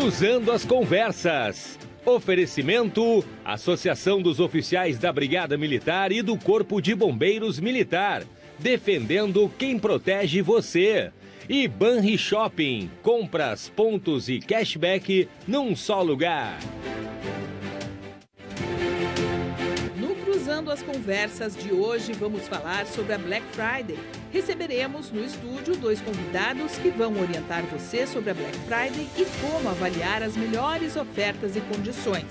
Cruzando 0.00 0.50
as 0.50 0.64
Conversas. 0.64 1.78
Oferecimento: 2.06 3.22
Associação 3.44 4.22
dos 4.22 4.40
Oficiais 4.40 4.98
da 4.98 5.12
Brigada 5.12 5.58
Militar 5.58 6.10
e 6.10 6.22
do 6.22 6.38
Corpo 6.38 6.80
de 6.80 6.94
Bombeiros 6.94 7.60
Militar. 7.60 8.22
Defendendo 8.58 9.52
quem 9.58 9.78
protege 9.78 10.40
você. 10.40 11.12
E 11.46 11.68
Banri 11.68 12.16
Shopping. 12.16 12.90
Compras, 13.02 13.68
pontos 13.68 14.30
e 14.30 14.38
cashback 14.38 15.28
num 15.46 15.76
só 15.76 16.00
lugar. 16.00 16.58
Cruzando 20.60 20.72
as 20.72 20.82
Conversas 20.82 21.56
de 21.56 21.72
hoje, 21.72 22.12
vamos 22.12 22.46
falar 22.46 22.86
sobre 22.86 23.14
a 23.14 23.18
Black 23.18 23.42
Friday. 23.52 23.98
Receberemos 24.30 25.10
no 25.10 25.24
estúdio 25.24 25.74
dois 25.74 26.02
convidados 26.02 26.72
que 26.76 26.90
vão 26.90 27.18
orientar 27.18 27.62
você 27.64 28.06
sobre 28.06 28.28
a 28.28 28.34
Black 28.34 28.58
Friday 28.66 29.08
e 29.16 29.24
como 29.40 29.70
avaliar 29.70 30.22
as 30.22 30.36
melhores 30.36 30.96
ofertas 30.96 31.56
e 31.56 31.62
condições. 31.62 32.26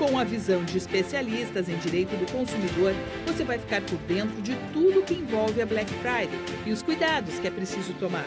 Com 0.00 0.18
a 0.18 0.24
visão 0.24 0.64
de 0.64 0.78
especialistas 0.78 1.68
em 1.68 1.76
direito 1.76 2.16
do 2.16 2.32
consumidor, 2.32 2.92
você 3.24 3.44
vai 3.44 3.60
ficar 3.60 3.82
por 3.82 3.98
dentro 3.98 4.42
de 4.42 4.56
tudo 4.72 5.04
que 5.04 5.14
envolve 5.14 5.62
a 5.62 5.66
Black 5.66 5.92
Friday 5.94 6.40
e 6.66 6.72
os 6.72 6.82
cuidados 6.82 7.38
que 7.38 7.46
é 7.46 7.52
preciso 7.52 7.94
tomar. 7.94 8.26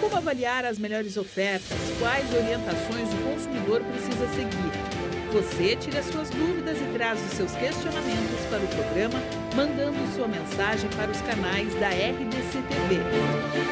Como 0.00 0.16
avaliar 0.16 0.64
as 0.64 0.80
melhores 0.80 1.16
ofertas? 1.16 1.78
Quais 2.00 2.26
orientações 2.34 3.08
o 3.12 3.30
consumidor 3.30 3.84
precisa 3.84 4.26
seguir? 4.34 4.77
Você 5.32 5.76
tira 5.76 6.02
suas 6.02 6.30
dúvidas 6.30 6.78
e 6.80 6.84
traz 6.94 7.20
os 7.20 7.32
seus 7.32 7.52
questionamentos 7.52 8.40
para 8.48 8.60
o 8.60 8.68
programa, 8.68 9.20
mandando 9.54 9.98
sua 10.16 10.26
mensagem 10.26 10.88
para 10.96 11.10
os 11.10 11.20
canais 11.20 11.74
da 11.74 11.90
RDC 11.90 12.62
TV. 12.66 13.68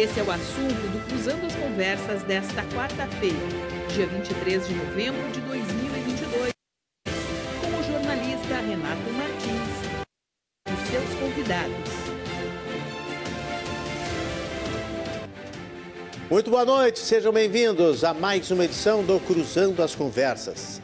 Esse 0.00 0.20
é 0.20 0.22
o 0.22 0.30
assunto 0.30 0.92
do 0.92 1.08
Cruzando 1.08 1.44
as 1.44 1.56
Conversas 1.56 2.22
desta 2.22 2.62
quarta-feira, 2.74 3.36
dia 3.92 4.06
23 4.06 4.68
de 4.68 4.74
novembro 4.74 5.28
de 5.32 5.40
2022, 5.40 5.85
Muito 16.28 16.50
boa 16.50 16.64
noite, 16.64 16.98
sejam 16.98 17.32
bem-vindos 17.32 18.02
a 18.02 18.12
mais 18.12 18.50
uma 18.50 18.64
edição 18.64 19.04
do 19.04 19.20
Cruzando 19.20 19.80
as 19.80 19.94
Conversas. 19.94 20.82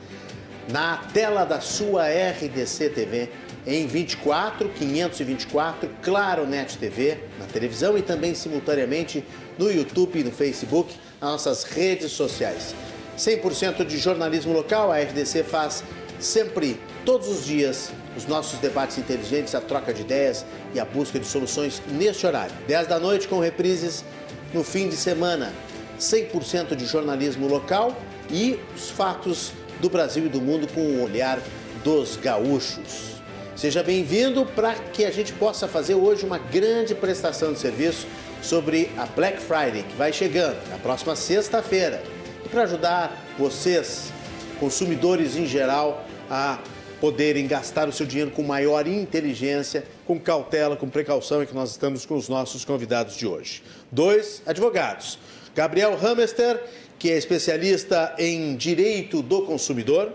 Na 0.70 0.98
tela 0.98 1.44
da 1.44 1.60
sua 1.60 2.04
RDC 2.06 2.90
TV, 2.90 3.28
em 3.66 3.84
24, 3.88 4.68
524, 4.68 5.90
Claro 6.00 6.46
Net 6.46 6.78
TV, 6.78 7.18
na 7.40 7.46
televisão 7.46 7.98
e 7.98 8.02
também 8.02 8.36
simultaneamente 8.36 9.24
no 9.58 9.68
YouTube 9.68 10.20
e 10.20 10.22
no 10.22 10.30
Facebook, 10.30 10.94
nas 11.20 11.32
nossas 11.32 11.64
redes 11.64 12.12
sociais. 12.12 12.72
100% 13.18 13.84
de 13.84 13.98
jornalismo 13.98 14.52
local, 14.52 14.92
a 14.92 14.98
RDC 15.00 15.42
faz 15.42 15.82
sempre, 16.20 16.80
todos 17.04 17.26
os 17.26 17.44
dias, 17.44 17.90
os 18.16 18.26
nossos 18.26 18.60
debates 18.60 18.96
inteligentes, 18.96 19.56
a 19.56 19.60
troca 19.60 19.92
de 19.92 20.02
ideias 20.02 20.46
e 20.72 20.78
a 20.78 20.84
busca 20.84 21.18
de 21.18 21.26
soluções 21.26 21.82
neste 21.88 22.24
horário. 22.28 22.54
10 22.68 22.86
da 22.86 23.00
noite 23.00 23.26
com 23.26 23.40
reprises 23.40 24.04
no 24.52 24.62
fim 24.62 24.88
de 24.88 24.96
semana. 24.96 25.52
100% 25.98 26.74
de 26.74 26.84
jornalismo 26.84 27.46
local 27.46 27.96
e 28.30 28.58
os 28.74 28.90
fatos 28.90 29.52
do 29.80 29.88
Brasil 29.88 30.26
e 30.26 30.28
do 30.28 30.40
mundo 30.40 30.66
com 30.72 30.80
o 30.80 31.04
olhar 31.04 31.40
dos 31.84 32.16
gaúchos. 32.16 33.12
Seja 33.54 33.82
bem-vindo 33.82 34.44
para 34.46 34.74
que 34.74 35.04
a 35.04 35.10
gente 35.10 35.32
possa 35.32 35.68
fazer 35.68 35.94
hoje 35.94 36.24
uma 36.24 36.38
grande 36.38 36.94
prestação 36.94 37.52
de 37.52 37.58
serviço 37.58 38.06
sobre 38.42 38.90
a 38.96 39.06
Black 39.06 39.40
Friday, 39.40 39.84
que 39.84 39.94
vai 39.96 40.12
chegando 40.12 40.56
na 40.68 40.78
próxima 40.78 41.14
sexta-feira. 41.14 42.02
E 42.44 42.48
para 42.48 42.62
ajudar 42.62 43.16
vocês, 43.38 44.12
consumidores 44.58 45.36
em 45.36 45.46
geral, 45.46 46.04
a 46.28 46.58
poderem 47.02 47.48
gastar 47.48 47.88
o 47.88 47.92
seu 47.92 48.06
dinheiro 48.06 48.30
com 48.30 48.44
maior 48.44 48.86
inteligência, 48.86 49.84
com 50.06 50.20
cautela, 50.20 50.76
com 50.76 50.88
precaução, 50.88 51.42
é 51.42 51.46
que 51.46 51.52
nós 51.52 51.72
estamos 51.72 52.06
com 52.06 52.14
os 52.14 52.28
nossos 52.28 52.64
convidados 52.64 53.16
de 53.16 53.26
hoje. 53.26 53.60
Dois 53.90 54.40
advogados. 54.46 55.18
Gabriel 55.52 55.98
Hamester, 56.00 56.62
que 57.00 57.10
é 57.10 57.18
especialista 57.18 58.14
em 58.20 58.54
direito 58.54 59.20
do 59.20 59.42
consumidor, 59.42 60.12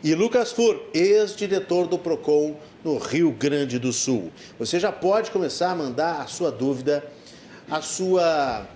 e 0.00 0.14
Lucas 0.14 0.52
Fur, 0.52 0.80
ex-diretor 0.94 1.88
do 1.88 1.98
PROCON 1.98 2.54
no 2.84 2.98
Rio 2.98 3.32
Grande 3.32 3.80
do 3.80 3.92
Sul. 3.92 4.30
Você 4.60 4.78
já 4.78 4.92
pode 4.92 5.32
começar 5.32 5.72
a 5.72 5.74
mandar 5.74 6.20
a 6.20 6.28
sua 6.28 6.52
dúvida, 6.52 7.04
a 7.68 7.82
sua 7.82 8.68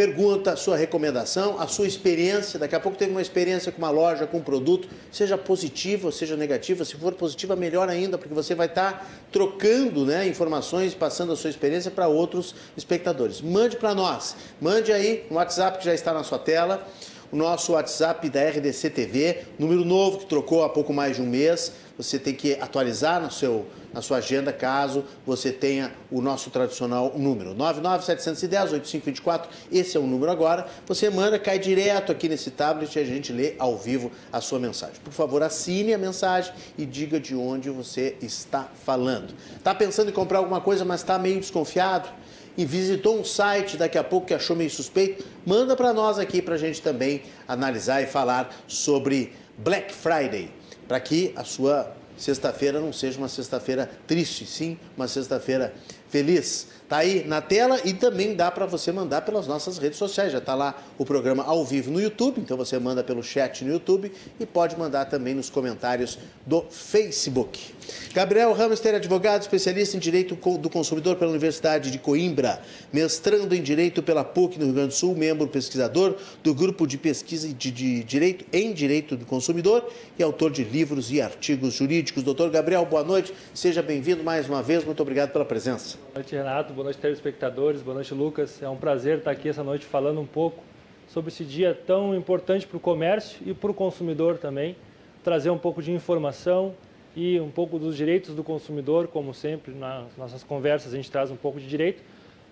pergunta, 0.00 0.52
a 0.52 0.56
sua 0.56 0.78
recomendação, 0.78 1.60
a 1.60 1.66
sua 1.66 1.86
experiência. 1.86 2.58
Daqui 2.58 2.74
a 2.74 2.80
pouco 2.80 2.96
teve 2.96 3.10
uma 3.10 3.20
experiência 3.20 3.70
com 3.70 3.76
uma 3.76 3.90
loja, 3.90 4.26
com 4.26 4.38
um 4.38 4.42
produto, 4.42 4.88
seja 5.12 5.36
positiva 5.36 6.06
ou 6.06 6.12
seja 6.12 6.38
negativa. 6.38 6.86
Se 6.86 6.96
for 6.96 7.12
positiva, 7.12 7.54
melhor 7.54 7.86
ainda, 7.86 8.16
porque 8.16 8.32
você 8.32 8.54
vai 8.54 8.66
estar 8.66 9.06
trocando 9.30 10.06
né, 10.06 10.26
informações, 10.26 10.94
passando 10.94 11.34
a 11.34 11.36
sua 11.36 11.50
experiência 11.50 11.90
para 11.90 12.08
outros 12.08 12.54
espectadores. 12.78 13.42
Mande 13.42 13.76
para 13.76 13.94
nós, 13.94 14.36
mande 14.58 14.90
aí 14.90 15.26
no 15.28 15.36
WhatsApp 15.36 15.80
que 15.80 15.84
já 15.84 15.92
está 15.92 16.14
na 16.14 16.24
sua 16.24 16.38
tela 16.38 16.88
o 17.30 17.36
nosso 17.36 17.72
WhatsApp 17.72 18.28
da 18.30 18.42
RDC 18.48 18.90
TV, 18.90 19.42
número 19.58 19.84
novo 19.84 20.18
que 20.18 20.26
trocou 20.26 20.64
há 20.64 20.68
pouco 20.70 20.94
mais 20.94 21.16
de 21.16 21.22
um 21.22 21.26
mês. 21.26 21.72
Você 21.98 22.18
tem 22.18 22.34
que 22.34 22.54
atualizar 22.54 23.20
no 23.20 23.30
seu, 23.30 23.66
na 23.92 24.02
sua 24.02 24.18
agenda 24.18 24.52
caso 24.52 25.04
você 25.26 25.50
tenha 25.52 25.92
o 26.10 26.20
nosso 26.20 26.50
tradicional 26.50 27.12
número. 27.16 27.54
99710-8524, 27.54 29.46
esse 29.70 29.96
é 29.96 30.00
o 30.00 30.06
número 30.06 30.30
agora. 30.30 30.66
Você 30.86 31.08
manda, 31.10 31.38
cai 31.38 31.58
direto 31.58 32.12
aqui 32.12 32.28
nesse 32.28 32.50
tablet 32.50 32.94
e 32.94 32.98
a 32.98 33.04
gente 33.04 33.32
lê 33.32 33.54
ao 33.58 33.76
vivo 33.76 34.10
a 34.32 34.40
sua 34.40 34.58
mensagem. 34.58 34.96
Por 35.02 35.12
favor, 35.12 35.42
assine 35.42 35.92
a 35.94 35.98
mensagem 35.98 36.52
e 36.76 36.86
diga 36.86 37.20
de 37.20 37.34
onde 37.34 37.70
você 37.70 38.16
está 38.20 38.68
falando. 38.84 39.34
Está 39.56 39.74
pensando 39.74 40.10
em 40.10 40.12
comprar 40.12 40.38
alguma 40.38 40.60
coisa, 40.60 40.84
mas 40.84 41.00
está 41.00 41.18
meio 41.18 41.40
desconfiado? 41.40 42.08
e 42.56 42.64
visitou 42.64 43.18
um 43.18 43.24
site 43.24 43.76
daqui 43.76 43.96
a 43.96 44.04
pouco 44.04 44.26
que 44.26 44.34
achou 44.34 44.56
meio 44.56 44.68
suspeito, 44.70 45.24
manda 45.46 45.76
para 45.76 45.94
nós 45.94 46.18
aqui 46.18 46.42
para 46.42 46.56
a 46.56 46.58
gente 46.58 46.82
também 46.82 47.22
analisar 47.46 48.02
e 48.02 48.06
falar 48.06 48.54
sobre 48.66 49.32
Black 49.56 49.94
Friday, 49.94 50.50
para 50.86 51.00
que 51.00 51.32
a 51.36 51.44
sua 51.44 51.94
sexta-feira 52.20 52.78
não 52.78 52.92
seja 52.92 53.18
uma 53.18 53.28
sexta-feira 53.28 53.90
triste, 54.06 54.44
sim, 54.44 54.78
uma 54.96 55.08
sexta-feira 55.08 55.74
feliz. 56.10 56.66
Tá 56.90 56.98
aí 56.98 57.24
na 57.24 57.40
tela 57.40 57.80
e 57.84 57.94
também 57.94 58.34
dá 58.34 58.50
para 58.50 58.66
você 58.66 58.90
mandar 58.90 59.20
pelas 59.20 59.46
nossas 59.46 59.78
redes 59.78 59.96
sociais. 59.96 60.32
Já 60.32 60.38
está 60.38 60.56
lá 60.56 60.76
o 60.98 61.04
programa 61.04 61.44
ao 61.44 61.64
vivo 61.64 61.88
no 61.88 62.00
YouTube, 62.00 62.40
então 62.40 62.56
você 62.56 62.80
manda 62.80 63.04
pelo 63.04 63.22
chat 63.22 63.64
no 63.64 63.70
YouTube 63.70 64.10
e 64.40 64.44
pode 64.44 64.76
mandar 64.76 65.04
também 65.04 65.32
nos 65.32 65.48
comentários 65.48 66.18
do 66.44 66.64
Facebook. 66.68 67.72
Gabriel 68.12 68.52
Hamster, 68.52 68.96
advogado, 68.96 69.42
especialista 69.42 69.96
em 69.96 70.00
Direito 70.00 70.34
do 70.58 70.68
Consumidor 70.68 71.14
pela 71.14 71.30
Universidade 71.30 71.92
de 71.92 71.98
Coimbra, 72.00 72.60
mestrando 72.92 73.54
em 73.54 73.62
Direito 73.62 74.02
pela 74.02 74.24
PUC 74.24 74.58
no 74.58 74.64
Rio 74.64 74.74
Grande 74.74 74.88
do 74.88 74.94
Sul, 74.94 75.14
membro 75.14 75.46
pesquisador 75.46 76.16
do 76.42 76.52
Grupo 76.52 76.88
de 76.88 76.98
Pesquisa 76.98 77.46
de, 77.46 77.70
de 77.70 78.02
Direito 78.02 78.44
em 78.52 78.72
Direito 78.72 79.16
do 79.16 79.24
Consumidor 79.24 79.88
e 80.18 80.24
autor 80.24 80.50
de 80.50 80.64
livros 80.64 81.12
e 81.12 81.22
artigos 81.22 81.72
jurídicos. 81.72 82.24
Doutor 82.24 82.50
Gabriel, 82.50 82.84
boa 82.84 83.04
noite, 83.04 83.32
seja 83.54 83.80
bem-vindo 83.80 84.24
mais 84.24 84.48
uma 84.48 84.60
vez, 84.60 84.84
muito 84.84 85.00
obrigado 85.00 85.30
pela 85.30 85.44
presença. 85.44 85.99
Boa 86.00 86.14
noite, 86.16 86.34
Renato, 86.34 86.72
boa 86.72 86.84
noite, 86.84 86.98
telespectadores, 86.98 87.82
boa 87.82 87.94
noite, 87.94 88.12
Lucas. 88.12 88.62
É 88.62 88.68
um 88.68 88.76
prazer 88.76 89.18
estar 89.18 89.30
aqui 89.30 89.48
essa 89.48 89.62
noite 89.62 89.86
falando 89.86 90.20
um 90.20 90.26
pouco 90.26 90.62
sobre 91.06 91.30
esse 91.30 91.44
dia 91.44 91.72
tão 91.86 92.14
importante 92.16 92.66
para 92.66 92.76
o 92.76 92.80
comércio 92.80 93.40
e 93.46 93.54
para 93.54 93.70
o 93.70 93.74
consumidor 93.74 94.38
também, 94.38 94.74
trazer 95.22 95.50
um 95.50 95.58
pouco 95.58 95.80
de 95.80 95.92
informação 95.92 96.74
e 97.14 97.38
um 97.40 97.50
pouco 97.50 97.78
dos 97.78 97.96
direitos 97.96 98.34
do 98.34 98.42
consumidor, 98.42 99.08
como 99.08 99.32
sempre, 99.32 99.72
nas 99.72 100.16
nossas 100.16 100.42
conversas 100.42 100.92
a 100.92 100.96
gente 100.96 101.10
traz 101.10 101.30
um 101.30 101.36
pouco 101.36 101.60
de 101.60 101.68
direito, 101.68 102.02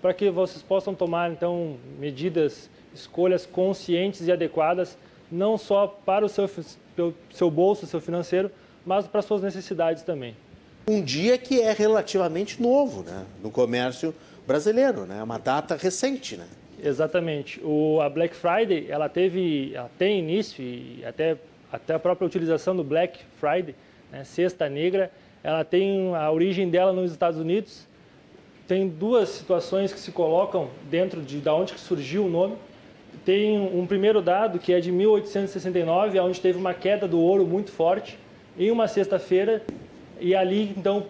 para 0.01 0.15
que 0.15 0.31
vocês 0.31 0.63
possam 0.63 0.95
tomar 0.95 1.31
então 1.33 1.77
medidas, 1.99 2.71
escolhas 2.95 3.45
conscientes 3.45 4.27
e 4.29 4.31
adequadas, 4.31 4.97
não 5.31 5.59
só 5.59 5.87
para 5.87 6.25
o 6.25 6.29
seu, 6.29 6.49
seu 7.31 7.51
bolso, 7.51 7.87
seu 7.87 8.01
financeiro, 8.01 8.51
mas 8.87 9.07
para 9.09 9.19
as 9.19 9.25
suas 9.25 9.43
necessidades 9.43 10.03
também. 10.03 10.37
Um 10.89 11.03
dia 11.03 11.37
que 11.37 11.61
é 11.61 11.73
relativamente 11.73 12.63
novo 12.63 13.03
né, 13.03 13.27
no 13.43 13.51
comércio 13.51 14.15
brasileiro, 14.47 15.05
né? 15.05 15.19
É 15.21 15.23
uma 15.23 15.37
data 15.39 15.77
recente, 15.77 16.35
né? 16.35 16.47
Exatamente. 16.83 17.61
O, 17.63 18.01
a 18.01 18.09
Black 18.09 18.35
Friday, 18.35 18.87
ela 18.89 19.07
teve, 19.07 19.73
ela 19.75 19.91
tem 19.99 20.21
início 20.21 20.65
e 20.65 21.05
até, 21.05 21.37
até 21.71 21.93
a 21.93 21.99
própria 21.99 22.25
utilização 22.25 22.75
do 22.75 22.83
Black 22.83 23.19
Friday, 23.39 23.75
né, 24.11 24.25
Sexta 24.25 24.67
Negra, 24.67 25.11
ela 25.45 25.63
tem 25.63 26.15
a 26.15 26.31
origem 26.31 26.71
dela 26.71 26.91
nos 26.91 27.11
Estados 27.11 27.39
Unidos. 27.39 27.87
Tem 28.67 28.89
duas 28.89 29.29
situações 29.29 29.93
que 29.93 30.01
se 30.01 30.11
colocam 30.11 30.71
dentro 30.91 31.21
de 31.21 31.39
da 31.39 31.55
onde 31.55 31.75
que 31.75 31.81
surgiu 31.81 32.25
o 32.25 32.31
nome. 32.31 32.57
Tem 33.27 33.61
um 33.61 33.87
primeiro 33.87 34.23
dado 34.23 34.59
que 34.59 34.73
é 34.73 34.81
de 34.81 34.91
1869, 34.91 36.19
onde 36.21 36.41
teve 36.41 36.59
uma 36.59 36.73
queda 36.73 37.07
do 37.07 37.21
ouro 37.21 37.47
muito 37.47 37.71
forte 37.71 38.19
em 38.59 38.71
uma 38.71 38.89
sexta-feira 38.89 39.63
e 40.21 40.35
ali 40.35 40.75
então 40.77 41.07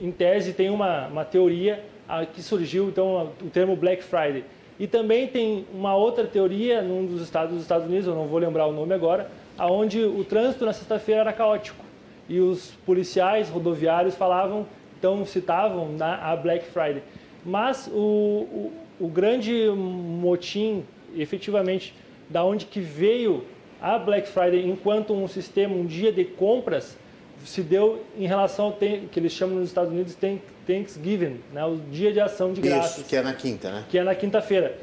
em 0.00 0.10
tese, 0.10 0.52
tem 0.52 0.70
uma, 0.70 1.06
uma 1.08 1.24
teoria 1.24 1.84
que 2.32 2.42
surgiu, 2.42 2.88
então, 2.88 3.32
o 3.42 3.50
termo 3.50 3.76
Black 3.76 4.02
Friday. 4.02 4.44
E 4.78 4.86
também 4.86 5.26
tem 5.26 5.66
uma 5.74 5.94
outra 5.94 6.24
teoria 6.24 6.80
num 6.80 7.04
dos 7.04 7.20
estados 7.20 7.52
dos 7.52 7.62
Estados 7.62 7.86
Unidos, 7.86 8.06
eu 8.06 8.14
não 8.14 8.26
vou 8.26 8.38
lembrar 8.38 8.66
o 8.66 8.72
nome 8.72 8.94
agora, 8.94 9.28
aonde 9.58 10.00
o 10.00 10.24
trânsito 10.24 10.64
na 10.64 10.72
sexta-feira 10.72 11.22
era 11.22 11.32
caótico 11.32 11.84
e 12.28 12.38
os 12.38 12.72
policiais 12.86 13.48
rodoviários 13.48 14.14
falavam, 14.14 14.66
então 14.98 15.24
citavam 15.26 15.90
na, 15.92 16.16
a 16.16 16.36
Black 16.36 16.64
Friday. 16.66 17.02
Mas 17.44 17.88
o, 17.92 17.92
o, 18.00 18.72
o 19.00 19.08
grande 19.08 19.68
motim, 19.68 20.84
efetivamente, 21.16 21.92
da 22.28 22.44
onde 22.44 22.66
que 22.66 22.80
veio 22.80 23.44
a 23.80 23.98
Black 23.98 24.28
Friday 24.28 24.68
enquanto 24.68 25.12
um 25.12 25.26
sistema, 25.26 25.74
um 25.74 25.86
dia 25.86 26.12
de 26.12 26.24
compras, 26.24 26.96
se 27.44 27.62
deu 27.62 28.04
em 28.16 28.26
relação 28.26 28.66
ao 28.66 28.72
que 28.72 29.08
eles 29.16 29.32
chamam 29.32 29.56
nos 29.56 29.68
Estados 29.68 29.90
Unidos 29.90 30.14
de 30.14 30.40
Thanksgiving, 30.66 31.40
né? 31.52 31.64
o 31.64 31.76
Dia 31.90 32.12
de 32.12 32.20
Ação 32.20 32.52
de 32.52 32.60
Graças. 32.60 32.98
Isso, 32.98 33.08
que 33.08 33.16
é 33.16 33.22
na 33.22 33.32
quinta, 33.32 33.70
né? 33.70 33.84
Que 33.88 33.98
é 33.98 34.04
na 34.04 34.14
quinta-feira. 34.14 34.76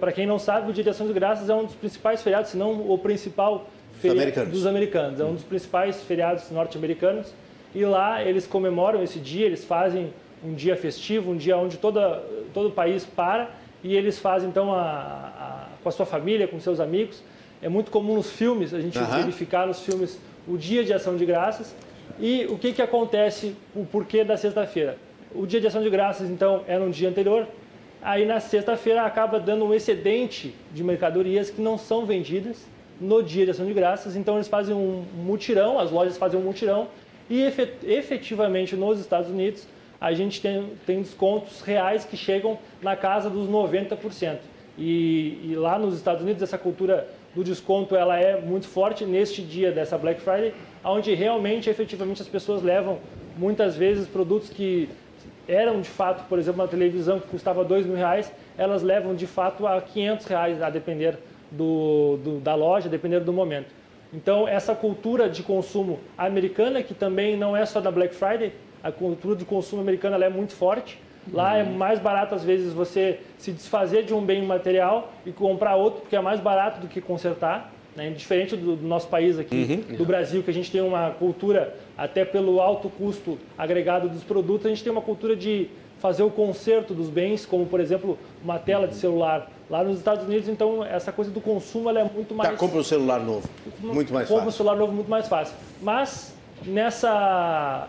Para 0.00 0.12
quem 0.12 0.26
não 0.26 0.38
sabe, 0.38 0.70
o 0.70 0.72
Dia 0.72 0.84
de 0.84 0.90
Ação 0.90 1.06
de 1.06 1.12
Graças 1.12 1.48
é 1.48 1.54
um 1.54 1.64
dos 1.64 1.74
principais 1.74 2.22
feriados, 2.22 2.50
se 2.50 2.56
não 2.56 2.90
o 2.90 2.98
principal 2.98 3.68
feriado 4.00 4.20
americanos. 4.20 4.52
dos 4.52 4.66
americanos. 4.66 5.20
É 5.20 5.24
um 5.24 5.34
dos 5.34 5.44
principais 5.44 6.02
feriados 6.02 6.50
norte-americanos. 6.50 7.32
E 7.74 7.84
lá 7.84 8.22
eles 8.22 8.46
comemoram 8.46 9.02
esse 9.02 9.18
dia, 9.18 9.46
eles 9.46 9.64
fazem 9.64 10.12
um 10.44 10.54
dia 10.54 10.76
festivo, 10.76 11.32
um 11.32 11.36
dia 11.36 11.56
onde 11.56 11.76
toda, 11.76 12.22
todo 12.52 12.68
o 12.68 12.72
país 12.72 13.04
para 13.04 13.50
e 13.82 13.94
eles 13.94 14.18
fazem 14.18 14.48
então 14.48 14.72
a, 14.72 14.80
a, 14.82 15.68
com 15.82 15.88
a 15.88 15.92
sua 15.92 16.06
família, 16.06 16.48
com 16.48 16.58
seus 16.58 16.80
amigos. 16.80 17.22
É 17.62 17.68
muito 17.68 17.90
comum 17.90 18.14
nos 18.14 18.30
filmes, 18.30 18.74
a 18.74 18.80
gente 18.80 18.98
uhum. 18.98 19.06
verificar 19.06 19.66
nos 19.66 19.80
filmes 19.80 20.18
o 20.46 20.56
dia 20.56 20.84
de 20.84 20.92
ação 20.92 21.16
de 21.16 21.24
graças. 21.24 21.74
E 22.18 22.46
o 22.46 22.56
que, 22.56 22.72
que 22.72 22.82
acontece, 22.82 23.54
o 23.74 23.84
porquê 23.84 24.24
da 24.24 24.36
sexta-feira? 24.36 24.96
O 25.34 25.46
dia 25.46 25.60
de 25.60 25.66
ação 25.66 25.82
de 25.82 25.90
graças, 25.90 26.30
então, 26.30 26.64
é 26.66 26.78
no 26.78 26.90
dia 26.90 27.08
anterior. 27.08 27.46
Aí 28.02 28.24
na 28.24 28.40
sexta-feira 28.40 29.02
acaba 29.02 29.40
dando 29.40 29.64
um 29.64 29.74
excedente 29.74 30.54
de 30.72 30.84
mercadorias 30.84 31.50
que 31.50 31.60
não 31.60 31.76
são 31.76 32.06
vendidas 32.06 32.64
no 33.00 33.22
dia 33.22 33.44
de 33.44 33.50
ação 33.50 33.66
de 33.66 33.74
graças. 33.74 34.16
Então 34.16 34.36
eles 34.36 34.48
fazem 34.48 34.74
um 34.74 35.04
mutirão, 35.14 35.78
as 35.78 35.90
lojas 35.90 36.16
fazem 36.16 36.38
um 36.38 36.42
mutirão 36.42 36.88
e 37.28 37.42
efetivamente 37.84 38.76
nos 38.76 39.00
Estados 39.00 39.28
Unidos 39.28 39.66
a 40.00 40.12
gente 40.12 40.40
tem, 40.40 40.72
tem 40.86 41.00
descontos 41.00 41.60
reais 41.62 42.04
que 42.04 42.16
chegam 42.16 42.58
na 42.82 42.94
casa 42.94 43.28
dos 43.28 43.48
90%. 43.48 44.38
E, 44.78 45.40
e 45.42 45.54
lá 45.56 45.78
nos 45.78 45.96
Estados 45.96 46.22
Unidos 46.22 46.42
essa 46.42 46.58
cultura 46.58 47.08
do 47.36 47.44
desconto 47.44 47.94
ela 47.94 48.18
é 48.18 48.40
muito 48.40 48.66
forte 48.66 49.04
neste 49.04 49.42
dia 49.42 49.70
dessa 49.70 49.98
Black 49.98 50.22
Friday, 50.22 50.54
onde 50.82 51.12
realmente, 51.12 51.68
efetivamente, 51.68 52.22
as 52.22 52.28
pessoas 52.28 52.62
levam 52.62 52.98
muitas 53.36 53.76
vezes 53.76 54.08
produtos 54.08 54.48
que 54.48 54.88
eram 55.46 55.82
de 55.82 55.88
fato, 55.88 56.26
por 56.30 56.38
exemplo, 56.38 56.62
uma 56.62 56.68
televisão 56.68 57.20
que 57.20 57.28
custava 57.28 57.62
dois 57.62 57.84
mil 57.84 57.94
reais, 57.94 58.32
elas 58.56 58.82
levam 58.82 59.14
de 59.14 59.26
fato 59.26 59.66
a 59.66 59.78
500 59.82 60.26
reais, 60.26 60.62
a 60.62 60.70
depender 60.70 61.18
do, 61.50 62.18
do, 62.24 62.40
da 62.40 62.54
loja, 62.54 62.88
dependendo 62.88 63.26
do 63.26 63.34
momento. 63.34 63.68
Então, 64.14 64.48
essa 64.48 64.74
cultura 64.74 65.28
de 65.28 65.42
consumo 65.42 66.00
americana, 66.16 66.82
que 66.82 66.94
também 66.94 67.36
não 67.36 67.54
é 67.54 67.66
só 67.66 67.82
da 67.82 67.90
Black 67.90 68.14
Friday, 68.14 68.50
a 68.82 68.90
cultura 68.90 69.36
de 69.36 69.44
consumo 69.44 69.82
americana 69.82 70.24
é 70.24 70.30
muito 70.30 70.54
forte. 70.54 70.98
Lá 71.32 71.56
é 71.56 71.64
mais 71.64 71.98
barato, 71.98 72.34
às 72.34 72.44
vezes, 72.44 72.72
você 72.72 73.20
se 73.38 73.52
desfazer 73.52 74.04
de 74.04 74.14
um 74.14 74.24
bem 74.24 74.44
material 74.44 75.12
e 75.24 75.32
comprar 75.32 75.76
outro, 75.76 76.00
porque 76.00 76.16
é 76.16 76.20
mais 76.20 76.40
barato 76.40 76.80
do 76.80 76.88
que 76.88 77.00
consertar. 77.00 77.72
Né? 77.94 78.10
Diferente 78.10 78.54
do, 78.54 78.76
do, 78.76 78.86
nosso 78.86 79.08
país 79.08 79.38
aqui, 79.38 79.84
uhum. 79.88 79.96
do 79.96 80.04
Brasil, 80.04 80.42
que 80.42 80.50
a 80.50 80.54
gente 80.54 80.70
tem 80.70 80.82
uma 80.82 81.10
cultura, 81.12 81.74
até 81.96 82.24
pelo 82.24 82.60
alto 82.60 82.90
custo 82.90 83.38
agregado 83.56 84.08
dos 84.08 84.22
produtos, 84.22 84.66
a 84.66 84.68
gente 84.68 84.82
tem 84.82 84.92
uma 84.92 85.00
cultura 85.00 85.34
de 85.34 85.70
fazer 85.98 86.22
o 86.22 86.30
conserto 86.30 86.92
dos 86.92 87.08
bens, 87.08 87.46
como, 87.46 87.64
por 87.64 87.80
exemplo, 87.80 88.18
uma 88.44 88.58
tela 88.58 88.86
de 88.86 88.94
celular. 88.94 89.50
Lá 89.68 89.82
nos 89.82 89.96
Estados 89.96 90.26
Unidos, 90.26 90.46
então, 90.48 90.84
essa 90.84 91.10
coisa 91.10 91.30
do 91.30 91.40
consumo 91.40 91.88
é 91.90 92.04
muito 92.04 92.28
tá, 92.28 92.34
mais... 92.34 92.50
Tá, 92.50 92.56
compra 92.56 92.78
um 92.78 92.84
celular 92.84 93.18
novo, 93.18 93.48
muito 93.80 93.82
mais 93.92 94.04
compra 94.04 94.12
fácil. 94.12 94.34
Compra 94.34 94.48
um 94.48 94.52
celular 94.52 94.76
novo 94.76 94.92
muito 94.92 95.10
mais 95.10 95.26
fácil. 95.26 95.54
Mas, 95.80 96.34
nessa 96.64 97.88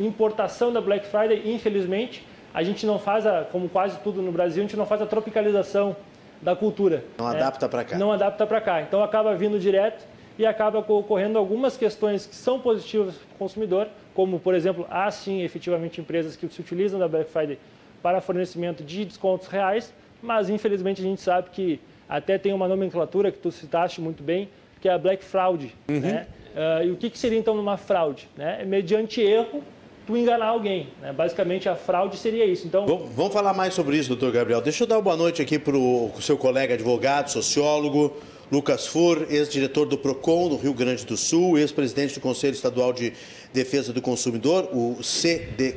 importação 0.00 0.72
da 0.72 0.80
Black 0.80 1.06
Friday, 1.06 1.42
infelizmente, 1.44 2.24
a 2.52 2.62
gente 2.62 2.86
não 2.86 2.98
faz, 2.98 3.26
a, 3.26 3.42
como 3.44 3.68
quase 3.68 3.98
tudo 4.00 4.22
no 4.22 4.30
Brasil, 4.30 4.62
a 4.62 4.66
gente 4.66 4.76
não 4.76 4.86
faz 4.86 5.02
a 5.02 5.06
tropicalização 5.06 5.96
da 6.40 6.54
cultura. 6.54 7.04
Não 7.18 7.28
né? 7.30 7.36
adapta 7.36 7.68
para 7.68 7.84
cá. 7.84 7.98
Não 7.98 8.12
adapta 8.12 8.46
para 8.46 8.60
cá. 8.60 8.82
Então 8.82 9.02
acaba 9.02 9.34
vindo 9.34 9.58
direto 9.58 10.06
e 10.38 10.44
acaba 10.44 10.78
ocorrendo 10.78 11.38
algumas 11.38 11.76
questões 11.76 12.26
que 12.26 12.34
são 12.34 12.60
positivas 12.60 13.14
para 13.14 13.34
o 13.34 13.38
consumidor, 13.38 13.88
como, 14.14 14.38
por 14.38 14.54
exemplo, 14.54 14.86
há 14.90 15.10
sim 15.10 15.42
efetivamente 15.42 16.00
empresas 16.00 16.36
que 16.36 16.46
se 16.48 16.60
utilizam 16.60 16.98
da 16.98 17.08
Black 17.08 17.30
Friday 17.30 17.58
para 18.02 18.20
fornecimento 18.20 18.84
de 18.84 19.04
descontos 19.04 19.48
reais, 19.48 19.92
mas 20.22 20.50
infelizmente 20.50 21.00
a 21.00 21.04
gente 21.04 21.20
sabe 21.20 21.50
que 21.50 21.80
até 22.08 22.36
tem 22.36 22.52
uma 22.52 22.68
nomenclatura 22.68 23.32
que 23.32 23.38
tu 23.38 23.50
citaste 23.50 24.00
muito 24.00 24.22
bem, 24.22 24.48
que 24.80 24.88
é 24.88 24.92
a 24.92 24.98
Black 24.98 25.24
Fraud. 25.24 25.74
Uhum. 25.88 26.00
Né? 26.00 26.26
Uh, 26.54 26.84
e 26.84 26.90
o 26.90 26.96
que, 26.96 27.10
que 27.10 27.18
seria 27.18 27.38
então 27.38 27.58
uma 27.58 27.76
fraude? 27.76 28.28
Né? 28.36 28.64
Mediante 28.64 29.20
erro 29.20 29.62
tu 30.06 30.16
enganar 30.16 30.46
alguém. 30.46 30.88
Né? 31.00 31.12
Basicamente, 31.12 31.68
a 31.68 31.76
fraude 31.76 32.16
seria 32.16 32.44
isso. 32.44 32.66
Então, 32.66 32.86
vamos 32.86 33.32
falar 33.32 33.54
mais 33.54 33.74
sobre 33.74 33.96
isso, 33.96 34.08
doutor 34.08 34.32
Gabriel. 34.32 34.60
Deixa 34.60 34.84
eu 34.84 34.86
dar 34.86 34.96
uma 34.96 35.02
boa 35.02 35.16
noite 35.16 35.40
aqui 35.40 35.58
para 35.58 35.76
o 35.76 36.12
seu 36.20 36.36
colega 36.36 36.74
advogado, 36.74 37.28
sociólogo, 37.28 38.16
Lucas 38.50 38.86
Fur, 38.86 39.26
ex-diretor 39.30 39.86
do 39.86 39.96
PROCON 39.96 40.48
do 40.48 40.56
Rio 40.56 40.74
Grande 40.74 41.04
do 41.04 41.16
Sul, 41.16 41.58
ex-presidente 41.58 42.14
do 42.14 42.20
Conselho 42.20 42.54
Estadual 42.54 42.92
de 42.92 43.12
Defesa 43.52 43.92
do 43.92 44.02
Consumidor, 44.02 44.68
o 44.72 45.00
CD, 45.02 45.76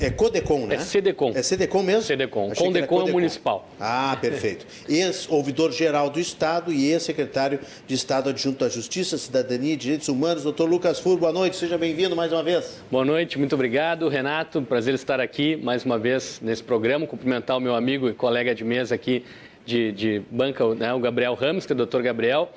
é 0.00 0.08
Codecon, 0.08 0.66
né? 0.66 0.76
É 0.76 0.78
CDCOM. 0.78 1.32
É 1.34 1.42
CDCOM 1.42 1.82
mesmo? 1.82 2.02
CDCOM. 2.02 2.50
Condecon 2.54 3.00
é 3.02 3.04
o 3.04 3.12
municipal. 3.12 3.68
Ah, 3.78 4.16
perfeito. 4.18 4.66
Ex-ouvidor 4.88 5.70
geral 5.72 6.08
do 6.08 6.18
Estado 6.18 6.72
e 6.72 6.90
ex-secretário 6.90 7.60
de 7.86 7.94
Estado 7.94 8.30
adjunto 8.30 8.64
da 8.64 8.70
Justiça, 8.70 9.18
Cidadania 9.18 9.74
e 9.74 9.76
Direitos 9.76 10.08
Humanos. 10.08 10.42
Doutor 10.42 10.68
Lucas 10.68 10.98
Fur, 10.98 11.18
boa 11.18 11.32
noite, 11.32 11.56
seja 11.56 11.76
bem-vindo 11.76 12.16
mais 12.16 12.32
uma 12.32 12.42
vez. 12.42 12.82
Boa 12.90 13.04
noite, 13.04 13.38
muito 13.38 13.54
obrigado, 13.54 14.08
Renato. 14.08 14.62
Prazer 14.62 14.94
estar 14.94 15.20
aqui 15.20 15.54
mais 15.56 15.84
uma 15.84 15.98
vez 15.98 16.40
nesse 16.42 16.62
programa. 16.62 17.06
Cumprimentar 17.06 17.58
o 17.58 17.60
meu 17.60 17.74
amigo 17.74 18.08
e 18.08 18.14
colega 18.14 18.54
de 18.54 18.64
mesa 18.64 18.94
aqui 18.94 19.22
de, 19.68 19.92
de 19.92 20.22
banca, 20.30 20.74
né, 20.74 20.94
o 20.94 20.98
Gabriel 20.98 21.34
Ramos, 21.34 21.66
que 21.66 21.72
é 21.72 21.74
o 21.74 21.76
doutor 21.76 22.02
Gabriel. 22.02 22.50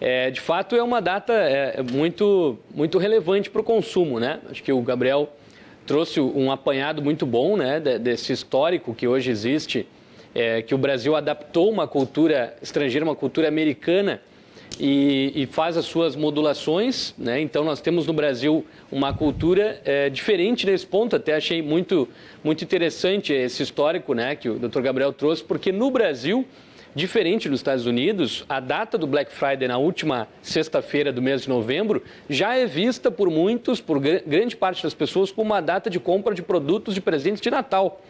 É, 0.00 0.30
de 0.30 0.40
fato, 0.40 0.76
é 0.76 0.82
uma 0.82 1.00
data 1.00 1.32
é, 1.32 1.82
muito, 1.82 2.56
muito 2.72 2.96
relevante 2.96 3.50
para 3.50 3.60
o 3.60 3.64
consumo. 3.64 4.20
Né? 4.20 4.38
Acho 4.48 4.62
que 4.62 4.72
o 4.72 4.80
Gabriel 4.80 5.28
trouxe 5.84 6.20
um 6.20 6.52
apanhado 6.52 7.02
muito 7.02 7.26
bom 7.26 7.56
né, 7.56 7.80
desse 7.80 8.32
histórico 8.32 8.94
que 8.94 9.06
hoje 9.06 9.30
existe, 9.30 9.86
é, 10.32 10.62
que 10.62 10.74
o 10.74 10.78
Brasil 10.78 11.16
adaptou 11.16 11.70
uma 11.70 11.88
cultura 11.88 12.56
estrangeira, 12.62 13.04
uma 13.04 13.16
cultura 13.16 13.48
americana, 13.48 14.22
e, 14.80 15.32
e, 15.34 15.46
faz 15.46 15.76
as 15.76 15.84
suas 15.84 16.16
modulações. 16.16 17.14
Né? 17.18 17.40
Então, 17.40 17.64
nós 17.64 17.80
temos 17.80 18.06
no 18.06 18.12
Brasil 18.12 18.64
uma 18.90 19.12
cultura 19.12 19.80
é, 19.84 20.10
diferente 20.10 20.66
nesse 20.66 20.86
ponto. 20.86 21.16
Até 21.16 21.34
achei 21.34 21.62
muito, 21.62 22.08
muito 22.42 22.64
interessante 22.64 23.32
esse 23.32 23.62
histórico 23.62 24.14
né, 24.14 24.36
que 24.36 24.48
o 24.48 24.58
Dr. 24.58 24.80
Gabriel 24.80 25.12
trouxe, 25.12 25.42
porque 25.42 25.72
no 25.72 25.90
Brasil, 25.90 26.46
diferente 26.94 27.48
dos 27.48 27.60
Estados 27.60 27.86
Unidos, 27.86 28.44
a 28.48 28.60
data 28.60 28.96
do 28.96 29.06
Black 29.06 29.32
Friday 29.32 29.68
na 29.68 29.78
última 29.78 30.28
sexta-feira 30.42 31.12
do 31.12 31.20
mês 31.22 31.42
de 31.42 31.48
novembro 31.48 32.02
já 32.28 32.56
é 32.56 32.66
vista 32.66 33.10
por 33.10 33.30
muitos, 33.30 33.80
por 33.80 33.98
grande 33.98 34.56
parte 34.56 34.82
das 34.82 34.94
pessoas, 34.94 35.32
como 35.32 35.50
uma 35.50 35.60
data 35.60 35.90
de 35.90 35.98
compra 35.98 36.34
de 36.34 36.42
produtos 36.42 36.94
de 36.94 37.00
presentes 37.00 37.40
de 37.40 37.50
Natal. 37.50 38.00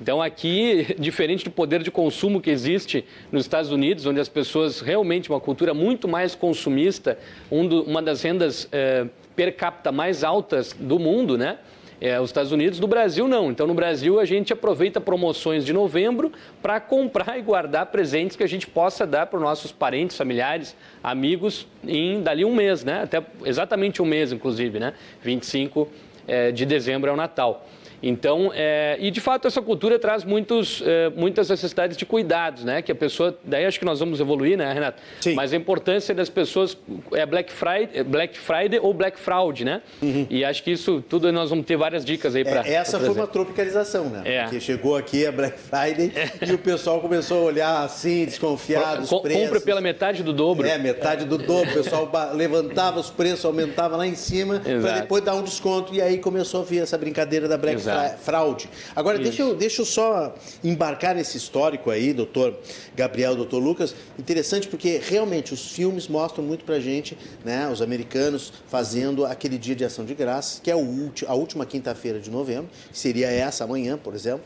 Então, 0.00 0.22
aqui, 0.22 0.94
diferente 0.98 1.44
do 1.44 1.50
poder 1.50 1.82
de 1.82 1.90
consumo 1.90 2.40
que 2.40 2.50
existe 2.50 3.04
nos 3.30 3.42
Estados 3.42 3.70
Unidos, 3.70 4.06
onde 4.06 4.20
as 4.20 4.28
pessoas 4.28 4.80
realmente, 4.80 5.28
uma 5.28 5.40
cultura 5.40 5.74
muito 5.74 6.06
mais 6.06 6.34
consumista, 6.34 7.18
um 7.50 7.66
do, 7.66 7.82
uma 7.82 8.00
das 8.00 8.22
rendas 8.22 8.68
é, 8.70 9.06
per 9.34 9.54
capita 9.56 9.92
mais 9.92 10.24
altas 10.24 10.72
do 10.78 10.98
mundo, 10.98 11.36
né? 11.36 11.58
É, 12.00 12.20
os 12.20 12.30
Estados 12.30 12.52
Unidos, 12.52 12.78
no 12.78 12.86
Brasil 12.86 13.26
não. 13.26 13.50
Então, 13.50 13.66
no 13.66 13.74
Brasil, 13.74 14.20
a 14.20 14.24
gente 14.24 14.52
aproveita 14.52 15.00
promoções 15.00 15.64
de 15.64 15.72
novembro 15.72 16.30
para 16.62 16.78
comprar 16.78 17.36
e 17.38 17.42
guardar 17.42 17.86
presentes 17.86 18.36
que 18.36 18.42
a 18.44 18.46
gente 18.46 18.68
possa 18.68 19.04
dar 19.04 19.26
para 19.26 19.36
os 19.36 19.42
nossos 19.42 19.72
parentes, 19.72 20.16
familiares, 20.16 20.76
amigos, 21.02 21.66
em 21.84 22.22
dali 22.22 22.44
um 22.44 22.54
mês, 22.54 22.84
né? 22.84 23.02
Até 23.02 23.20
exatamente 23.44 24.00
um 24.00 24.04
mês, 24.04 24.32
inclusive, 24.32 24.78
né? 24.78 24.94
25 25.22 25.88
é, 26.28 26.52
de 26.52 26.64
dezembro 26.64 27.10
é 27.10 27.12
o 27.12 27.16
Natal. 27.16 27.66
Então, 28.02 28.52
é, 28.54 28.96
e 29.00 29.10
de 29.10 29.20
fato 29.20 29.48
essa 29.48 29.60
cultura 29.60 29.98
traz 29.98 30.24
muitos, 30.24 30.82
é, 30.84 31.10
muitas 31.10 31.48
necessidades 31.48 31.96
de 31.96 32.06
cuidados, 32.06 32.64
né? 32.64 32.80
Que 32.82 32.92
a 32.92 32.94
pessoa, 32.94 33.36
daí 33.44 33.64
acho 33.64 33.78
que 33.78 33.84
nós 33.84 34.00
vamos 34.00 34.20
evoluir, 34.20 34.56
né, 34.56 34.72
Renato? 34.72 35.02
Sim. 35.20 35.34
Mas 35.34 35.52
a 35.52 35.56
importância 35.56 36.14
das 36.14 36.28
pessoas 36.28 36.76
é 37.12 37.26
Black 37.26 37.52
Friday, 37.52 38.02
Black 38.04 38.38
Friday 38.38 38.78
ou 38.80 38.94
Black 38.94 39.18
Fraud, 39.18 39.64
né? 39.64 39.82
Uhum. 40.00 40.26
E 40.30 40.44
acho 40.44 40.62
que 40.62 40.70
isso 40.70 41.02
tudo 41.08 41.30
nós 41.32 41.50
vamos 41.50 41.66
ter 41.66 41.76
várias 41.76 42.04
dicas 42.04 42.34
aí 42.34 42.44
para. 42.44 42.66
É, 42.66 42.74
essa 42.74 42.98
foi 42.98 43.10
uma 43.10 43.26
tropicalização, 43.26 44.04
né? 44.04 44.22
É. 44.24 44.42
Porque 44.44 44.60
chegou 44.60 44.96
aqui 44.96 45.26
a 45.26 45.32
Black 45.32 45.58
Friday 45.58 46.12
e 46.46 46.52
o 46.52 46.58
pessoal 46.58 47.00
começou 47.00 47.42
a 47.42 47.44
olhar 47.44 47.82
assim, 47.82 48.24
desconfiado. 48.24 49.06
Com, 49.06 49.20
compra 49.20 49.60
pela 49.60 49.80
metade 49.80 50.22
do 50.22 50.32
dobro. 50.32 50.66
É, 50.66 50.78
metade 50.78 51.24
do 51.24 51.38
dobro. 51.38 51.70
O 51.70 51.74
pessoal 51.74 52.10
levantava 52.34 53.00
os 53.00 53.10
preços, 53.10 53.44
aumentava 53.44 53.96
lá 53.96 54.06
em 54.06 54.14
cima 54.14 54.60
para 54.60 55.00
depois 55.00 55.22
dar 55.22 55.34
um 55.34 55.42
desconto 55.42 55.94
e 55.94 56.00
aí 56.00 56.18
começou 56.18 56.62
a 56.62 56.64
vir 56.64 56.82
essa 56.82 56.96
brincadeira 56.96 57.48
da 57.48 57.56
Black 57.56 57.76
Exato. 57.76 57.87
Fraud. 58.20 58.68
Agora, 58.94 59.18
deixa 59.18 59.42
eu, 59.42 59.54
deixa 59.54 59.82
eu 59.82 59.86
só 59.86 60.34
embarcar 60.62 61.14
nesse 61.14 61.36
histórico 61.36 61.90
aí, 61.90 62.12
doutor 62.12 62.56
Gabriel, 62.94 63.34
doutor 63.36 63.58
Lucas. 63.58 63.94
Interessante 64.18 64.68
porque 64.68 65.00
realmente 65.02 65.54
os 65.54 65.70
filmes 65.72 66.08
mostram 66.08 66.44
muito 66.44 66.64
pra 66.64 66.80
gente, 66.80 67.16
né, 67.44 67.68
os 67.68 67.82
americanos 67.82 68.52
fazendo 68.68 69.24
aquele 69.24 69.58
dia 69.58 69.74
de 69.74 69.84
ação 69.84 70.04
de 70.04 70.14
graças, 70.14 70.60
que 70.60 70.70
é 70.70 70.74
a 70.74 71.34
última 71.34 71.64
quinta-feira 71.66 72.20
de 72.20 72.30
novembro, 72.30 72.70
que 72.90 72.98
seria 72.98 73.30
essa 73.30 73.64
amanhã, 73.64 73.96
por 73.96 74.14
exemplo, 74.14 74.42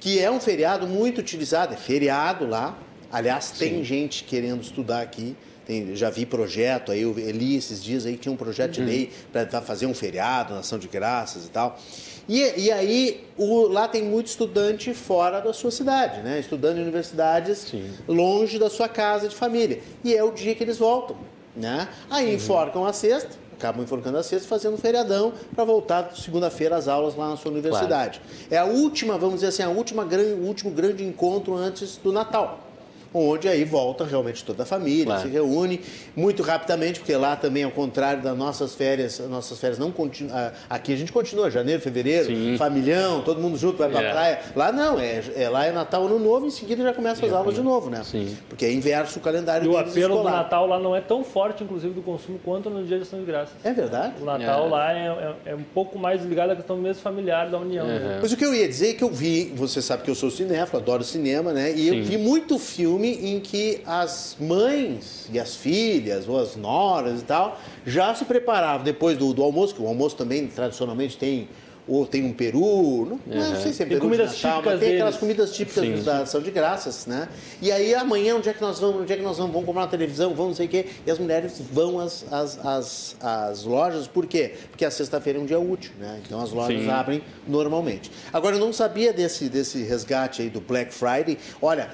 que 0.00 0.20
é 0.20 0.30
um 0.30 0.40
feriado 0.40 0.86
muito 0.86 1.20
utilizado, 1.20 1.74
é 1.74 1.76
feriado 1.76 2.46
lá. 2.46 2.78
Aliás, 3.10 3.50
tem 3.52 3.78
Sim. 3.78 3.84
gente 3.84 4.24
querendo 4.24 4.62
estudar 4.62 5.00
aqui 5.00 5.34
tem, 5.68 5.94
já 5.94 6.08
vi 6.08 6.24
projeto 6.24 6.90
aí, 6.90 7.02
eu 7.02 7.12
li 7.12 7.54
esses 7.54 7.84
dias 7.84 8.06
aí, 8.06 8.16
tinha 8.16 8.32
um 8.32 8.36
projeto 8.36 8.70
de 8.70 8.80
uhum. 8.80 8.86
lei 8.86 9.12
para 9.30 9.60
fazer 9.60 9.84
um 9.84 9.92
feriado, 9.92 10.54
nação 10.54 10.78
de 10.78 10.88
graças 10.88 11.44
e 11.44 11.50
tal. 11.50 11.78
E, 12.26 12.40
e 12.56 12.72
aí, 12.72 13.26
o, 13.36 13.68
lá 13.68 13.86
tem 13.86 14.02
muito 14.02 14.28
estudante 14.28 14.94
fora 14.94 15.40
da 15.40 15.52
sua 15.52 15.70
cidade, 15.70 16.22
né? 16.22 16.40
Estudando 16.40 16.78
em 16.78 16.82
universidades 16.82 17.58
Sim. 17.58 17.90
longe 18.08 18.58
da 18.58 18.70
sua 18.70 18.88
casa 18.88 19.28
de 19.28 19.36
família. 19.36 19.80
E 20.02 20.14
é 20.14 20.24
o 20.24 20.30
dia 20.30 20.54
que 20.54 20.64
eles 20.64 20.78
voltam, 20.78 21.18
né? 21.54 21.86
Aí 22.08 22.28
uhum. 22.28 22.34
enforcam 22.36 22.86
a 22.86 22.92
sexta, 22.94 23.36
acabam 23.52 23.84
enforcando 23.84 24.16
a 24.16 24.22
sexta, 24.22 24.48
fazendo 24.48 24.72
um 24.72 24.78
feriadão 24.78 25.34
para 25.54 25.64
voltar 25.64 26.16
segunda-feira 26.16 26.76
às 26.76 26.88
aulas 26.88 27.14
lá 27.14 27.28
na 27.28 27.36
sua 27.36 27.50
universidade. 27.50 28.20
Claro. 28.20 28.46
É 28.50 28.56
a 28.56 28.64
última, 28.64 29.18
vamos 29.18 29.36
dizer 29.36 29.48
assim, 29.48 29.62
a 29.62 29.68
última, 29.68 30.02
o 30.02 30.46
último 30.46 30.70
grande 30.70 31.04
encontro 31.04 31.54
antes 31.54 31.98
do 31.98 32.10
Natal 32.10 32.67
onde 33.12 33.48
aí 33.48 33.64
volta 33.64 34.04
realmente 34.04 34.44
toda 34.44 34.62
a 34.62 34.66
família, 34.66 35.06
claro. 35.06 35.22
se 35.22 35.28
reúne 35.28 35.80
muito 36.14 36.42
rapidamente, 36.42 37.00
porque 37.00 37.14
lá 37.16 37.36
também, 37.36 37.64
ao 37.64 37.70
contrário 37.70 38.22
das 38.22 38.36
nossas 38.36 38.74
férias, 38.74 39.20
as 39.20 39.28
nossas 39.28 39.58
férias 39.58 39.78
não 39.78 39.90
continuam. 39.90 40.50
Aqui 40.68 40.92
a 40.92 40.96
gente 40.96 41.12
continua, 41.12 41.50
janeiro, 41.50 41.80
fevereiro, 41.80 42.26
Sim. 42.26 42.56
familhão, 42.58 43.22
todo 43.22 43.40
mundo 43.40 43.56
junto, 43.56 43.78
vai 43.78 43.88
pra 43.88 44.02
é. 44.02 44.12
praia. 44.12 44.38
Lá 44.54 44.72
não, 44.72 44.98
é, 44.98 45.22
é, 45.36 45.48
lá 45.48 45.64
é 45.64 45.72
Natal, 45.72 46.06
Ano 46.06 46.18
Novo, 46.18 46.46
em 46.46 46.50
seguida 46.50 46.82
já 46.82 46.92
começam 46.92 47.26
as 47.26 47.34
aulas 47.34 47.54
de 47.54 47.62
novo, 47.62 47.90
né? 47.90 48.02
Sim. 48.04 48.36
Porque 48.48 48.64
é 48.64 48.72
inverso 48.72 49.18
o 49.18 49.22
calendário 49.22 49.64
E 49.64 49.68
o 49.68 49.76
apelo 49.76 50.14
escolar. 50.14 50.32
do 50.32 50.36
Natal 50.36 50.66
lá 50.66 50.78
não 50.78 50.94
é 50.94 51.00
tão 51.00 51.24
forte, 51.24 51.64
inclusive, 51.64 51.94
do 51.94 52.02
consumo 52.02 52.38
quanto 52.44 52.68
no 52.68 52.84
dia 52.84 52.98
de 52.98 53.02
Ação 53.02 53.18
de 53.18 53.24
Graças. 53.24 53.54
É 53.64 53.72
verdade? 53.72 54.14
O 54.20 54.24
Natal 54.24 54.66
é. 54.66 54.68
lá 54.68 54.92
é, 54.92 55.06
é, 55.06 55.52
é, 55.52 55.54
um 55.54 55.64
pouco 55.74 55.98
mais 55.98 56.24
ligado 56.24 56.50
à 56.50 56.56
questão 56.56 56.76
mesmo 56.76 57.02
familiar 57.02 57.48
da 57.48 57.58
União. 57.58 57.86
Né? 57.86 58.18
Mas 58.20 58.32
o 58.32 58.36
que 58.36 58.44
eu 58.44 58.54
ia 58.54 58.68
dizer 58.68 58.90
é 58.90 58.94
que 58.94 59.04
eu 59.04 59.10
vi, 59.10 59.52
você 59.54 59.80
sabe 59.80 60.02
que 60.02 60.10
eu 60.10 60.14
sou 60.14 60.30
cinéfilo, 60.30 60.80
adoro 60.80 61.02
cinema, 61.04 61.52
né? 61.52 61.70
E 61.70 61.88
Sim. 61.88 61.96
eu 61.96 62.04
vi 62.04 62.18
muito 62.18 62.58
filme 62.58 62.97
em 63.06 63.40
que 63.40 63.82
as 63.86 64.36
mães 64.40 65.28
e 65.32 65.38
as 65.38 65.56
filhas, 65.56 66.28
ou 66.28 66.38
as 66.38 66.56
noras 66.56 67.20
e 67.20 67.24
tal, 67.24 67.58
já 67.86 68.14
se 68.14 68.24
preparavam 68.24 68.84
depois 68.84 69.16
do, 69.16 69.32
do 69.32 69.42
almoço, 69.42 69.74
que 69.74 69.82
o 69.82 69.86
almoço 69.86 70.16
também 70.16 70.46
tradicionalmente 70.46 71.16
tem 71.16 71.48
ou 71.88 72.06
tem 72.06 72.22
um 72.22 72.32
peru, 72.32 73.18
não, 73.26 73.36
uhum. 73.36 73.50
não 73.50 73.62
sei 73.62 73.72
se 73.72 73.82
é 73.82 73.86
peru 73.86 74.02
comidas 74.02 74.36
de 74.36 74.44
Natal, 74.44 74.62
mas 74.62 74.78
tem 74.78 74.94
aquelas 74.94 75.16
comidas 75.16 75.52
típicas 75.52 75.82
Sim. 75.82 76.02
da 76.02 76.20
ação 76.20 76.42
de 76.42 76.50
graças, 76.50 77.06
né? 77.06 77.28
E 77.62 77.72
aí 77.72 77.94
amanhã, 77.94 78.36
onde 78.36 78.48
é 78.48 78.52
que 78.52 78.60
nós 78.60 78.78
vamos, 78.78 79.00
onde 79.02 79.12
é 79.12 79.16
que 79.16 79.22
nós 79.22 79.38
vamos, 79.38 79.52
vamos 79.52 79.66
comprar 79.66 79.82
uma 79.82 79.88
televisão, 79.88 80.34
vamos 80.34 80.48
não 80.48 80.54
sei 80.54 80.66
o 80.66 80.68
quê, 80.68 80.86
e 81.06 81.10
as 81.10 81.18
mulheres 81.18 81.60
vão 81.72 81.98
às, 81.98 82.30
às, 82.30 82.64
às, 82.64 83.16
às 83.20 83.64
lojas, 83.64 84.06
por 84.06 84.26
quê? 84.26 84.54
Porque 84.70 84.84
a 84.84 84.90
sexta-feira 84.90 85.38
é 85.38 85.42
um 85.42 85.46
dia 85.46 85.58
útil, 85.58 85.92
né? 85.98 86.20
Então 86.24 86.40
as 86.40 86.52
lojas 86.52 86.82
Sim. 86.82 86.90
abrem 86.90 87.22
normalmente. 87.46 88.10
Agora, 88.32 88.56
eu 88.56 88.60
não 88.60 88.72
sabia 88.72 89.12
desse, 89.12 89.48
desse 89.48 89.82
resgate 89.82 90.42
aí 90.42 90.50
do 90.50 90.60
Black 90.60 90.92
Friday. 90.92 91.38
Olha, 91.62 91.88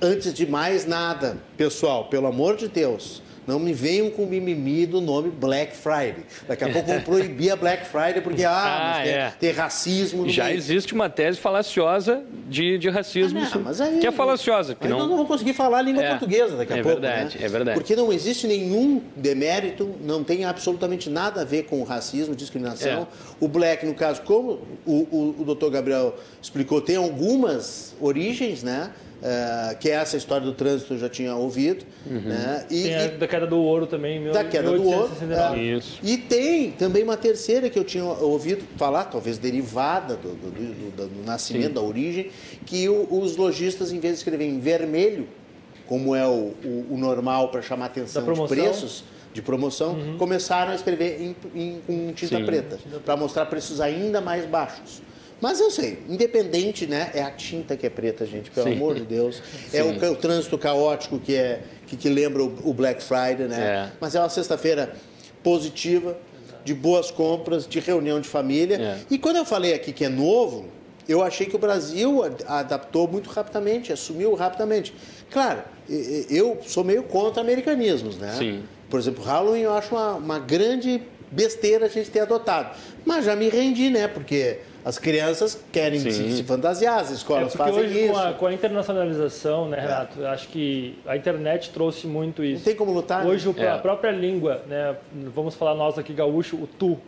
antes 0.00 0.32
de 0.32 0.46
mais 0.46 0.86
nada, 0.86 1.36
pessoal, 1.56 2.06
pelo 2.06 2.26
amor 2.26 2.56
de 2.56 2.68
Deus, 2.68 3.22
não 3.48 3.58
me 3.58 3.72
venham 3.72 4.10
com 4.10 4.26
mimimi 4.26 4.84
do 4.84 5.00
nome 5.00 5.30
Black 5.30 5.74
Friday. 5.74 6.22
Daqui 6.46 6.64
a 6.64 6.68
pouco 6.70 6.86
vão 6.86 7.00
proibir 7.00 7.50
a 7.50 7.56
Black 7.56 7.86
Friday 7.86 8.20
porque 8.20 8.44
ah, 8.44 8.52
ah 9.00 9.06
é. 9.06 9.30
tem, 9.30 9.48
tem, 9.48 9.52
racismo. 9.52 10.24
No 10.24 10.28
Já 10.28 10.44
meio. 10.44 10.58
existe 10.58 10.92
uma 10.92 11.08
tese 11.08 11.38
falaciosa 11.38 12.22
de, 12.46 12.76
de 12.76 12.90
racismo 12.90 13.38
ah, 13.38 13.58
não, 13.58 13.86
aí, 13.86 14.00
que 14.00 14.06
é 14.06 14.12
falaciosa. 14.12 14.76
Mas 14.78 14.90
não... 14.90 14.98
não 14.98 15.08
vamos 15.08 15.28
conseguir 15.28 15.54
falar 15.54 15.78
a 15.78 15.82
língua 15.82 16.04
é, 16.04 16.10
portuguesa 16.10 16.58
daqui 16.58 16.74
a 16.74 16.76
é 16.76 16.82
pouco. 16.82 17.00
Verdade, 17.00 17.38
né? 17.38 17.46
É 17.46 17.48
verdade, 17.48 17.78
Porque 17.78 17.96
não 17.96 18.12
existe 18.12 18.46
nenhum 18.46 19.00
demérito, 19.16 19.94
não 20.02 20.22
tem 20.22 20.44
absolutamente 20.44 21.08
nada 21.08 21.40
a 21.40 21.44
ver 21.44 21.62
com 21.62 21.82
racismo, 21.84 22.36
discriminação. 22.36 23.02
É. 23.02 23.06
O 23.40 23.48
Black, 23.48 23.86
no 23.86 23.94
caso, 23.94 24.20
como 24.22 24.60
o, 24.84 24.92
o, 25.10 25.36
o 25.38 25.44
doutor 25.46 25.70
Gabriel 25.70 26.14
explicou, 26.42 26.82
tem 26.82 26.96
algumas 26.96 27.96
origens, 27.98 28.62
né? 28.62 28.90
Uh, 29.18 29.76
que 29.78 29.90
é 29.90 29.94
essa 29.94 30.16
história 30.16 30.46
do 30.46 30.52
trânsito 30.52 30.94
eu 30.94 30.98
já 30.98 31.08
tinha 31.08 31.34
ouvido. 31.34 31.84
Uhum. 32.06 32.20
Né? 32.20 32.66
E, 32.70 32.82
tem 32.84 32.94
a 32.94 33.04
e, 33.06 33.08
da 33.18 33.26
queda 33.26 33.46
do 33.48 33.58
ouro 33.58 33.86
também, 33.86 34.22
Da 34.30 34.44
queda 34.44 34.70
do 34.70 34.84
ouro. 34.84 35.10
É, 35.54 35.58
Isso. 35.58 35.98
E 36.04 36.16
tem 36.16 36.70
também 36.70 37.02
uma 37.02 37.16
terceira 37.16 37.68
que 37.68 37.76
eu 37.76 37.82
tinha 37.82 38.04
ouvido 38.04 38.64
falar, 38.76 39.06
talvez 39.06 39.36
derivada 39.36 40.14
do, 40.14 40.28
do, 40.34 40.50
do, 40.50 41.08
do 41.08 41.24
nascimento, 41.26 41.68
Sim. 41.68 41.74
da 41.74 41.80
origem, 41.80 42.30
que 42.64 42.88
o, 42.88 43.08
os 43.10 43.36
lojistas, 43.36 43.92
em 43.92 43.98
vez 43.98 44.14
de 44.14 44.18
escrever 44.18 44.44
em 44.44 44.60
vermelho, 44.60 45.28
como 45.88 46.14
é 46.14 46.24
o, 46.24 46.54
o, 46.64 46.86
o 46.90 46.96
normal 46.96 47.48
para 47.48 47.60
chamar 47.60 47.86
atenção 47.86 48.22
de 48.22 48.46
preços, 48.46 49.02
de 49.32 49.42
promoção, 49.42 49.94
uhum. 49.94 50.16
começaram 50.16 50.70
a 50.70 50.74
escrever 50.76 51.20
em, 51.20 51.36
em, 51.54 51.80
com 51.84 52.12
tinta 52.12 52.36
Sim. 52.36 52.44
preta, 52.44 52.78
para 53.04 53.16
mostrar 53.16 53.46
preços 53.46 53.80
ainda 53.80 54.20
mais 54.20 54.46
baixos. 54.46 55.02
Mas 55.40 55.60
eu 55.60 55.70
sei, 55.70 56.00
independente, 56.08 56.86
né? 56.86 57.10
É 57.14 57.22
a 57.22 57.30
tinta 57.30 57.76
que 57.76 57.86
é 57.86 57.90
preta, 57.90 58.26
gente, 58.26 58.50
pelo 58.50 58.68
Sim. 58.68 58.74
amor 58.74 58.94
de 58.94 59.04
Deus. 59.04 59.42
É 59.72 59.82
o, 59.82 60.12
o, 60.12 60.16
trânsito 60.16 60.56
caótico 60.56 61.18
que 61.18 61.34
é 61.34 61.60
que, 61.86 61.96
que 61.96 62.08
lembra 62.08 62.42
o, 62.42 62.70
o, 62.70 62.72
Black 62.72 63.02
Friday, 63.02 63.46
né? 63.46 63.60
É. 63.60 63.92
Mas 64.00 64.14
é 64.14 64.20
uma 64.20 64.28
sexta-feira 64.28 64.94
positiva, 65.42 66.16
de 66.64 66.74
boas 66.74 67.10
compras, 67.10 67.66
de 67.66 67.80
reunião 67.80 68.20
de 68.20 68.28
família. 68.28 68.76
É. 68.76 68.98
E 69.10 69.18
quando 69.18 69.36
eu 69.36 69.44
falei 69.44 69.74
aqui 69.74 69.92
que 69.92 70.04
é 70.04 70.08
novo, 70.08 70.66
eu 71.08 71.22
achei 71.22 71.46
que 71.46 71.56
o 71.56 71.58
Brasil 71.58 72.22
adaptou 72.46 73.08
muito 73.08 73.30
rapidamente, 73.30 73.92
assumiu 73.92 74.34
rapidamente. 74.34 74.94
Claro, 75.30 75.62
eu 75.88 76.58
sou 76.66 76.84
meio 76.84 77.02
contra 77.04 77.40
americanismos, 77.40 78.18
né? 78.18 78.34
Sim. 78.38 78.62
Por 78.90 79.00
exemplo, 79.00 79.22
Halloween 79.24 79.62
eu 79.62 79.72
acho 79.72 79.94
uma, 79.94 80.14
uma 80.14 80.38
grande 80.38 81.02
besteira 81.30 81.86
a 81.86 81.88
gente 81.88 82.10
ter 82.10 82.20
adotado. 82.20 82.76
Mas 83.04 83.24
já 83.24 83.34
me 83.34 83.48
rendi, 83.48 83.90
né? 83.90 84.08
Porque 84.08 84.58
as 84.88 84.96
crianças 84.96 85.62
querem 85.70 86.00
se, 86.00 86.10
se, 86.10 86.42
fantasiar, 86.44 87.00
as 87.00 87.10
escolas 87.10 87.54
é 87.54 87.58
fazem 87.58 87.84
hoje, 87.84 88.04
isso. 88.04 88.12
Com 88.14 88.18
a, 88.18 88.32
com 88.32 88.46
a 88.46 88.54
internacionalização, 88.54 89.68
né, 89.68 89.80
Renato? 89.80 90.22
É. 90.22 90.28
Acho 90.28 90.48
que 90.48 90.98
a 91.06 91.14
internet 91.14 91.68
trouxe 91.68 92.06
muito 92.06 92.42
isso. 92.42 92.60
Não 92.60 92.64
tem 92.64 92.74
como 92.74 92.92
lutar. 92.92 93.22
Né? 93.22 93.30
Hoje 93.30 93.52
né? 93.52 93.68
a 93.68 93.76
própria 93.76 94.10
língua, 94.10 94.62
né? 94.66 94.96
Vamos 95.34 95.54
falar 95.54 95.74
nós 95.74 95.98
aqui 95.98 96.14
gaúcho, 96.14 96.56
o 96.56 96.66
tu. 96.66 96.98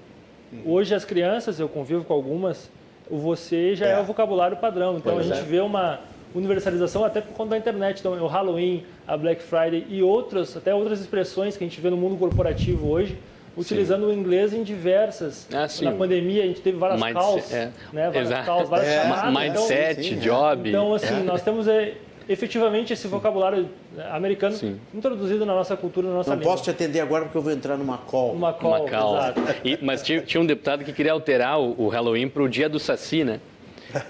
Hum. 0.52 0.60
Hoje 0.66 0.94
as 0.94 1.06
crianças, 1.06 1.58
eu 1.58 1.70
convivo 1.70 2.04
com 2.04 2.12
algumas, 2.12 2.70
o 3.08 3.16
você 3.16 3.74
já 3.74 3.86
é, 3.86 3.92
é 3.92 3.98
o 3.98 4.04
vocabulário 4.04 4.58
padrão. 4.58 4.98
Então 4.98 5.14
pois 5.14 5.30
a 5.30 5.34
gente 5.34 5.42
é. 5.42 5.50
vê 5.50 5.60
uma 5.60 6.00
universalização 6.34 7.02
até 7.02 7.22
por 7.22 7.32
conta 7.32 7.52
da 7.52 7.56
internet. 7.56 8.00
Então 8.00 8.12
o 8.12 8.26
Halloween, 8.26 8.84
a 9.08 9.16
Black 9.16 9.42
Friday 9.42 9.86
e 9.88 10.02
outras, 10.02 10.54
até 10.54 10.74
outras 10.74 11.00
expressões 11.00 11.56
que 11.56 11.64
a 11.64 11.66
gente 11.66 11.80
vê 11.80 11.88
no 11.88 11.96
mundo 11.96 12.18
corporativo 12.18 12.90
hoje 12.90 13.16
utilizando 13.56 14.06
sim. 14.06 14.10
o 14.10 14.12
inglês 14.12 14.52
em 14.52 14.62
diversas. 14.62 15.46
Ah, 15.52 15.66
Na 15.82 15.92
pandemia 15.92 16.44
a 16.44 16.46
gente 16.46 16.60
teve 16.60 16.78
várias 16.78 17.00
Mindset, 17.00 17.24
calls, 17.24 17.52
é. 17.52 17.72
né? 17.92 18.04
Várias 18.10 18.28
Exato. 18.28 18.46
calls, 18.46 18.68
várias 18.68 18.88
é. 18.88 19.02
chamadas. 19.02 19.32
Mindset, 19.34 20.06
então, 20.06 20.18
job. 20.18 20.68
Então, 20.68 20.94
assim, 20.94 21.20
é. 21.20 21.22
nós 21.22 21.42
temos 21.42 21.68
é, 21.68 21.94
efetivamente 22.28 22.92
esse 22.92 23.08
vocabulário 23.08 23.68
americano 24.12 24.54
sim. 24.54 24.78
introduzido 24.94 25.44
na 25.44 25.54
nossa 25.54 25.76
cultura, 25.76 26.08
na 26.08 26.14
nossa 26.14 26.30
Não 26.30 26.38
língua. 26.38 26.52
posso 26.52 26.64
te 26.64 26.70
atender 26.70 27.00
agora 27.00 27.24
porque 27.24 27.36
eu 27.36 27.42
vou 27.42 27.52
entrar 27.52 27.76
numa 27.76 27.98
call. 27.98 28.32
Uma 28.32 28.52
call, 28.52 28.82
uma 28.82 28.90
call. 28.90 29.16
E, 29.64 29.78
mas 29.82 30.02
tinha, 30.02 30.20
tinha, 30.22 30.40
um 30.40 30.46
deputado 30.46 30.84
que 30.84 30.92
queria 30.92 31.12
alterar 31.12 31.60
o, 31.60 31.74
o 31.76 31.88
Halloween 31.88 32.28
para 32.28 32.42
o 32.42 32.48
dia 32.48 32.68
do 32.68 32.78
Saci, 32.78 33.24
né? 33.24 33.40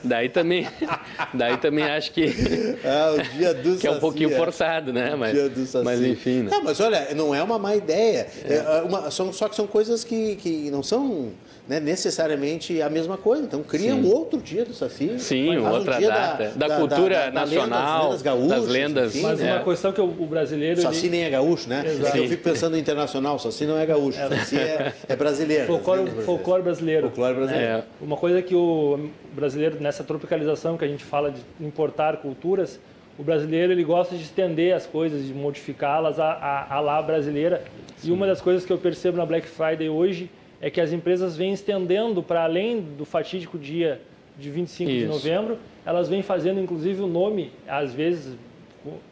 Daí 0.04 0.28
também, 0.28 0.66
daí 1.34 1.56
também 1.56 1.84
acho 1.84 2.12
que, 2.12 2.26
ah, 2.84 3.14
o 3.16 3.36
dia 3.36 3.54
do 3.54 3.76
que 3.76 3.86
é 3.86 3.90
um 3.90 4.00
pouquinho 4.00 4.36
forçado, 4.36 4.92
né? 4.92 5.14
Mas, 5.16 5.32
dia 5.32 5.48
do 5.48 5.84
mas 5.84 6.00
enfim. 6.02 6.42
Né? 6.42 6.50
Não, 6.50 6.62
mas 6.62 6.80
olha, 6.80 7.14
não 7.14 7.34
é 7.34 7.42
uma 7.42 7.58
má 7.58 7.74
ideia. 7.74 8.26
É. 8.44 8.54
É 8.56 8.82
uma, 8.82 9.10
são, 9.10 9.32
só 9.32 9.48
que 9.48 9.56
são 9.56 9.66
coisas 9.66 10.04
que, 10.04 10.36
que 10.36 10.70
não 10.70 10.82
são 10.82 11.30
né, 11.70 11.78
necessariamente 11.78 12.82
a 12.82 12.90
mesma 12.90 13.16
coisa. 13.16 13.44
Então 13.44 13.62
cria 13.62 13.92
Sim. 13.94 14.00
um 14.00 14.12
outro 14.12 14.40
dia 14.40 14.64
do 14.64 14.74
Saci. 14.74 15.20
Sim, 15.20 15.56
outra 15.58 15.98
um 15.98 16.02
data. 16.02 16.52
Da, 16.56 16.66
da, 16.66 16.76
cultura 16.76 17.14
da, 17.26 17.30
nacional, 17.30 18.06
lendas, 18.06 18.22
gaúchas, 18.22 18.48
das 18.48 18.66
lendas. 18.66 19.14
Enfim, 19.14 19.22
Mas 19.22 19.40
é. 19.40 19.54
uma 19.54 19.62
questão 19.62 19.92
que 19.92 20.00
o, 20.00 20.04
o 20.04 20.26
brasileiro... 20.26 20.82
Saci 20.82 21.06
ele... 21.06 21.10
nem 21.10 21.22
é 21.26 21.30
gaúcho, 21.30 21.68
né? 21.68 21.84
Exato. 21.86 22.16
Eu 22.16 22.26
fico 22.26 22.42
pensando 22.42 22.72
no 22.72 22.78
internacional, 22.78 23.38
Saci 23.38 23.66
não 23.66 23.78
é 23.78 23.86
gaúcho, 23.86 24.18
é. 24.18 24.28
Saci 24.28 24.58
é, 24.58 24.92
é 25.08 25.14
brasileiro. 25.14 25.66
Folclore, 25.68 26.10
folclore 26.24 26.62
brasileiro. 26.64 27.02
Folclore 27.02 27.34
brasileiro. 27.36 27.68
É. 27.68 27.84
Uma 28.00 28.16
coisa 28.16 28.42
que 28.42 28.54
o 28.56 29.08
brasileiro, 29.32 29.80
nessa 29.80 30.02
tropicalização 30.02 30.76
que 30.76 30.84
a 30.84 30.88
gente 30.88 31.04
fala 31.04 31.30
de 31.30 31.40
importar 31.64 32.16
culturas, 32.16 32.80
o 33.16 33.22
brasileiro 33.22 33.70
ele 33.70 33.84
gosta 33.84 34.16
de 34.16 34.24
estender 34.24 34.74
as 34.74 34.86
coisas, 34.86 35.24
de 35.24 35.32
modificá-las 35.32 36.18
à, 36.18 36.32
à, 36.32 36.74
à 36.74 36.80
lá 36.80 37.00
brasileira. 37.00 37.62
Sim. 37.98 38.08
E 38.08 38.12
uma 38.12 38.26
das 38.26 38.40
coisas 38.40 38.64
que 38.64 38.72
eu 38.72 38.78
percebo 38.78 39.18
na 39.18 39.24
Black 39.24 39.46
Friday 39.46 39.88
hoje 39.88 40.28
é 40.60 40.70
que 40.70 40.80
as 40.80 40.92
empresas 40.92 41.36
vêm 41.36 41.52
estendendo 41.52 42.22
para 42.22 42.44
além 42.44 42.80
do 42.80 43.04
fatídico 43.04 43.58
dia 43.58 44.00
de 44.38 44.50
25 44.50 44.90
Isso. 44.90 45.00
de 45.00 45.06
novembro, 45.06 45.58
elas 45.84 46.08
vêm 46.08 46.22
fazendo 46.22 46.60
inclusive 46.60 47.02
o 47.02 47.06
nome, 47.06 47.52
às 47.66 47.92
vezes, 47.92 48.36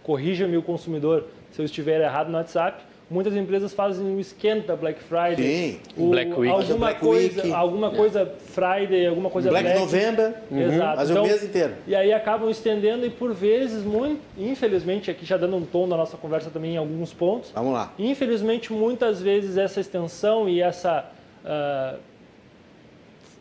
corrija-me 0.02 0.56
o 0.56 0.62
consumidor 0.62 1.26
se 1.50 1.60
eu 1.60 1.64
estiver 1.64 2.00
errado 2.00 2.28
no 2.28 2.36
WhatsApp, 2.36 2.82
muitas 3.10 3.34
empresas 3.34 3.72
fazem 3.72 4.14
o 4.14 4.20
esquenta 4.20 4.68
da 4.68 4.76
Black 4.76 5.00
Friday. 5.02 5.36
Sim, 5.36 5.80
o, 5.96 6.10
Black 6.10 6.30
Week. 6.32 6.52
Alguma 6.52 6.78
Black 6.78 7.00
coisa, 7.00 7.42
Week. 7.42 7.54
alguma 7.54 7.90
coisa 7.90 8.32
Friday, 8.48 9.06
alguma 9.06 9.30
coisa 9.30 9.48
Black, 9.48 9.64
Black 9.64 9.80
November. 9.80 10.34
Uhum. 10.50 10.62
Exato. 10.62 10.96
Mas 10.96 11.10
então, 11.10 11.24
o 11.24 11.26
mês 11.26 11.42
inteiro. 11.42 11.74
E 11.86 11.94
aí 11.94 12.12
acabam 12.12 12.50
estendendo 12.50 13.06
e 13.06 13.10
por 13.10 13.32
vezes, 13.32 13.82
muito, 13.82 14.20
infelizmente, 14.36 15.10
aqui 15.10 15.24
já 15.24 15.36
dando 15.36 15.56
um 15.56 15.64
tom 15.64 15.88
da 15.88 15.96
nossa 15.96 16.16
conversa 16.16 16.50
também 16.50 16.74
em 16.74 16.76
alguns 16.76 17.12
pontos. 17.12 17.50
Vamos 17.54 17.72
lá. 17.72 17.92
Infelizmente, 17.98 18.72
muitas 18.72 19.22
vezes 19.22 19.56
essa 19.56 19.80
extensão 19.80 20.48
e 20.48 20.60
essa 20.60 21.10
uh, 21.44 21.98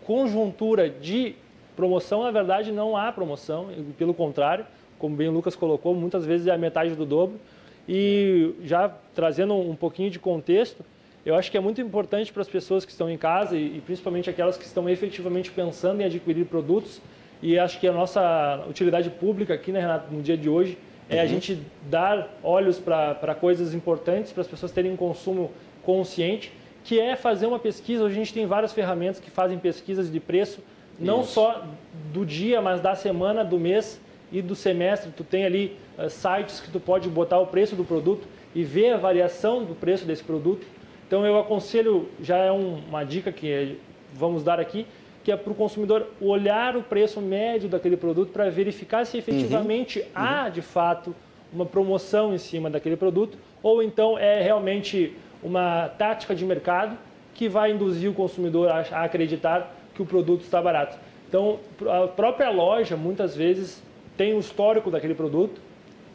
conjuntura 0.05 0.89
de 0.89 1.35
promoção, 1.75 2.23
na 2.23 2.31
verdade, 2.31 2.71
não 2.71 2.97
há 2.97 3.11
promoção, 3.11 3.67
pelo 3.97 4.13
contrário, 4.13 4.65
como 4.97 5.15
bem 5.15 5.27
o 5.27 5.31
Lucas 5.31 5.55
colocou, 5.55 5.93
muitas 5.93 6.25
vezes 6.25 6.47
é 6.47 6.51
a 6.51 6.57
metade 6.57 6.95
do 6.95 7.05
dobro. 7.05 7.39
E 7.87 8.53
já 8.63 8.89
trazendo 9.13 9.53
um 9.53 9.75
pouquinho 9.75 10.09
de 10.09 10.19
contexto, 10.19 10.83
eu 11.25 11.35
acho 11.35 11.51
que 11.51 11.57
é 11.57 11.59
muito 11.59 11.79
importante 11.81 12.33
para 12.33 12.41
as 12.41 12.47
pessoas 12.47 12.83
que 12.83 12.91
estão 12.91 13.09
em 13.09 13.17
casa 13.17 13.55
e, 13.57 13.81
principalmente 13.85 14.29
aquelas 14.29 14.57
que 14.57 14.65
estão 14.65 14.89
efetivamente 14.89 15.51
pensando 15.51 16.01
em 16.01 16.05
adquirir 16.05 16.45
produtos. 16.45 17.01
E 17.41 17.59
acho 17.59 17.79
que 17.79 17.87
a 17.87 17.91
nossa 17.91 18.65
utilidade 18.67 19.09
pública 19.09 19.53
aqui, 19.53 19.71
né, 19.71 19.79
Renato, 19.79 20.11
no 20.11 20.21
dia 20.21 20.35
de 20.35 20.49
hoje, 20.49 20.77
é 21.09 21.17
uhum. 21.17 21.21
a 21.21 21.25
gente 21.25 21.61
dar 21.89 22.29
olhos 22.41 22.79
para 22.79 23.35
coisas 23.39 23.73
importantes, 23.73 24.31
para 24.31 24.41
as 24.41 24.47
pessoas 24.47 24.71
terem 24.71 24.91
um 24.91 24.97
consumo 24.97 25.51
consciente 25.83 26.51
que 26.87 27.01
é 27.01 27.17
fazer 27.17 27.45
uma 27.45 27.59
pesquisa. 27.59 28.05
Hoje 28.05 28.15
a 28.15 28.17
gente 28.17 28.33
tem 28.33 28.45
várias 28.45 28.71
ferramentas 28.71 29.19
que 29.19 29.29
fazem 29.29 29.59
pesquisas 29.59 30.09
de 30.09 30.21
preço, 30.21 30.61
não 30.97 31.19
Isso. 31.19 31.33
só 31.33 31.65
do 32.13 32.25
dia, 32.25 32.61
mas 32.61 32.79
da 32.79 32.95
semana, 32.95 33.43
do 33.43 33.59
mês 33.59 33.99
e 34.31 34.41
do 34.41 34.55
semestre. 34.55 35.11
Tu 35.11 35.21
tem 35.25 35.43
ali 35.43 35.75
uh, 35.99 36.09
sites 36.09 36.61
que 36.61 36.71
tu 36.71 36.79
pode 36.79 37.09
botar 37.09 37.39
o 37.39 37.47
preço 37.47 37.75
do 37.75 37.83
produto 37.83 38.25
e 38.55 38.63
ver 38.63 38.93
a 38.93 38.97
variação 38.97 39.65
do 39.65 39.75
preço 39.75 40.05
desse 40.05 40.23
produto. 40.23 40.65
Então 41.05 41.25
eu 41.25 41.37
aconselho, 41.37 42.07
já 42.21 42.37
é 42.37 42.53
um, 42.53 42.75
uma 42.87 43.03
dica 43.03 43.33
que 43.33 43.77
vamos 44.13 44.41
dar 44.41 44.57
aqui, 44.57 44.87
que 45.25 45.31
é 45.31 45.35
para 45.35 45.51
o 45.51 45.55
consumidor 45.55 46.07
olhar 46.21 46.77
o 46.77 46.83
preço 46.83 47.19
médio 47.19 47.67
daquele 47.67 47.97
produto 47.97 48.31
para 48.31 48.49
verificar 48.49 49.05
se 49.05 49.17
efetivamente 49.17 49.99
uhum. 49.99 50.05
há 50.15 50.45
uhum. 50.45 50.51
de 50.51 50.61
fato 50.61 51.13
uma 51.51 51.65
promoção 51.65 52.33
em 52.33 52.37
cima 52.37 52.69
daquele 52.69 52.95
produto 52.95 53.37
ou 53.61 53.83
então 53.83 54.17
é 54.17 54.41
realmente 54.41 55.13
uma 55.43 55.89
tática 55.97 56.35
de 56.35 56.45
mercado 56.45 56.97
que 57.33 57.47
vai 57.47 57.71
induzir 57.71 58.09
o 58.09 58.13
consumidor 58.13 58.69
a 58.69 59.03
acreditar 59.03 59.73
que 59.93 60.01
o 60.01 60.05
produto 60.05 60.41
está 60.41 60.61
barato. 60.61 60.97
Então, 61.27 61.59
a 61.87 62.07
própria 62.07 62.49
loja, 62.49 62.95
muitas 62.95 63.35
vezes, 63.35 63.81
tem 64.15 64.33
o 64.33 64.39
histórico 64.39 64.89
daquele 64.89 65.13
produto, 65.13 65.61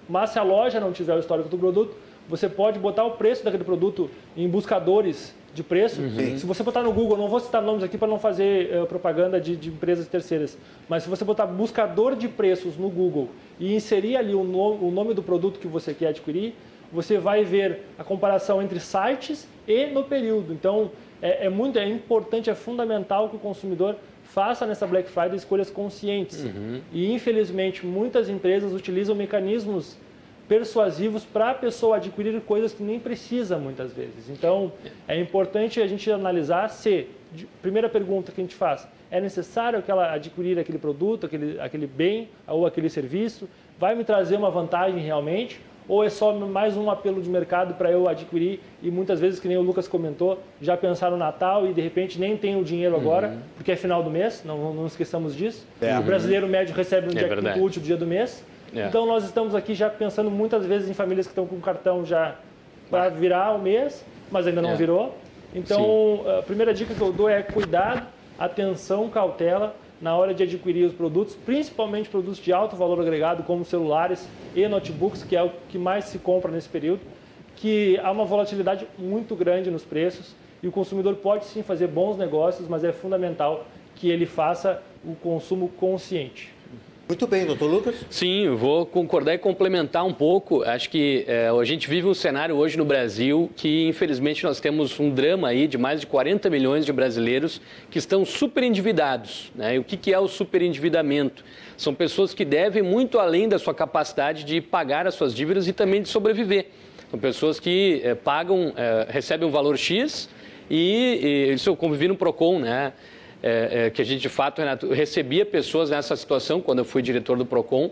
mas 0.08 0.30
se 0.30 0.38
a 0.38 0.42
loja 0.42 0.80
não 0.80 0.92
tiver 0.92 1.14
o 1.14 1.18
histórico 1.18 1.48
do 1.48 1.58
produto, 1.58 1.94
você 2.28 2.48
pode 2.48 2.78
botar 2.78 3.04
o 3.04 3.12
preço 3.12 3.44
daquele 3.44 3.64
produto 3.64 4.10
em 4.36 4.48
buscadores 4.48 5.34
de 5.54 5.62
preço. 5.62 6.00
Uhum. 6.00 6.38
Se 6.38 6.46
você 6.46 6.62
botar 6.62 6.82
no 6.82 6.92
Google, 6.92 7.16
não 7.16 7.28
vou 7.28 7.38
citar 7.38 7.60
nomes 7.60 7.84
aqui 7.84 7.98
para 7.98 8.08
não 8.08 8.18
fazer 8.18 8.74
uh, 8.74 8.86
propaganda 8.86 9.40
de, 9.40 9.54
de, 9.54 9.68
empresas 9.68 10.06
terceiras, 10.08 10.56
mas 10.88 11.02
se 11.02 11.10
você 11.10 11.24
botar 11.24 11.46
buscador 11.46 12.16
de 12.16 12.26
preços 12.26 12.76
no 12.76 12.88
Google 12.88 13.28
e 13.60 13.74
inserir 13.74 14.16
ali 14.16 14.34
o, 14.34 14.44
no, 14.44 14.86
o 14.86 14.90
nome 14.90 15.12
do 15.12 15.22
produto 15.22 15.58
que 15.58 15.68
você 15.68 15.92
quer 15.92 16.08
adquirir, 16.08 16.54
você 16.92 17.18
vai 17.18 17.44
ver 17.44 17.80
a 17.98 18.04
comparação 18.04 18.62
entre 18.62 18.78
sites 18.78 19.48
e 19.66 19.86
no 19.86 20.04
período. 20.04 20.52
Então, 20.52 20.90
é, 21.20 21.46
é, 21.46 21.48
muito 21.48 21.78
é 21.78 21.88
importante, 21.88 22.50
é 22.50 22.54
fundamental 22.54 23.28
que 23.28 23.36
o 23.36 23.38
consumidor 23.38 23.96
faça 24.24 24.66
nessa 24.66 24.86
Black 24.86 25.08
Friday 25.08 25.36
escolhas 25.36 25.70
conscientes. 25.70 26.44
Uhum. 26.44 26.80
E, 26.92 27.12
infelizmente, 27.12 27.86
muitas 27.86 28.28
empresas 28.28 28.72
utilizam 28.72 29.14
mecanismos 29.14 29.96
persuasivos 30.48 31.24
para 31.24 31.50
a 31.50 31.54
pessoa 31.54 31.96
adquirir 31.96 32.38
coisas 32.42 32.72
que 32.72 32.82
nem 32.82 32.98
precisa 32.98 33.56
muitas 33.56 33.92
vezes. 33.92 34.28
Então, 34.28 34.72
é 35.08 35.18
importante 35.18 35.80
a 35.80 35.86
gente 35.86 36.10
analisar 36.10 36.68
se, 36.68 37.06
primeira 37.62 37.88
pergunta 37.88 38.32
que 38.32 38.40
a 38.40 38.44
gente 38.44 38.54
faz, 38.54 38.86
é 39.10 39.20
necessário 39.20 39.80
que 39.82 39.90
ela 39.90 40.12
adquirir 40.12 40.58
aquele 40.58 40.78
produto, 40.78 41.26
aquele, 41.26 41.60
aquele 41.60 41.86
bem 41.86 42.28
ou 42.46 42.66
aquele 42.66 42.90
serviço? 42.90 43.48
Vai 43.78 43.94
me 43.94 44.04
trazer 44.04 44.36
uma 44.36 44.50
vantagem 44.50 44.98
realmente? 45.00 45.60
Ou 45.88 46.04
é 46.04 46.08
só 46.08 46.32
mais 46.32 46.76
um 46.76 46.90
apelo 46.90 47.20
de 47.20 47.28
mercado 47.28 47.74
para 47.74 47.90
eu 47.90 48.08
adquirir 48.08 48.60
e 48.82 48.90
muitas 48.90 49.20
vezes, 49.20 49.40
que 49.40 49.48
nem 49.48 49.56
o 49.56 49.62
Lucas 49.62 49.88
comentou, 49.88 50.38
já 50.60 50.76
pensar 50.76 51.10
no 51.10 51.16
Natal 51.16 51.66
e 51.66 51.72
de 51.72 51.80
repente 51.80 52.18
nem 52.18 52.36
tem 52.36 52.56
o 52.56 52.64
dinheiro 52.64 52.96
agora, 52.96 53.28
uhum. 53.28 53.38
porque 53.56 53.72
é 53.72 53.76
final 53.76 54.02
do 54.02 54.10
mês, 54.10 54.42
não, 54.44 54.72
não 54.72 54.86
esqueçamos 54.86 55.34
disso. 55.34 55.66
É. 55.80 55.98
O 55.98 56.02
brasileiro 56.02 56.46
médio 56.46 56.74
recebe 56.74 57.06
no 57.06 57.12
é 57.12 57.16
dia 57.16 57.28
verdade. 57.28 57.60
último 57.60 57.84
dia 57.84 57.96
do 57.96 58.06
mês. 58.06 58.44
É. 58.74 58.86
Então 58.86 59.06
nós 59.06 59.24
estamos 59.24 59.54
aqui 59.54 59.74
já 59.74 59.90
pensando 59.90 60.30
muitas 60.30 60.64
vezes 60.64 60.88
em 60.88 60.94
famílias 60.94 61.26
que 61.26 61.32
estão 61.32 61.46
com 61.46 61.60
cartão 61.60 62.04
já 62.04 62.36
para 62.90 63.08
virar 63.08 63.52
o 63.52 63.58
mês, 63.58 64.04
mas 64.30 64.46
ainda 64.46 64.62
não 64.62 64.70
é. 64.70 64.76
virou. 64.76 65.14
Então 65.54 66.20
Sim. 66.24 66.38
a 66.38 66.42
primeira 66.42 66.72
dica 66.72 66.94
que 66.94 67.00
eu 67.00 67.12
dou 67.12 67.28
é 67.28 67.42
cuidado, 67.42 68.06
atenção, 68.38 69.08
cautela 69.08 69.76
na 70.02 70.16
hora 70.16 70.34
de 70.34 70.42
adquirir 70.42 70.84
os 70.84 70.92
produtos, 70.92 71.36
principalmente 71.36 72.08
produtos 72.08 72.40
de 72.40 72.52
alto 72.52 72.74
valor 72.74 73.00
agregado, 73.00 73.44
como 73.44 73.64
celulares 73.64 74.28
e 74.54 74.66
notebooks, 74.66 75.22
que 75.22 75.36
é 75.36 75.42
o 75.42 75.52
que 75.68 75.78
mais 75.78 76.06
se 76.06 76.18
compra 76.18 76.50
nesse 76.50 76.68
período, 76.68 77.00
que 77.54 77.96
há 78.02 78.10
uma 78.10 78.24
volatilidade 78.24 78.84
muito 78.98 79.36
grande 79.36 79.70
nos 79.70 79.84
preços 79.84 80.34
e 80.60 80.66
o 80.66 80.72
consumidor 80.72 81.14
pode 81.14 81.44
sim 81.44 81.62
fazer 81.62 81.86
bons 81.86 82.18
negócios, 82.18 82.68
mas 82.68 82.82
é 82.82 82.92
fundamental 82.92 83.64
que 83.94 84.10
ele 84.10 84.26
faça 84.26 84.82
o 85.04 85.14
consumo 85.14 85.68
consciente. 85.68 86.52
Muito 87.08 87.26
bem, 87.26 87.44
doutor 87.44 87.70
Lucas. 87.70 87.96
Sim, 88.08 88.46
eu 88.46 88.56
vou 88.56 88.86
concordar 88.86 89.34
e 89.34 89.38
complementar 89.38 90.04
um 90.04 90.12
pouco. 90.12 90.62
Acho 90.62 90.88
que 90.88 91.24
é, 91.26 91.48
a 91.48 91.64
gente 91.64 91.88
vive 91.88 92.06
um 92.06 92.14
cenário 92.14 92.54
hoje 92.54 92.78
no 92.78 92.84
Brasil 92.84 93.50
que, 93.56 93.86
infelizmente, 93.86 94.44
nós 94.44 94.60
temos 94.60 94.98
um 94.98 95.10
drama 95.10 95.48
aí 95.48 95.66
de 95.66 95.76
mais 95.76 96.00
de 96.00 96.06
40 96.06 96.48
milhões 96.48 96.86
de 96.86 96.92
brasileiros 96.92 97.60
que 97.90 97.98
estão 97.98 98.24
super 98.24 98.62
endividados. 98.62 99.52
Né? 99.54 99.74
E 99.74 99.78
o 99.78 99.84
que, 99.84 99.96
que 99.96 100.12
é 100.12 100.18
o 100.18 100.28
superendividamento? 100.28 101.44
São 101.76 101.94
pessoas 101.94 102.32
que 102.32 102.44
devem 102.44 102.82
muito 102.82 103.18
além 103.18 103.48
da 103.48 103.58
sua 103.58 103.74
capacidade 103.74 104.44
de 104.44 104.60
pagar 104.60 105.06
as 105.06 105.14
suas 105.14 105.34
dívidas 105.34 105.66
e 105.68 105.72
também 105.72 106.00
de 106.00 106.08
sobreviver. 106.08 106.66
São 107.10 107.18
pessoas 107.18 107.60
que 107.60 108.00
é, 108.04 108.14
pagam, 108.14 108.72
é, 108.76 109.06
recebem 109.10 109.46
um 109.46 109.50
valor 109.50 109.76
X 109.76 110.30
e, 110.70 111.48
e 111.50 111.52
isso 111.52 111.68
eu 111.68 111.76
convivi 111.76 112.08
no 112.08 112.16
PROCON, 112.16 112.60
né? 112.60 112.92
É, 113.42 113.86
é, 113.86 113.90
que 113.90 114.00
a 114.00 114.04
gente, 114.04 114.20
de 114.20 114.28
fato, 114.28 114.60
Renato, 114.60 114.92
recebia 114.92 115.44
pessoas 115.44 115.90
nessa 115.90 116.14
situação 116.14 116.60
quando 116.60 116.78
eu 116.78 116.84
fui 116.84 117.02
diretor 117.02 117.36
do 117.36 117.44
PROCON 117.44 117.90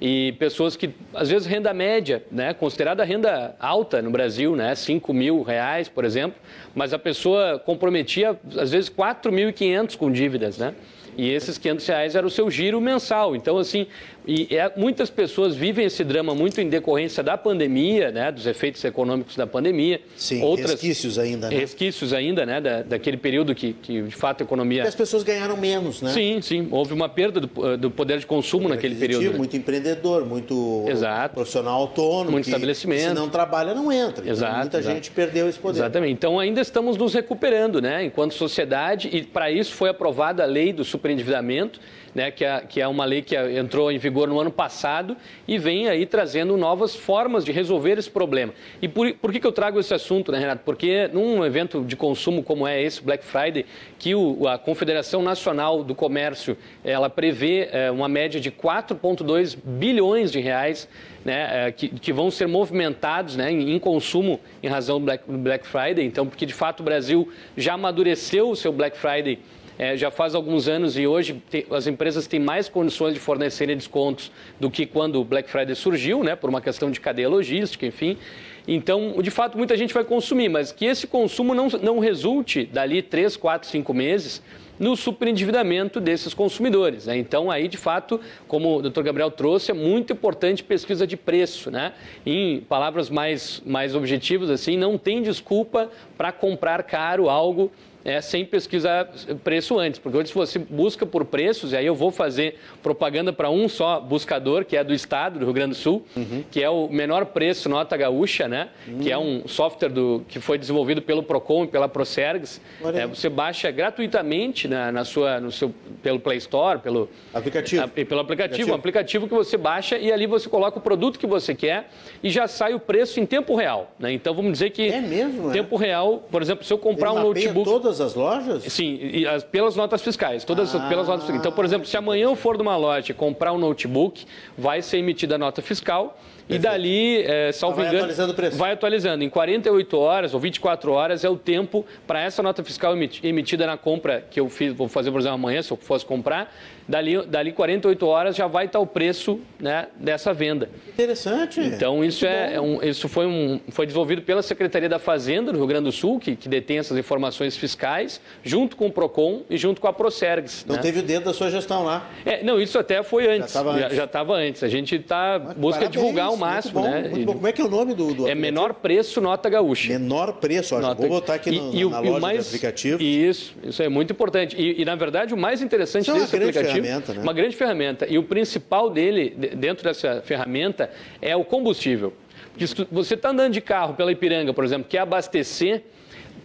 e 0.00 0.32
pessoas 0.38 0.76
que, 0.76 0.90
às 1.14 1.28
vezes, 1.28 1.46
renda 1.46 1.72
média, 1.72 2.22
né, 2.30 2.54
considerada 2.54 3.04
renda 3.04 3.54
alta 3.58 4.00
no 4.00 4.10
Brasil, 4.10 4.54
né, 4.54 4.74
5 4.74 5.12
mil 5.12 5.42
reais, 5.42 5.88
por 5.88 6.04
exemplo, 6.04 6.38
mas 6.74 6.92
a 6.92 6.98
pessoa 6.98 7.58
comprometia, 7.58 8.38
às 8.56 8.70
vezes, 8.70 8.88
4.500 8.90 9.96
com 9.96 10.10
dívidas, 10.10 10.58
né? 10.58 10.74
E 11.18 11.28
esses 11.30 11.58
500 11.58 11.86
reais 11.86 12.14
era 12.14 12.24
o 12.24 12.30
seu 12.30 12.48
giro 12.48 12.80
mensal. 12.80 13.34
Então, 13.34 13.58
assim, 13.58 13.88
e 14.24 14.46
é, 14.54 14.70
muitas 14.76 15.10
pessoas 15.10 15.56
vivem 15.56 15.86
esse 15.86 16.04
drama 16.04 16.34
muito 16.34 16.60
em 16.60 16.68
decorrência 16.68 17.22
da 17.22 17.36
pandemia, 17.36 18.12
né, 18.12 18.30
dos 18.30 18.46
efeitos 18.46 18.84
econômicos 18.84 19.34
da 19.34 19.46
pandemia. 19.46 20.00
Sim, 20.16 20.42
Outras, 20.42 20.72
resquícios 20.72 21.18
ainda, 21.18 21.48
né? 21.48 21.56
Resquícios 21.56 22.12
ainda, 22.12 22.46
né, 22.46 22.60
da, 22.60 22.82
daquele 22.82 23.16
período 23.16 23.54
que, 23.54 23.72
que, 23.72 24.02
de 24.02 24.14
fato, 24.14 24.42
a 24.42 24.44
economia... 24.44 24.84
E 24.84 24.86
as 24.86 24.94
pessoas 24.94 25.22
ganharam 25.22 25.56
menos, 25.56 26.02
né? 26.02 26.12
Sim, 26.12 26.40
sim. 26.42 26.68
Houve 26.70 26.92
uma 26.92 27.08
perda 27.08 27.40
do, 27.40 27.76
do 27.78 27.90
poder 27.90 28.18
de 28.18 28.26
consumo 28.26 28.64
poder 28.64 28.74
naquele 28.76 28.94
período. 28.94 29.32
Né? 29.32 29.38
Muito 29.38 29.56
empreendedor, 29.56 30.26
muito 30.26 30.84
exato. 30.86 31.34
profissional 31.34 31.80
autônomo. 31.80 32.32
Muito 32.32 32.44
que, 32.44 32.50
estabelecimento. 32.50 33.08
se 33.08 33.14
não 33.14 33.28
trabalha, 33.30 33.74
não 33.74 33.90
entra. 33.90 34.22
Então, 34.22 34.32
exato, 34.32 34.58
muita 34.58 34.78
exato. 34.78 34.94
gente 34.94 35.10
perdeu 35.10 35.48
esse 35.48 35.58
poder. 35.58 35.78
Exatamente. 35.78 36.12
Então, 36.12 36.38
ainda 36.38 36.60
estamos 36.60 36.96
nos 36.96 37.14
recuperando, 37.14 37.80
né, 37.80 38.04
enquanto 38.04 38.34
sociedade, 38.34 39.08
e 39.10 39.22
para 39.22 39.50
isso 39.50 39.72
foi 39.72 39.88
aprovada 39.88 40.42
a 40.42 40.46
lei 40.46 40.72
do 40.72 40.84
super 40.84 41.07
superendividamento, 41.08 41.80
né, 42.14 42.30
que, 42.30 42.44
é, 42.44 42.60
que 42.60 42.80
é 42.80 42.88
uma 42.88 43.04
lei 43.04 43.22
que 43.22 43.36
entrou 43.36 43.92
em 43.92 43.98
vigor 43.98 44.28
no 44.28 44.40
ano 44.40 44.50
passado 44.50 45.16
e 45.46 45.58
vem 45.58 45.88
aí 45.88 46.04
trazendo 46.04 46.56
novas 46.56 46.94
formas 46.94 47.44
de 47.44 47.52
resolver 47.52 47.98
esse 47.98 48.10
problema. 48.10 48.52
E 48.82 48.88
por, 48.88 49.12
por 49.14 49.32
que, 49.32 49.38
que 49.38 49.46
eu 49.46 49.52
trago 49.52 49.78
esse 49.78 49.94
assunto, 49.94 50.32
né, 50.32 50.38
Renato? 50.38 50.62
Porque 50.64 51.08
num 51.12 51.44
evento 51.44 51.82
de 51.84 51.96
consumo 51.96 52.42
como 52.42 52.66
é 52.66 52.82
esse, 52.82 53.02
Black 53.02 53.24
Friday, 53.24 53.64
que 53.98 54.14
o, 54.14 54.48
a 54.48 54.58
Confederação 54.58 55.22
Nacional 55.22 55.84
do 55.84 55.94
Comércio 55.94 56.56
ela 56.84 57.08
prevê 57.08 57.68
é, 57.70 57.90
uma 57.90 58.08
média 58.08 58.40
de 58.40 58.50
4,2 58.50 59.56
bilhões 59.62 60.32
de 60.32 60.40
reais 60.40 60.88
né, 61.24 61.66
é, 61.66 61.72
que, 61.72 61.88
que, 61.88 62.12
vão 62.12 62.30
ser 62.30 62.48
movimentados 62.48 63.36
né, 63.36 63.52
em, 63.52 63.74
em, 63.74 63.78
consumo 63.78 64.40
em 64.62 64.68
razão 64.68 64.98
do 64.98 65.04
Black, 65.04 65.24
Black 65.26 65.66
Friday. 65.66 66.06
Então, 66.06 66.26
porque 66.26 66.46
de 66.46 66.54
fato 66.54 66.80
o 66.80 66.82
Brasil 66.82 67.30
já 67.56 67.74
amadureceu 67.74 68.50
o 68.50 68.56
seu 68.56 68.72
Black 68.72 68.96
Friday 68.96 69.38
é, 69.78 69.96
já 69.96 70.10
faz 70.10 70.34
alguns 70.34 70.66
anos 70.66 70.98
e 70.98 71.06
hoje 71.06 71.40
tem, 71.48 71.64
as 71.70 71.86
empresas 71.86 72.26
têm 72.26 72.40
mais 72.40 72.68
condições 72.68 73.14
de 73.14 73.20
fornecerem 73.20 73.76
descontos 73.76 74.32
do 74.58 74.70
que 74.70 74.84
quando 74.84 75.20
o 75.20 75.24
Black 75.24 75.48
Friday 75.48 75.76
surgiu, 75.76 76.24
né, 76.24 76.34
por 76.34 76.50
uma 76.50 76.60
questão 76.60 76.90
de 76.90 77.00
cadeia 77.00 77.28
logística, 77.28 77.86
enfim. 77.86 78.18
Então, 78.66 79.14
de 79.22 79.30
fato, 79.30 79.56
muita 79.56 79.76
gente 79.76 79.94
vai 79.94 80.04
consumir, 80.04 80.48
mas 80.50 80.72
que 80.72 80.84
esse 80.84 81.06
consumo 81.06 81.54
não, 81.54 81.68
não 81.80 81.98
resulte 81.98 82.66
dali 82.66 83.00
3, 83.00 83.36
4, 83.36 83.66
5 83.66 83.94
meses 83.94 84.42
no 84.78 84.94
superendividamento 84.94 86.00
desses 86.00 86.34
consumidores. 86.34 87.06
Né? 87.06 87.16
Então, 87.16 87.50
aí, 87.50 87.66
de 87.66 87.76
fato, 87.76 88.20
como 88.46 88.76
o 88.76 88.82
doutor 88.82 89.02
Gabriel 89.02 89.30
trouxe, 89.30 89.70
é 89.70 89.74
muito 89.74 90.12
importante 90.12 90.62
pesquisa 90.62 91.06
de 91.06 91.16
preço. 91.16 91.70
Né? 91.70 91.92
Em 92.24 92.60
palavras 92.60 93.10
mais, 93.10 93.62
mais 93.64 93.94
objetivas, 93.94 94.50
assim, 94.50 94.76
não 94.76 94.98
tem 94.98 95.22
desculpa 95.22 95.90
para 96.16 96.30
comprar 96.30 96.82
caro 96.82 97.28
algo 97.28 97.72
é, 98.08 98.22
sem 98.22 98.42
pesquisar 98.42 99.06
preço 99.44 99.78
antes, 99.78 100.00
porque 100.00 100.16
hoje 100.16 100.28
se 100.28 100.34
você 100.34 100.58
busca 100.58 101.04
por 101.04 101.26
preços, 101.26 101.72
e 101.72 101.76
aí 101.76 101.84
eu 101.84 101.94
vou 101.94 102.10
fazer 102.10 102.58
propaganda 102.82 103.34
para 103.34 103.50
um 103.50 103.68
só 103.68 104.00
buscador, 104.00 104.64
que 104.64 104.78
é 104.78 104.82
do 104.82 104.94
estado 104.94 105.38
do 105.38 105.44
Rio 105.44 105.52
Grande 105.52 105.70
do 105.70 105.76
Sul, 105.76 106.06
uhum. 106.16 106.42
que 106.50 106.62
é 106.62 106.70
o 106.70 106.88
menor 106.88 107.26
preço 107.26 107.68
nota 107.68 107.94
gaúcha, 107.98 108.48
né? 108.48 108.70
Uhum. 108.86 109.00
Que 109.00 109.12
é 109.12 109.18
um 109.18 109.46
software 109.46 109.90
do, 109.90 110.24
que 110.26 110.40
foi 110.40 110.56
desenvolvido 110.56 111.02
pelo 111.02 111.22
Procon 111.22 111.64
e 111.64 111.66
pela 111.66 111.86
Procergs. 111.86 112.62
É, 112.94 113.06
você 113.06 113.28
baixa 113.28 113.70
gratuitamente 113.70 114.66
na, 114.66 114.90
na, 114.90 115.04
sua, 115.04 115.38
no 115.38 115.52
seu, 115.52 115.74
pelo 116.02 116.18
Play 116.18 116.38
Store, 116.38 116.78
pelo 116.78 117.10
aplicativo, 117.34 117.82
a, 117.82 117.88
pelo 117.88 118.20
aplicativo, 118.20 118.22
aplicativo, 118.22 118.72
um 118.72 118.74
aplicativo 118.74 119.28
que 119.28 119.34
você 119.34 119.58
baixa 119.58 119.98
e 119.98 120.10
ali 120.10 120.26
você 120.26 120.48
coloca 120.48 120.78
o 120.78 120.80
produto 120.80 121.18
que 121.18 121.26
você 121.26 121.54
quer 121.54 121.90
e 122.22 122.30
já 122.30 122.48
sai 122.48 122.72
o 122.72 122.80
preço 122.80 123.20
em 123.20 123.26
tempo 123.26 123.54
real. 123.54 123.92
Né? 123.98 124.12
Então 124.12 124.32
vamos 124.32 124.52
dizer 124.52 124.70
que 124.70 124.88
é 124.88 125.00
mesmo, 125.02 125.50
tempo 125.50 125.76
é? 125.76 125.86
real, 125.86 126.26
por 126.30 126.40
exemplo, 126.40 126.64
se 126.64 126.72
eu 126.72 126.78
comprar 126.78 127.10
Ele 127.10 127.18
um 127.18 127.22
notebook 127.24 127.68
todas 127.68 127.97
as 128.00 128.14
lojas? 128.14 128.64
Sim, 128.64 129.24
as, 129.26 129.44
pelas 129.44 129.76
notas 129.76 130.02
fiscais. 130.02 130.44
Todas 130.44 130.74
ah. 130.74 130.88
pelas 130.88 131.08
notas 131.08 131.22
fiscais. 131.22 131.40
Então, 131.40 131.52
por 131.52 131.64
exemplo, 131.64 131.86
se 131.86 131.96
amanhã 131.96 132.24
eu 132.24 132.36
for 132.36 132.56
numa 132.58 132.76
loja 132.76 133.14
comprar 133.14 133.52
um 133.52 133.58
notebook, 133.58 134.24
vai 134.56 134.82
ser 134.82 134.98
emitida 134.98 135.34
a 135.36 135.38
nota 135.38 135.62
fiscal. 135.62 136.18
Perfeito. 136.48 136.54
E 136.54 136.58
dali, 136.58 137.22
é, 137.22 137.52
salvo 137.52 137.76
vai 137.76 137.86
engano, 137.86 137.98
atualizando 137.98 138.32
o 138.32 138.34
preço. 138.34 138.56
vai 138.56 138.72
atualizando. 138.72 139.22
Em 139.22 139.28
48 139.28 139.98
horas 139.98 140.32
ou 140.32 140.40
24 140.40 140.92
horas 140.92 141.22
é 141.22 141.28
o 141.28 141.36
tempo 141.36 141.84
para 142.06 142.22
essa 142.22 142.42
nota 142.42 142.64
fiscal 142.64 142.94
emitida 143.22 143.66
na 143.66 143.76
compra 143.76 144.24
que 144.30 144.40
eu 144.40 144.48
fiz, 144.48 144.72
vou 144.72 144.88
fazer, 144.88 145.10
por 145.10 145.20
exemplo, 145.20 145.34
amanhã, 145.34 145.60
se 145.60 145.70
eu 145.70 145.76
fosse 145.76 146.06
comprar, 146.06 146.50
dali, 146.88 147.26
dali 147.26 147.52
48 147.52 148.06
horas 148.06 148.36
já 148.36 148.46
vai 148.46 148.66
estar 148.66 148.80
o 148.80 148.86
preço 148.86 149.40
né, 149.60 149.88
dessa 149.96 150.32
venda. 150.32 150.70
Interessante. 150.88 151.60
Então, 151.60 152.04
isso, 152.04 152.26
é, 152.26 152.54
é, 152.54 152.60
um, 152.60 152.82
isso 152.82 153.08
foi, 153.08 153.26
um, 153.26 153.60
foi 153.68 153.86
desenvolvido 153.86 154.22
pela 154.22 154.42
Secretaria 154.42 154.88
da 154.88 154.98
Fazenda 154.98 155.52
do 155.52 155.58
Rio 155.58 155.66
Grande 155.66 155.84
do 155.84 155.92
Sul, 155.92 156.18
que, 156.18 156.34
que 156.34 156.48
detém 156.48 156.78
essas 156.78 156.96
informações 156.96 157.56
fiscais, 157.56 158.20
junto 158.42 158.76
com 158.76 158.86
o 158.86 158.92
PROCON 158.92 159.42
e 159.48 159.56
junto 159.56 159.80
com 159.80 159.86
a 159.86 159.92
Procergs. 159.92 160.64
Não 160.66 160.76
né? 160.76 160.82
teve 160.82 161.00
o 161.00 161.02
dedo 161.02 161.24
da 161.24 161.34
sua 161.34 161.50
gestão 161.50 161.84
lá. 161.84 162.08
É, 162.24 162.42
não, 162.42 162.60
isso 162.60 162.78
até 162.78 163.02
foi 163.02 163.28
antes. 163.28 163.52
Já 163.52 164.04
estava 164.04 164.34
antes. 164.34 164.48
antes. 164.48 164.62
A 164.62 164.68
gente 164.68 165.04
ah, 165.10 165.38
busca 165.38 165.80
parabéns, 165.80 165.90
divulgar 165.90 166.32
o 166.32 166.36
máximo. 166.36 166.80
Bom, 166.80 166.88
né? 166.88 167.10
Como 167.26 167.46
é 167.46 167.52
que 167.52 167.60
é 167.60 167.64
o 167.64 167.68
nome 167.68 167.94
do, 167.94 168.14
do 168.14 168.28
É 168.28 168.34
menor 168.34 168.74
preço, 168.74 169.20
nota 169.20 169.48
gaúcha. 169.48 169.92
Menor 169.92 170.34
preço, 170.34 170.74
ó, 170.76 170.80
nota... 170.80 171.00
vou 171.00 171.08
botar 171.08 171.34
aqui 171.34 171.50
no, 171.50 171.74
e, 171.74 171.84
na, 171.84 171.90
na 171.90 172.00
loja 172.00 172.20
mais, 172.20 172.42
de 172.42 172.48
aplicativos. 172.48 173.00
Isso, 173.00 173.54
isso 173.62 173.82
é 173.82 173.88
muito 173.88 174.12
importante. 174.12 174.56
E, 174.56 174.80
e 174.80 174.84
na 174.84 174.94
verdade, 174.94 175.34
o 175.34 175.36
mais 175.36 175.60
interessante 175.60 176.04
isso 176.04 176.18
desse 176.18 176.36
é 176.36 176.38
uma 176.80 176.86
aplicativo... 176.86 177.14
Né? 177.14 177.22
Uma 177.22 177.32
grande 177.32 177.56
ferramenta. 177.56 178.06
E 178.08 178.18
o 178.18 178.22
principal 178.22 178.90
dele, 178.90 179.30
dentro 179.30 179.84
dessa 179.84 180.20
ferramenta, 180.22 180.90
é 181.20 181.36
o 181.36 181.44
combustível. 181.44 182.12
Porque 182.50 182.66
se 182.66 182.74
você 182.90 183.14
está 183.14 183.30
andando 183.30 183.52
de 183.52 183.60
carro 183.60 183.94
pela 183.94 184.10
Ipiranga, 184.10 184.52
por 184.52 184.64
exemplo, 184.64 184.86
quer 184.88 184.98
abastecer, 184.98 185.82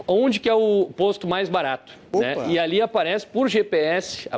onde 0.07 0.39
que 0.39 0.49
é 0.49 0.53
o 0.53 0.91
posto 0.95 1.27
mais 1.27 1.49
barato? 1.49 1.93
Né? 2.13 2.35
E 2.49 2.59
ali 2.59 2.81
aparece 2.81 3.25
por 3.25 3.47
GPS, 3.47 4.29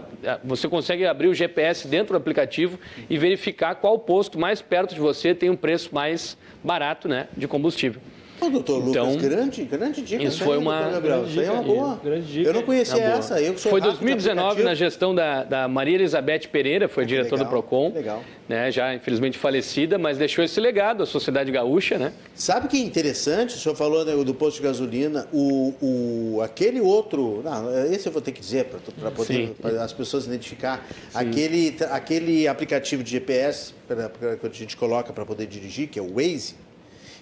você 0.43 0.67
consegue 0.67 1.05
abrir 1.05 1.27
o 1.27 1.33
GPS 1.33 1.87
dentro 1.87 2.13
do 2.13 2.17
aplicativo 2.17 2.79
e 3.09 3.17
verificar 3.17 3.75
qual 3.75 3.99
posto 3.99 4.39
mais 4.39 4.61
perto 4.61 4.93
de 4.93 5.01
você 5.01 5.33
tem 5.33 5.49
um 5.49 5.55
preço 5.55 5.93
mais 5.93 6.37
barato 6.63 7.07
né, 7.07 7.27
de 7.35 7.47
combustível. 7.47 8.01
Ô, 8.39 8.49
doutor 8.49 8.83
então, 8.89 9.13
Lucas, 9.13 9.29
grande, 9.29 9.63
grande 9.63 10.01
dica. 10.01 10.23
Isso 10.23 10.43
foi 10.43 10.57
uma, 10.57 10.99
grande 10.99 11.29
isso 11.29 11.39
aí 11.39 11.45
é 11.45 11.51
uma 11.51 11.63
boa. 11.63 11.99
Grande 12.03 12.25
dica. 12.27 12.49
Eu 12.49 12.53
não 12.53 12.63
conhecia 12.63 13.01
essa. 13.01 13.41
Eu 13.41 13.57
foi 13.57 13.79
2019 13.79 14.63
na 14.63 14.73
gestão 14.73 15.15
da, 15.15 15.43
da 15.43 15.67
Maria 15.67 15.95
Elizabeth 15.95 16.47
Pereira, 16.51 16.87
foi 16.87 17.05
diretora 17.05 17.43
do 17.43 17.49
PROCON. 17.49 17.93
Legal. 17.93 18.23
Né, 18.47 18.69
já 18.71 18.93
infelizmente 18.93 19.39
falecida, 19.39 19.97
mas 19.97 20.19
deixou 20.19 20.43
esse 20.43 20.59
legado 20.59 21.01
à 21.01 21.05
sociedade 21.07 21.51
gaúcha, 21.51 21.97
né? 21.97 22.13
Sabe 22.35 22.67
que 22.67 22.77
é 22.77 22.79
interessante? 22.79 23.55
O 23.55 23.57
senhor 23.57 23.73
falou 23.73 24.05
né, 24.05 24.15
do 24.23 24.35
posto 24.35 24.57
de 24.57 24.63
gasolina, 24.63 25.27
o, 25.33 25.73
o, 25.81 26.41
aquele 26.43 26.79
outro. 26.79 27.41
Não, 27.43 27.85
esse 27.91 28.07
eu 28.07 28.11
vou 28.11 28.21
ter 28.21 28.31
que 28.31 28.39
dizer 28.39 28.65
para 28.65 29.09
poder 29.09 29.55
pra 29.59 29.83
as 29.83 29.93
pessoas 29.93 30.25
identificar. 30.25 30.85
Aquele, 31.13 31.75
aquele 31.89 32.47
aplicativo 32.47 33.03
de 33.03 33.11
GPS 33.11 33.73
pra, 33.87 34.09
pra, 34.09 34.35
que 34.35 34.45
a 34.45 34.49
gente 34.51 34.77
coloca 34.77 35.11
para 35.11 35.25
poder 35.25 35.47
dirigir, 35.47 35.87
que 35.87 35.97
é 35.97 36.01
o 36.01 36.13
Waze 36.13 36.64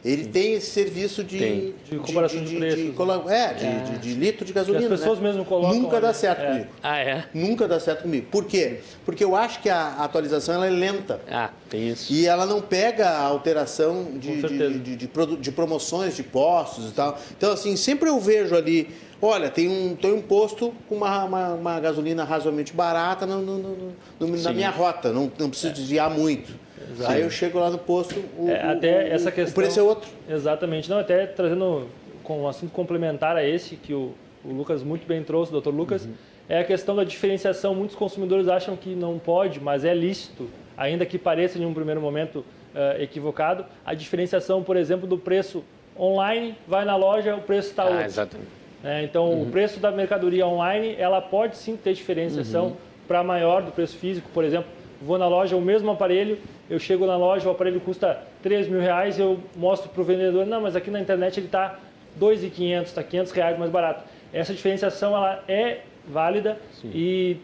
ele 0.04 0.26
tem 0.26 0.54
esse 0.54 0.70
serviço 0.72 1.24
de, 1.24 1.38
de, 1.38 1.74
de 1.92 1.98
comparação 1.98 2.44
de, 2.44 2.50
de 2.50 2.58
preços. 2.58 2.78
De, 2.78 3.34
é, 3.34 3.54
de, 3.54 3.66
é. 3.66 3.98
de, 4.02 4.14
litro 4.14 4.44
de 4.44 4.52
gasolina. 4.52 4.94
as 4.94 5.00
pessoas 5.00 5.20
né? 5.20 5.30
mesmo 5.30 5.46
colocam. 5.46 5.80
Nunca 5.80 6.02
dá 6.02 6.14
certo 6.14 6.42
é. 6.42 6.48
comigo. 6.48 6.68
Ah, 6.84 7.00
é? 7.00 7.26
Nunca 7.34 7.68
dá 7.68 7.80
certo 7.80 8.02
comigo. 8.02 8.28
Por 8.30 8.44
quê? 8.44 8.80
Porque 9.06 9.24
eu 9.24 9.34
acho 9.34 9.62
que 9.62 9.70
a 9.70 9.96
atualização 10.00 10.56
ela 10.56 10.68
é 10.68 10.70
lenta. 10.70 11.22
Ah, 11.32 11.52
tem 11.70 11.90
isso. 11.90 12.12
E 12.12 12.26
ela 12.26 12.46
não 12.46 12.62
pega 12.62 13.08
a 13.08 13.22
alteração 13.22 14.08
de, 14.16 14.42
de, 14.42 14.80
de, 14.80 14.96
de, 14.98 15.36
de 15.38 15.52
promoções 15.52 16.18
de 16.18 16.24
postos 16.24 16.90
e 16.90 16.94
tal. 16.94 17.18
Então, 17.38 17.54
assim, 17.54 17.78
sempre 17.78 18.10
eu 18.10 18.20
vejo 18.20 18.56
ali 18.56 18.90
olha, 19.22 19.50
tem 19.50 19.70
um, 19.70 19.96
tem 19.96 20.12
um 20.12 20.22
posto 20.22 20.74
com 20.90 20.96
uma, 20.96 21.24
uma, 21.24 21.54
uma 21.54 21.80
gasolina 21.80 22.26
razoavelmente 22.26 22.74
barata 22.74 23.26
no, 23.26 23.42
no, 23.42 23.94
no, 24.20 24.38
na 24.38 24.52
minha 24.52 24.70
rota, 24.70 25.14
não, 25.14 25.32
não 25.40 25.50
preciso 25.50 25.72
é. 25.72 25.76
desviar 25.76 26.10
muito. 26.10 26.54
Exato. 26.92 27.12
Aí 27.12 27.22
eu 27.22 27.30
chego 27.30 27.60
lá 27.60 27.70
no 27.70 27.78
posto, 27.78 28.24
o, 28.38 28.50
é, 28.50 28.62
até 28.62 29.04
o, 29.04 29.14
essa 29.14 29.32
questão, 29.32 29.52
o 29.52 29.56
preço 29.56 29.80
é 29.80 29.84
outro. 29.84 30.10
Exatamente. 30.30 30.90
Não, 30.90 31.00
até 31.00 31.26
trazendo 31.26 31.88
com 32.24 32.44
um 32.44 32.48
assunto 32.48 32.72
complementar 32.72 33.36
a 33.36 33.44
esse 33.44 33.76
que 33.76 33.94
o, 33.94 34.14
o 34.44 34.52
Lucas 34.54 34.84
muito 34.84 35.06
bem 35.08 35.24
trouxe, 35.24 35.50
o 35.50 35.54
doutor 35.54 35.74
Lucas, 35.74 36.06
uhum. 36.06 36.14
é 36.48 36.60
a 36.60 36.64
questão 36.64 36.96
da 36.96 37.04
diferenciação. 37.04 37.76
Muitos 37.76 37.96
consumidores 37.96 38.48
acham 38.48 38.76
que 38.76 38.96
não 38.96 39.20
pode, 39.20 39.60
mas 39.60 39.86
é 39.86 39.94
lícito, 39.94 40.50
ainda 40.78 41.06
que 41.06 41.18
pareça 41.18 41.58
em 41.58 41.66
um 41.66 41.74
primeiro 41.74 42.02
momento 42.02 42.38
uh, 42.38 43.02
equivocado, 43.02 43.66
a 43.86 43.94
diferenciação, 43.94 44.64
por 44.64 44.78
exemplo, 44.78 45.08
do 45.08 45.18
preço 45.18 45.64
online, 45.98 46.56
vai 46.68 46.86
na 46.86 46.96
loja, 46.96 47.36
o 47.36 47.42
preço 47.42 47.70
está 47.70 47.84
ah, 47.84 47.90
outro. 47.90 48.06
Exatamente. 48.06 48.50
É, 48.84 49.04
então, 49.04 49.30
uhum. 49.30 49.44
o 49.44 49.46
preço 49.52 49.80
da 49.80 49.92
mercadoria 49.92 50.46
online, 50.46 50.96
ela 50.98 51.22
pode 51.22 51.58
sim 51.58 51.78
ter 51.78 51.94
diferenciação 51.94 52.66
uhum. 52.68 52.76
para 53.08 53.24
maior 53.24 53.62
do 53.62 53.72
preço 53.72 53.98
físico, 53.98 54.30
por 54.34 54.44
exemplo 54.44 54.70
vou 55.04 55.18
na 55.18 55.28
loja, 55.28 55.56
o 55.56 55.62
mesmo 55.62 55.92
aparelho, 55.92 56.38
eu 56.70 56.80
chego 56.80 57.06
na 57.06 57.18
loja, 57.18 57.48
o 57.48 57.52
aparelho 57.52 57.80
custa 57.80 58.22
3 58.42 58.68
mil 58.68 58.80
reais, 58.80 59.20
eu 59.20 59.40
mostro 59.56 59.90
para 59.90 60.02
o 60.02 60.04
vendedor, 60.04 60.46
não, 60.46 60.62
mas 60.62 60.76
aqui 60.76 60.90
na 60.90 61.02
internet 61.02 61.40
ele 61.40 61.48
está 61.48 61.80
2.500, 62.20 62.84
está 62.84 63.04
500 63.04 63.32
reais 63.32 63.60
mais 63.60 63.72
barato. 63.72 64.04
Essa 64.32 64.54
diferenciação 64.54 65.16
ela 65.16 65.44
é 65.48 65.82
válida 66.08 66.58
Sim. 66.82 66.92
e 66.94 67.38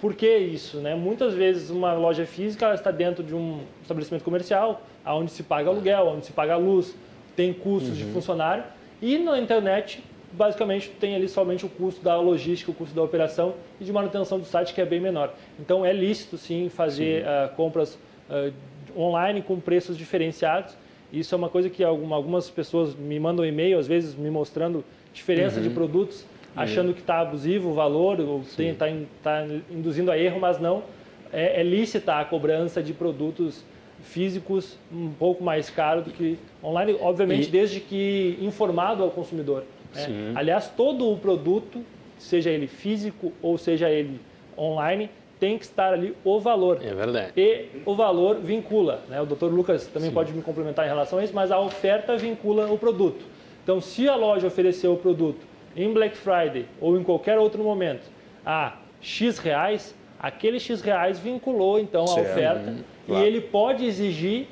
por 0.00 0.14
que 0.14 0.36
isso? 0.36 0.78
Né? 0.78 0.94
Muitas 0.94 1.34
vezes 1.34 1.70
uma 1.70 1.92
loja 1.94 2.26
física 2.26 2.74
está 2.74 2.90
dentro 2.90 3.22
de 3.22 3.34
um 3.34 3.60
estabelecimento 3.80 4.22
comercial, 4.22 4.82
onde 5.06 5.30
se 5.30 5.42
paga 5.42 5.70
aluguel, 5.70 6.08
onde 6.08 6.26
se 6.26 6.32
paga 6.32 6.56
luz, 6.56 6.94
tem 7.36 7.52
custos 7.52 8.00
uhum. 8.00 8.06
de 8.06 8.12
funcionário, 8.12 8.64
e 9.00 9.18
na 9.18 9.38
internet 9.38 10.02
basicamente 10.32 10.90
tem 10.90 11.14
ali 11.14 11.28
somente 11.28 11.64
o 11.64 11.68
custo 11.68 12.02
da 12.02 12.16
logística, 12.20 12.70
o 12.70 12.74
custo 12.74 12.94
da 12.94 13.02
operação 13.02 13.54
e 13.80 13.84
de 13.84 13.92
manutenção 13.92 14.38
do 14.38 14.44
site 14.44 14.74
que 14.74 14.80
é 14.80 14.84
bem 14.84 15.00
menor. 15.00 15.32
Então 15.58 15.84
é 15.84 15.92
lícito 15.92 16.36
sim 16.36 16.68
fazer 16.68 17.22
sim. 17.22 17.28
Uh, 17.28 17.56
compras 17.56 17.98
uh, 18.28 18.52
online 18.96 19.42
com 19.42 19.58
preços 19.58 19.96
diferenciados. 19.96 20.76
Isso 21.12 21.34
é 21.34 21.38
uma 21.38 21.48
coisa 21.48 21.70
que 21.70 21.84
algumas 21.84 22.50
pessoas 22.50 22.94
me 22.94 23.18
mandam 23.20 23.44
e-mail 23.44 23.78
às 23.78 23.86
vezes 23.86 24.14
me 24.14 24.30
mostrando 24.30 24.84
diferença 25.12 25.58
uhum. 25.58 25.62
de 25.62 25.70
produtos, 25.70 26.26
achando 26.56 26.88
uhum. 26.88 26.94
que 26.94 27.00
está 27.00 27.20
abusivo 27.20 27.70
o 27.70 27.74
valor 27.74 28.20
ou 28.20 28.40
está 28.40 28.86
tá 29.22 29.46
induzindo 29.70 30.10
a 30.10 30.18
erro, 30.18 30.40
mas 30.40 30.58
não. 30.58 30.82
É, 31.32 31.60
é 31.60 31.62
lícita 31.62 32.20
a 32.20 32.24
cobrança 32.24 32.82
de 32.82 32.92
produtos 32.92 33.64
físicos 34.02 34.76
um 34.92 35.10
pouco 35.10 35.42
mais 35.42 35.70
caro 35.70 36.02
do 36.02 36.10
que 36.10 36.38
online, 36.62 36.96
obviamente, 37.00 37.48
e... 37.48 37.50
desde 37.50 37.80
que 37.80 38.38
informado 38.40 39.02
ao 39.02 39.10
consumidor. 39.10 39.64
É. 39.96 40.06
Aliás, 40.34 40.68
todo 40.68 41.10
o 41.10 41.16
produto, 41.16 41.84
seja 42.18 42.50
ele 42.50 42.66
físico 42.66 43.32
ou 43.40 43.56
seja 43.56 43.88
ele 43.90 44.20
online, 44.58 45.10
tem 45.44 45.58
que 45.58 45.66
estar 45.66 45.92
ali 45.92 46.16
o 46.24 46.40
valor. 46.40 46.78
É 46.82 46.94
verdade. 46.94 47.32
E 47.36 47.82
o 47.84 47.94
valor 47.94 48.36
vincula. 48.36 49.02
Né? 49.10 49.20
O 49.20 49.26
doutor 49.26 49.52
Lucas 49.52 49.86
também 49.86 50.08
Sim. 50.08 50.14
pode 50.14 50.32
me 50.32 50.40
complementar 50.40 50.86
em 50.86 50.88
relação 50.88 51.18
a 51.18 51.24
isso, 51.24 51.34
mas 51.34 51.52
a 51.52 51.60
oferta 51.60 52.16
vincula 52.16 52.72
o 52.72 52.78
produto. 52.78 53.22
Então, 53.62 53.78
se 53.78 54.08
a 54.08 54.16
loja 54.16 54.46
oferecer 54.46 54.88
o 54.88 54.96
produto 54.96 55.46
em 55.76 55.92
Black 55.92 56.16
Friday 56.16 56.64
ou 56.80 56.98
em 56.98 57.02
qualquer 57.02 57.38
outro 57.38 57.62
momento 57.62 58.10
a 58.44 58.78
X 59.02 59.38
reais, 59.38 59.94
aquele 60.18 60.58
X 60.58 60.80
reais 60.80 61.18
vinculou 61.18 61.78
então 61.78 62.06
certo. 62.06 62.26
a 62.26 62.30
oferta 62.30 62.70
hum, 62.70 62.78
claro. 63.06 63.22
e 63.22 63.26
ele 63.26 63.42
pode 63.42 63.84
exigir 63.84 64.46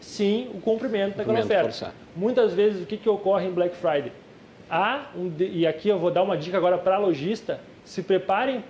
sim 0.00 0.48
o 0.54 0.58
cumprimento 0.58 1.18
daquela 1.18 1.40
oferta. 1.40 1.64
Forçar. 1.64 1.94
Muitas 2.16 2.54
vezes 2.54 2.82
o 2.82 2.86
que, 2.86 2.96
que 2.96 3.10
ocorre 3.10 3.46
em 3.46 3.50
Black 3.50 3.76
Friday? 3.76 4.12
Há 4.70 5.10
um, 5.14 5.30
e 5.38 5.66
aqui 5.66 5.90
eu 5.90 5.98
vou 5.98 6.10
dar 6.10 6.22
uma 6.22 6.38
dica 6.38 6.56
agora 6.56 6.78
para 6.78 6.94
a 6.94 6.98
lojista, 6.98 7.60
se 7.84 8.02
preparem 8.02 8.64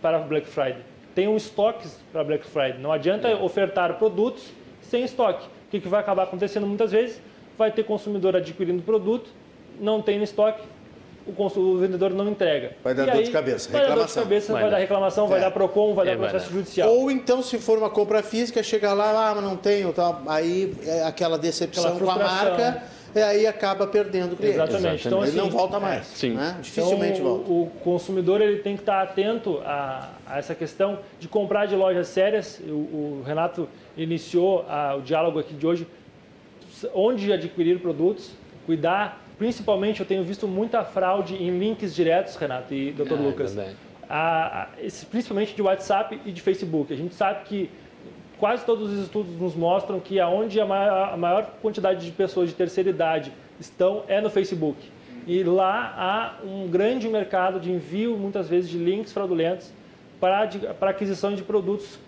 para 0.00 0.20
Black 0.20 0.46
Friday. 0.46 0.89
Tenham 1.14 1.36
estoques 1.36 1.98
para 2.12 2.22
Black 2.24 2.46
Friday. 2.46 2.78
Não 2.78 2.92
adianta 2.92 3.28
é. 3.28 3.34
ofertar 3.34 3.98
produtos 3.98 4.44
sem 4.82 5.04
estoque. 5.04 5.46
O 5.46 5.70
que, 5.70 5.80
que 5.80 5.88
vai 5.88 6.00
acabar 6.00 6.24
acontecendo 6.24 6.66
muitas 6.66 6.92
vezes? 6.92 7.20
Vai 7.56 7.70
ter 7.70 7.84
consumidor 7.84 8.36
adquirindo 8.36 8.82
produto, 8.82 9.30
não 9.78 10.00
tem 10.00 10.18
no 10.18 10.24
estoque, 10.24 10.62
o, 11.26 11.60
o 11.60 11.78
vendedor 11.78 12.10
não 12.10 12.28
entrega. 12.28 12.72
Vai 12.82 12.94
dar 12.94 13.04
e 13.04 13.06
dor 13.06 13.18
aí, 13.18 13.24
de 13.24 13.30
cabeça. 13.30 13.70
Vai 13.70 13.86
dar 13.86 13.94
dor 13.94 14.06
de 14.06 14.14
cabeça, 14.14 14.52
vai, 14.52 14.62
vai 14.62 14.70
dar 14.70 14.78
reclamação, 14.78 15.28
vai 15.28 15.38
é. 15.38 15.42
dar 15.42 15.50
PROCON, 15.50 15.94
vai 15.94 16.08
é, 16.08 16.10
dar 16.12 16.18
processo 16.18 16.46
vai 16.46 16.54
judicial. 16.54 16.90
Ou 16.90 17.10
então, 17.10 17.42
se 17.42 17.58
for 17.58 17.78
uma 17.78 17.90
compra 17.90 18.22
física, 18.22 18.62
chega 18.62 18.92
lá, 18.92 19.30
ah, 19.30 19.34
mas 19.34 19.44
não 19.44 19.56
tenho, 19.56 19.94
aí 20.26 20.74
é 20.84 21.04
aquela 21.04 21.38
decepção 21.38 21.96
aquela 21.96 22.00
com 22.00 22.10
a 22.10 22.24
marca 22.24 22.82
e 23.14 23.18
aí 23.20 23.46
acaba 23.46 23.86
perdendo 23.86 24.34
o 24.34 24.36
cliente. 24.36 24.54
Exatamente. 24.54 25.06
Então, 25.06 25.20
assim, 25.20 25.32
ele 25.32 25.40
não 25.40 25.50
volta 25.50 25.80
mais. 25.80 26.06
Sim. 26.06 26.34
Né? 26.34 26.58
Dificilmente 26.60 27.20
então, 27.20 27.36
volta. 27.36 27.50
O, 27.50 27.62
o, 27.64 27.70
consumidor 27.82 28.40
ele 28.40 28.60
tem 28.60 28.76
que 28.76 28.82
estar 28.82 29.02
atento 29.02 29.60
a, 29.64 30.10
a, 30.26 30.38
essa 30.38 30.54
questão 30.54 30.98
de 31.18 31.28
comprar 31.28 31.66
de 31.66 31.74
lojas 31.74 32.08
sérias. 32.08 32.60
O, 32.66 32.70
o 32.72 33.22
Renato 33.26 33.68
iniciou 33.96 34.64
a, 34.68 34.96
o 34.96 35.02
diálogo 35.02 35.38
aqui 35.38 35.54
de 35.54 35.66
hoje, 35.66 35.86
onde 36.94 37.32
adquirir 37.32 37.80
produtos, 37.80 38.30
cuidar. 38.66 39.20
Principalmente, 39.38 40.00
eu 40.00 40.06
tenho 40.06 40.22
visto 40.22 40.46
muita 40.46 40.84
fraude 40.84 41.34
em 41.34 41.58
links 41.58 41.94
diretos, 41.94 42.36
Renato 42.36 42.74
e 42.74 42.92
Dr. 42.92 43.12
É, 43.12 43.16
Lucas. 43.16 43.58
A, 44.08 44.62
a, 44.62 44.66
principalmente 45.10 45.54
de 45.54 45.62
WhatsApp 45.62 46.20
e 46.24 46.30
de 46.30 46.40
Facebook. 46.42 46.92
A 46.92 46.96
gente 46.96 47.14
sabe 47.14 47.44
que 47.44 47.70
quase 48.40 48.64
todos 48.64 48.90
os 48.90 48.98
estudos 48.98 49.38
nos 49.38 49.54
mostram 49.54 50.00
que 50.00 50.18
aonde 50.18 50.58
a 50.58 50.66
maior, 50.66 51.52
quantidade 51.60 52.04
de 52.04 52.10
pessoas 52.10 52.48
de 52.48 52.54
terceira 52.54 52.88
idade 52.88 53.30
estão 53.60 54.02
é 54.08 54.20
no 54.20 54.30
Facebook. 54.30 54.90
E 55.26 55.44
lá 55.44 55.94
há 55.96 56.44
um 56.44 56.66
grande 56.66 57.06
mercado 57.06 57.60
de 57.60 57.70
envio, 57.70 58.16
muitas 58.16 58.48
vezes, 58.48 58.70
de 58.70 58.78
links 58.78 59.12
fraudulentos 59.12 59.70
para, 60.18 60.48
para 60.80 60.90
aquisição 60.90 61.34
de 61.34 61.42
produtos 61.42 61.98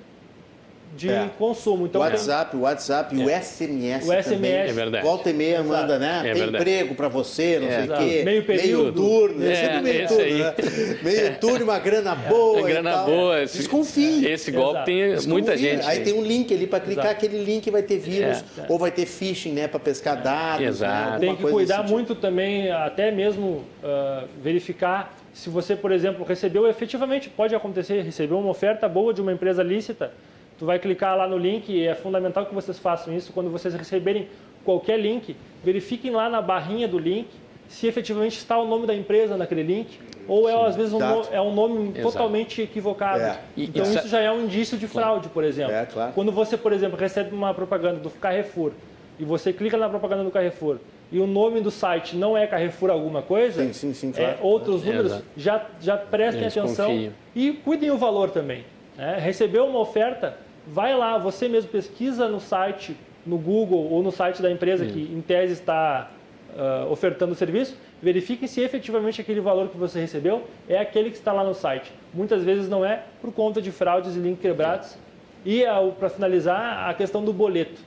de 0.96 1.08
é. 1.08 1.30
consumo. 1.38 1.86
Então, 1.86 2.00
WhatsApp, 2.00 2.56
o 2.56 2.60
WhatsApp 2.60 3.16
e 3.16 3.22
é. 3.22 3.24
o 3.24 3.42
SMS. 3.42 4.06
O 4.06 4.12
SMS 4.12 4.24
também. 4.24 4.52
é 4.52 4.72
verdade. 4.72 5.04
Volta 5.04 5.30
e 5.30 5.32
meia 5.32 5.62
manda, 5.62 5.98
né? 5.98 6.20
É 6.20 6.22
Tem 6.22 6.34
verdade. 6.34 6.56
emprego 6.56 6.94
para 6.94 7.08
você, 7.08 7.58
não 7.58 7.68
é. 7.68 7.70
sei 7.70 7.84
o 7.84 7.98
quê. 7.98 8.22
Meio 8.24 8.44
período. 8.44 8.82
Meio 8.82 8.92
turno. 8.92 9.44
É, 9.46 9.54
sempre 9.54 9.80
meio 9.80 10.08
turno, 10.08 10.22
aí. 10.22 10.38
né? 10.38 10.54
Meio 11.02 11.38
turno, 11.40 11.64
uma 11.64 11.78
grana 11.78 12.14
boa. 12.14 12.60
É, 12.60 12.72
grana 12.72 12.96
boa. 12.98 13.42
Esse, 13.42 13.58
Desconfie. 13.58 14.26
Esse 14.26 14.50
golpe 14.50 14.70
Exato. 14.70 14.84
tem 14.86 15.08
Desconfie. 15.08 15.28
muita 15.28 15.56
gente. 15.56 15.86
Aí 15.86 16.00
tem 16.00 16.12
um 16.12 16.22
link 16.22 16.52
ali 16.52 16.66
para 16.66 16.80
clicar, 16.80 17.06
Exato. 17.06 17.26
aquele 17.26 17.42
link 17.42 17.70
vai 17.70 17.82
ter 17.82 17.98
vírus 17.98 18.44
é. 18.58 18.66
ou 18.68 18.78
vai 18.78 18.90
ter 18.90 19.06
phishing, 19.06 19.52
né? 19.52 19.68
Para 19.68 19.80
pescar 19.80 20.22
dados. 20.22 20.60
Né? 20.60 20.68
Exato. 20.68 21.12
Né? 21.12 21.18
Tem 21.20 21.36
que 21.36 21.42
cuidar 21.42 21.82
muito 21.84 22.14
também, 22.14 22.70
até 22.70 23.10
mesmo 23.10 23.64
uh, 23.82 24.28
verificar 24.42 25.16
se 25.32 25.48
você, 25.48 25.74
por 25.74 25.90
exemplo, 25.90 26.24
recebeu 26.24 26.68
efetivamente, 26.68 27.30
pode 27.30 27.54
acontecer, 27.54 28.02
recebeu 28.02 28.38
uma 28.38 28.50
oferta 28.50 28.88
boa 28.88 29.14
de 29.14 29.20
uma 29.20 29.32
empresa 29.32 29.62
lícita, 29.62 30.12
Tu 30.62 30.66
vai 30.66 30.78
clicar 30.78 31.16
lá 31.16 31.26
no 31.26 31.36
link 31.36 31.68
e 31.70 31.88
é 31.88 31.92
fundamental 31.92 32.46
que 32.46 32.54
vocês 32.54 32.78
façam 32.78 33.12
isso. 33.12 33.32
Quando 33.32 33.50
vocês 33.50 33.74
receberem 33.74 34.28
qualquer 34.64 34.96
link, 34.96 35.34
verifiquem 35.64 36.12
lá 36.12 36.30
na 36.30 36.40
barrinha 36.40 36.86
do 36.86 37.00
link 37.00 37.26
se 37.66 37.88
efetivamente 37.88 38.38
está 38.38 38.56
o 38.56 38.64
nome 38.64 38.86
da 38.86 38.94
empresa 38.94 39.36
naquele 39.36 39.64
link 39.64 39.98
ou 40.28 40.48
é 40.48 40.52
Sim, 40.52 40.64
às 40.64 40.76
vezes 40.76 40.92
um, 40.92 41.00
no, 41.00 41.24
é 41.32 41.40
um 41.40 41.52
nome 41.52 41.88
Exato. 41.88 42.02
totalmente 42.02 42.62
equivocado. 42.62 43.24
É. 43.24 43.40
Então 43.56 43.82
isso, 43.82 43.98
isso 43.98 44.06
já 44.06 44.20
é 44.20 44.30
um 44.30 44.44
indício 44.44 44.78
de 44.78 44.86
fraude, 44.86 45.28
por 45.30 45.42
exemplo. 45.42 45.74
É, 45.74 45.84
claro. 45.84 46.12
Quando 46.12 46.30
você, 46.30 46.56
por 46.56 46.72
exemplo, 46.72 46.96
recebe 46.96 47.34
uma 47.34 47.52
propaganda 47.52 47.98
do 47.98 48.10
Carrefour 48.10 48.70
e 49.18 49.24
você 49.24 49.52
clica 49.52 49.76
na 49.76 49.88
propaganda 49.88 50.22
do 50.22 50.30
Carrefour 50.30 50.76
e 51.10 51.18
o 51.18 51.26
nome 51.26 51.60
do 51.60 51.72
site 51.72 52.14
não 52.14 52.38
é 52.38 52.46
Carrefour 52.46 52.92
alguma 52.92 53.20
coisa, 53.20 53.64
sim, 53.64 53.72
sim, 53.72 53.92
sim, 53.92 54.10
é 54.10 54.12
claro. 54.12 54.30
é, 54.30 54.38
outros 54.40 54.84
números, 54.84 55.22
já, 55.36 55.66
já 55.80 55.96
prestem 55.96 56.42
Eles 56.42 56.56
atenção 56.56 56.86
confiam. 56.86 57.12
e 57.34 57.52
cuidem 57.52 57.90
o 57.90 57.98
valor 57.98 58.30
também. 58.30 58.64
É, 58.96 59.18
recebeu 59.18 59.66
uma 59.66 59.80
oferta, 59.80 60.36
vai 60.66 60.96
lá, 60.96 61.18
você 61.18 61.48
mesmo 61.48 61.70
pesquisa 61.70 62.28
no 62.28 62.40
site, 62.40 62.96
no 63.26 63.38
Google 63.38 63.90
ou 63.90 64.02
no 64.02 64.10
site 64.10 64.42
da 64.42 64.50
empresa 64.50 64.84
Sim. 64.84 64.92
que 64.92 65.00
em 65.00 65.20
tese 65.20 65.54
está 65.54 66.10
uh, 66.54 66.90
ofertando 66.90 67.32
o 67.32 67.34
serviço, 67.34 67.76
verifique 68.02 68.48
se 68.48 68.60
efetivamente 68.60 69.20
aquele 69.20 69.40
valor 69.40 69.68
que 69.68 69.76
você 69.76 70.00
recebeu 70.00 70.44
é 70.68 70.78
aquele 70.78 71.10
que 71.10 71.16
está 71.16 71.32
lá 71.32 71.44
no 71.44 71.54
site. 71.54 71.92
Muitas 72.12 72.42
vezes 72.42 72.68
não 72.68 72.84
é 72.84 73.04
por 73.20 73.32
conta 73.32 73.62
de 73.62 73.70
fraudes 73.70 74.16
e 74.16 74.18
links 74.18 74.42
quebrados. 74.42 74.96
E 75.44 75.64
para 75.98 76.08
finalizar, 76.08 76.88
a 76.88 76.94
questão 76.94 77.24
do 77.24 77.32
boleto. 77.32 77.80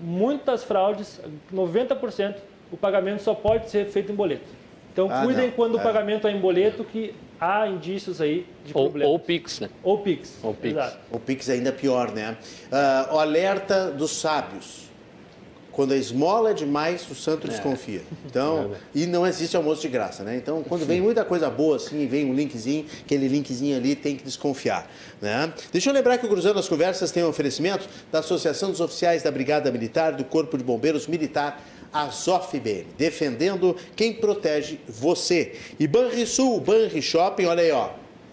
Muitas 0.00 0.64
fraudes, 0.64 1.20
90%, 1.52 2.36
o 2.72 2.76
pagamento 2.76 3.22
só 3.22 3.34
pode 3.34 3.70
ser 3.70 3.86
feito 3.86 4.10
em 4.10 4.14
boleto. 4.14 4.48
Então 4.92 5.08
ah, 5.10 5.22
cuidem 5.22 5.46
não. 5.46 5.52
quando 5.52 5.76
é. 5.76 5.80
o 5.80 5.82
pagamento 5.82 6.26
é 6.26 6.32
em 6.32 6.40
boleto 6.40 6.82
que 6.84 7.14
há 7.44 7.68
indícios 7.68 8.20
aí 8.20 8.46
de 8.64 8.72
ou, 8.74 8.84
problemas. 8.84 9.12
Ou 9.12 9.18
Pix, 9.18 9.60
né? 9.60 9.70
Ou 9.82 9.98
Pix. 9.98 10.38
Ou 10.42 10.54
Pix. 10.54 10.72
Exato. 10.72 10.98
O 11.10 11.20
Pix 11.20 11.48
é 11.48 11.52
ainda 11.52 11.72
pior, 11.72 12.12
né? 12.12 12.36
Uh, 12.70 13.14
o 13.14 13.18
alerta 13.18 13.90
dos 13.90 14.12
sábios. 14.12 14.83
Quando 15.74 15.92
a 15.92 15.96
esmola 15.96 16.50
é 16.50 16.54
demais, 16.54 17.08
o 17.10 17.14
santo 17.14 17.46
é. 17.46 17.50
desconfia. 17.50 18.02
Então, 18.24 18.72
é 18.74 18.78
e 18.94 19.06
não 19.06 19.26
existe 19.26 19.56
almoço 19.56 19.82
de 19.82 19.88
graça, 19.88 20.22
né? 20.22 20.36
Então, 20.36 20.62
quando 20.62 20.86
vem 20.86 21.00
muita 21.00 21.24
coisa 21.24 21.50
boa 21.50 21.76
assim, 21.76 22.06
vem 22.06 22.24
um 22.24 22.34
linkzinho, 22.34 22.86
aquele 23.04 23.28
linkzinho 23.28 23.76
ali 23.76 23.96
tem 23.96 24.16
que 24.16 24.24
desconfiar, 24.24 24.88
né? 25.20 25.52
Deixa 25.72 25.90
eu 25.90 25.94
lembrar 25.94 26.18
que 26.18 26.26
o 26.26 26.28
Cruzando 26.28 26.58
as 26.58 26.68
Conversas 26.68 27.10
tem 27.10 27.24
um 27.24 27.28
oferecimento 27.28 27.88
da 28.10 28.20
Associação 28.20 28.70
dos 28.70 28.80
Oficiais 28.80 29.22
da 29.22 29.30
Brigada 29.30 29.70
Militar, 29.70 30.12
do 30.12 30.24
Corpo 30.24 30.56
de 30.56 30.64
Bombeiros 30.64 31.06
Militar 31.06 31.60
Azofbn, 31.92 32.86
defendendo 32.96 33.76
quem 33.94 34.12
protege 34.12 34.78
você. 34.88 35.54
E 35.78 35.86
Banrisul, 35.86 36.60
Banri 36.60 37.02
Shopping, 37.02 37.46
olha 37.46 37.62
aí, 37.62 37.70
ó, 37.70 37.90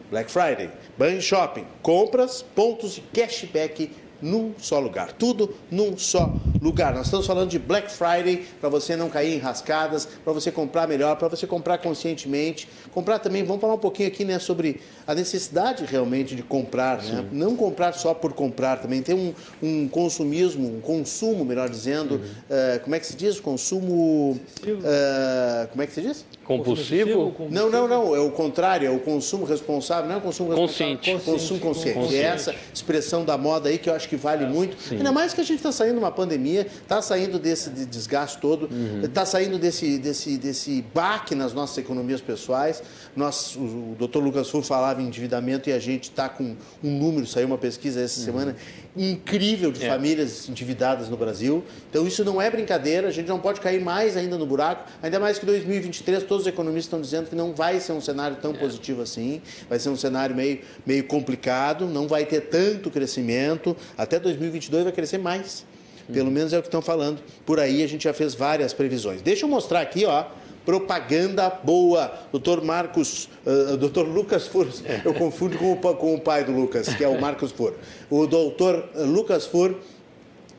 Black 0.09 0.31
Friday, 0.31 0.69
Banri 0.97 1.21
Shopping, 1.21 1.65
compras, 1.81 2.43
pontos 2.55 2.95
de 2.95 3.01
cashback 3.01 3.91
num 4.21 4.53
só 4.57 4.79
lugar. 4.79 5.13
Tudo 5.13 5.55
num 5.69 5.97
só 5.97 6.33
lugar. 6.61 6.93
Nós 6.93 7.07
estamos 7.07 7.25
falando 7.25 7.49
de 7.49 7.57
Black 7.57 7.91
Friday 7.91 8.45
para 8.59 8.69
você 8.69 8.95
não 8.95 9.09
cair 9.09 9.33
em 9.33 9.39
rascadas, 9.39 10.07
para 10.23 10.31
você 10.31 10.51
comprar 10.51 10.87
melhor, 10.87 11.15
para 11.15 11.27
você 11.27 11.47
comprar 11.47 11.79
conscientemente. 11.79 12.69
Comprar 12.91 13.19
também, 13.19 13.43
vamos 13.43 13.61
falar 13.61 13.73
um 13.73 13.79
pouquinho 13.79 14.07
aqui 14.07 14.23
né, 14.23 14.37
sobre 14.37 14.79
a 15.07 15.15
necessidade 15.15 15.83
realmente 15.85 16.35
de 16.35 16.43
comprar. 16.43 17.01
Né? 17.01 17.25
Não 17.31 17.55
comprar 17.55 17.93
só 17.93 18.13
por 18.13 18.33
comprar, 18.33 18.79
também 18.79 19.01
tem 19.01 19.15
um, 19.15 19.33
um 19.61 19.87
consumismo, 19.87 20.77
um 20.77 20.79
consumo, 20.79 21.43
melhor 21.43 21.67
dizendo. 21.67 22.15
Uhum. 22.15 22.21
Uh, 22.21 22.79
como 22.81 22.95
é 22.95 22.99
que 22.99 23.07
se 23.07 23.15
diz? 23.15 23.39
Consumo. 23.39 24.39
Uh, 24.63 25.67
como 25.69 25.81
é 25.81 25.87
que 25.87 25.93
se 25.93 26.01
diz? 26.01 26.25
Compulsivo? 26.45 27.33
Não, 27.49 27.69
não, 27.69 27.87
não. 27.87 28.15
É 28.15 28.19
o 28.19 28.31
contrário, 28.31 28.87
é 28.87 28.91
o 28.91 28.99
consumo 28.99 29.45
responsável, 29.45 30.07
não 30.07 30.15
é 30.15 30.17
o 30.17 30.21
consumo 30.21 30.49
responsável. 30.49 30.97
Consciente. 30.97 31.25
Consumo 31.25 31.59
consciente. 31.59 31.97
consciente. 31.97 32.23
É 32.23 32.27
essa 32.27 32.55
expressão 32.73 33.23
da 33.23 33.37
moda 33.37 33.69
aí 33.69 33.77
que 33.77 33.89
eu 33.89 33.93
acho 33.95 34.07
que 34.09 34.15
vale 34.15 34.43
é, 34.43 34.47
muito. 34.47 34.75
Sim. 34.81 34.97
Ainda 34.97 35.11
mais 35.11 35.33
que 35.33 35.41
a 35.41 35.43
gente 35.43 35.57
está 35.57 35.71
saindo 35.71 35.93
de 35.93 35.99
uma 35.99 36.11
pandemia, 36.11 36.50
está 36.57 37.01
saindo 37.01 37.39
desse 37.39 37.69
desgaste 37.69 38.39
todo, 38.39 38.69
está 39.03 39.21
uhum. 39.21 39.25
saindo 39.25 39.59
desse, 39.59 39.97
desse, 39.97 40.37
desse 40.37 40.81
baque 40.93 41.35
nas 41.35 41.53
nossas 41.53 41.77
economias 41.77 42.21
pessoais. 42.21 42.83
Nós, 43.15 43.55
o, 43.55 43.59
o 43.59 43.95
doutor 43.97 44.23
Lucas 44.23 44.49
Fur 44.49 44.63
falava 44.63 45.01
em 45.01 45.07
endividamento 45.07 45.69
e 45.69 45.73
a 45.73 45.79
gente 45.79 46.05
está 46.05 46.29
com 46.29 46.55
um 46.83 46.97
número, 46.97 47.25
saiu 47.25 47.47
uma 47.47 47.57
pesquisa 47.57 48.01
essa 48.01 48.19
uhum. 48.19 48.25
semana, 48.25 48.55
incrível 48.95 49.71
de 49.71 49.85
é. 49.85 49.89
famílias 49.89 50.49
endividadas 50.49 51.09
no 51.09 51.17
Brasil. 51.17 51.63
Então 51.89 52.05
isso 52.05 52.23
não 52.23 52.41
é 52.41 52.49
brincadeira, 52.49 53.07
a 53.07 53.11
gente 53.11 53.27
não 53.27 53.39
pode 53.39 53.61
cair 53.61 53.81
mais 53.81 54.17
ainda 54.17 54.37
no 54.37 54.45
buraco, 54.45 54.89
ainda 55.01 55.19
mais 55.19 55.39
que 55.39 55.45
2023 55.45 56.23
todos 56.23 56.45
os 56.45 56.47
economistas 56.47 56.85
estão 56.85 57.01
dizendo 57.01 57.29
que 57.29 57.35
não 57.35 57.53
vai 57.53 57.79
ser 57.79 57.93
um 57.93 58.01
cenário 58.01 58.37
tão 58.37 58.51
é. 58.51 58.57
positivo 58.57 59.01
assim, 59.01 59.41
vai 59.69 59.79
ser 59.79 59.89
um 59.89 59.95
cenário 59.95 60.35
meio, 60.35 60.59
meio 60.85 61.03
complicado, 61.05 61.85
não 61.85 62.07
vai 62.07 62.25
ter 62.25 62.41
tanto 62.41 62.89
crescimento, 62.89 63.75
até 63.97 64.19
2022 64.19 64.83
vai 64.83 64.93
crescer 64.93 65.17
mais. 65.17 65.65
Pelo 66.11 66.27
uhum. 66.27 66.31
menos 66.31 66.53
é 66.53 66.59
o 66.59 66.61
que 66.61 66.67
estão 66.67 66.81
falando. 66.81 67.19
Por 67.45 67.59
aí 67.59 67.83
a 67.83 67.87
gente 67.87 68.03
já 68.03 68.13
fez 68.13 68.33
várias 68.33 68.73
previsões. 68.73 69.21
Deixa 69.21 69.45
eu 69.45 69.49
mostrar 69.49 69.81
aqui, 69.81 70.05
ó, 70.05 70.25
propaganda 70.65 71.49
boa. 71.49 72.11
Doutor 72.31 72.63
Marcos, 72.63 73.29
uh, 73.45 73.77
doutor 73.77 74.07
Lucas 74.07 74.47
Fur, 74.47 74.67
eu 75.03 75.13
confundo 75.13 75.57
com 75.57 75.73
o, 75.73 75.95
com 75.95 76.15
o 76.15 76.19
pai 76.19 76.43
do 76.43 76.51
Lucas, 76.51 76.93
que 76.93 77.03
é 77.03 77.07
o 77.07 77.19
Marcos 77.19 77.51
Fur. 77.51 77.73
O 78.09 78.27
doutor 78.27 78.89
Lucas 78.95 79.45
Fur 79.45 79.75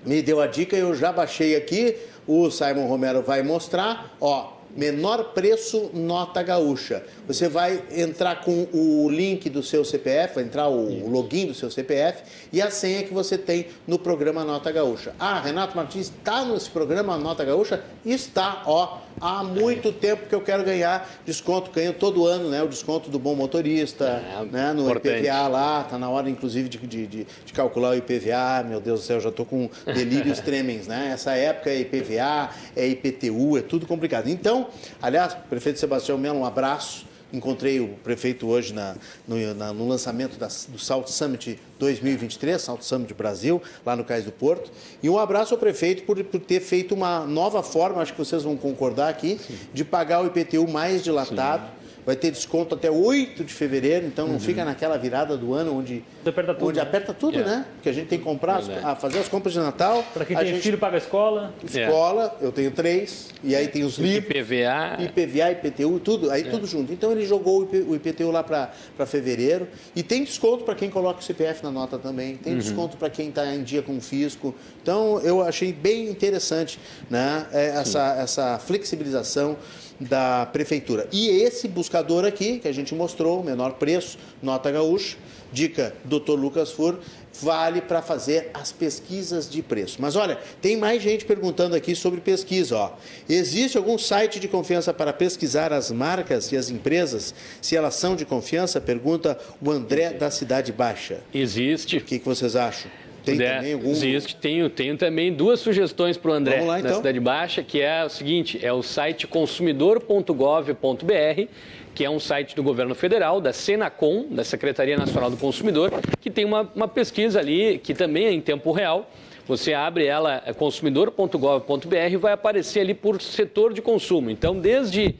me 0.05 0.20
deu 0.20 0.40
a 0.40 0.46
dica, 0.46 0.76
eu 0.76 0.94
já 0.94 1.12
baixei 1.12 1.55
aqui, 1.55 1.96
o 2.26 2.50
Simon 2.50 2.87
Romero 2.87 3.22
vai 3.22 3.42
mostrar, 3.42 4.16
ó, 4.20 4.51
menor 4.76 5.32
preço 5.32 5.90
nota 5.92 6.42
gaúcha. 6.42 7.04
Você 7.26 7.48
vai 7.48 7.82
entrar 7.90 8.42
com 8.42 8.66
o 8.72 9.08
link 9.11 9.48
do 9.48 9.62
seu 9.62 9.85
CPF, 9.85 10.37
vai 10.37 10.44
entrar 10.44 10.68
o 10.68 11.08
login 11.08 11.46
do 11.46 11.54
seu 11.54 11.70
CPF 11.70 12.22
e 12.52 12.61
a 12.61 12.70
senha 12.70 13.02
que 13.02 13.12
você 13.12 13.38
tem 13.38 13.66
no 13.87 13.98
programa 13.98 14.44
Nota 14.44 14.70
Gaúcha. 14.70 15.14
Ah, 15.18 15.40
Renato 15.40 15.76
Martins 15.76 16.12
está 16.16 16.44
nesse 16.44 16.70
programa 16.70 17.16
Nota 17.16 17.44
Gaúcha? 17.44 17.82
Está, 18.04 18.62
ó. 18.66 18.98
Há 19.20 19.44
muito 19.44 19.92
tempo 19.92 20.26
que 20.26 20.35
eu 20.35 20.40
quero 20.40 20.64
ganhar 20.64 21.08
desconto, 21.24 21.70
ganho 21.70 21.92
todo 21.92 22.26
ano, 22.26 22.48
né? 22.48 22.62
O 22.62 22.68
desconto 22.68 23.11
do 23.11 23.18
bom 23.18 23.35
motorista, 23.35 24.04
é, 24.04 24.44
né? 24.50 24.72
No 24.72 24.82
importante. 24.82 25.20
IPVA 25.20 25.48
lá, 25.48 25.85
tá 25.85 25.98
na 25.98 26.08
hora, 26.08 26.28
inclusive, 26.28 26.68
de, 26.68 26.78
de, 26.78 27.06
de, 27.06 27.52
calcular 27.52 27.90
o 27.90 27.94
IPVA. 27.94 28.64
Meu 28.66 28.80
Deus 28.80 29.00
do 29.00 29.06
céu, 29.06 29.20
já 29.20 29.28
estou 29.28 29.44
com 29.46 29.68
delírios 29.87 30.40
tremens, 30.40 30.87
né? 30.87 31.11
Essa 31.12 31.32
época 31.32 31.70
é 31.70 31.80
IPVA, 31.80 32.50
é 32.74 32.87
IPTU, 32.88 33.58
é 33.58 33.62
tudo 33.62 33.87
complicado. 33.87 34.28
Então, 34.28 34.62
aliás, 35.01 35.35
prefeito 35.48 35.79
Sebastião 35.79 36.18
Melo, 36.18 36.40
um 36.40 36.44
abraço. 36.44 37.11
Encontrei 37.33 37.81
o 37.81 37.88
prefeito 38.05 38.46
hoje 38.46 38.75
na, 38.75 38.94
no, 39.27 39.55
na, 39.55 39.72
no, 39.72 39.88
lançamento 39.88 40.38
da, 40.38 40.48
do 40.68 40.79
Salt 40.79 41.09
Summit 41.09 41.59
2023, 41.79 42.61
Salt 42.61 42.83
Summit 42.83 43.14
Brasil, 43.14 43.62
lá 43.87 43.96
no 43.96 44.05
Cais 44.05 44.27
do 44.27 44.33
Porto. 44.33 44.70
E 45.03 45.09
um 45.09 45.18
abraço 45.18 45.55
ao 45.55 45.59
prefeito 45.59 46.03
por, 46.03 46.22
por 46.22 46.40
ter 46.40 46.61
feito 46.61 46.94
uma 46.94 47.20
nova 47.20 47.62
forma, 47.62 48.03
acho 48.03 48.12
que 48.12 48.18
vocês 48.18 48.42
vão 48.42 48.55
concordar 48.55 49.09
aqui, 49.09 49.40
Sim. 49.46 49.59
de 49.72 49.83
pagar 49.83 50.22
o 50.22 50.27
IPTU 50.27 50.68
mais 50.68 51.03
dilatado. 51.03 51.64
Sim 51.64 51.81
vai 52.04 52.16
ter 52.16 52.30
desconto 52.30 52.74
até 52.74 52.90
8 52.90 53.44
de 53.44 53.52
fevereiro, 53.52 54.06
então 54.06 54.26
não 54.26 54.34
uhum. 54.34 54.40
fica 54.40 54.64
naquela 54.64 54.96
virada 54.96 55.36
do 55.36 55.54
ano 55.54 55.78
onde 55.78 56.04
aperta 56.24 56.54
tudo, 56.54 56.68
onde 56.68 56.78
né? 56.78 56.82
aperta 56.82 57.14
tudo 57.14 57.38
yeah. 57.38 57.58
né? 57.58 57.66
Porque 57.74 57.88
a 57.88 57.92
gente 57.92 58.08
tem 58.08 58.18
que 58.18 58.24
comprar, 58.24 58.56
as, 58.56 58.68
a 58.68 58.94
fazer 58.96 59.18
as 59.18 59.28
compras 59.28 59.52
de 59.52 59.60
Natal. 59.60 60.04
Para 60.12 60.24
quem 60.24 60.36
tem 60.36 60.46
gente... 60.46 60.62
filho, 60.62 60.78
paga 60.78 60.96
a 60.96 60.98
escola. 60.98 61.54
Escola, 61.64 62.22
yeah. 62.22 62.36
eu 62.40 62.52
tenho 62.52 62.70
três, 62.70 63.30
e 63.42 63.54
aí 63.54 63.68
tem 63.68 63.84
os 63.84 63.98
livros. 63.98 64.30
IPVA. 64.30 65.02
IPVA, 65.02 65.50
IPTU, 65.52 66.00
tudo, 66.00 66.30
aí 66.30 66.42
yeah. 66.42 66.50
tudo 66.50 66.66
junto. 66.66 66.92
Então 66.92 67.12
ele 67.12 67.24
jogou 67.24 67.62
o 67.64 67.94
IPTU 67.94 68.30
lá 68.30 68.42
para 68.42 68.70
fevereiro. 69.06 69.68
E 69.94 70.02
tem 70.02 70.24
desconto 70.24 70.64
para 70.64 70.74
quem 70.74 70.90
coloca 70.90 71.20
o 71.20 71.22
CPF 71.22 71.62
na 71.62 71.70
nota 71.70 71.98
também, 71.98 72.36
tem 72.36 72.54
uhum. 72.54 72.58
desconto 72.58 72.96
para 72.96 73.08
quem 73.08 73.28
está 73.28 73.46
em 73.54 73.62
dia 73.62 73.82
com 73.82 73.96
o 73.96 74.00
fisco. 74.00 74.54
Então 74.82 75.20
eu 75.20 75.40
achei 75.42 75.72
bem 75.72 76.08
interessante 76.08 76.78
né? 77.08 77.46
É, 77.52 77.68
essa, 77.68 78.16
essa 78.16 78.58
flexibilização 78.58 79.56
da 80.02 80.46
prefeitura. 80.46 81.08
E 81.12 81.28
esse 81.28 81.68
buscador 81.68 82.24
aqui, 82.24 82.58
que 82.58 82.68
a 82.68 82.72
gente 82.72 82.94
mostrou, 82.94 83.42
menor 83.42 83.74
preço, 83.74 84.18
nota 84.42 84.70
gaúcha, 84.70 85.16
dica 85.52 85.94
Dr. 86.04 86.32
Lucas 86.32 86.70
Fur, 86.70 86.98
vale 87.40 87.80
para 87.80 88.02
fazer 88.02 88.50
as 88.52 88.72
pesquisas 88.72 89.48
de 89.48 89.62
preço. 89.62 89.98
Mas 90.00 90.16
olha, 90.16 90.38
tem 90.60 90.76
mais 90.76 91.02
gente 91.02 91.24
perguntando 91.24 91.74
aqui 91.74 91.94
sobre 91.94 92.20
pesquisa. 92.20 92.76
Ó. 92.76 92.90
Existe 93.28 93.78
algum 93.78 93.96
site 93.96 94.38
de 94.38 94.48
confiança 94.48 94.92
para 94.92 95.12
pesquisar 95.12 95.72
as 95.72 95.90
marcas 95.90 96.52
e 96.52 96.56
as 96.56 96.70
empresas, 96.70 97.34
se 97.60 97.76
elas 97.76 97.94
são 97.94 98.14
de 98.14 98.24
confiança? 98.24 98.80
Pergunta 98.80 99.38
o 99.60 99.70
André 99.70 100.12
da 100.12 100.30
Cidade 100.30 100.72
Baixa. 100.72 101.20
Existe. 101.32 101.96
O 101.96 102.04
que, 102.04 102.18
que 102.18 102.24
vocês 102.24 102.56
acham? 102.56 102.90
Tem 103.24 103.38
também 103.38 103.72
algum... 103.72 103.90
Existe, 103.90 104.37
tenho, 104.37 104.68
tenho 104.68 104.96
também 104.96 105.32
duas 105.32 105.61
sugestões 105.61 106.16
para 106.16 106.30
o 106.30 106.35
André 106.35 106.62
lá, 106.62 106.78
então. 106.78 106.90
da 106.90 106.96
Cidade 106.96 107.20
Baixa, 107.20 107.62
que 107.62 107.80
é 107.80 108.04
o 108.04 108.08
seguinte, 108.08 108.58
é 108.62 108.72
o 108.72 108.82
site 108.82 109.26
consumidor.gov.br, 109.26 111.48
que 111.94 112.04
é 112.04 112.11
um 112.11 112.18
site 112.18 112.56
do 112.56 112.62
governo 112.62 112.94
federal, 112.94 113.40
da 113.40 113.52
Senacom, 113.52 114.26
da 114.30 114.44
Secretaria 114.44 114.96
Nacional 114.96 115.30
do 115.30 115.37
Consumidor, 115.37 115.92
que 116.20 116.30
tem 116.30 116.44
uma, 116.44 116.70
uma 116.74 116.88
pesquisa 116.88 117.38
ali, 117.38 117.78
que 117.78 117.94
também 117.94 118.26
é 118.26 118.32
em 118.32 118.40
tempo 118.40 118.72
real, 118.72 119.11
você 119.46 119.74
abre 119.74 120.06
ela, 120.06 120.42
é 120.46 120.52
consumidor.gov.br, 120.52 121.96
e 122.11 122.16
vai 122.16 122.32
aparecer 122.32 122.80
ali 122.80 122.94
por 122.94 123.20
setor 123.20 123.72
de 123.72 123.82
consumo. 123.82 124.30
Então, 124.30 124.58
desde 124.58 125.14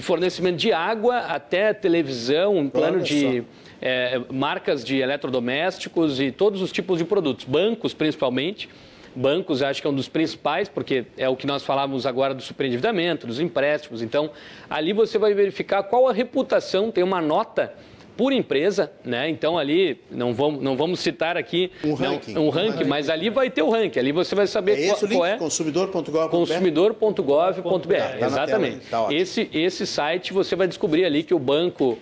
fornecimento 0.00 0.56
de 0.56 0.72
água 0.72 1.18
até 1.18 1.72
televisão, 1.72 2.56
um 2.56 2.68
plano 2.68 3.00
de 3.00 3.44
é, 3.80 4.20
marcas 4.30 4.84
de 4.84 4.98
eletrodomésticos 4.98 6.20
e 6.20 6.30
todos 6.30 6.62
os 6.62 6.72
tipos 6.72 6.98
de 6.98 7.04
produtos, 7.04 7.44
bancos 7.44 7.94
principalmente. 7.94 8.68
Bancos, 9.16 9.62
acho 9.62 9.80
que 9.80 9.86
é 9.86 9.90
um 9.90 9.94
dos 9.94 10.08
principais, 10.08 10.68
porque 10.68 11.04
é 11.16 11.28
o 11.28 11.34
que 11.34 11.46
nós 11.46 11.64
falávamos 11.64 12.06
agora 12.06 12.34
do 12.34 12.42
superendividamento, 12.42 13.26
dos 13.26 13.40
empréstimos. 13.40 14.00
Então, 14.00 14.30
ali 14.70 14.92
você 14.92 15.18
vai 15.18 15.34
verificar 15.34 15.82
qual 15.82 16.06
a 16.08 16.12
reputação, 16.12 16.90
tem 16.90 17.02
uma 17.02 17.20
nota 17.20 17.74
por 18.18 18.32
empresa, 18.32 18.90
né? 19.04 19.30
Então 19.30 19.56
ali 19.56 20.00
não 20.10 20.34
vamos, 20.34 20.60
não 20.60 20.76
vamos 20.76 20.98
citar 20.98 21.36
aqui 21.36 21.70
um 21.84 21.94
ranking, 21.94 22.32
não, 22.32 22.46
um 22.46 22.50
ranking, 22.50 22.82
mas 22.82 23.08
ali 23.08 23.30
vai 23.30 23.48
ter 23.48 23.62
o 23.62 23.70
ranking. 23.70 24.00
Ali 24.00 24.10
você 24.10 24.34
vai 24.34 24.48
saber 24.48 24.82
é 24.82 24.88
qual, 24.88 25.08
qual, 25.08 25.26
é 25.26 25.36
consumidor.gov.br. 25.36 26.28
Consumidor.gov.br. 26.28 27.94
Tá, 28.18 28.26
Exatamente. 28.26 28.86
Tá 28.90 29.06
esse 29.12 29.48
esse 29.52 29.86
site 29.86 30.32
você 30.32 30.56
vai 30.56 30.66
descobrir 30.66 31.04
ali 31.04 31.22
que 31.22 31.32
o 31.32 31.38
banco 31.38 31.96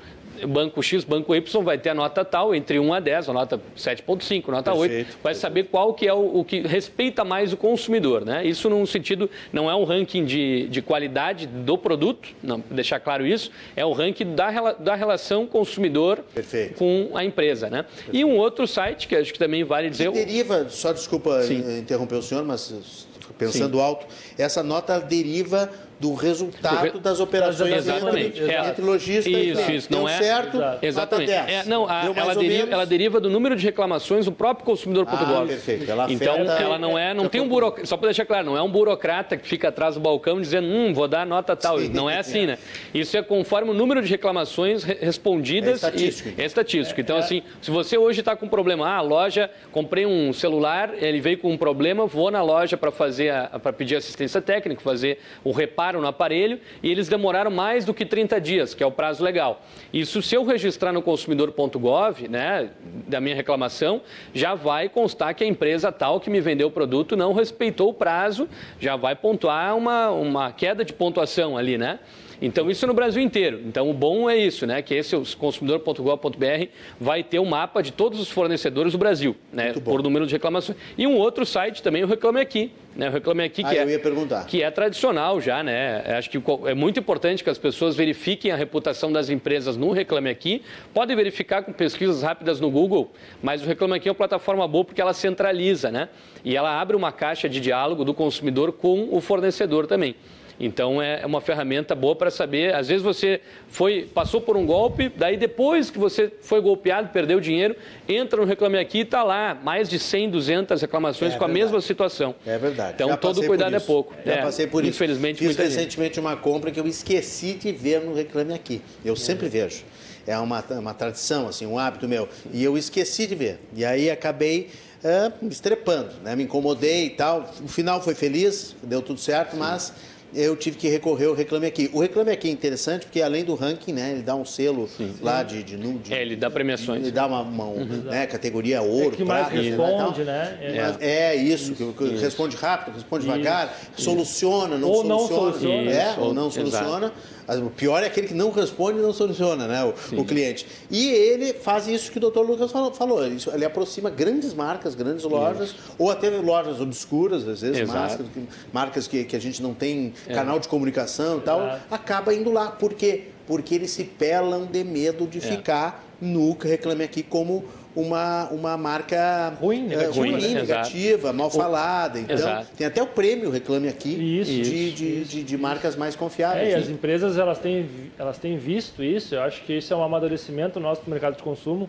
banco 0.46 0.82
X, 0.82 1.04
banco 1.04 1.34
Y 1.34 1.64
vai 1.64 1.78
ter 1.78 1.90
a 1.90 1.94
nota 1.94 2.24
tal, 2.24 2.54
entre 2.54 2.78
1 2.78 2.94
a 2.94 3.00
10, 3.00 3.28
a 3.28 3.32
nota 3.32 3.60
7.5, 3.76 4.48
nota 4.48 4.72
perfeito, 4.72 5.08
8, 5.08 5.18
vai 5.22 5.34
saber 5.34 5.64
qual 5.64 5.94
que 5.94 6.06
é 6.06 6.12
o, 6.12 6.38
o, 6.38 6.44
que 6.44 6.60
respeita 6.60 7.24
mais 7.24 7.52
o 7.52 7.56
consumidor, 7.56 8.24
né? 8.24 8.44
Isso 8.44 8.68
num 8.68 8.84
sentido, 8.86 9.30
não 9.52 9.70
é 9.70 9.74
um 9.74 9.84
ranking 9.84 10.24
de, 10.24 10.68
de 10.68 10.82
qualidade 10.82 11.46
do 11.46 11.78
produto, 11.78 12.28
não, 12.42 12.62
deixar 12.70 13.00
claro 13.00 13.26
isso, 13.26 13.50
é 13.74 13.84
o 13.84 13.92
ranking 13.92 14.34
da, 14.34 14.72
da 14.72 14.94
relação 14.94 15.46
consumidor 15.46 16.24
perfeito. 16.34 16.74
com 16.74 17.10
a 17.14 17.24
empresa, 17.24 17.70
né? 17.70 17.82
Perfeito. 17.82 18.16
E 18.16 18.24
um 18.24 18.36
outro 18.36 18.66
site, 18.66 19.06
que 19.06 19.16
acho 19.16 19.32
que 19.32 19.38
também 19.38 19.64
vale 19.64 19.90
dizer... 19.90 20.10
Que 20.10 20.24
deriva, 20.24 20.66
só 20.68 20.92
desculpa 20.92 21.42
Sim. 21.42 21.78
interromper 21.78 22.16
o 22.16 22.22
senhor, 22.22 22.44
mas 22.44 23.06
pensando 23.38 23.76
Sim. 23.76 23.82
alto, 23.82 24.06
essa 24.38 24.62
nota 24.62 24.98
deriva 25.00 25.70
do 25.98 26.12
resultado 26.14 27.00
das 27.00 27.20
operações 27.20 27.72
Exatamente. 27.72 28.42
entre, 28.42 28.54
é. 28.54 28.68
entre 28.68 28.82
lojista 28.82 29.30
isso, 29.30 29.70
e 29.70 29.76
Isso, 29.76 29.88
não 29.90 30.00
Deu 30.00 30.08
é, 30.08 30.18
certo, 30.18 30.58
Exatamente. 30.82 31.32
É, 31.32 31.64
não, 31.64 31.88
a, 31.88 32.12
ela, 32.14 32.34
deriva, 32.34 32.70
ela, 32.70 32.86
deriva, 32.86 33.20
do 33.20 33.30
número 33.30 33.56
de 33.56 33.64
reclamações 33.64 34.26
do 34.26 34.32
próprio 34.32 34.66
consumidor 34.66 35.06
ah, 35.08 35.44
perfeito. 35.46 35.90
Ela 35.90 36.12
então, 36.12 36.36
ela 36.36 36.78
não 36.78 36.98
é, 36.98 37.14
não 37.14 37.28
tem 37.28 37.40
um 37.40 37.48
burocrata, 37.48 37.86
só 37.86 37.96
para 37.96 38.08
deixar 38.08 38.26
claro, 38.26 38.44
não 38.44 38.56
é 38.56 38.62
um 38.62 38.70
burocrata 38.70 39.36
que 39.36 39.48
fica 39.48 39.68
atrás 39.68 39.94
do 39.94 40.00
balcão 40.00 40.40
dizendo, 40.40 40.66
hum, 40.66 40.92
vou 40.92 41.08
dar 41.08 41.24
nota 41.24 41.56
tal. 41.56 41.78
Sim. 41.78 41.88
Não 41.88 42.10
é 42.10 42.18
assim, 42.18 42.44
né? 42.46 42.58
Isso 42.92 43.16
é 43.16 43.22
conforme 43.22 43.70
o 43.70 43.74
número 43.74 44.02
de 44.02 44.08
reclamações 44.10 44.84
respondidas. 44.84 45.82
É 45.82 45.88
estatístico. 45.88 46.28
E, 46.28 46.42
é 46.42 46.44
estatístico. 46.44 47.00
Então, 47.00 47.16
é. 47.16 47.20
assim, 47.20 47.42
se 47.62 47.70
você 47.70 47.96
hoje 47.96 48.20
está 48.20 48.36
com 48.36 48.46
um 48.46 48.50
problema, 48.50 48.86
ah, 48.86 48.96
a 48.96 49.00
loja, 49.00 49.50
comprei 49.72 50.04
um 50.04 50.32
celular, 50.32 50.92
ele 51.02 51.20
veio 51.20 51.38
com 51.38 51.50
um 51.50 51.56
problema, 51.56 52.06
vou 52.06 52.30
na 52.30 52.42
loja 52.42 52.76
para 52.76 52.90
fazer, 52.90 53.32
para 53.62 53.72
pedir 53.72 53.96
assistência 53.96 54.42
técnica, 54.42 54.82
fazer 54.82 55.18
o 55.42 55.52
reparo 55.52 55.85
no 55.94 56.06
aparelho, 56.06 56.60
e 56.82 56.90
eles 56.90 57.08
demoraram 57.08 57.50
mais 57.50 57.84
do 57.84 57.94
que 57.94 58.04
30 58.04 58.40
dias, 58.40 58.74
que 58.74 58.82
é 58.82 58.86
o 58.86 58.90
prazo 58.90 59.22
legal. 59.22 59.62
Isso, 59.92 60.20
se 60.22 60.34
eu 60.34 60.44
registrar 60.44 60.92
no 60.92 61.02
consumidor.gov, 61.02 62.28
né, 62.28 62.70
da 63.06 63.20
minha 63.20 63.34
reclamação, 63.34 64.02
já 64.34 64.54
vai 64.54 64.88
constar 64.88 65.34
que 65.34 65.44
a 65.44 65.46
empresa 65.46 65.92
tal 65.92 66.20
que 66.20 66.30
me 66.30 66.40
vendeu 66.40 66.68
o 66.68 66.70
produto 66.70 67.16
não 67.16 67.32
respeitou 67.32 67.90
o 67.90 67.94
prazo, 67.94 68.48
já 68.80 68.96
vai 68.96 69.14
pontuar 69.14 69.76
uma, 69.76 70.10
uma 70.10 70.52
queda 70.52 70.84
de 70.84 70.92
pontuação 70.92 71.56
ali, 71.56 71.78
né? 71.78 71.98
Então, 72.40 72.70
isso 72.70 72.86
no 72.86 72.94
Brasil 72.94 73.22
inteiro. 73.22 73.60
Então, 73.64 73.88
o 73.88 73.92
bom 73.92 74.28
é 74.28 74.36
isso, 74.36 74.66
né? 74.66 74.82
Que 74.82 74.94
esse 74.94 75.16
consumidor.gov.br 75.36 76.66
vai 77.00 77.22
ter 77.22 77.38
o 77.38 77.42
um 77.42 77.46
mapa 77.46 77.82
de 77.82 77.92
todos 77.92 78.20
os 78.20 78.30
fornecedores 78.30 78.92
do 78.92 78.98
Brasil, 78.98 79.36
né? 79.52 79.72
Por 79.72 80.02
número 80.02 80.26
de 80.26 80.32
reclamações. 80.32 80.76
E 80.96 81.06
um 81.06 81.16
outro 81.16 81.46
site 81.46 81.82
também, 81.82 82.04
o 82.04 82.06
Reclame 82.06 82.40
Aqui. 82.40 82.70
Né? 82.94 83.08
O 83.08 83.12
Reclame 83.12 83.44
Aqui, 83.44 83.62
ah, 83.64 83.68
que, 83.68 83.78
é, 83.78 84.44
que 84.46 84.62
é 84.62 84.70
tradicional 84.70 85.40
já, 85.40 85.62
né? 85.62 86.02
Acho 86.16 86.30
que 86.30 86.42
é 86.66 86.74
muito 86.74 86.98
importante 86.98 87.44
que 87.44 87.50
as 87.50 87.58
pessoas 87.58 87.94
verifiquem 87.94 88.50
a 88.50 88.56
reputação 88.56 89.12
das 89.12 89.28
empresas 89.28 89.76
no 89.76 89.92
Reclame 89.92 90.30
Aqui. 90.30 90.62
Podem 90.94 91.14
verificar 91.16 91.62
com 91.62 91.72
pesquisas 91.72 92.22
rápidas 92.22 92.60
no 92.60 92.70
Google, 92.70 93.12
mas 93.42 93.62
o 93.62 93.66
Reclame 93.66 93.94
Aqui 93.94 94.08
é 94.08 94.12
uma 94.12 94.16
plataforma 94.16 94.66
boa 94.66 94.84
porque 94.84 95.00
ela 95.00 95.12
centraliza, 95.12 95.90
né? 95.90 96.08
E 96.44 96.56
ela 96.56 96.80
abre 96.80 96.96
uma 96.96 97.12
caixa 97.12 97.48
de 97.48 97.60
diálogo 97.60 98.04
do 98.04 98.14
consumidor 98.14 98.72
com 98.72 99.08
o 99.10 99.20
fornecedor 99.20 99.86
também. 99.86 100.14
Então 100.58 101.00
é 101.00 101.24
uma 101.26 101.40
ferramenta 101.40 101.94
boa 101.94 102.16
para 102.16 102.30
saber. 102.30 102.74
Às 102.74 102.88
vezes 102.88 103.02
você 103.02 103.40
foi 103.68 104.08
passou 104.12 104.40
por 104.40 104.56
um 104.56 104.64
golpe, 104.64 105.08
daí 105.14 105.36
depois 105.36 105.90
que 105.90 105.98
você 105.98 106.32
foi 106.40 106.60
golpeado, 106.60 107.08
perdeu 107.08 107.40
dinheiro, 107.40 107.76
entra 108.08 108.40
no 108.40 108.46
Reclame 108.46 108.78
Aqui 108.78 108.98
e 108.98 109.02
está 109.02 109.22
lá 109.22 109.54
mais 109.54 109.88
de 109.88 109.98
100, 109.98 110.30
200 110.30 110.80
reclamações 110.80 111.34
é, 111.34 111.38
com 111.38 111.44
a 111.44 111.46
verdade. 111.46 111.64
mesma 111.64 111.80
situação. 111.80 112.34
É 112.46 112.58
verdade. 112.58 112.94
Então 112.94 113.08
Já 113.08 113.16
todo 113.16 113.44
cuidado 113.44 113.74
é 113.74 113.80
pouco. 113.80 114.14
Já 114.24 114.34
é, 114.34 114.42
passei 114.42 114.66
por 114.66 114.82
isso. 114.84 114.96
Infelizmente, 114.96 115.38
Fiz 115.38 115.56
recentemente 115.56 116.16
gente. 116.16 116.20
uma 116.20 116.36
compra 116.36 116.70
que 116.70 116.80
eu 116.80 116.86
esqueci 116.86 117.54
de 117.54 117.72
ver 117.72 118.00
no 118.00 118.14
Reclame 118.14 118.54
Aqui. 118.54 118.82
Eu 119.04 119.16
sempre 119.16 119.48
vejo. 119.48 119.84
É 120.26 120.36
uma, 120.38 120.64
uma 120.70 120.92
tradição, 120.92 121.46
assim, 121.46 121.66
um 121.66 121.78
hábito 121.78 122.08
meu. 122.08 122.28
E 122.52 122.64
eu 122.64 122.76
esqueci 122.76 123.26
de 123.26 123.34
ver. 123.36 123.60
E 123.74 123.84
aí 123.84 124.10
acabei 124.10 124.70
uh, 125.04 125.32
me 125.44 125.52
estrepando, 125.52 126.10
né? 126.22 126.34
Me 126.34 126.44
incomodei 126.44 127.06
e 127.06 127.10
tal. 127.10 127.48
O 127.62 127.68
final 127.68 128.02
foi 128.02 128.14
feliz, 128.14 128.74
deu 128.82 129.00
tudo 129.00 129.20
certo, 129.20 129.56
mas 129.56 129.92
eu 130.34 130.56
tive 130.56 130.76
que 130.76 130.88
recorrer 130.88 131.26
ao 131.26 131.34
Reclame 131.34 131.66
Aqui. 131.66 131.90
O 131.92 132.00
Reclame 132.00 132.30
Aqui 132.30 132.48
é 132.48 132.50
interessante 132.50 133.06
porque, 133.06 133.22
além 133.22 133.44
do 133.44 133.54
ranking, 133.54 133.92
né, 133.92 134.12
ele 134.12 134.22
dá 134.22 134.34
um 134.34 134.44
selo 134.44 134.88
Sim. 134.88 135.14
lá 135.22 135.42
de, 135.42 135.62
de, 135.62 135.76
de, 135.76 136.12
É, 136.14 136.22
ele 136.22 136.36
dá 136.36 136.50
premiações. 136.50 137.02
Ele 137.02 137.10
dá 137.10 137.26
uma, 137.26 137.40
uma 137.40 137.64
uhum. 137.64 138.02
né, 138.04 138.26
categoria 138.26 138.82
ouro, 138.82 139.14
é 139.14 139.16
que 139.16 139.24
mais 139.24 139.48
responde, 139.48 140.24
né? 140.24 140.58
É, 141.00 141.30
é 141.32 141.36
isso, 141.36 141.72
isso, 141.72 141.92
que, 141.92 142.04
isso, 142.04 142.22
responde 142.22 142.56
rápido, 142.56 142.94
responde 142.94 143.24
isso, 143.24 143.32
devagar, 143.32 143.76
soluciona, 143.96 144.76
não 144.76 144.88
ou 144.88 144.96
soluciona. 144.96 145.20
Não 145.20 145.28
soluciona. 145.28 145.90
É, 145.90 146.14
ou 146.18 146.34
não 146.34 146.50
soluciona. 146.50 147.06
Exato. 147.06 147.35
O 147.48 147.70
pior 147.70 148.02
é 148.02 148.06
aquele 148.06 148.26
que 148.26 148.34
não 148.34 148.50
responde 148.50 148.98
e 148.98 149.02
não 149.02 149.12
soluciona, 149.12 149.68
né? 149.68 149.84
O, 149.84 150.20
o, 150.20 150.24
cliente. 150.24 150.66
E 150.90 151.08
ele 151.08 151.52
faz 151.52 151.86
isso 151.86 152.10
que 152.10 152.18
o 152.18 152.20
doutor 152.20 152.44
Lucas 152.44 152.72
falou. 152.72 152.92
falou 152.92 153.24
ele, 153.24 153.38
ele 153.52 153.64
aproxima 153.64 154.10
grandes 154.10 154.52
marcas, 154.52 154.94
grandes 154.96 155.24
lojas, 155.24 155.70
isso. 155.70 155.94
ou 155.96 156.10
até 156.10 156.28
lojas 156.30 156.80
obscuras, 156.80 157.46
às 157.46 157.60
vezes, 157.60 157.88
marcas, 157.88 158.26
marcas 158.72 159.06
que, 159.06 159.24
que 159.24 159.36
a 159.36 159.40
gente 159.40 159.62
não 159.62 159.74
tem 159.74 160.12
é. 160.26 160.34
canal 160.34 160.58
de 160.58 160.66
comunicação 160.66 161.38
e 161.38 161.40
tal, 161.42 161.60
Exato. 161.62 161.94
acaba 161.94 162.34
indo 162.34 162.50
lá. 162.50 162.70
Por 162.70 162.94
quê? 162.94 163.28
Porque 163.46 163.76
eles 163.76 163.92
se 163.92 164.02
pelam 164.02 164.66
de 164.66 164.82
medo 164.82 165.26
de 165.26 165.38
é. 165.38 165.40
ficar 165.40 166.04
no 166.20 166.56
Reclame 166.58 167.04
Aqui 167.04 167.22
como 167.22 167.64
uma, 167.96 168.48
uma 168.50 168.76
marca 168.76 169.48
ruim, 169.58 169.84
negativa, 169.84 170.14
ruim, 170.14 170.32
ruim 170.32 170.54
negativa 170.54 171.32
mal 171.32 171.50
falada. 171.50 172.20
Então, 172.20 172.36
Exato. 172.36 172.66
tem 172.76 172.86
até 172.86 173.02
o 173.02 173.06
prêmio 173.06 173.50
Reclame 173.50 173.88
Aqui 173.88 174.10
isso, 174.10 174.50
de, 174.50 174.60
isso, 174.60 174.96
de, 174.96 175.20
isso. 175.22 175.30
De, 175.30 175.42
de, 175.42 175.56
marcas 175.56 175.96
mais 175.96 176.14
confiáveis. 176.14 176.68
É, 176.68 176.72
e 176.72 176.74
as 176.74 176.90
empresas 176.90 177.38
elas 177.38 177.58
têm, 177.58 177.88
elas 178.18 178.36
têm 178.36 178.58
visto 178.58 179.02
isso, 179.02 179.34
eu 179.34 179.40
acho 179.40 179.62
que 179.62 179.72
isso 179.72 179.94
é 179.94 179.96
um 179.96 180.02
amadurecimento 180.02 180.78
nosso 180.78 181.02
do 181.02 181.10
mercado 181.10 181.36
de 181.36 181.42
consumo, 181.42 181.88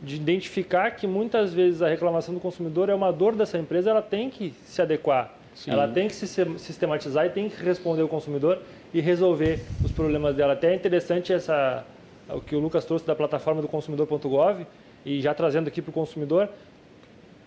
de 0.00 0.14
identificar 0.14 0.92
que 0.92 1.06
muitas 1.06 1.52
vezes 1.52 1.82
a 1.82 1.88
reclamação 1.88 2.32
do 2.32 2.40
consumidor 2.40 2.88
é 2.88 2.94
uma 2.94 3.12
dor 3.12 3.34
dessa 3.34 3.58
empresa, 3.58 3.90
ela 3.90 4.02
tem 4.02 4.30
que 4.30 4.54
se 4.64 4.80
adequar. 4.80 5.34
Sim. 5.54 5.72
Ela 5.72 5.88
tem 5.88 6.06
que 6.06 6.14
se 6.14 6.26
sistematizar 6.58 7.26
e 7.26 7.30
tem 7.30 7.48
que 7.48 7.62
responder 7.62 8.02
ao 8.02 8.08
consumidor 8.08 8.60
e 8.94 9.00
resolver 9.00 9.60
os 9.84 9.90
problemas 9.90 10.36
dela. 10.36 10.52
Até 10.52 10.72
é 10.72 10.76
interessante 10.76 11.32
essa, 11.32 11.84
o 12.28 12.40
que 12.40 12.54
o 12.54 12.60
Lucas 12.60 12.84
trouxe 12.84 13.04
da 13.04 13.16
plataforma 13.16 13.60
do 13.60 13.68
consumidor.gov, 13.68 14.64
e 15.04 15.20
já 15.20 15.34
trazendo 15.34 15.68
aqui 15.68 15.80
para 15.80 15.90
o 15.90 15.92
consumidor, 15.92 16.48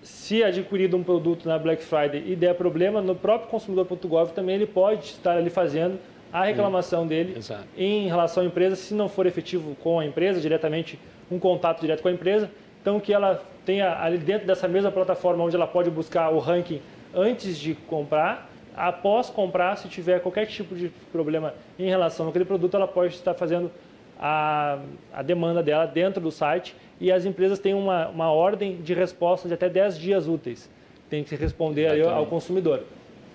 se 0.02 0.44
adquirido 0.44 0.98
um 0.98 1.04
produto 1.04 1.48
na 1.48 1.58
Black 1.58 1.84
Friday 1.84 2.24
e 2.26 2.36
der 2.36 2.56
problema, 2.56 3.02
no 3.02 3.16
próprio 3.16 3.50
consumidor.gov 3.50 4.34
também 4.34 4.56
ele 4.56 4.68
pode 4.68 5.06
estar 5.06 5.38
ali 5.38 5.50
fazendo 5.50 5.98
a 6.32 6.46
reclamação 6.46 7.06
dele 7.06 7.38
Exato. 7.38 7.64
em 7.78 8.08
relação 8.08 8.44
à 8.44 8.46
empresa, 8.46 8.76
se 8.76 8.94
não 8.94 9.08
for 9.08 9.26
efetivo 9.26 9.76
com 9.76 10.00
a 10.00 10.06
empresa, 10.06 10.42
diretamente 10.42 11.00
um 11.32 11.40
contato 11.40 11.82
direto 11.82 12.02
com 12.02 12.08
a 12.10 12.12
empresa, 12.12 12.50
então 12.82 13.00
que 13.00 13.14
ela 13.14 13.42
tenha 13.66 13.98
ali 14.02 14.18
dentro 14.18 14.46
dessa 14.46 14.68
mesma 14.68 14.92
plataforma 14.92 15.44
onde 15.44 15.56
ela 15.56 15.68
pode 15.68 15.90
buscar 15.90 16.30
o 16.32 16.40
ranking 16.40 16.82
antes 17.14 17.58
de 17.58 17.76
comprar, 17.76 18.50
após 18.76 19.30
comprar, 19.30 19.78
se 19.78 19.88
tiver 19.88 20.20
qualquer 20.20 20.48
tipo 20.48 20.76
de 20.76 20.90
problema 21.12 21.54
em 21.78 21.88
relação 21.88 22.28
àquele 22.28 22.46
produto, 22.46 22.76
ela 22.76 22.88
pode 22.88 23.14
estar 23.14 23.36
fazendo 23.36 23.72
a, 24.20 24.80
a 25.14 25.22
demanda 25.22 25.62
dela 25.62 25.86
dentro 25.86 26.20
do 26.22 26.32
site 26.32 26.76
e 27.00 27.12
as 27.12 27.26
empresas 27.26 27.60
têm 27.60 27.74
uma, 27.74 28.08
uma 28.10 28.32
ordem 28.32 28.78
de 28.82 28.94
resposta 28.94 29.48
de 29.48 29.54
até 29.54 29.70
10 29.70 29.98
dias 29.98 30.28
úteis. 30.28 30.70
Tem 31.10 31.24
que 31.24 31.36
responder 31.36 32.04
ao 32.06 32.26
consumidor, 32.26 32.84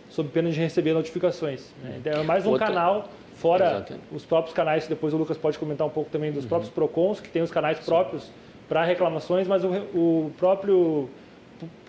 sob 0.08 0.28
pena 0.30 0.50
de 0.50 0.58
receber 0.58 0.92
notificações. 0.92 1.72
Né? 1.82 1.96
Então, 1.98 2.20
é 2.20 2.24
mais 2.24 2.46
um 2.46 2.50
Outra... 2.50 2.66
canal, 2.66 3.08
fora 3.34 3.66
Exatamente. 3.66 4.04
os 4.12 4.24
próprios 4.24 4.54
canais, 4.54 4.86
depois 4.86 5.14
o 5.14 5.16
Lucas 5.16 5.36
pode 5.36 5.58
comentar 5.58 5.86
um 5.86 5.90
pouco 5.90 6.10
também 6.10 6.32
dos 6.32 6.44
uhum. 6.44 6.48
próprios 6.48 6.72
PROCONs, 6.72 7.20
que 7.20 7.28
tem 7.28 7.42
os 7.42 7.50
canais 7.50 7.78
Sim. 7.78 7.84
próprios 7.84 8.30
para 8.68 8.84
reclamações, 8.84 9.46
mas 9.48 9.64
o, 9.64 9.68
o 9.94 10.32
próprio 10.36 11.08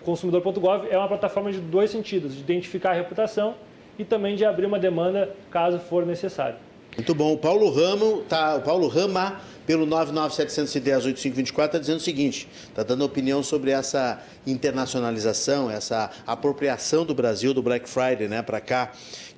consumidor.gov 0.04 0.88
é 0.90 0.96
uma 0.96 1.08
plataforma 1.08 1.52
de 1.52 1.60
dois 1.60 1.90
sentidos, 1.90 2.34
de 2.34 2.40
identificar 2.40 2.90
a 2.90 2.94
reputação 2.94 3.54
e 3.98 4.04
também 4.04 4.34
de 4.34 4.44
abrir 4.44 4.66
uma 4.66 4.78
demanda 4.78 5.34
caso 5.50 5.78
for 5.78 6.06
necessário. 6.06 6.56
Muito 6.96 7.14
bom. 7.14 7.34
O 7.34 7.38
Paulo 7.38 7.70
Rama, 7.70 8.22
tá, 8.28 8.56
o 8.56 8.62
Paulo 8.62 8.88
Rama 8.88 9.40
pelo 9.70 9.86
997108524 9.86 11.66
está 11.66 11.78
dizendo 11.78 11.98
o 11.98 12.00
seguinte, 12.00 12.48
está 12.68 12.82
dando 12.82 13.04
opinião 13.04 13.40
sobre 13.40 13.70
essa 13.70 14.20
internacionalização, 14.44 15.70
essa 15.70 16.10
apropriação 16.26 17.06
do 17.06 17.14
Brasil 17.14 17.54
do 17.54 17.62
Black 17.62 17.88
Friday, 17.88 18.26
né, 18.26 18.42
para 18.42 18.60
cá 18.60 18.90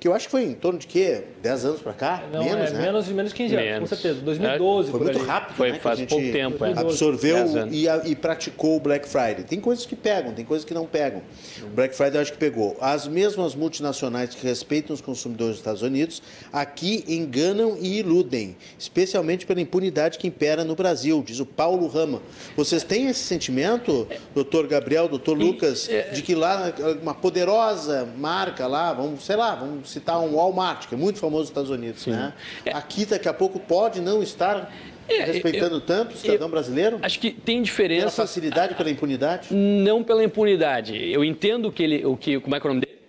que 0.03 0.07
eu 0.09 0.13
acho 0.13 0.25
que 0.25 0.31
foi 0.31 0.43
em 0.43 0.53
torno 0.53 0.77
de 0.77 0.85
quê? 0.85 1.23
10 1.41 1.63
anos 1.63 1.79
para 1.79 1.93
cá? 1.93 2.23
Não, 2.29 2.43
menos, 2.43 2.71
é, 2.71 2.73
né? 2.73 2.81
menos, 2.81 3.07
menos 3.07 3.31
15 3.31 3.55
anos, 3.55 3.65
menos. 3.65 3.89
com 3.89 3.95
certeza. 3.95 4.19
2012, 4.19 4.89
é, 4.89 4.91
Foi 4.91 4.99
muito 4.99 5.19
rápido, 5.19 5.55
foi, 5.55 5.71
né? 5.71 5.79
Faz 5.79 6.01
pouco 6.01 6.29
tempo, 6.29 6.65
é. 6.65 6.71
Absorveu 6.77 7.37
e, 7.71 7.87
e, 7.87 8.13
praticou 8.13 8.75
o 8.75 8.81
Black 8.81 9.07
Friday. 9.07 9.45
Tem 9.45 9.61
coisas 9.61 9.85
que 9.85 9.95
pegam, 9.95 10.33
tem 10.33 10.43
coisas 10.43 10.65
que 10.65 10.73
não 10.73 10.85
pegam. 10.85 11.21
O 11.61 11.67
Black 11.67 11.95
Friday 11.95 12.17
eu 12.17 12.21
acho 12.21 12.33
que 12.33 12.37
pegou. 12.37 12.75
As 12.81 13.07
mesmas 13.07 13.55
multinacionais 13.55 14.35
que 14.35 14.45
respeitam 14.45 14.93
os 14.93 14.99
consumidores 14.99 15.51
dos 15.51 15.59
Estados 15.59 15.81
Unidos, 15.81 16.21
aqui 16.51 17.05
enganam 17.07 17.77
e 17.79 17.99
iludem, 17.99 18.57
especialmente 18.77 19.45
pela 19.45 19.61
impunidade 19.61 20.17
que 20.17 20.27
impera 20.27 20.65
no 20.65 20.75
Brasil, 20.75 21.23
diz 21.25 21.39
o 21.39 21.45
Paulo 21.45 21.87
Rama. 21.87 22.21
Vocês 22.57 22.83
têm 22.83 23.07
esse 23.07 23.21
sentimento, 23.21 24.05
doutor 24.35 24.67
Gabriel, 24.67 25.07
doutor 25.07 25.37
Lucas, 25.37 25.87
é, 25.87 26.09
de 26.09 26.21
que 26.21 26.35
lá 26.35 26.73
uma 27.01 27.13
poderosa 27.13 28.05
marca 28.17 28.67
lá, 28.67 28.91
vamos, 28.91 29.25
sei 29.25 29.37
lá, 29.37 29.55
vamos 29.55 29.92
citar 29.93 30.19
um 30.19 30.35
Walmart, 30.35 30.87
que 30.87 30.95
é 30.95 30.97
muito 30.97 31.19
famoso 31.19 31.41
nos 31.41 31.49
Estados 31.49 31.69
Unidos. 31.69 32.05
Né? 32.07 32.33
É. 32.65 32.71
Aqui, 32.71 33.05
daqui 33.05 33.27
a 33.27 33.33
pouco, 33.33 33.59
pode 33.59 34.01
não 34.01 34.21
estar 34.21 34.71
é, 35.07 35.23
respeitando 35.23 35.75
eu, 35.75 35.81
tanto 35.81 36.15
o 36.15 36.17
cidadão 36.17 36.47
eu, 36.47 36.51
brasileiro? 36.51 36.99
Acho 37.01 37.19
que 37.19 37.31
tem 37.31 37.61
diferença. 37.61 38.01
Pela 38.01 38.11
facilidade, 38.11 38.75
pela 38.75 38.89
impunidade? 38.89 39.53
Não 39.53 40.03
pela 40.03 40.23
impunidade. 40.23 40.95
Eu 40.95 41.23
entendo 41.23 41.71
que 41.71 41.83
ele, 41.83 42.05
o 42.05 42.17
que, 42.17 42.39
como 42.39 42.55
é 42.55 42.59
que 42.59 42.67
é 42.67 42.69
o 42.69 42.73
nome 42.73 42.85
dele? 42.85 42.99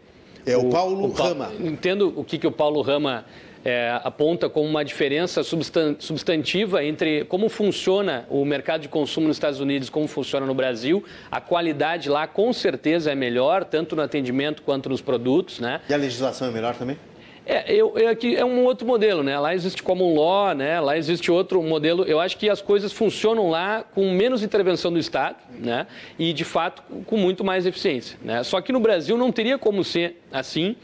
É 0.47 0.57
o, 0.57 0.69
o 0.69 0.71
Paulo 0.71 1.07
o, 1.07 1.13
Rama. 1.13 1.53
Entendo 1.59 2.13
o 2.17 2.25
que, 2.25 2.39
que 2.39 2.47
o 2.47 2.53
Paulo 2.53 2.83
Rama 2.83 3.25
é, 3.65 3.99
aponta 4.05 4.49
como 4.49 4.69
uma 4.69 4.85
diferença 4.85 5.43
substantiva 5.43 6.85
entre 6.85 7.25
como 7.25 7.49
funciona 7.49 8.27
o 8.29 8.45
mercado 8.45 8.83
de 8.83 8.89
consumo 8.89 9.27
nos 9.27 9.37
Estados 9.37 9.59
Unidos, 9.59 9.89
como 9.89 10.07
funciona 10.07 10.45
no 10.45 10.55
Brasil. 10.55 11.03
A 11.31 11.41
qualidade 11.41 12.11
lá 12.11 12.27
com 12.27 12.53
certeza 12.53 13.11
é 13.11 13.15
melhor, 13.15 13.65
tanto 13.65 13.97
no 13.97 14.03
atendimento 14.03 14.63
quanto 14.63 14.89
nos 14.89 15.01
produtos. 15.01 15.61
Né? 15.61 15.81
E 15.89 15.95
a 15.95 15.97
legislação 15.97 16.49
é 16.49 16.51
melhor 16.51 16.77
também? 16.77 16.99
É, 17.47 17.71
eu, 17.75 17.97
eu, 17.99 18.09
aqui 18.09 18.35
é 18.35 18.45
um 18.45 18.65
outro 18.65 18.87
modelo, 18.87 19.23
né? 19.23 19.39
Lá 19.39 19.55
existe 19.55 19.83
common 19.83 20.15
law, 20.15 20.55
né? 20.55 20.81
Lá 20.81 20.97
existe 20.97 21.31
outro 21.31 21.63
modelo. 21.63 22.03
Eu 22.05 22.19
acho 22.19 22.39
que 22.39 22.49
as 22.49 22.63
coisas 22.63 22.91
funcionam 22.91 23.51
lá 23.51 23.83
com 23.83 24.11
menos 24.13 24.43
intervenção 24.43 24.91
do 24.91 24.99
Estado, 24.99 25.37
né? 25.51 25.87
E 26.19 26.33
de 26.33 26.43
fato 26.43 26.83
com 27.05 27.19
muito 27.19 27.45
mais 27.45 27.67
eficiência, 27.67 28.19
né? 28.23 28.43
Só 28.43 28.63
que 28.63 28.73
no 28.73 28.81
Brasil 28.81 29.19
não 29.19 29.31
teria 29.31 29.59
como 29.59 29.85
ser 29.85 30.23
assim 30.33 30.75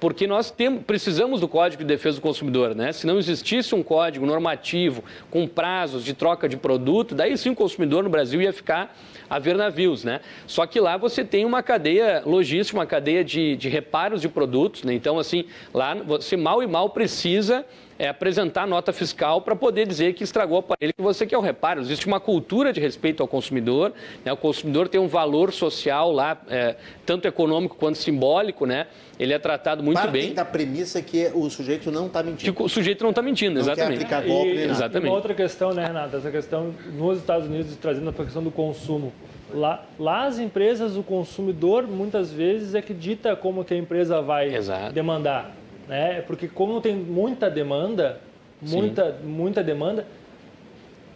porque 0.00 0.26
nós 0.26 0.50
temos, 0.50 0.82
precisamos 0.84 1.40
do 1.40 1.48
Código 1.48 1.82
de 1.82 1.88
Defesa 1.88 2.16
do 2.16 2.22
Consumidor, 2.22 2.74
né? 2.74 2.92
Se 2.92 3.06
não 3.06 3.18
existisse 3.18 3.74
um 3.74 3.82
código 3.82 4.24
normativo 4.24 5.02
com 5.30 5.46
prazos 5.46 6.04
de 6.04 6.14
troca 6.14 6.48
de 6.48 6.56
produto, 6.56 7.14
daí 7.14 7.36
sim 7.36 7.50
o 7.50 7.54
consumidor 7.54 8.04
no 8.04 8.10
Brasil 8.10 8.40
ia 8.40 8.52
ficar 8.52 8.96
a 9.28 9.38
ver 9.38 9.56
navios, 9.56 10.04
né? 10.04 10.20
Só 10.46 10.66
que 10.66 10.80
lá 10.80 10.96
você 10.96 11.24
tem 11.24 11.44
uma 11.44 11.62
cadeia 11.62 12.22
logística, 12.24 12.78
uma 12.78 12.86
cadeia 12.86 13.24
de, 13.24 13.56
de 13.56 13.68
reparos 13.68 14.20
de 14.20 14.28
produtos, 14.28 14.84
né? 14.84 14.94
Então, 14.94 15.18
assim, 15.18 15.44
lá 15.74 15.94
você 15.94 16.36
mal 16.36 16.62
e 16.62 16.66
mal 16.66 16.90
precisa 16.90 17.64
é, 17.98 18.08
apresentar 18.08 18.66
nota 18.66 18.92
fiscal 18.92 19.40
para 19.40 19.56
poder 19.56 19.86
dizer 19.86 20.14
que 20.14 20.22
estragou 20.22 20.56
o 20.56 20.60
aparelho 20.60 20.94
que 20.94 21.02
você 21.02 21.26
quer 21.26 21.36
o 21.36 21.40
reparo. 21.40 21.80
Existe 21.80 22.06
uma 22.06 22.20
cultura 22.20 22.72
de 22.72 22.80
respeito 22.80 23.22
ao 23.22 23.28
consumidor, 23.28 23.92
né? 24.24 24.32
o 24.32 24.36
consumidor 24.36 24.88
tem 24.88 25.00
um 25.00 25.08
valor 25.08 25.52
social 25.52 26.12
lá, 26.12 26.40
é, 26.48 26.76
tanto 27.04 27.26
econômico 27.26 27.76
quanto 27.76 27.98
simbólico, 27.98 28.64
né? 28.64 28.86
ele 29.18 29.32
é 29.32 29.38
tratado 29.38 29.82
muito 29.82 29.96
Partem 29.96 30.26
bem. 30.26 30.34
da 30.34 30.44
premissa 30.44 31.02
que 31.02 31.28
o 31.34 31.50
sujeito 31.50 31.90
não 31.90 32.06
está 32.06 32.22
mentindo. 32.22 32.54
Que 32.54 32.62
o 32.62 32.68
sujeito 32.68 33.02
não 33.02 33.10
está 33.10 33.20
mentindo, 33.20 33.54
não 33.54 33.60
exatamente. 33.62 34.04
Quer 34.04 34.16
aplicar 34.16 34.32
golpe, 34.32 34.50
e, 34.50 34.62
exatamente. 34.64 35.08
Uma 35.08 35.16
outra 35.16 35.34
questão, 35.34 35.74
né, 35.74 35.86
Renato? 35.86 36.16
Essa 36.16 36.30
questão 36.30 36.72
nos 36.92 37.18
Estados 37.18 37.48
Unidos, 37.48 37.74
trazendo 37.76 38.10
a 38.10 38.12
questão 38.12 38.42
do 38.42 38.52
consumo. 38.52 39.12
Lá, 39.52 39.82
lá 39.98 40.26
as 40.26 40.38
empresas, 40.38 40.96
o 40.96 41.02
consumidor, 41.02 41.86
muitas 41.88 42.30
vezes, 42.30 42.74
é 42.74 42.82
que 42.82 42.92
dita 42.92 43.34
como 43.34 43.64
que 43.64 43.72
a 43.74 43.76
empresa 43.76 44.20
vai 44.20 44.54
Exato. 44.54 44.92
demandar 44.92 45.57
né? 45.88 46.22
Porque 46.26 46.46
como 46.46 46.80
tem 46.80 46.94
muita 46.94 47.50
demanda, 47.50 48.20
muita, 48.62 49.16
muita 49.24 49.62
demanda, 49.64 50.06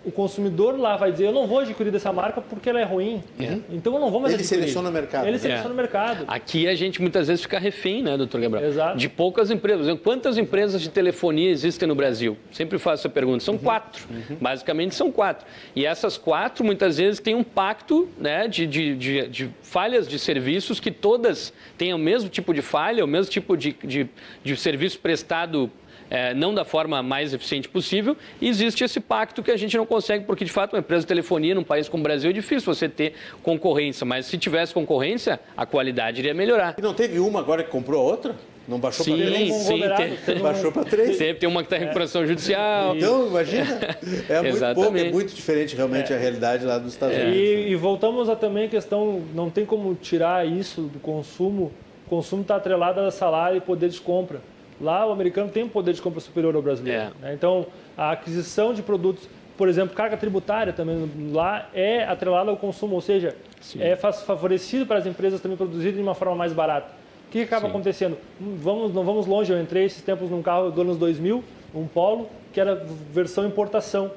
o 0.05 0.11
consumidor 0.11 0.79
lá 0.79 0.97
vai 0.97 1.13
dizer, 1.13 1.27
eu 1.27 1.33
não 1.33 1.47
vou 1.47 1.61
adquirir 1.61 1.91
dessa 1.91 2.13
marca 2.13 2.41
porque 2.41 2.69
ela 2.69 2.81
é 2.81 2.85
ruim. 2.85 3.23
É. 3.39 3.59
Então 3.71 3.95
eu 3.95 4.01
não 4.01 4.11
vou 4.11 4.21
mais 4.21 4.35
Ele 4.35 4.43
adquirir. 4.43 4.63
seleciona 4.63 4.89
o 4.89 4.93
mercado. 4.93 5.27
Ele 5.27 5.39
seleciona 5.39 5.71
é. 5.71 5.73
o 5.73 5.77
mercado. 5.77 6.25
Aqui 6.27 6.67
a 6.69 6.75
gente 6.75 7.01
muitas 7.01 7.29
vezes 7.29 7.43
fica 7.43 7.59
refém, 7.59 8.03
né, 8.03 8.17
doutor 8.17 8.41
Gabriel? 8.41 8.69
Exato. 8.69 8.99
De 8.99 9.09
poucas 9.09 9.51
empresas. 9.51 9.99
Quantas 10.01 10.37
empresas 10.39 10.81
de 10.81 10.91
telefonia 10.91 11.51
existem 11.51 11.87
no 11.87 11.95
Brasil? 11.95 12.37
Sempre 12.51 12.79
faço 12.79 13.03
essa 13.03 13.09
pergunta. 13.09 13.45
São 13.45 13.55
uhum. 13.55 13.61
quatro. 13.61 14.07
Uhum. 14.11 14.37
Basicamente 14.41 14.95
são 14.95 15.11
quatro. 15.11 15.47
E 15.75 15.87
essas 15.87 16.17
quatro 16.17 16.65
muitas 16.65 16.99
vezes 16.99 17.21
têm 17.21 17.35
um 17.35 17.45
pacto 17.45 18.09
né, 18.19 18.49
de, 18.49 18.67
de, 18.67 18.95
de, 18.95 19.29
de 19.29 19.51
falhas 19.63 20.09
de 20.09 20.19
serviços 20.19 20.81
que 20.81 20.91
todas 20.91 21.53
têm 21.79 21.95
o 21.95 21.99
mesmo 21.99 22.29
tipo 22.29 22.53
de 22.53 22.63
falha, 22.63 23.05
o 23.05 23.09
mesmo 23.09 23.31
tipo 23.31 23.57
de, 23.57 23.77
de, 23.85 24.09
de 24.43 24.57
serviço 24.57 24.99
prestado 24.99 25.71
é, 26.13 26.35
não 26.35 26.53
da 26.53 26.63
forma 26.63 27.03
mais 27.03 27.33
eficiente 27.33 27.71
possível, 27.71 28.15
e 28.39 28.47
existe 28.47 28.85
esse 28.85 29.01
pacto 29.01 29.43
que 29.43 29.51
a 29.51 29.57
gente 29.57 29.79
não 29.79 29.87
consegue, 29.87 30.27
porque 30.27 30.45
de 30.45 30.53
fato 30.53 30.75
uma 30.75 30.81
empresa 30.81 31.01
de 31.01 31.07
telefonia 31.07 31.55
num 31.55 31.65
país 31.65 31.89
como 31.89 32.03
o 32.03 32.05
Brasil 32.05 32.29
é 32.29 32.33
difícil 32.35 32.73
você 32.73 32.87
ter 32.87 33.15
concorrência, 33.43 34.05
mas 34.05 34.27
se 34.27 34.37
tivesse 34.37 34.75
concorrência, 34.75 35.41
a 35.57 35.65
qualidade 35.65 36.21
iria 36.21 36.35
melhorar. 36.35 36.75
E 36.77 36.83
não 36.83 36.93
teve 36.93 37.19
uma 37.19 37.41
agora 37.41 37.65
que 37.65 37.71
comprou 37.71 37.99
a 37.99 38.05
outra? 38.05 38.37
Não 38.69 38.79
baixou 38.79 39.07
para 39.07 39.17
três? 39.17 39.55
sim, 39.55 39.81
tem, 40.27 40.39
baixou 40.39 40.71
para 40.71 40.85
três. 40.85 41.17
Sempre 41.17 41.41
tem 41.41 41.49
uma 41.49 41.63
que 41.63 41.67
está 41.67 41.77
em 41.79 41.81
recuperação 41.81 42.27
judicial. 42.27 42.95
Então, 42.95 43.29
imagina. 43.29 43.97
É 44.29 44.43
muito 44.43 44.75
pouco, 44.75 44.99
é 44.99 45.11
muito 45.11 45.35
diferente 45.35 45.75
realmente 45.75 46.13
a 46.13 46.19
realidade 46.19 46.65
lá 46.65 46.79
dos 46.79 46.93
Estados 46.93 47.17
Unidos. 47.17 47.37
E, 47.37 47.71
e 47.71 47.75
voltamos 47.75 48.29
a 48.29 48.37
também 48.37 48.67
a 48.67 48.69
questão, 48.69 49.23
não 49.35 49.49
tem 49.49 49.65
como 49.65 49.95
tirar 49.95 50.47
isso 50.47 50.83
do 50.83 51.01
consumo. 51.01 51.73
O 52.07 52.11
consumo 52.11 52.43
está 52.43 52.57
atrelado 52.57 53.01
a 53.01 53.11
salário 53.11 53.57
e 53.57 53.61
poder 53.61 53.89
de 53.89 54.01
compra. 54.01 54.41
Lá 54.83 55.07
o 55.07 55.13
americano 55.13 55.49
tem 55.49 55.63
um 55.63 55.69
poder 55.69 55.95
de 55.95 56.03
compra 56.03 56.21
superior 56.21 56.55
ao 56.57 56.61
brasileiro. 56.61 57.13
É. 57.23 57.27
né? 57.27 57.35
Então 57.35 57.67
a 57.97 58.11
aquisição 58.11 58.75
de 58.75 58.83
produtos, 58.83 59.29
por 59.57 59.69
exemplo, 59.69 59.95
carga 59.95 60.17
tributária 60.17 60.73
também 60.73 61.09
lá 61.33 61.69
é 61.73 62.05
atrelada 62.05 62.51
ao 62.51 62.57
consumo, 62.57 62.97
ou 62.97 63.01
seja, 63.01 63.37
é 63.79 63.95
fa- 63.95 64.13
favorecido 64.13 64.85
para 64.85 64.99
as 64.99 65.07
empresas 65.07 65.41
também 65.41 65.57
produzirem 65.57 65.95
de 65.95 66.03
uma 66.03 66.15
forma 66.15 66.35
mais 66.35 66.53
barata. 66.53 66.89
O 67.29 67.31
que 67.33 67.43
acaba 67.43 67.67
Sim. 67.67 67.71
acontecendo? 67.71 68.19
Vamos, 68.41 68.93
não 68.93 69.05
vamos 69.05 69.27
longe, 69.27 69.53
eu 69.53 69.61
entrei 69.61 69.85
esses 69.85 70.03
tempos 70.03 70.29
num 70.29 70.43
carro 70.43 70.71
do 70.71 70.81
anos 70.81 70.99
2000, 70.99 71.43
um 71.75 71.87
Polo, 71.87 72.29
que 72.53 72.61
era 72.61 72.75
versão 73.11 73.47
importação. 73.47 74.11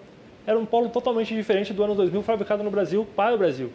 Era 0.48 0.58
um 0.60 0.66
Polo 0.66 0.90
totalmente 0.90 1.34
diferente 1.34 1.72
do 1.74 1.84
ano 1.84 1.96
2000, 1.96 2.22
fabricado 2.24 2.64
no 2.64 2.72
Brasil 2.72 3.08
para 3.16 3.36
o 3.36 3.38
Brasil. 3.38 3.72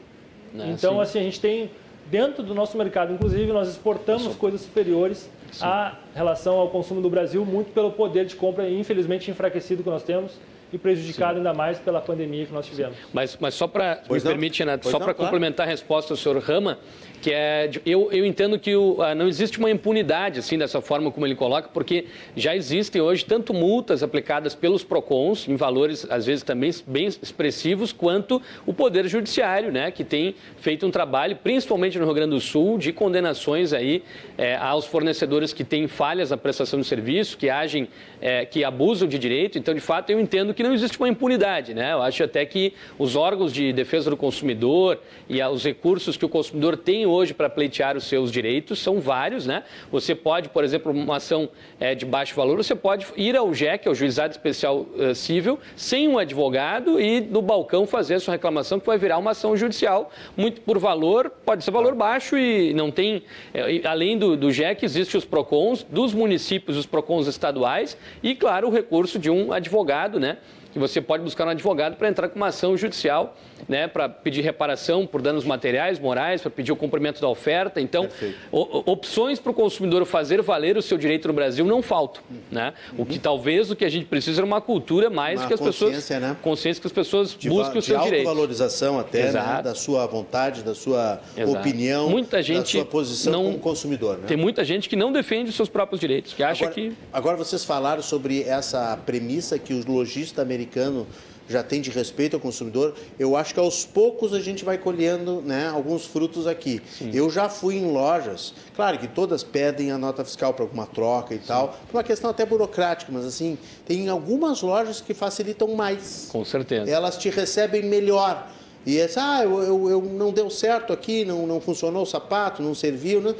Né, 0.52 0.74
então, 0.76 0.94
sim. 0.96 1.00
assim, 1.00 1.18
a 1.20 1.22
gente 1.22 1.40
tem, 1.40 1.70
dentro 2.10 2.42
do 2.42 2.54
nosso 2.54 2.76
mercado, 2.76 3.12
inclusive, 3.12 3.52
nós 3.52 3.68
exportamos 3.68 4.34
coisas 4.34 4.62
superiores 4.62 5.30
à 5.60 5.94
relação 6.14 6.56
ao 6.56 6.68
consumo 6.68 7.00
do 7.00 7.08
Brasil, 7.08 7.44
muito 7.44 7.72
pelo 7.72 7.92
poder 7.92 8.26
de 8.26 8.34
compra, 8.36 8.68
infelizmente, 8.68 9.30
enfraquecido 9.30 9.82
que 9.82 9.88
nós 9.88 10.02
temos 10.02 10.32
e 10.72 10.78
prejudicado 10.78 11.38
ainda 11.38 11.52
mais 11.52 11.78
pela 11.78 12.00
pandemia 12.00 12.46
que 12.46 12.52
nós 12.52 12.66
tivemos. 12.66 12.96
Mas, 13.12 13.36
mas 13.40 13.54
só 13.54 13.66
para, 13.66 14.02
me 14.08 14.16
não. 14.16 14.20
permite, 14.20 14.60
Renato, 14.60 14.84
Pois 14.84 14.92
só 14.92 14.98
para 14.98 15.14
claro. 15.14 15.30
complementar 15.30 15.66
a 15.66 15.70
resposta 15.70 16.14
do 16.14 16.16
senhor 16.16 16.38
Rama, 16.38 16.78
que 17.20 17.32
é, 17.32 17.70
eu, 17.84 18.10
eu 18.10 18.24
entendo 18.24 18.58
que 18.58 18.74
o, 18.74 19.02
ah, 19.02 19.14
não 19.14 19.28
existe 19.28 19.58
uma 19.58 19.70
impunidade, 19.70 20.38
assim, 20.38 20.56
dessa 20.56 20.80
forma 20.80 21.10
como 21.10 21.26
ele 21.26 21.34
coloca, 21.34 21.68
porque 21.68 22.06
já 22.34 22.56
existem 22.56 23.00
hoje 23.00 23.24
tanto 23.24 23.52
multas 23.52 24.02
aplicadas 24.02 24.54
pelos 24.54 24.82
PROCONs, 24.82 25.46
em 25.48 25.56
valores, 25.56 26.06
às 26.10 26.26
vezes, 26.26 26.42
também 26.42 26.70
bem 26.86 27.06
expressivos, 27.06 27.92
quanto 27.92 28.40
o 28.64 28.72
Poder 28.72 29.06
Judiciário, 29.06 29.70
né, 29.70 29.90
que 29.90 30.04
tem 30.04 30.34
feito 30.58 30.86
um 30.86 30.90
trabalho, 30.90 31.36
principalmente 31.36 31.98
no 31.98 32.04
Rio 32.04 32.14
Grande 32.14 32.30
do 32.30 32.40
Sul, 32.40 32.78
de 32.78 32.92
condenações 32.92 33.72
aí 33.72 34.02
eh, 34.38 34.56
aos 34.56 34.86
fornecedores 34.86 35.52
que 35.52 35.64
têm 35.64 35.86
falhas 35.86 36.30
na 36.30 36.36
prestação 36.36 36.80
de 36.80 36.86
serviço, 36.86 37.36
que 37.36 37.50
agem, 37.50 37.88
eh, 38.20 38.44
que 38.44 38.64
abusam 38.64 39.06
de 39.06 39.18
direito. 39.18 39.58
Então, 39.58 39.74
de 39.74 39.80
fato, 39.80 40.10
eu 40.10 40.20
entendo 40.20 40.54
que 40.54 40.62
não 40.62 40.72
existe 40.72 40.98
uma 40.98 41.08
impunidade, 41.08 41.74
né? 41.74 41.92
Eu 41.92 42.02
acho 42.02 42.22
até 42.22 42.44
que 42.44 42.72
os 42.98 43.16
órgãos 43.16 43.52
de 43.52 43.72
defesa 43.72 44.10
do 44.10 44.16
consumidor 44.16 44.98
e 45.28 45.42
os 45.42 45.64
recursos 45.64 46.16
que 46.16 46.24
o 46.24 46.28
consumidor 46.28 46.76
tem 46.76 47.06
hoje 47.10 47.34
para 47.34 47.48
pleitear 47.50 47.96
os 47.96 48.04
seus 48.04 48.30
direitos 48.30 48.78
são 48.78 49.00
vários, 49.00 49.46
né? 49.46 49.64
Você 49.90 50.14
pode, 50.14 50.48
por 50.48 50.64
exemplo, 50.64 50.92
uma 50.92 51.16
ação 51.16 51.48
eh, 51.78 51.94
de 51.94 52.06
baixo 52.06 52.34
valor, 52.34 52.56
você 52.56 52.74
pode 52.74 53.06
ir 53.16 53.36
ao 53.36 53.52
JEC, 53.52 53.88
ao 53.88 53.94
Juizado 53.94 54.32
Especial 54.32 54.86
eh, 54.98 55.14
Civil, 55.14 55.58
sem 55.74 56.08
um 56.08 56.18
advogado 56.18 57.00
e 57.00 57.20
no 57.20 57.42
balcão 57.42 57.86
fazer 57.86 58.14
a 58.14 58.20
sua 58.20 58.32
reclamação, 58.32 58.78
que 58.78 58.86
vai 58.86 58.98
virar 58.98 59.18
uma 59.18 59.32
ação 59.32 59.56
judicial, 59.56 60.10
muito 60.36 60.60
por 60.60 60.78
valor, 60.78 61.30
pode 61.44 61.64
ser 61.64 61.70
valor 61.70 61.94
baixo 61.94 62.38
e 62.38 62.72
não 62.74 62.90
tem, 62.90 63.22
e 63.54 63.86
além 63.86 64.16
do, 64.16 64.36
do 64.36 64.50
JEC, 64.50 64.84
existem 64.84 65.18
os 65.18 65.24
PROCONs 65.24 65.82
dos 65.82 66.14
municípios, 66.14 66.76
os 66.76 66.86
PROCONs 66.86 67.26
estaduais 67.26 67.96
e, 68.22 68.34
claro, 68.34 68.68
o 68.68 68.70
recurso 68.70 69.18
de 69.18 69.30
um 69.30 69.52
advogado, 69.52 70.20
né? 70.20 70.38
que 70.72 70.78
você 70.78 71.00
pode 71.00 71.22
buscar 71.22 71.46
um 71.46 71.50
advogado 71.50 71.96
para 71.96 72.08
entrar 72.08 72.28
com 72.28 72.36
uma 72.36 72.48
ação 72.48 72.76
judicial, 72.76 73.36
né, 73.68 73.88
para 73.88 74.08
pedir 74.08 74.40
reparação 74.42 75.06
por 75.06 75.22
danos 75.22 75.44
materiais, 75.44 75.98
morais, 75.98 76.40
para 76.40 76.50
pedir 76.50 76.72
o 76.72 76.76
cumprimento 76.76 77.20
da 77.20 77.28
oferta. 77.28 77.80
Então, 77.80 78.08
o- 78.50 78.78
o- 78.78 78.82
opções 78.92 79.38
para 79.38 79.50
o 79.50 79.54
consumidor 79.54 80.04
fazer 80.04 80.42
valer 80.42 80.76
o 80.76 80.82
seu 80.82 80.96
direito 80.98 81.28
no 81.28 81.34
Brasil 81.34 81.64
não 81.64 81.82
faltam, 81.82 82.22
né? 82.50 82.72
O 82.96 83.04
que 83.04 83.18
talvez 83.18 83.70
o 83.70 83.76
que 83.76 83.84
a 83.84 83.88
gente 83.88 84.06
precisa 84.06 84.40
é 84.40 84.44
uma 84.44 84.60
cultura 84.60 85.10
mais 85.10 85.40
Uma 85.40 85.48
que 85.48 85.54
as 85.54 85.60
pessoas 85.60 85.90
consciência, 85.90 86.20
né? 86.20 86.36
consciência 86.42 86.80
que 86.80 86.86
as 86.86 86.92
pessoas 86.92 87.36
de, 87.38 87.48
busquem 87.48 87.78
os 87.78 87.84
de 87.84 87.90
seus 87.92 88.02
direitos. 88.04 88.26
autovalorização 88.28 88.98
até, 88.98 89.30
né, 89.32 89.60
da 89.62 89.74
sua 89.74 90.06
vontade, 90.06 90.62
da 90.62 90.74
sua 90.74 91.20
Exato. 91.36 91.58
opinião, 91.58 92.08
Muita 92.10 92.36
da 92.38 92.42
gente 92.42 92.70
sua 92.72 92.84
posição 92.84 93.32
não- 93.32 93.44
como 93.44 93.58
consumidor. 93.58 94.18
Né? 94.18 94.24
Tem 94.26 94.36
muita 94.36 94.64
gente 94.64 94.88
que 94.88 94.96
não 94.96 95.12
defende 95.12 95.50
os 95.50 95.56
seus 95.56 95.68
próprios 95.68 96.00
direitos, 96.00 96.32
que 96.34 96.42
acha 96.42 96.64
agora, 96.64 96.74
que 96.74 96.92
agora 97.12 97.36
vocês 97.36 97.64
falaram 97.64 98.02
sobre 98.02 98.42
essa 98.42 98.96
premissa 99.04 99.58
que 99.58 99.74
o 99.74 99.84
lojista 99.90 100.42
americano 100.42 101.06
já 101.50 101.62
tem 101.62 101.80
de 101.80 101.90
respeito 101.90 102.34
ao 102.36 102.40
consumidor. 102.40 102.94
Eu 103.18 103.36
acho 103.36 103.52
que 103.52 103.60
aos 103.60 103.84
poucos 103.84 104.32
a 104.32 104.40
gente 104.40 104.64
vai 104.64 104.78
colhendo 104.78 105.42
né, 105.42 105.68
alguns 105.68 106.06
frutos 106.06 106.46
aqui. 106.46 106.80
Eu 107.12 107.28
já 107.28 107.48
fui 107.48 107.76
em 107.76 107.90
lojas, 107.90 108.54
claro 108.76 108.98
que 108.98 109.08
todas 109.08 109.42
pedem 109.42 109.90
a 109.90 109.98
nota 109.98 110.24
fiscal 110.24 110.54
para 110.54 110.64
alguma 110.64 110.86
troca 110.86 111.34
e 111.34 111.38
tal, 111.38 111.76
por 111.88 111.96
uma 111.96 112.04
questão 112.04 112.30
até 112.30 112.46
burocrática, 112.46 113.10
mas 113.12 113.24
assim, 113.24 113.58
tem 113.84 114.08
algumas 114.08 114.62
lojas 114.62 115.00
que 115.00 115.12
facilitam 115.12 115.68
mais 115.74 116.28
com 116.30 116.44
certeza. 116.44 116.90
elas 116.90 117.16
te 117.16 117.28
recebem 117.28 117.82
melhor. 117.82 118.48
E 118.86 118.98
é, 118.98 119.10
ah, 119.16 119.44
eu, 119.44 119.62
eu, 119.62 119.90
eu 119.90 120.02
não 120.02 120.32
deu 120.32 120.48
certo 120.48 120.90
aqui, 120.90 121.22
não, 121.22 121.46
não 121.46 121.60
funcionou 121.60 122.02
o 122.02 122.06
sapato, 122.06 122.62
não 122.62 122.74
serviu. 122.74 123.20
Não, 123.20 123.34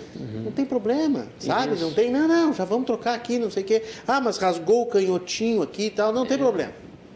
não 0.45 0.53
tem 0.53 0.67
problema, 0.67 1.29
sabe? 1.39 1.81
Não 1.81 1.91
tem, 1.93 2.11
não, 2.11 2.29
não, 2.29 2.53
já 2.53 2.67
vamos 2.67 2.85
trocar 2.85 3.15
aqui, 3.15 3.39
não 3.39 3.51
sei 3.51 3.63
o 3.63 3.67
quê. 3.67 3.83
Ah, 4.07 4.21
mas 4.21 4.37
rasgou 4.37 4.83
o 4.83 4.87
canhotinho 4.87 5.63
aqui 5.63 5.85
e 5.85 5.91
tal, 5.91 6.13
não 6.13 6.27
tem 6.27 6.37
problema. 6.37 6.75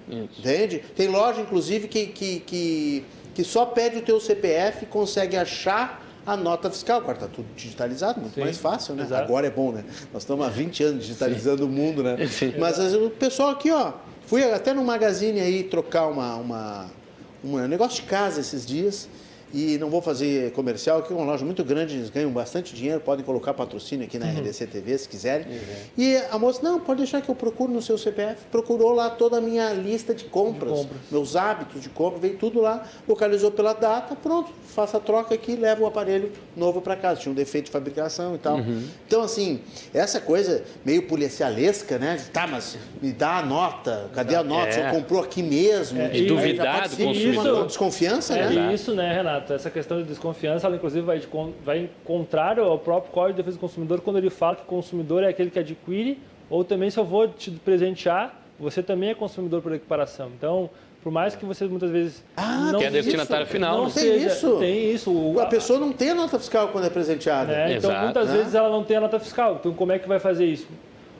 Isso. 0.08 0.40
Entende? 0.40 0.82
Tem 0.94 1.08
loja, 1.08 1.40
inclusive, 1.40 1.88
que, 1.88 2.06
que, 2.06 2.40
que, 2.40 3.04
que 3.34 3.44
só 3.44 3.66
pede 3.66 3.98
o 3.98 4.02
teu 4.02 4.20
CPF 4.20 4.84
e 4.84 4.86
consegue 4.86 5.36
achar 5.36 6.04
a 6.26 6.36
nota 6.36 6.70
fiscal. 6.70 6.98
Agora 6.98 7.14
está 7.14 7.28
tudo 7.28 7.46
digitalizado, 7.56 8.20
muito 8.20 8.34
Sim, 8.34 8.40
mais 8.40 8.58
fácil, 8.58 8.94
né? 8.94 9.04
exato. 9.04 9.24
Agora 9.24 9.46
é 9.46 9.50
bom, 9.50 9.72
né? 9.72 9.84
Nós 10.12 10.22
estamos 10.22 10.46
há 10.46 10.48
20 10.48 10.84
anos 10.84 11.02
digitalizando 11.02 11.66
o 11.66 11.68
mundo, 11.68 12.02
né? 12.02 12.16
Sim. 12.28 12.54
Mas 12.58 12.78
o 12.94 13.10
pessoal 13.10 13.50
aqui, 13.50 13.70
ó, 13.70 13.92
fui 14.26 14.42
até 14.44 14.72
no 14.72 14.84
Magazine 14.84 15.40
aí 15.40 15.64
trocar 15.64 16.06
uma, 16.06 16.36
uma, 16.36 16.90
um 17.42 17.58
negócio 17.66 18.02
de 18.02 18.08
casa 18.08 18.40
esses 18.40 18.64
dias. 18.66 19.08
E 19.54 19.78
não 19.78 19.88
vou 19.88 20.02
fazer 20.02 20.50
comercial, 20.50 20.98
aqui 20.98 21.12
é 21.12 21.16
uma 21.16 21.24
loja 21.24 21.44
muito 21.44 21.62
grande, 21.62 21.94
eles 21.94 22.10
ganham 22.10 22.28
bastante 22.32 22.74
dinheiro, 22.74 23.00
podem 23.00 23.24
colocar 23.24 23.54
patrocínio 23.54 24.04
aqui 24.04 24.18
na 24.18 24.26
Uhum. 24.26 24.40
RDC 24.40 24.66
TV 24.66 24.98
se 24.98 25.08
quiserem. 25.08 25.46
E 25.96 26.16
a 26.32 26.36
moça, 26.40 26.60
não, 26.60 26.80
pode 26.80 26.98
deixar 26.98 27.22
que 27.22 27.28
eu 27.28 27.36
procuro 27.36 27.72
no 27.72 27.80
seu 27.80 27.96
CPF. 27.96 28.46
Procurou 28.50 28.92
lá 28.92 29.08
toda 29.10 29.38
a 29.38 29.40
minha 29.40 29.72
lista 29.72 30.12
de 30.12 30.24
compras, 30.24 30.72
compras. 30.72 30.98
meus 31.08 31.36
hábitos 31.36 31.80
de 31.80 31.88
compra, 31.88 32.18
veio 32.18 32.36
tudo 32.36 32.60
lá, 32.60 32.84
localizou 33.06 33.52
pela 33.52 33.72
data, 33.74 34.16
pronto, 34.16 34.50
faça 34.66 34.96
a 34.96 35.00
troca 35.00 35.32
aqui, 35.34 35.54
leva 35.54 35.82
o 35.82 35.86
aparelho 35.86 36.32
novo 36.56 36.80
para 36.80 36.96
casa. 36.96 37.20
Tinha 37.20 37.30
um 37.30 37.34
defeito 37.36 37.66
de 37.66 37.70
fabricação 37.70 38.34
e 38.34 38.38
tal. 38.38 38.56
Uhum. 38.56 38.82
Então, 39.06 39.22
assim, 39.22 39.60
essa 39.92 40.20
coisa 40.20 40.64
meio 40.84 41.02
policialesca, 41.06 41.96
né? 41.96 42.20
Tá, 42.32 42.48
mas 42.48 42.76
me 43.00 43.12
dá 43.12 43.38
a 43.38 43.46
nota, 43.46 44.10
cadê 44.12 44.34
a 44.34 44.42
nota? 44.42 44.68
É. 44.70 44.90
Você 44.90 44.96
comprou 44.96 45.22
aqui 45.22 45.44
mesmo? 45.44 46.00
É, 46.00 46.10
e 46.16 46.22
já 46.26 46.34
duvidar 46.34 46.76
pode 46.80 46.88
do 46.88 46.96
ser 46.96 47.04
consumidor. 47.04 47.54
Uma 47.58 47.66
desconfiança, 47.66 48.36
É, 48.36 48.48
né? 48.50 48.72
e 48.72 48.74
isso, 48.74 48.92
né, 48.94 49.14
Renato? 49.14 49.43
Essa 49.52 49.70
questão 49.70 49.98
de 49.98 50.04
desconfiança, 50.04 50.66
ela 50.66 50.76
inclusive 50.76 51.04
vai, 51.04 51.18
de 51.18 51.28
vai 51.64 51.78
em 51.80 51.90
contrário 52.04 52.64
ao 52.64 52.78
próprio 52.78 53.12
Código 53.12 53.32
de 53.34 53.36
Defesa 53.42 53.56
do 53.56 53.60
Consumidor 53.60 54.00
quando 54.00 54.16
ele 54.18 54.30
fala 54.30 54.56
que 54.56 54.62
o 54.62 54.66
consumidor 54.66 55.22
é 55.22 55.28
aquele 55.28 55.50
que 55.50 55.58
adquire, 55.58 56.18
ou 56.48 56.64
também 56.64 56.90
se 56.90 56.98
eu 56.98 57.04
vou 57.04 57.28
te 57.28 57.50
presentear, 57.50 58.40
você 58.58 58.82
também 58.82 59.10
é 59.10 59.14
consumidor 59.14 59.60
por 59.60 59.72
equiparação. 59.74 60.30
Então, 60.38 60.70
por 61.02 61.10
mais 61.12 61.34
que 61.36 61.44
você 61.44 61.64
muitas 61.66 61.90
vezes 61.90 62.24
Ah, 62.36 62.70
não 62.72 62.78
Que 62.78 62.86
é 62.86 62.90
destinatário 62.90 63.46
final, 63.46 63.76
não 63.78 63.84
né? 63.86 63.90
Tem 63.92 64.02
seja, 64.04 64.26
isso? 64.28 64.56
tem 64.58 64.90
isso. 64.92 65.10
O- 65.12 65.40
A 65.40 65.46
pessoa 65.46 65.78
não 65.78 65.92
tem 65.92 66.10
a 66.10 66.14
nota 66.14 66.38
fiscal 66.38 66.68
quando 66.68 66.86
é 66.86 66.90
presenteada. 66.90 67.52
né? 67.52 67.74
Então, 67.76 67.90
Exato. 67.90 68.04
muitas 68.04 68.28
Né? 68.30 68.36
vezes 68.38 68.54
ela 68.54 68.70
não 68.70 68.84
tem 68.84 68.96
a 68.96 69.00
nota 69.00 69.18
fiscal. 69.20 69.56
Então, 69.60 69.72
como 69.74 69.92
é 69.92 69.98
que 69.98 70.08
vai 70.08 70.18
fazer 70.18 70.46
isso? 70.46 70.66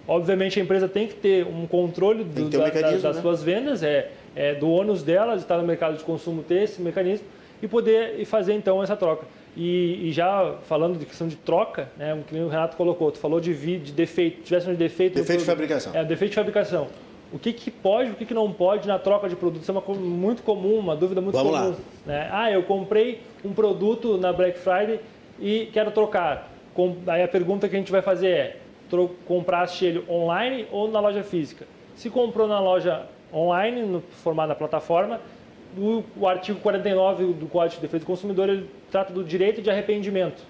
Obviamente, 0.06 0.60
a 0.60 0.62
empresa 0.62 0.86
tem 0.88 1.06
que 1.06 1.14
ter 1.14 1.46
um 1.46 1.66
controle 1.66 2.24
do- 2.24 2.48
ter 2.50 2.56
um 2.56 2.60
da- 2.60 2.66
mecanismo, 2.66 3.02
das 3.02 3.16
né? 3.16 3.22
suas 3.22 3.42
vendas, 3.42 3.82
é, 3.82 4.10
é 4.36 4.54
do 4.54 4.70
ônus 4.70 5.02
dela 5.02 5.34
de 5.34 5.42
estar 5.42 5.56
no 5.58 5.64
mercado 5.64 5.96
de 5.96 6.04
consumo 6.04 6.42
ter 6.42 6.62
esse 6.64 6.80
mecanismo 6.80 7.26
e 7.62 7.68
poder 7.68 8.16
e 8.18 8.24
fazer 8.24 8.54
então 8.54 8.82
essa 8.82 8.96
troca. 8.96 9.26
E, 9.56 10.08
e 10.08 10.12
já 10.12 10.54
falando 10.68 10.98
de 10.98 11.06
questão 11.06 11.28
de 11.28 11.36
troca, 11.36 11.88
né, 11.96 12.12
o 12.14 12.22
que 12.22 12.36
o 12.36 12.48
Renato 12.48 12.76
colocou, 12.76 13.12
tu 13.12 13.18
falou 13.18 13.40
de, 13.40 13.52
vi, 13.52 13.78
de 13.78 13.92
defeito, 13.92 14.42
tivesse 14.42 14.68
um 14.68 14.74
defeito. 14.74 15.14
Defeito 15.14 15.40
de 15.40 15.46
fabricação. 15.46 15.94
É, 15.94 16.04
defeito 16.04 16.30
de 16.30 16.36
fabricação. 16.36 16.88
O 17.32 17.38
que, 17.38 17.52
que 17.52 17.70
pode, 17.70 18.10
o 18.10 18.14
que, 18.14 18.24
que 18.26 18.34
não 18.34 18.52
pode 18.52 18.86
na 18.86 18.98
troca 18.98 19.28
de 19.28 19.34
produtos? 19.36 19.62
Isso 19.62 19.70
é 19.70 19.74
uma 19.74 19.82
coisa 19.82 20.00
muito 20.00 20.42
comum, 20.42 20.78
uma 20.78 20.94
dúvida 20.96 21.20
muito 21.20 21.34
Vamos 21.36 21.52
comum. 21.52 21.68
lá. 21.70 21.76
né? 22.06 22.28
Ah, 22.32 22.50
eu 22.50 22.62
comprei 22.64 23.20
um 23.44 23.52
produto 23.52 24.16
na 24.18 24.32
Black 24.32 24.58
Friday 24.58 25.00
e 25.40 25.68
quero 25.72 25.90
trocar. 25.90 26.50
Com- 26.74 26.96
Aí 27.06 27.22
a 27.22 27.28
pergunta 27.28 27.68
que 27.68 27.74
a 27.74 27.78
gente 27.78 27.90
vai 27.92 28.02
fazer 28.02 28.28
é: 28.28 28.56
tro- 28.90 29.10
compraste 29.26 29.84
ele 29.84 30.04
online 30.08 30.66
ou 30.70 30.88
na 30.90 31.00
loja 31.00 31.22
física? 31.24 31.66
Se 31.96 32.08
comprou 32.10 32.46
na 32.46 32.60
loja 32.60 33.02
online, 33.32 33.82
no 33.82 34.00
formato 34.00 34.48
da 34.48 34.54
plataforma, 34.54 35.20
o, 35.76 36.04
o 36.16 36.26
artigo 36.26 36.60
49 36.60 37.32
do 37.34 37.46
Código 37.46 37.76
de 37.76 37.82
Defesa 37.82 38.04
do 38.04 38.06
Consumidor 38.06 38.48
ele 38.48 38.70
trata 38.90 39.12
do 39.12 39.24
direito 39.24 39.62
de 39.62 39.70
arrependimento. 39.70 40.42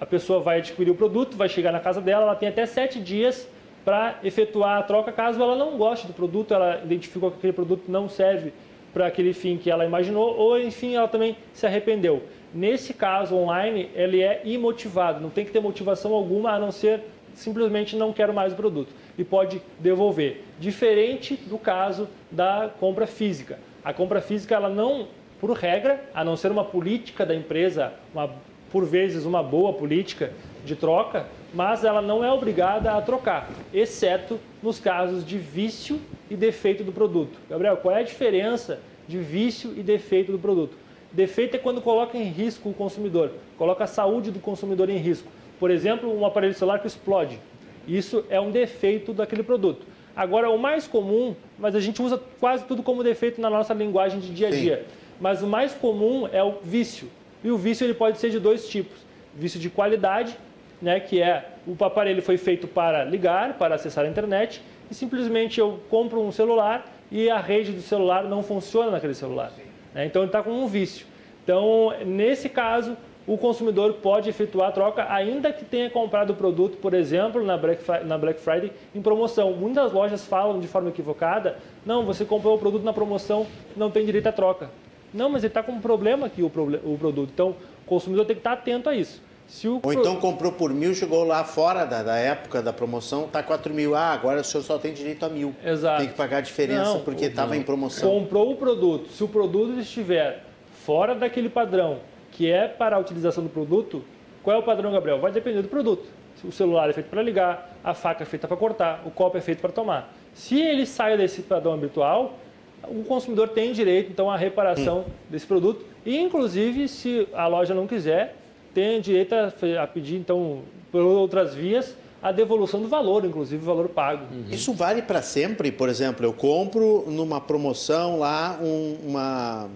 A 0.00 0.06
pessoa 0.06 0.40
vai 0.40 0.58
adquirir 0.58 0.90
o 0.90 0.94
produto, 0.94 1.36
vai 1.36 1.48
chegar 1.48 1.72
na 1.72 1.80
casa 1.80 2.00
dela, 2.00 2.24
ela 2.24 2.34
tem 2.34 2.48
até 2.48 2.66
sete 2.66 3.00
dias 3.00 3.48
para 3.84 4.18
efetuar 4.24 4.78
a 4.78 4.82
troca, 4.82 5.12
caso 5.12 5.42
ela 5.42 5.54
não 5.54 5.76
goste 5.76 6.06
do 6.06 6.12
produto, 6.12 6.54
ela 6.54 6.80
identificou 6.82 7.30
que 7.30 7.38
aquele 7.38 7.52
produto 7.52 7.84
não 7.88 8.08
serve 8.08 8.52
para 8.92 9.06
aquele 9.06 9.32
fim 9.32 9.58
que 9.58 9.70
ela 9.70 9.84
imaginou, 9.84 10.36
ou 10.36 10.58
enfim, 10.58 10.94
ela 10.94 11.08
também 11.08 11.36
se 11.52 11.66
arrependeu. 11.66 12.22
Nesse 12.52 12.94
caso 12.94 13.34
online, 13.34 13.90
ele 13.94 14.22
é 14.22 14.40
imotivado, 14.44 15.20
não 15.20 15.30
tem 15.30 15.44
que 15.44 15.50
ter 15.50 15.60
motivação 15.60 16.14
alguma 16.14 16.52
a 16.52 16.58
não 16.58 16.70
ser 16.70 17.00
simplesmente 17.34 17.96
não 17.96 18.12
quero 18.12 18.32
mais 18.32 18.52
o 18.52 18.56
produto 18.56 18.92
e 19.18 19.24
pode 19.24 19.60
devolver. 19.78 20.42
Diferente 20.58 21.36
do 21.36 21.58
caso 21.58 22.08
da 22.30 22.70
compra 22.78 23.06
física. 23.06 23.58
A 23.84 23.92
compra 23.92 24.22
física, 24.22 24.54
ela 24.54 24.70
não, 24.70 25.08
por 25.38 25.50
regra, 25.50 26.02
a 26.14 26.24
não 26.24 26.36
ser 26.36 26.50
uma 26.50 26.64
política 26.64 27.26
da 27.26 27.34
empresa, 27.34 27.92
uma, 28.14 28.30
por 28.72 28.86
vezes 28.86 29.26
uma 29.26 29.42
boa 29.42 29.74
política 29.74 30.32
de 30.64 30.74
troca, 30.74 31.26
mas 31.52 31.84
ela 31.84 32.00
não 32.00 32.24
é 32.24 32.32
obrigada 32.32 32.92
a 32.92 33.02
trocar, 33.02 33.50
exceto 33.74 34.40
nos 34.62 34.80
casos 34.80 35.24
de 35.24 35.36
vício 35.36 36.00
e 36.30 36.34
defeito 36.34 36.82
do 36.82 36.92
produto. 36.92 37.38
Gabriel, 37.50 37.76
qual 37.76 37.94
é 37.94 38.00
a 38.00 38.04
diferença 38.04 38.80
de 39.06 39.18
vício 39.18 39.74
e 39.76 39.82
defeito 39.82 40.32
do 40.32 40.38
produto? 40.38 40.76
Defeito 41.12 41.56
é 41.56 41.58
quando 41.58 41.82
coloca 41.82 42.16
em 42.16 42.24
risco 42.24 42.70
o 42.70 42.74
consumidor, 42.74 43.32
coloca 43.58 43.84
a 43.84 43.86
saúde 43.86 44.30
do 44.30 44.40
consumidor 44.40 44.88
em 44.88 44.96
risco. 44.96 45.28
Por 45.60 45.70
exemplo, 45.70 46.12
um 46.12 46.24
aparelho 46.24 46.54
celular 46.54 46.78
que 46.78 46.86
explode. 46.86 47.38
Isso 47.86 48.24
é 48.30 48.40
um 48.40 48.50
defeito 48.50 49.12
daquele 49.12 49.42
produto. 49.42 49.86
Agora, 50.16 50.50
o 50.50 50.58
mais 50.58 50.86
comum, 50.86 51.34
mas 51.58 51.74
a 51.74 51.80
gente 51.80 52.00
usa 52.00 52.20
quase 52.38 52.64
tudo 52.64 52.82
como 52.82 53.02
defeito 53.02 53.40
na 53.40 53.50
nossa 53.50 53.74
linguagem 53.74 54.20
de 54.20 54.32
dia 54.32 54.48
a 54.48 54.50
dia. 54.50 54.76
Sim. 54.76 54.94
Mas 55.20 55.42
o 55.42 55.46
mais 55.46 55.74
comum 55.74 56.28
é 56.32 56.42
o 56.42 56.58
vício. 56.62 57.08
E 57.42 57.50
o 57.50 57.56
vício 57.56 57.84
ele 57.84 57.94
pode 57.94 58.18
ser 58.18 58.30
de 58.30 58.38
dois 58.38 58.68
tipos: 58.68 58.98
vício 59.34 59.58
de 59.60 59.70
qualidade 59.70 60.36
né, 60.84 61.00
que 61.00 61.20
é 61.20 61.52
o 61.66 61.82
aparelho 61.82 62.20
foi 62.20 62.36
feito 62.36 62.68
para 62.68 63.04
ligar, 63.04 63.54
para 63.54 63.74
acessar 63.74 64.04
a 64.04 64.08
internet, 64.08 64.60
e 64.90 64.94
simplesmente 64.94 65.58
eu 65.58 65.80
compro 65.88 66.20
um 66.20 66.30
celular 66.30 66.84
e 67.10 67.30
a 67.30 67.40
rede 67.40 67.72
do 67.72 67.80
celular 67.80 68.24
não 68.24 68.42
funciona 68.42 68.90
naquele 68.90 69.14
celular. 69.14 69.50
Né? 69.94 70.04
Então 70.04 70.22
ele 70.22 70.28
está 70.28 70.42
com 70.42 70.50
um 70.50 70.66
vício. 70.66 71.06
Então, 71.42 71.92
nesse 72.04 72.50
caso, 72.50 72.96
o 73.26 73.38
consumidor 73.38 73.94
pode 73.94 74.28
efetuar 74.28 74.68
a 74.68 74.72
troca, 74.72 75.06
ainda 75.10 75.52
que 75.52 75.64
tenha 75.64 75.88
comprado 75.88 76.30
o 76.30 76.34
produto, 76.34 76.76
por 76.76 76.92
exemplo, 76.92 77.42
na 77.42 77.56
Black, 77.56 77.82
na 78.04 78.18
Black 78.18 78.40
Friday 78.40 78.72
em 78.94 79.00
promoção. 79.00 79.52
Muitas 79.52 79.92
lojas 79.92 80.26
falam 80.26 80.60
de 80.60 80.68
forma 80.68 80.90
equivocada: 80.90 81.58
não, 81.86 82.04
você 82.04 82.24
comprou 82.24 82.54
o 82.54 82.58
produto 82.58 82.82
na 82.82 82.92
promoção, 82.92 83.46
não 83.76 83.90
tem 83.90 84.04
direito 84.04 84.26
à 84.26 84.32
troca. 84.32 84.70
Não, 85.12 85.30
mas 85.30 85.44
ele 85.44 85.50
está 85.50 85.62
com 85.62 85.72
um 85.72 85.80
problema 85.80 86.26
aqui, 86.26 86.42
o, 86.42 86.46
o 86.46 86.98
produto. 86.98 87.30
Então, 87.32 87.50
o 87.82 87.86
consumidor 87.86 88.26
tem 88.26 88.34
que 88.34 88.40
estar 88.40 88.52
atento 88.52 88.88
a 88.88 88.96
isso. 88.96 89.22
O... 89.64 89.80
Ou 89.82 89.92
então 89.92 90.16
comprou 90.16 90.52
por 90.52 90.72
mil, 90.72 90.94
chegou 90.94 91.22
lá 91.22 91.44
fora 91.44 91.84
da, 91.84 92.02
da 92.02 92.16
época 92.16 92.62
da 92.62 92.72
promoção, 92.72 93.28
tá 93.28 93.42
quatro 93.42 93.72
mil. 93.72 93.94
Ah, 93.94 94.12
agora 94.12 94.40
o 94.40 94.44
senhor 94.44 94.64
só 94.64 94.78
tem 94.78 94.92
direito 94.92 95.24
a 95.24 95.28
mil. 95.28 95.54
Exato. 95.64 96.00
Tem 96.00 96.08
que 96.08 96.14
pagar 96.14 96.38
a 96.38 96.40
diferença 96.40 96.94
não, 96.94 97.00
porque 97.00 97.26
estava 97.26 97.56
em 97.56 97.62
promoção. 97.62 98.10
Comprou 98.10 98.50
o 98.50 98.56
produto. 98.56 99.10
Se 99.10 99.22
o 99.22 99.28
produto 99.28 99.78
estiver 99.78 100.42
fora 100.84 101.14
daquele 101.14 101.48
padrão 101.48 102.00
que 102.34 102.50
é 102.50 102.68
para 102.68 102.96
a 102.96 102.98
utilização 102.98 103.42
do 103.42 103.48
produto, 103.48 104.04
qual 104.42 104.56
é 104.56 104.58
o 104.58 104.62
padrão, 104.62 104.92
Gabriel? 104.92 105.18
Vai 105.18 105.32
depender 105.32 105.62
do 105.62 105.68
produto. 105.68 106.06
O 106.44 106.52
celular 106.52 106.90
é 106.90 106.92
feito 106.92 107.08
para 107.08 107.22
ligar, 107.22 107.74
a 107.82 107.94
faca 107.94 108.22
é 108.22 108.26
feita 108.26 108.46
para 108.46 108.56
cortar, 108.56 109.02
o 109.06 109.10
copo 109.10 109.38
é 109.38 109.40
feito 109.40 109.60
para 109.60 109.72
tomar. 109.72 110.12
Se 110.34 110.60
ele 110.60 110.84
sai 110.84 111.16
desse 111.16 111.42
padrão 111.42 111.72
habitual, 111.72 112.38
o 112.86 113.04
consumidor 113.04 113.48
tem 113.48 113.72
direito, 113.72 114.10
então, 114.10 114.30
à 114.30 114.36
reparação 114.36 115.00
hum. 115.00 115.04
desse 115.30 115.46
produto. 115.46 115.86
E, 116.04 116.18
inclusive, 116.18 116.86
se 116.88 117.26
a 117.32 117.46
loja 117.46 117.72
não 117.72 117.86
quiser, 117.86 118.36
tem 118.74 119.00
direito 119.00 119.32
a, 119.32 119.52
a 119.82 119.86
pedir, 119.86 120.16
então, 120.16 120.62
por 120.90 121.00
outras 121.00 121.54
vias, 121.54 121.96
a 122.22 122.32
devolução 122.32 122.80
do 122.80 122.88
valor, 122.88 123.24
inclusive 123.24 123.62
o 123.62 123.66
valor 123.66 123.88
pago. 123.88 124.24
Uhum. 124.32 124.46
Isso 124.50 124.72
vale 124.72 125.02
para 125.02 125.22
sempre? 125.22 125.70
Por 125.70 125.88
exemplo, 125.88 126.26
eu 126.26 126.32
compro 126.32 127.04
numa 127.06 127.40
promoção 127.40 128.18
lá 128.18 128.58
um, 128.60 128.96
uma, 129.06 129.68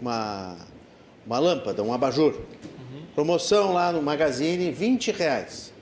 uma, 0.00 0.56
uma 1.28 1.38
lâmpada, 1.38 1.82
um 1.82 1.92
abajur. 1.92 2.32
Uhum. 2.32 3.02
Promoção 3.14 3.74
lá 3.74 3.92
no 3.92 4.00
Magazine, 4.00 4.72
20 4.72 5.12
reais. 5.12 5.74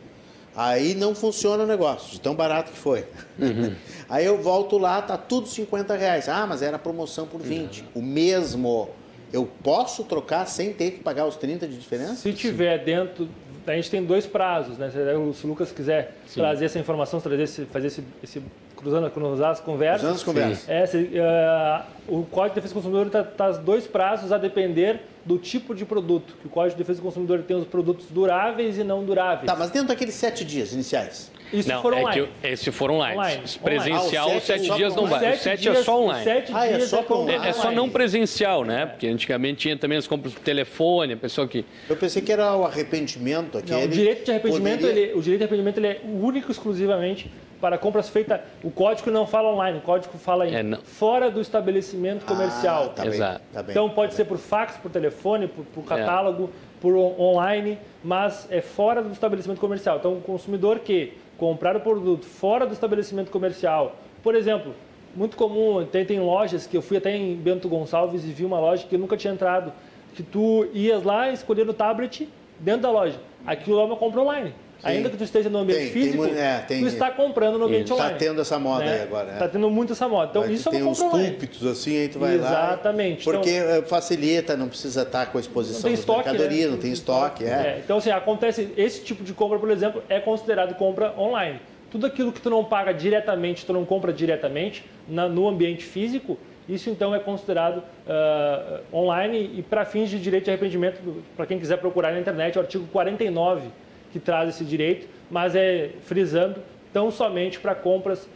Aí 0.57 0.95
não 0.95 1.15
funciona 1.15 1.63
o 1.63 1.67
negócio, 1.67 2.11
de 2.11 2.21
tão 2.21 2.35
barato 2.35 2.73
que 2.73 2.79
foi. 2.79 3.05
Uhum. 3.39 3.73
Aí 4.11 4.25
eu 4.25 4.43
volto 4.43 4.77
lá, 4.77 5.01
tá 5.01 5.17
tudo 5.17 5.47
50 5.47 5.95
reais. 5.95 6.29
Ah, 6.29 6.47
mas 6.47 6.63
era 6.63 6.79
promoção 6.79 7.27
por 7.27 7.41
20. 7.41 7.81
Uhum. 7.81 7.87
O 7.95 8.03
mesmo 8.03 8.91
eu 9.33 9.49
posso 9.63 10.03
trocar 10.03 10.47
sem 10.47 10.73
ter 10.73 10.93
que 10.93 11.01
pagar 11.01 11.27
os 11.27 11.37
30 11.37 11.69
de 11.69 11.79
diferença? 11.79 12.17
Se 12.17 12.33
tiver 12.33 12.83
dentro. 12.85 13.29
A 13.67 13.75
gente 13.75 13.91
tem 13.91 14.05
dois 14.05 14.27
prazos, 14.27 14.79
né? 14.79 14.91
Se 14.91 15.45
o 15.45 15.49
Lucas 15.49 15.73
quiser 15.73 16.17
Sim. 16.27 16.41
trazer 16.41 16.67
essa 16.67 16.79
informação, 16.79 17.21
trazer 17.21 17.43
esse, 17.43 17.65
fazer 17.67 17.89
esse, 17.89 18.05
esse 18.23 18.43
cruzando, 18.77 19.11
cruzar 19.11 19.51
as 19.51 19.61
conversas. 19.61 20.01
Cruzando 20.01 20.16
as 20.16 20.22
conversas. 20.22 20.68
É, 20.68 20.87
se, 20.87 20.97
uh, 20.99 21.85
o 22.09 22.24
Código 22.24 22.51
de 22.51 22.55
Defesa 22.57 22.74
do 22.74 22.77
Consumidor 22.77 23.07
está 23.07 23.24
tá 23.24 23.51
dois 23.53 23.87
prazos 23.87 24.31
a 24.31 24.39
depender 24.39 25.01
do 25.24 25.39
tipo 25.39 25.74
de 25.74 25.85
produto. 25.85 26.37
Que 26.41 26.47
o 26.47 26.51
Código 26.51 26.77
de 26.77 26.83
Defesa 26.83 27.01
do 27.01 27.05
Consumidor 27.05 27.43
tem 27.43 27.57
os 27.57 27.66
produtos 27.66 28.07
duráveis 28.11 28.79
e 28.79 28.85
não 28.85 29.05
duráveis. 29.05 29.47
Tá, 29.47 29.57
mas 29.57 29.70
dentro 29.70 29.89
daqueles 29.89 30.14
sete 30.14 30.45
dias 30.45 30.72
iniciais. 30.72 31.33
Isso 31.53 31.68
não, 31.68 31.81
for 31.81 31.93
é 31.93 32.01
online. 32.01 32.29
É 32.43 32.57
se 32.57 32.72
for 32.72 32.91
online. 32.91 33.16
online. 33.16 33.43
Presencial, 33.62 34.24
online. 34.27 34.39
Ah, 34.39 34.41
sete, 34.41 34.66
sete 34.66 34.77
dias 34.77 34.97
não 34.97 35.07
vai. 35.07 35.35
O 35.35 35.39
sete 35.39 35.68
é 35.68 35.74
só 35.83 36.03
online. 36.03 36.24
Sete 36.24 36.53
ah, 36.53 36.66
é 36.66 36.81
só, 36.81 37.05
é, 37.29 37.49
é, 37.49 37.53
só 37.53 37.70
não 37.70 37.89
presencial, 37.89 38.64
né? 38.64 38.87
Porque 38.87 39.07
antigamente 39.07 39.61
tinha 39.61 39.77
também 39.77 39.99
as 39.99 40.07
compras 40.07 40.35
por 40.35 40.43
telefone, 40.43 41.12
a 41.12 41.16
pessoa 41.16 41.47
que... 41.47 41.64
Eu 41.89 41.97
pensei 41.97 42.20
que 42.20 42.33
era 42.33 42.57
o 42.57 42.64
arrependimento. 42.64 43.59
Aquele 43.59 43.81
não, 43.81 43.85
o 43.85 43.89
direito 43.89 44.24
de 44.24 44.31
arrependimento, 44.33 44.81
poderia... 44.81 45.03
ele, 45.03 45.14
o 45.14 45.22
direito 45.22 45.39
de 45.39 45.45
arrependimento 45.45 45.79
ele 45.79 45.87
é 45.87 46.01
único 46.05 46.51
exclusivamente 46.51 47.31
para 47.61 47.79
compras 47.79 48.09
feitas... 48.09 48.41
O 48.63 48.71
código 48.71 49.11
não 49.11 49.27
fala 49.27 49.53
online, 49.53 49.79
o 49.79 49.83
código 49.83 50.17
fala 50.19 50.49
em 50.49 50.55
é, 50.55 50.77
fora 50.83 51.31
do 51.31 51.41
estabelecimento 51.41 52.25
comercial. 52.25 52.87
Ah, 52.87 52.89
tá 52.89 53.07
Exato. 53.07 53.39
Bem, 53.39 53.49
tá 53.53 53.63
bem, 53.63 53.71
então 53.71 53.91
pode 53.91 54.11
tá 54.11 54.17
ser 54.17 54.25
bem. 54.25 54.33
por 54.33 54.39
fax, 54.39 54.77
por 54.77 54.91
telefone, 54.91 55.49
por, 55.49 55.65
por 55.65 55.85
catálogo, 55.85 56.51
por 56.81 56.95
online, 56.95 57.79
mas 58.05 58.47
é 58.51 58.61
fora 58.61 59.03
do 59.03 59.13
estabelecimento 59.13 59.61
comercial. 59.61 59.97
Então 59.99 60.15
o 60.15 60.21
consumidor 60.21 60.81
que 60.81 61.15
comprar 61.37 61.77
o 61.77 61.81
produto 61.81 62.25
fora 62.25 62.67
do 62.67 62.73
estabelecimento 62.73 63.31
comercial. 63.31 63.97
Por 64.23 64.35
exemplo, 64.35 64.75
muito 65.15 65.37
comum, 65.37 65.85
tem, 65.85 66.05
tem 66.05 66.21
lojas 66.21 66.67
que 66.67 66.77
eu 66.77 66.83
fui 66.83 66.97
até 66.97 67.17
em 67.17 67.35
Bento 67.37 67.69
Gonçalves 67.69 68.25
e 68.25 68.29
vi 68.29 68.45
uma 68.45 68.59
loja 68.59 68.87
que 68.87 68.95
eu 68.95 68.99
nunca 68.99 69.17
tinha 69.17 69.33
entrado, 69.33 69.73
que 70.15 70.23
tu 70.23 70.67
ias 70.73 71.03
lá 71.03 71.31
escolher 71.31 71.69
o 71.69 71.75
tablet 71.75 72.29
dentro 72.59 72.83
da 72.83 72.91
loja. 72.91 73.19
Aquilo 73.47 73.81
é 73.81 73.85
uma 73.85 73.97
compra 73.97 74.21
online. 74.21 74.55
Ainda 74.83 75.11
que 75.11 75.16
tu 75.16 75.24
esteja 75.24 75.49
no 75.49 75.59
ambiente 75.59 75.81
tem, 75.81 75.93
físico, 75.93 76.27
tem, 76.27 76.39
é, 76.39 76.59
tem, 76.66 76.81
tu 76.81 76.87
está 76.87 77.11
comprando 77.11 77.59
no 77.59 77.64
ambiente 77.64 77.89
tá 77.89 77.95
online. 77.95 78.12
Está 78.12 78.27
tendo 78.27 78.41
essa 78.41 78.59
moda 78.59 78.85
né? 78.85 78.93
aí 78.93 79.03
agora. 79.03 79.33
Está 79.33 79.45
é. 79.45 79.49
tendo 79.49 79.70
muito 79.70 79.93
essa 79.93 80.09
moda. 80.09 80.31
Então, 80.31 80.51
isso 80.51 80.68
é 80.68 80.72
uma 80.72 80.91
compra 80.91 81.05
online. 81.05 81.24
Tem 81.24 81.33
uns 81.33 81.39
púlpitos 81.39 81.66
assim, 81.66 81.97
aí 81.97 82.09
tu 82.09 82.18
vai 82.18 82.35
Exatamente. 82.35 82.55
lá. 82.55 82.72
Exatamente. 82.72 83.24
Porque 83.24 83.51
então, 83.51 83.83
facilita, 83.85 84.57
não 84.57 84.68
precisa 84.68 85.03
estar 85.03 85.27
com 85.27 85.39
a 85.39 85.41
exposição 85.41 85.91
da 85.91 86.14
mercadoria, 86.14 86.66
né? 86.66 86.70
não 86.70 86.79
tem 86.79 86.93
estoque. 86.93 87.45
É. 87.45 87.49
é. 87.49 87.81
Então, 87.83 87.99
assim, 87.99 88.11
acontece, 88.11 88.68
esse 88.77 89.03
tipo 89.03 89.24
de 89.24 89.33
compra, 89.33 89.59
por 89.59 89.70
exemplo, 89.70 90.03
é 90.09 90.20
considerado 90.20 90.74
compra 90.74 91.14
online. 91.18 91.61
Tudo 91.91 92.07
aquilo 92.07 92.33
que 92.33 92.41
tu 92.41 92.51
não 92.51 92.64
paga 92.64 92.93
diretamente, 92.93 93.64
tu 93.64 93.72
não 93.72 93.85
compra 93.85 94.12
diretamente 94.12 94.85
na, 95.09 95.29
no 95.29 95.49
ambiente 95.49 95.85
físico, 95.85 96.37
isso 96.68 96.91
então 96.91 97.14
é 97.14 97.20
considerado 97.20 97.79
uh, 97.79 98.81
online 98.93 99.53
e 99.57 99.62
para 99.62 99.85
fins 99.85 100.11
de 100.11 100.18
direito 100.18 100.45
de 100.45 100.51
arrependimento, 100.51 101.01
para 101.37 101.47
quem 101.47 101.61
quiser 101.61 101.79
procurar 101.79 102.12
na 102.12 102.18
internet, 102.18 102.59
o 102.59 102.61
artigo 102.61 102.87
49 102.89 103.68
que 104.13 104.19
traz 104.19 104.49
esse 104.49 104.65
direito, 104.65 105.09
mas 105.31 105.55
é 105.55 105.91
frisando 106.05 106.61
tão 106.93 107.11
somente 107.11 107.59
para 107.59 107.75
compras 107.75 108.29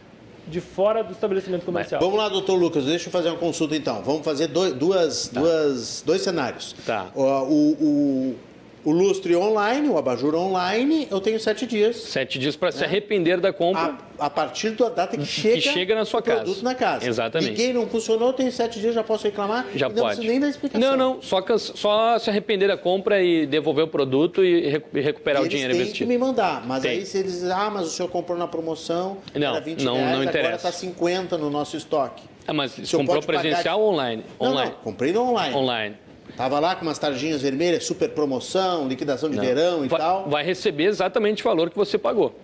de 0.47 0.59
fora 0.59 1.03
do 1.03 1.11
estabelecimento 1.11 1.65
comercial. 1.65 2.01
Vamos 2.01 2.17
lá, 2.17 2.27
doutor 2.27 2.55
Lucas, 2.55 2.85
deixa 2.85 3.07
eu 3.07 3.11
fazer 3.11 3.29
uma 3.29 3.37
consulta 3.37 3.75
então. 3.75 4.01
Vamos 4.01 4.23
fazer 4.23 4.47
dois, 4.47 4.73
duas, 4.73 5.27
tá. 5.27 5.39
duas, 5.39 6.03
dois 6.05 6.21
cenários. 6.21 6.75
Tá. 6.85 7.11
o, 7.15 7.75
o 7.79 8.35
o 8.83 8.91
lustre 8.91 9.35
online, 9.35 9.89
o 9.89 9.97
abajur 9.97 10.33
online, 10.35 11.07
eu 11.11 11.19
tenho 11.19 11.39
sete 11.39 11.65
dias. 11.65 11.97
Sete 11.97 12.39
dias 12.39 12.55
para 12.55 12.69
né? 12.69 12.77
se 12.77 12.83
arrepender 12.83 13.39
da 13.39 13.53
compra. 13.53 13.95
A, 14.17 14.25
a, 14.25 14.29
partir 14.29 14.71
da 14.71 14.89
data 14.89 15.17
que 15.17 15.25
chega, 15.25 15.55
que 15.55 15.61
chega 15.61 15.95
na 15.95 16.05
sua 16.05 16.19
o 16.19 16.23
casa. 16.23 16.41
produto 16.41 16.63
na 16.63 16.75
casa. 16.75 17.07
Exatamente. 17.07 17.51
Ninguém 17.51 17.73
não 17.73 17.87
funcionou, 17.87 18.29
eu 18.29 18.33
tenho 18.33 18.51
sete 18.51 18.79
dias, 18.79 18.95
já 18.95 19.03
posso 19.03 19.23
reclamar? 19.25 19.67
Já 19.75 19.87
não 19.87 19.95
pode. 19.95 20.19
Não 20.19 20.27
nem 20.27 20.39
dar 20.39 20.49
explicação. 20.49 20.81
Não, 20.81 20.97
não, 20.97 21.21
só, 21.21 21.43
só 21.57 22.17
se 22.17 22.29
arrepender 22.29 22.67
da 22.67 22.77
compra 22.77 23.21
e 23.21 23.45
devolver 23.45 23.85
o 23.85 23.87
produto 23.87 24.43
e, 24.43 24.81
recuperar 24.93 25.43
e 25.43 25.45
o 25.45 25.49
dinheiro 25.49 25.73
investido. 25.73 25.89
Eles 25.89 25.97
que 25.97 26.05
me 26.05 26.17
mandar, 26.17 26.65
mas 26.65 26.81
tem. 26.81 26.91
aí 26.91 27.05
se 27.05 27.19
eles 27.19 27.33
dizem, 27.33 27.51
ah, 27.51 27.69
mas 27.69 27.87
o 27.87 27.89
senhor 27.89 28.09
comprou 28.09 28.37
na 28.37 28.47
promoção, 28.47 29.17
não, 29.35 29.55
era 29.55 29.59
20 29.59 29.83
não, 29.83 29.95
reais, 29.95 30.11
não 30.11 30.23
interessa. 30.23 30.39
agora 30.39 30.55
está 30.55 30.71
50 30.71 31.37
no 31.37 31.49
nosso 31.49 31.77
estoque. 31.77 32.23
Ah, 32.47 32.53
mas 32.53 32.73
comprou 32.91 33.21
presencial 33.21 33.79
ou 33.79 33.93
online? 33.93 34.23
online? 34.39 34.71
Não, 34.71 34.77
comprei 34.79 35.13
no 35.13 35.29
online. 35.29 35.55
Online. 35.55 35.95
Tava 36.41 36.59
lá 36.59 36.75
com 36.75 36.81
umas 36.81 36.97
tarjinhas 36.97 37.39
vermelhas, 37.39 37.85
super 37.85 38.09
promoção, 38.09 38.87
liquidação 38.87 39.29
de 39.29 39.35
Não. 39.35 39.43
verão 39.43 39.85
e 39.85 39.87
vai, 39.87 39.99
tal. 39.99 40.27
Vai 40.27 40.43
receber 40.43 40.85
exatamente 40.85 41.43
o 41.43 41.43
valor 41.43 41.69
que 41.69 41.77
você 41.77 41.99
pagou. 41.99 42.35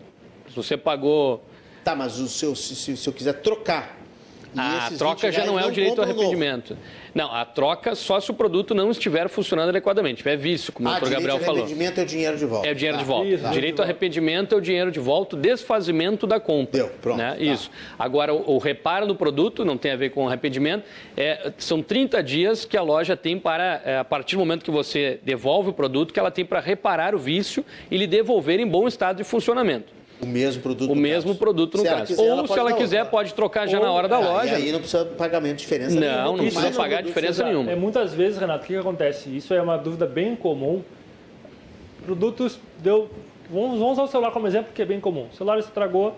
Se 0.48 0.56
você 0.56 0.78
pagou. 0.78 1.44
Tá, 1.84 1.96
mas 1.96 2.20
o 2.20 2.28
seu, 2.28 2.56
se, 2.56 2.96
se 2.96 3.10
eu 3.10 3.12
quiser 3.12 3.42
trocar. 3.42 3.98
A 4.56 4.92
troca 4.96 5.32
já 5.32 5.48
não 5.48 5.60
é 5.60 5.66
o 5.66 5.72
direito 5.72 5.98
ao 5.98 6.04
arrependimento. 6.04 6.76
Novo. 6.76 6.82
Não, 7.18 7.34
a 7.34 7.44
troca 7.44 7.96
só 7.96 8.20
se 8.20 8.30
o 8.30 8.34
produto 8.36 8.76
não 8.76 8.92
estiver 8.92 9.28
funcionando 9.28 9.70
adequadamente, 9.70 10.18
tiver 10.18 10.38
vício, 10.38 10.72
como 10.72 10.88
ah, 10.88 10.98
o 10.98 11.00
Dr. 11.00 11.10
Gabriel 11.10 11.40
falou. 11.40 11.64
arrependimento 11.64 11.98
é 11.98 12.04
o 12.04 12.06
dinheiro 12.06 12.38
de 12.38 12.46
volta. 12.46 12.68
É 12.68 12.72
o 12.72 12.76
dinheiro 12.76 12.98
tá. 12.98 13.04
de 13.04 13.08
volta. 13.10 13.28
Isso. 13.28 13.50
Direito 13.50 13.80
ao 13.80 13.86
arrependimento 13.86 14.54
é 14.54 14.58
o 14.60 14.62
dinheiro 14.62 14.92
de 14.92 15.00
volta, 15.00 15.36
o 15.36 15.40
desfazimento 15.40 16.28
da 16.28 16.40
compra. 16.40 16.80
Deu, 16.80 16.90
pronto. 17.02 17.18
Né? 17.18 17.32
Tá. 17.32 17.40
Isso. 17.40 17.72
Agora, 17.98 18.36
o, 18.36 18.56
o, 18.56 18.58
reparo 18.60 19.08
do 19.08 19.16
produto 19.16 19.66
não 19.66 19.80
tem 19.80 19.94
a 19.94 19.96
ver 19.96 20.12
com 20.12 20.28
arrependimento. 20.28 20.84
É, 21.16 21.52
são 21.58 21.82
30 21.82 22.22
dias 22.22 22.66
que 22.66 22.78
a 22.78 22.84
loja 22.84 23.18
tem 23.18 23.40
para, 23.40 23.82
é, 23.84 23.98
a 23.98 24.06
partir 24.06 24.36
do 24.36 24.40
momento 24.40 24.64
que 24.64 24.70
você 24.70 25.20
devolve 25.24 25.72
o 25.72 25.74
produto, 25.74 26.14
que 26.14 26.20
ela 26.20 26.30
tem 26.30 26.46
para 26.46 26.60
reparar 26.60 27.16
o 27.16 27.18
vício 27.18 27.66
e 27.90 27.98
lhe 27.98 28.06
devolver 28.06 28.60
em 28.60 28.68
bom 28.68 28.88
estado 28.88 29.18
de 29.18 29.24
funcionamento. 29.24 29.97
O 30.22 30.26
mesmo 30.26 30.62
produto. 30.62 30.92
O 30.92 30.96
mesmo 30.96 31.30
caso. 31.30 31.40
produto 31.40 31.78
no 31.78 31.84
se 31.84 31.90
caso. 31.90 32.06
Quiser, 32.08 32.34
Ou 32.34 32.48
se 32.48 32.60
ela 32.60 32.74
quiser, 32.74 33.06
pode 33.06 33.34
trocar 33.34 33.68
já 33.68 33.78
Ou, 33.78 33.86
na 33.86 33.92
hora 33.92 34.08
da 34.08 34.20
loja. 34.20 34.58
E 34.58 34.64
aí 34.64 34.72
não 34.72 34.80
precisa 34.80 35.06
pagamento 35.06 35.58
de 35.58 35.64
diferença 35.64 35.96
não, 35.96 36.02
nenhuma. 36.02 36.24
Não, 36.24 36.38
não 36.38 36.44
precisa 36.46 36.72
pagar 36.72 37.04
diferença 37.04 37.44
nenhuma. 37.44 37.72
É, 37.72 37.76
muitas 37.76 38.14
vezes, 38.14 38.40
Renato, 38.40 38.64
o 38.64 38.68
que, 38.68 38.74
que 38.74 38.80
acontece? 38.80 39.36
Isso 39.36 39.54
é 39.54 39.62
uma 39.62 39.78
dúvida 39.78 40.06
bem 40.06 40.36
comum. 40.36 40.82
Produtos 42.06 42.60
deu. 42.80 43.10
Vamos, 43.50 43.80
vamos 43.80 43.94
usar 43.94 44.04
o 44.04 44.08
celular 44.08 44.32
como 44.32 44.48
exemplo, 44.48 44.72
que 44.74 44.82
é 44.82 44.86
bem 44.86 45.00
comum. 45.00 45.28
O 45.32 45.36
celular 45.36 45.60
estragou, 45.60 46.16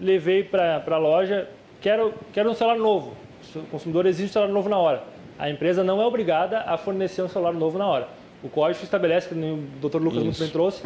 levei 0.00 0.42
para 0.42 0.82
a 0.86 0.98
loja, 0.98 1.48
quero, 1.80 2.12
quero 2.32 2.50
um 2.50 2.54
celular 2.54 2.78
novo. 2.78 3.14
O 3.54 3.60
consumidor 3.66 4.06
exige 4.06 4.28
um 4.28 4.32
celular 4.32 4.52
novo 4.52 4.68
na 4.68 4.78
hora. 4.78 5.02
A 5.38 5.48
empresa 5.50 5.84
não 5.84 6.00
é 6.00 6.04
obrigada 6.06 6.60
a 6.60 6.76
fornecer 6.76 7.22
um 7.22 7.28
celular 7.28 7.52
novo 7.52 7.78
na 7.78 7.86
hora. 7.86 8.08
O 8.42 8.48
código 8.48 8.84
estabelece, 8.84 9.28
que 9.28 9.34
o 9.34 9.88
Dr. 9.88 9.96
Lucas 9.96 10.18
Isso. 10.18 10.24
muito 10.24 10.38
bem 10.38 10.48
trouxe, 10.48 10.82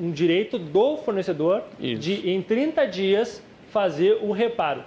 um 0.00 0.10
direito 0.10 0.58
do 0.58 0.96
fornecedor 0.98 1.62
Isso. 1.78 2.00
de, 2.00 2.30
em 2.30 2.40
30 2.40 2.86
dias, 2.86 3.42
fazer 3.70 4.18
o 4.22 4.30
reparo. 4.32 4.82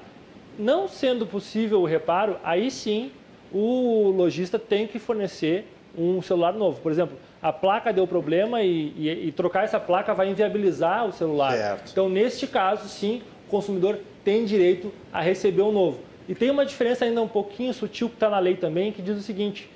Não 0.58 0.88
sendo 0.88 1.26
possível 1.26 1.82
o 1.82 1.86
reparo, 1.86 2.38
aí 2.44 2.72
sim 2.72 3.12
o 3.52 4.10
lojista 4.16 4.58
tem 4.58 4.88
que 4.88 5.00
fornecer 5.00 5.66
um 5.98 6.22
celular 6.22 6.54
novo. 6.54 6.80
Por 6.82 6.92
exemplo, 6.92 7.18
a 7.42 7.52
placa 7.52 7.92
deu 7.92 8.08
problema 8.08 8.62
e, 8.62 8.94
e, 8.98 9.28
e 9.28 9.32
trocar 9.32 9.64
essa 9.64 9.80
placa 9.80 10.14
vai 10.14 10.30
inviabilizar 10.30 11.06
o 11.06 11.12
celular. 11.12 11.54
Certo. 11.54 11.92
Então, 11.92 12.10
neste 12.10 12.48
caso, 12.48 12.88
sim, 12.88 13.22
o 13.48 13.50
consumidor 13.50 14.00
tem 14.24 14.46
direito 14.46 14.92
a 15.12 15.22
receber 15.22 15.62
um 15.62 15.72
novo. 15.72 16.00
E 16.28 16.36
tem 16.36 16.50
uma 16.50 16.66
diferença 16.66 17.06
ainda 17.06 17.22
um 17.22 17.28
pouquinho 17.28 17.74
sutil 17.74 18.10
que 18.10 18.16
está 18.16 18.30
na 18.30 18.40
lei 18.40 18.56
também, 18.56 18.92
que 18.92 19.02
diz 19.02 19.18
o 19.18 19.22
seguinte: 19.22 19.70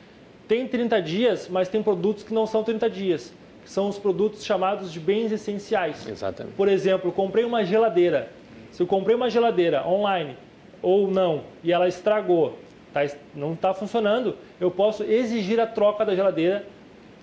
tem 0.52 0.68
30 0.68 1.02
dias, 1.02 1.48
mas 1.50 1.70
tem 1.70 1.82
produtos 1.82 2.24
que 2.26 2.34
não 2.34 2.46
são 2.46 2.62
30 2.62 2.90
dias, 2.90 3.32
que 3.64 3.72
são 3.72 3.88
os 3.88 3.98
produtos 3.98 4.44
chamados 4.44 4.92
de 4.92 5.00
bens 5.00 5.32
essenciais. 5.32 6.06
Exatamente. 6.06 6.56
Por 6.56 6.68
exemplo, 6.68 7.10
comprei 7.10 7.46
uma 7.46 7.64
geladeira. 7.64 8.28
Se 8.70 8.84
eu 8.84 8.86
comprei 8.86 9.16
uma 9.16 9.30
geladeira 9.30 9.88
online 9.88 10.36
ou 10.82 11.10
não 11.10 11.44
e 11.64 11.72
ela 11.72 11.88
estragou, 11.88 12.60
tá, 12.92 13.00
não 13.34 13.54
está 13.54 13.74
funcionando, 13.74 14.36
eu 14.60 14.70
posso 14.70 15.04
exigir 15.04 15.58
a 15.58 15.66
troca 15.66 16.04
da 16.04 16.14
geladeira 16.14 16.66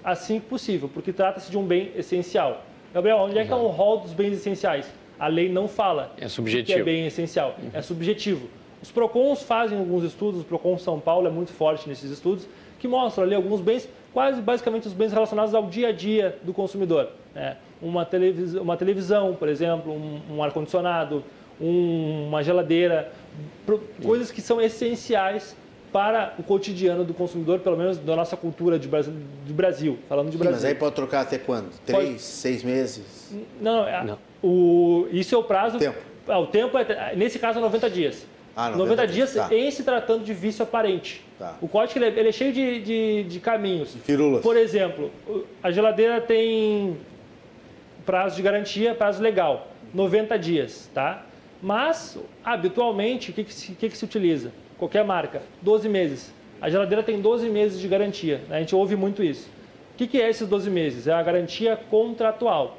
assim 0.03 0.41
que 0.41 0.47
possível, 0.47 0.89
porque 0.89 1.12
trata-se 1.12 1.51
de 1.51 1.59
um 1.59 1.66
bem 1.66 1.93
essencial. 1.97 2.64
Gabriel, 2.95 3.18
onde 3.18 3.39
é 3.39 3.45
que 3.45 3.53
é 3.53 3.57
o 3.57 3.66
rol 3.66 3.99
dos 3.99 4.14
bens 4.14 4.33
essenciais? 4.33 4.91
A 5.20 5.26
lei 5.26 5.51
não 5.53 5.68
fala 5.68 6.14
é 6.16 6.29
subjetivo. 6.29 6.76
que 6.76 6.81
é 6.81 6.83
bem 6.83 7.07
essencial, 7.07 7.57
uhum. 7.62 7.68
é 7.74 7.83
subjetivo. 7.83 8.49
Os 8.81 8.91
PROCONs 8.91 9.43
fazem 9.43 9.79
alguns 9.79 10.03
estudos, 10.03 10.41
o 10.41 10.45
PROCON 10.45 10.79
São 10.79 10.99
Paulo 10.99 11.26
é 11.26 11.31
muito 11.31 11.53
forte 11.53 11.87
nesses 11.87 12.11
estudos, 12.11 12.49
que 12.79 12.89
mostram 12.89 13.24
ali 13.24 13.35
alguns 13.35 13.61
bens, 13.61 13.89
quase 14.12 14.41
basicamente 14.41 14.87
os 14.87 14.93
bens 14.93 15.12
relacionados 15.12 15.55
ao 15.55 15.66
dia 15.66 15.89
a 15.89 15.93
dia 15.93 16.39
do 16.43 16.53
consumidor. 16.53 17.11
Né? 17.35 17.57
Uma, 17.81 18.05
televis 18.05 18.55
uma 18.55 18.76
televisão, 18.76 19.35
por 19.35 19.49
exemplo, 19.49 19.93
um, 19.93 20.37
um 20.37 20.43
ar-condicionado, 20.43 21.24
um, 21.61 22.29
uma 22.29 22.43
geladeira, 22.43 23.12
coisas 24.03 24.31
que 24.31 24.41
são 24.41 24.61
essenciais 24.61 25.57
para 25.93 26.35
o 26.39 26.43
cotidiano 26.43 27.05
do 27.05 27.14
consumidor, 27.14 27.61
pelo 27.61 27.76
menos 27.76 27.99
da 27.99 28.14
nossa 28.14 28.37
cultura 28.37 28.79
de 28.79 28.87
Brasil, 28.87 29.14
de 29.47 29.53
Brasil 29.53 29.99
falando 30.09 30.31
de 30.31 30.37
Brasil. 30.37 30.57
Mas 30.57 30.64
aí 30.64 30.74
pode 30.74 30.95
trocar 30.95 31.22
até 31.22 31.39
quando? 31.39 31.70
Três, 31.85 32.05
pode... 32.05 32.20
seis 32.20 32.62
meses? 32.62 33.33
Não, 33.61 33.83
não, 33.83 33.89
é, 33.89 34.05
não. 34.05 34.18
O, 34.43 35.09
isso 35.11 35.35
é 35.35 35.39
o 35.39 35.43
prazo. 35.43 35.76
O 35.76 35.81
tempo. 35.81 35.99
É, 36.29 36.37
o 36.37 36.47
tempo 36.47 36.79
é, 36.79 37.16
nesse 37.16 37.39
caso, 37.39 37.59
90 37.59 37.89
dias. 37.89 38.26
Ah, 38.61 38.70
90, 38.70 39.02
90 39.02 39.06
dias 39.06 39.34
tá. 39.34 39.54
em 39.54 39.70
se 39.70 39.84
tratando 39.84 40.24
de 40.24 40.34
vício 40.34 40.64
aparente. 40.64 41.24
Tá. 41.38 41.56
O 41.61 41.68
código 41.68 42.00
ele 42.00 42.06
é, 42.06 42.18
ele 42.18 42.28
é 42.30 42.32
cheio 42.32 42.52
de, 42.52 42.80
de, 42.80 43.22
de 43.22 43.38
caminhos. 43.38 43.94
Firulas. 44.02 44.42
Por 44.42 44.56
exemplo, 44.56 45.12
a 45.62 45.70
geladeira 45.70 46.20
tem 46.20 46.96
prazo 48.04 48.34
de 48.34 48.42
garantia, 48.42 48.96
prazo 48.96 49.22
legal, 49.22 49.68
90 49.94 50.36
dias, 50.36 50.90
tá? 50.92 51.24
Mas, 51.62 52.18
habitualmente, 52.44 53.30
o 53.30 53.32
que, 53.32 53.44
que, 53.44 53.54
se, 53.54 53.72
que, 53.74 53.88
que 53.90 53.96
se 53.96 54.04
utiliza? 54.04 54.50
Qualquer 54.76 55.04
marca, 55.04 55.40
12 55.62 55.88
meses. 55.88 56.34
A 56.61 56.68
geladeira 56.68 57.04
tem 57.04 57.20
12 57.20 57.48
meses 57.48 57.78
de 57.78 57.86
garantia, 57.86 58.40
né? 58.48 58.56
a 58.56 58.59
gente 58.59 58.74
ouve 58.74 58.96
muito 58.96 59.22
isso. 59.22 59.48
O 59.94 59.98
que, 59.98 60.09
que 60.09 60.20
é 60.20 60.28
esses 60.28 60.48
12 60.48 60.68
meses? 60.68 61.06
É 61.06 61.12
a 61.12 61.22
garantia 61.22 61.76
contratual. 61.76 62.76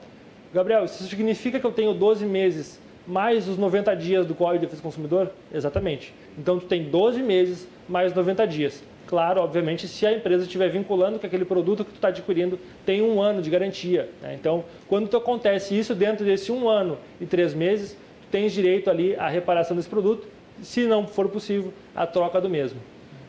Gabriel, 0.54 0.84
isso 0.84 1.06
significa 1.06 1.58
que 1.58 1.66
eu 1.66 1.72
tenho 1.72 1.94
12 1.94 2.26
meses 2.26 2.82
mais 3.10 3.48
os 3.48 3.58
90 3.58 3.96
dias 3.96 4.26
do 4.26 4.36
Código 4.36 4.60
de 4.60 4.66
Defesa 4.68 4.82
do 4.82 4.84
Consumidor? 4.84 5.32
Exatamente. 5.52 6.14
Então, 6.38 6.60
tu 6.60 6.68
tem 6.68 6.84
12 6.84 7.22
meses 7.24 7.68
mais 7.88 8.14
90 8.14 8.46
dias. 8.48 8.84
Claro, 9.08 9.42
obviamente, 9.42 9.88
se 9.88 10.06
a 10.06 10.14
empresa 10.14 10.44
estiver 10.44 10.70
vinculando 10.70 11.18
que 11.18 11.26
aquele 11.26 11.44
produto 11.44 11.84
que 11.84 11.92
tu 11.92 11.96
está 11.96 12.10
adquirindo 12.10 12.60
tem 12.86 13.02
um 13.02 13.20
ano 13.20 13.42
de 13.42 13.50
garantia. 13.50 14.08
Né? 14.22 14.36
Então, 14.40 14.64
quando 14.88 15.08
tu 15.08 15.18
acontece 15.18 15.78
isso 15.78 15.96
dentro 15.96 16.24
desse 16.24 16.52
um 16.52 16.70
ano 16.70 16.96
e 17.20 17.26
três 17.26 17.56
meses, 17.56 17.94
tu 17.94 18.28
tens 18.30 18.54
direito 18.54 18.88
ali 18.88 19.16
à 19.16 19.28
reparação 19.28 19.76
desse 19.76 19.90
produto, 19.90 20.28
se 20.62 20.86
não 20.86 21.08
for 21.08 21.28
possível, 21.28 21.74
a 21.96 22.06
troca 22.06 22.40
do 22.40 22.48
mesmo. 22.48 22.80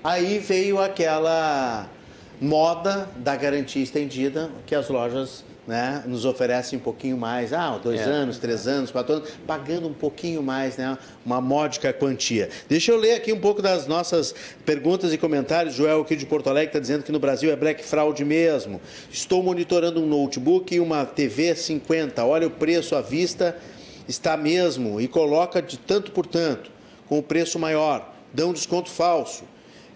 Aí 0.05 0.39
veio 0.39 0.79
aquela 0.79 1.89
moda 2.39 3.09
da 3.17 3.35
garantia 3.35 3.83
estendida 3.83 4.51
que 4.67 4.75
as 4.75 4.89
lojas 4.91 5.45
né, 5.67 6.03
nos 6.07 6.25
oferecem 6.25 6.79
um 6.79 6.83
pouquinho 6.83 7.17
mais, 7.17 7.53
ah, 7.53 7.79
dois 7.83 8.01
é. 8.01 8.05
anos, 8.05 8.39
três 8.39 8.67
anos, 8.67 8.91
quatro 8.91 9.15
anos, 9.15 9.31
pagando 9.47 9.89
um 9.89 9.93
pouquinho 9.93 10.43
mais, 10.43 10.77
né, 10.77 10.97
uma 11.25 11.41
módica 11.41 11.93
quantia. 11.93 12.49
Deixa 12.69 12.93
eu 12.93 12.97
ler 12.97 13.15
aqui 13.15 13.33
um 13.33 13.41
pouco 13.41 13.63
das 13.63 13.87
nossas 13.87 14.35
perguntas 14.65 15.13
e 15.13 15.19
comentários. 15.19 15.75
Joel 15.75 16.01
aqui 16.01 16.17
de 16.17 16.27
Porto 16.27 16.49
Alegre 16.49 16.69
está 16.69 16.79
dizendo 16.79 17.03
que 17.03 17.13
no 17.13 17.19
Brasil 17.19 17.51
é 17.53 17.57
black 17.57 17.85
fraud 17.85 18.25
mesmo. 18.25 18.81
Estou 19.11 19.43
monitorando 19.43 20.03
um 20.03 20.07
notebook 20.07 20.75
e 20.75 20.81
uma 20.81 21.05
TV 21.05 21.55
50. 21.55 22.25
Olha 22.25 22.47
o 22.47 22.51
preço 22.51 22.97
à 22.97 23.01
vista, 23.01 23.57
está 24.09 24.37
mesmo, 24.37 25.01
e 25.01 25.07
coloca 25.07 25.63
de 25.63 25.79
tanto 25.79 26.11
por 26.11 26.27
tanto, 26.27 26.71
com 27.09 27.19
o 27.19 27.23
preço 27.23 27.59
maior. 27.59 28.15
Dão 28.33 28.51
um 28.51 28.53
desconto 28.53 28.89
falso. 28.89 29.45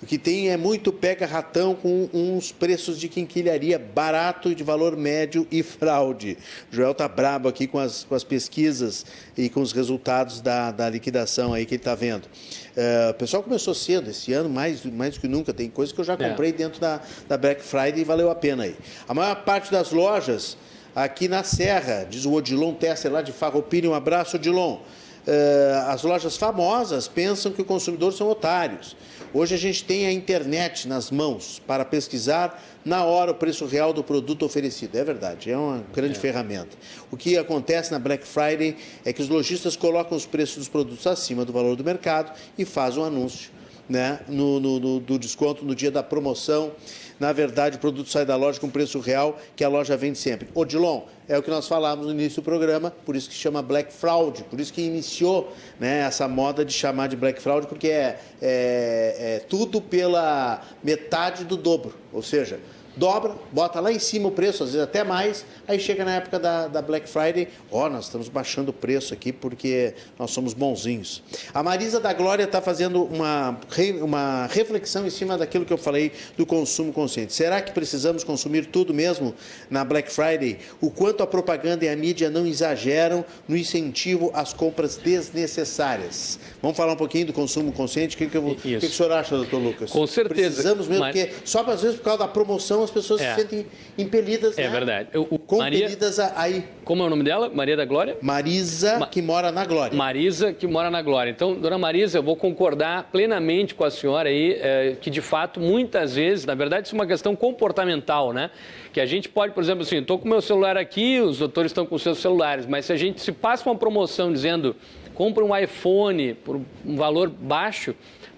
O 0.05 0.07
que 0.07 0.19
tem 0.19 0.51
é 0.51 0.57
muito 0.59 0.93
pega-ratão 0.93 1.75
com 1.75 2.11
uns 2.13 2.53
preços 2.53 3.01
de 3.01 3.09
quinquilharia 3.09 3.79
barato 3.79 4.51
e 4.51 4.55
de 4.55 4.63
valor 4.63 4.99
médio 4.99 5.49
e 5.51 5.63
fraude. 5.63 6.37
O 6.71 6.77
Joel 6.77 6.93
tá 6.93 7.09
brabo 7.09 7.49
aqui 7.49 7.67
com 7.67 7.79
as, 7.79 8.05
com 8.05 8.15
as 8.15 8.23
pesquisas 8.23 9.07
e 9.35 9.49
com 9.49 9.63
os 9.63 9.73
resultados 9.73 10.43
da, 10.43 10.71
da 10.71 10.91
liquidação 10.91 11.55
aí 11.55 11.65
que 11.65 11.73
ele 11.73 11.81
está 11.81 11.95
vendo. 11.95 12.27
Uh, 12.27 13.13
o 13.13 13.15
pessoal 13.15 13.43
começou 13.43 13.73
cedo 13.73 14.11
esse 14.11 14.31
ano, 14.35 14.51
mais, 14.51 14.85
mais 14.85 15.15
do 15.15 15.21
que 15.21 15.27
nunca. 15.27 15.55
Tem 15.55 15.71
coisas 15.71 15.91
que 15.91 15.99
eu 16.03 16.05
já 16.05 16.13
é. 16.13 16.17
comprei 16.19 16.51
é. 16.51 16.53
dentro 16.53 16.79
da, 16.79 17.01
da 17.27 17.39
Black 17.39 17.63
Friday 17.63 18.01
e 18.01 18.05
valeu 18.05 18.31
a 18.31 18.35
pena 18.35 18.65
aí. 18.65 18.77
A 19.09 19.15
maior 19.15 19.37
parte 19.37 19.73
das 19.73 19.91
lojas 19.91 20.59
aqui 20.95 21.29
na 21.29 21.43
Serra, 21.43 22.05
diz 22.05 22.27
o 22.27 22.33
Odilon 22.35 22.75
Tesser 22.75 23.11
lá 23.11 23.23
de 23.23 23.33
Farroupilha, 23.33 23.89
um 23.89 23.95
abraço, 23.95 24.37
Odilon. 24.37 24.81
Uh, 25.27 25.89
as 25.89 26.03
lojas 26.03 26.37
famosas 26.37 27.09
pensam 27.09 27.51
que 27.51 27.63
os 27.63 27.67
consumidores 27.67 28.19
são 28.19 28.29
otários. 28.29 28.95
Hoje 29.37 29.53
a 29.53 29.59
gente 29.59 29.83
tem 29.83 30.07
a 30.07 30.13
internet 30.13 30.87
nas 30.87 31.11
mãos 31.11 31.61
para 31.67 31.85
pesquisar 31.85 32.63
na 32.85 33.03
hora 33.03 33.33
o 33.33 33.35
preço 33.35 33.67
real 33.67 33.93
do 33.93 34.05
produto 34.05 34.45
oferecido. 34.45 34.95
É 34.97 35.03
verdade, 35.03 35.51
é 35.51 35.57
uma 35.57 35.85
grande 35.93 36.17
é. 36.17 36.21
ferramenta. 36.21 36.77
O 37.11 37.17
que 37.17 37.37
acontece 37.37 37.91
na 37.91 37.99
Black 37.99 38.25
Friday 38.25 38.77
é 39.05 39.13
que 39.13 39.21
os 39.21 39.29
lojistas 39.29 39.75
colocam 39.75 40.17
os 40.17 40.25
preços 40.25 40.59
dos 40.59 40.69
produtos 40.69 41.05
acima 41.09 41.45
do 41.45 41.53
valor 41.53 41.75
do 41.75 41.83
mercado 41.83 42.33
e 42.57 42.65
fazem 42.65 43.03
um 43.03 43.07
anúncio 43.07 43.51
né, 43.89 44.21
no, 44.29 44.61
no, 44.61 44.79
no 44.79 45.01
do 45.01 45.19
desconto 45.19 45.65
no 45.65 45.75
dia 45.75 45.91
da 45.91 46.03
promoção 46.03 46.71
na 47.19 47.33
verdade, 47.33 47.77
o 47.77 47.81
produto 47.81 48.09
sai 48.11 48.25
da 48.25 48.37
loja 48.37 48.61
com 48.61 48.69
preço 48.69 48.99
real 49.01 49.39
que 49.55 49.63
a 49.63 49.69
loja 49.69 49.97
vende 49.97 50.19
sempre. 50.19 50.49
Odilon, 50.55 51.03
é 51.29 51.39
o 51.39 51.43
que 51.43 51.51
nós 51.51 51.67
falávamos 51.67 52.07
no 52.07 52.13
início 52.13 52.43
do 52.43 52.45
programa, 52.45 52.91
por 52.91 53.17
isso 53.17 53.29
que 53.29 53.35
chama 53.35 53.63
Black 53.63 53.93
Fraud, 53.93 54.45
por 54.45 54.61
isso 54.61 54.73
que 54.73 54.83
iniciou 54.83 55.53
né, 55.79 56.01
essa 56.01 56.29
moda 56.29 56.65
de 56.65 56.73
chamar 56.73 57.09
de 57.09 57.17
Black 57.17 57.41
Fraud, 57.41 57.67
porque 57.67 57.89
é, 57.89 58.21
é, 58.43 59.37
é 59.37 59.45
tudo 59.49 59.81
pela 59.81 60.61
metade 60.83 61.45
do 61.45 61.57
dobro. 61.57 61.95
Ou 62.13 62.23
seja, 62.23 62.59
dobra, 62.97 63.35
bota 63.53 63.81
lá 63.81 63.93
em 63.93 63.99
cima 63.99 64.29
o 64.29 64.31
preço, 64.31 64.63
às 64.63 64.71
vezes 64.71 64.83
até 64.83 65.03
mais, 65.03 65.45
aí 65.67 65.79
chega 65.79 66.05
na 66.05 66.17
época 66.17 66.39
da, 66.39 66.69
da 66.69 66.81
Black 66.81 67.09
Friday, 67.09 67.49
ó, 67.71 67.87
oh, 67.87 67.89
nós 67.89 68.05
estamos 68.05 68.29
baixando 68.29 68.71
o 68.71 68.73
preço 68.73 69.13
aqui 69.13 69.33
porque 69.33 69.95
nós 70.19 70.31
somos 70.31 70.55
bonzinhos. 70.55 71.23
A 71.53 71.63
Marisa 71.63 71.99
da 71.99 72.13
Glória 72.13 72.45
está 72.45 72.61
fazendo 72.61 73.03
uma, 73.05 73.59
uma 74.01 74.47
reflexão 74.47 75.07
em 75.07 75.11
cima 75.11 75.37
daquilo 75.37 75.65
que 75.65 75.73
eu 75.73 75.79
falei 75.79 76.13
do 76.37 76.47
consumo 76.47 76.93
consciente. 76.93 77.33
Será 77.33 77.61
que 77.61 77.73
precisamos 77.73 78.23
consumir 78.23 78.67
tudo 78.67 78.95
mesmo 78.95 79.35
na 79.69 79.85
Black 79.85 80.13
Friday? 80.13 80.59
O 80.81 80.91
quanto 80.91 81.23
a 81.23 81.27
propaganda 81.27 81.85
e 81.85 81.89
a 81.89 81.97
mídia 81.97 82.31
não 82.31 82.47
exageram 82.47 83.25
no 83.49 83.57
incentivo 83.57 84.31
às 84.35 84.53
compras 84.53 84.97
desnecessárias? 84.97 86.39
Vamos 86.63 86.77
falar 86.77 86.93
um 86.93 86.97
pouquinho 86.97 87.27
do 87.27 87.33
consumo 87.33 87.73
consciente? 87.73 88.15
O 88.15 88.19
que, 88.19 88.27
que, 88.29 88.37
eu, 88.37 88.55
que, 88.55 88.79
que 88.79 88.87
o 88.87 88.91
senhor 88.91 89.13
acha, 89.13 89.37
doutor 89.37 89.59
Lucas? 89.59 89.91
Com 89.91 90.07
certeza. 90.07 90.51
Precisamos 90.51 90.87
mesmo, 90.87 91.05
mas... 91.05 91.17
porque 91.17 91.35
só 91.45 91.65
às 91.69 91.83
vezes 91.83 91.97
por 91.97 92.05
causa 92.05 92.19
da 92.21 92.29
promoção 92.29 92.84
as 92.85 92.91
pessoas 92.91 93.21
é. 93.21 93.35
se 93.35 93.41
sentem 93.41 93.67
impelidas, 93.97 94.59
É 94.59 94.63
né? 94.63 94.69
verdade. 94.69 95.09
Eu, 95.13 95.27
o, 95.31 95.39
compelidas 95.39 96.19
Maria, 96.19 96.35
a 96.37 96.49
ir. 96.49 96.65
Como 96.85 97.03
é 97.03 97.07
o 97.07 97.11
nome 97.11 97.23
dela? 97.25 97.51
Maria 97.53 97.77
da 97.77 97.85
Glória? 97.85 98.17
Marisa, 98.21 98.99
Ma, 98.99 99.07
que 99.07 99.23
mora 99.23 99.51
na 99.51 99.65
Glória. 99.65 99.97
Marisa, 99.97 100.53
que 100.53 100.67
mora 100.67 100.91
na 100.91 101.03
Glória. 101.03 101.31
Então, 101.31 101.55
dona 101.55 101.79
Marisa, 101.79 102.19
eu 102.19 102.23
vou 102.23 102.37
concordar 102.37 103.09
plenamente 103.11 103.75
com 103.75 103.85
a 103.85 103.91
senhora 103.91 104.29
aí, 104.29 104.59
é, 104.61 104.97
que 105.01 105.11
de 105.11 105.21
fato, 105.21 105.59
muitas 105.61 106.15
vezes, 106.15 106.45
na 106.45 106.55
verdade, 106.55 106.87
isso 106.87 106.95
é 106.95 106.99
uma 106.99 107.07
questão 107.07 107.35
comportamental, 107.35 108.33
né? 108.33 108.51
Que 108.93 109.01
a 109.01 109.07
gente 109.07 109.29
pode, 109.29 109.53
por 109.53 109.63
exemplo, 109.63 109.83
assim, 109.83 109.99
estou 109.99 110.19
com 110.19 110.29
meu 110.29 110.41
celular 110.41 110.77
aqui, 110.77 111.21
os 111.21 111.39
doutores 111.39 111.71
estão 111.71 111.87
com 111.87 111.99
seus 111.99 112.19
celulares, 112.19 112.67
mas 112.67 112.85
se 112.85 112.93
a 112.93 112.97
gente 112.97 113.21
se 113.21 113.33
passa 113.33 113.69
uma 113.69 113.77
promoção 113.77 114.33
dizendo 114.33 114.77
compra 115.15 115.45
um 115.45 115.57
iPhone 115.57 116.35
por 116.35 116.57
um 116.85 116.97
valor 116.97 117.31
baixo, 117.31 117.95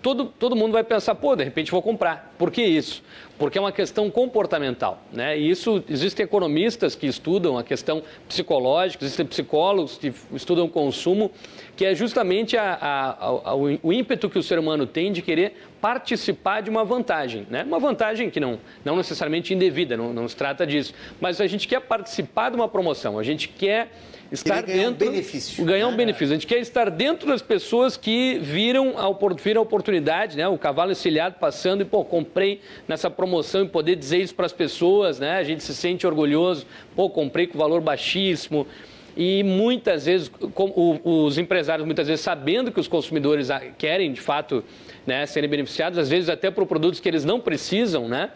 todo, 0.07 0.27
todo 0.27 0.55
mundo 0.55 0.71
vai 0.71 0.85
pensar, 0.85 1.17
pô, 1.17 1.35
de 1.35 1.43
repente 1.43 1.73
vou 1.73 1.83
comprar. 1.83 2.33
Por 2.39 2.49
que 2.53 2.63
isso? 2.63 3.03
Porque 3.37 3.59
é 3.59 3.61
uma 3.61 3.73
questão 3.73 4.09
comportamental. 4.09 5.03
Né? 5.13 5.37
E 5.37 5.51
isso, 5.51 5.83
existem 5.91 6.23
economistas 6.23 6.95
que 6.95 7.09
estudam 7.09 7.59
a 7.59 7.65
questão 7.65 8.05
psicológica, 8.29 9.05
existem 9.05 9.27
psicólogos 9.27 9.99
que 9.99 10.15
estudam 10.33 10.69
consumo, 10.69 11.33
que 11.77 11.85
é 11.85 11.93
justamente 11.93 12.57
a, 12.57 12.79
a, 12.81 13.51
a, 13.51 13.55
o 13.57 13.93
ímpeto 13.93 14.31
que 14.31 14.39
o 14.39 14.43
ser 14.45 14.61
humano 14.61 14.87
tem 14.87 15.11
de 15.11 15.23
querer 15.23 15.57
participar 15.81 16.61
de 16.61 16.71
uma 16.71 16.85
vantagem. 16.85 17.45
Né? 17.51 17.65
Uma 17.65 17.81
vantagem 17.81 18.31
que 18.31 18.39
não, 18.39 18.61
não 18.85 18.95
necessariamente 18.95 19.53
indevida, 19.53 19.97
não, 19.97 20.13
não 20.13 20.29
se 20.29 20.37
trata 20.37 20.65
disso. 20.65 20.95
Mas 21.21 21.41
a 21.41 21.49
gente 21.49 21.67
quer 21.67 21.81
participar 21.81 22.51
de 22.51 22.57
uma 22.57 22.69
promoção, 22.69 23.19
a 23.19 23.25
gente 23.25 23.49
quer 23.49 23.91
estar 24.31 24.63
ganhar 24.63 24.91
dentro. 24.91 25.07
Um 25.07 25.11
benefício. 25.11 25.65
Ganhar 25.65 25.89
um 25.89 25.93
né? 25.93 25.97
benefício. 25.97 26.33
A 26.33 26.37
gente 26.37 26.47
quer 26.47 26.59
estar 26.59 26.91
dentro 26.91 27.29
das 27.29 27.43
pessoas 27.43 27.97
que 27.97 28.39
viram 28.41 28.95
a, 28.99 29.07
viram 29.35 29.61
a 29.61 29.63
oportunidade, 29.63 29.96
né? 30.37 30.47
O 30.49 30.59
cavalo 30.59 30.93
encilhado 30.93 31.37
passando 31.41 31.83
e, 31.83 31.85
pô, 31.85 32.05
comprei 32.05 32.61
nessa 32.87 33.11
promoção 33.11 33.65
e 33.65 33.69
poder 33.69 33.97
dizer 33.97 34.19
isso 34.19 34.35
para 34.35 34.47
as 34.47 34.53
pessoas, 34.53 35.19
né? 35.19 35.39
A 35.39 35.45
gente 35.45 35.63
se 35.63 35.75
sente 35.75 36.07
orgulhoso, 36.07 36.67
pô, 36.95 37.09
comprei 37.11 37.47
com 37.47 37.59
valor 37.59 37.81
baixíssimo. 37.81 38.67
E 39.17 39.43
muitas 39.43 40.05
vezes, 40.05 40.31
os 41.03 41.39
empresários, 41.39 41.87
muitas 41.87 42.07
vezes, 42.07 42.23
sabendo 42.23 42.71
que 42.71 42.79
os 42.79 42.87
consumidores 42.87 43.49
querem, 43.79 44.13
de 44.13 44.21
fato, 44.21 44.63
né, 45.07 45.25
serem 45.25 45.49
beneficiados, 45.49 45.99
às 45.99 46.11
vezes 46.11 46.29
até 46.29 46.51
por 46.51 46.67
produtos 46.67 47.01
que 47.01 47.09
eles 47.09 47.25
não 47.25 47.41
precisam, 47.41 48.09
né? 48.09 48.31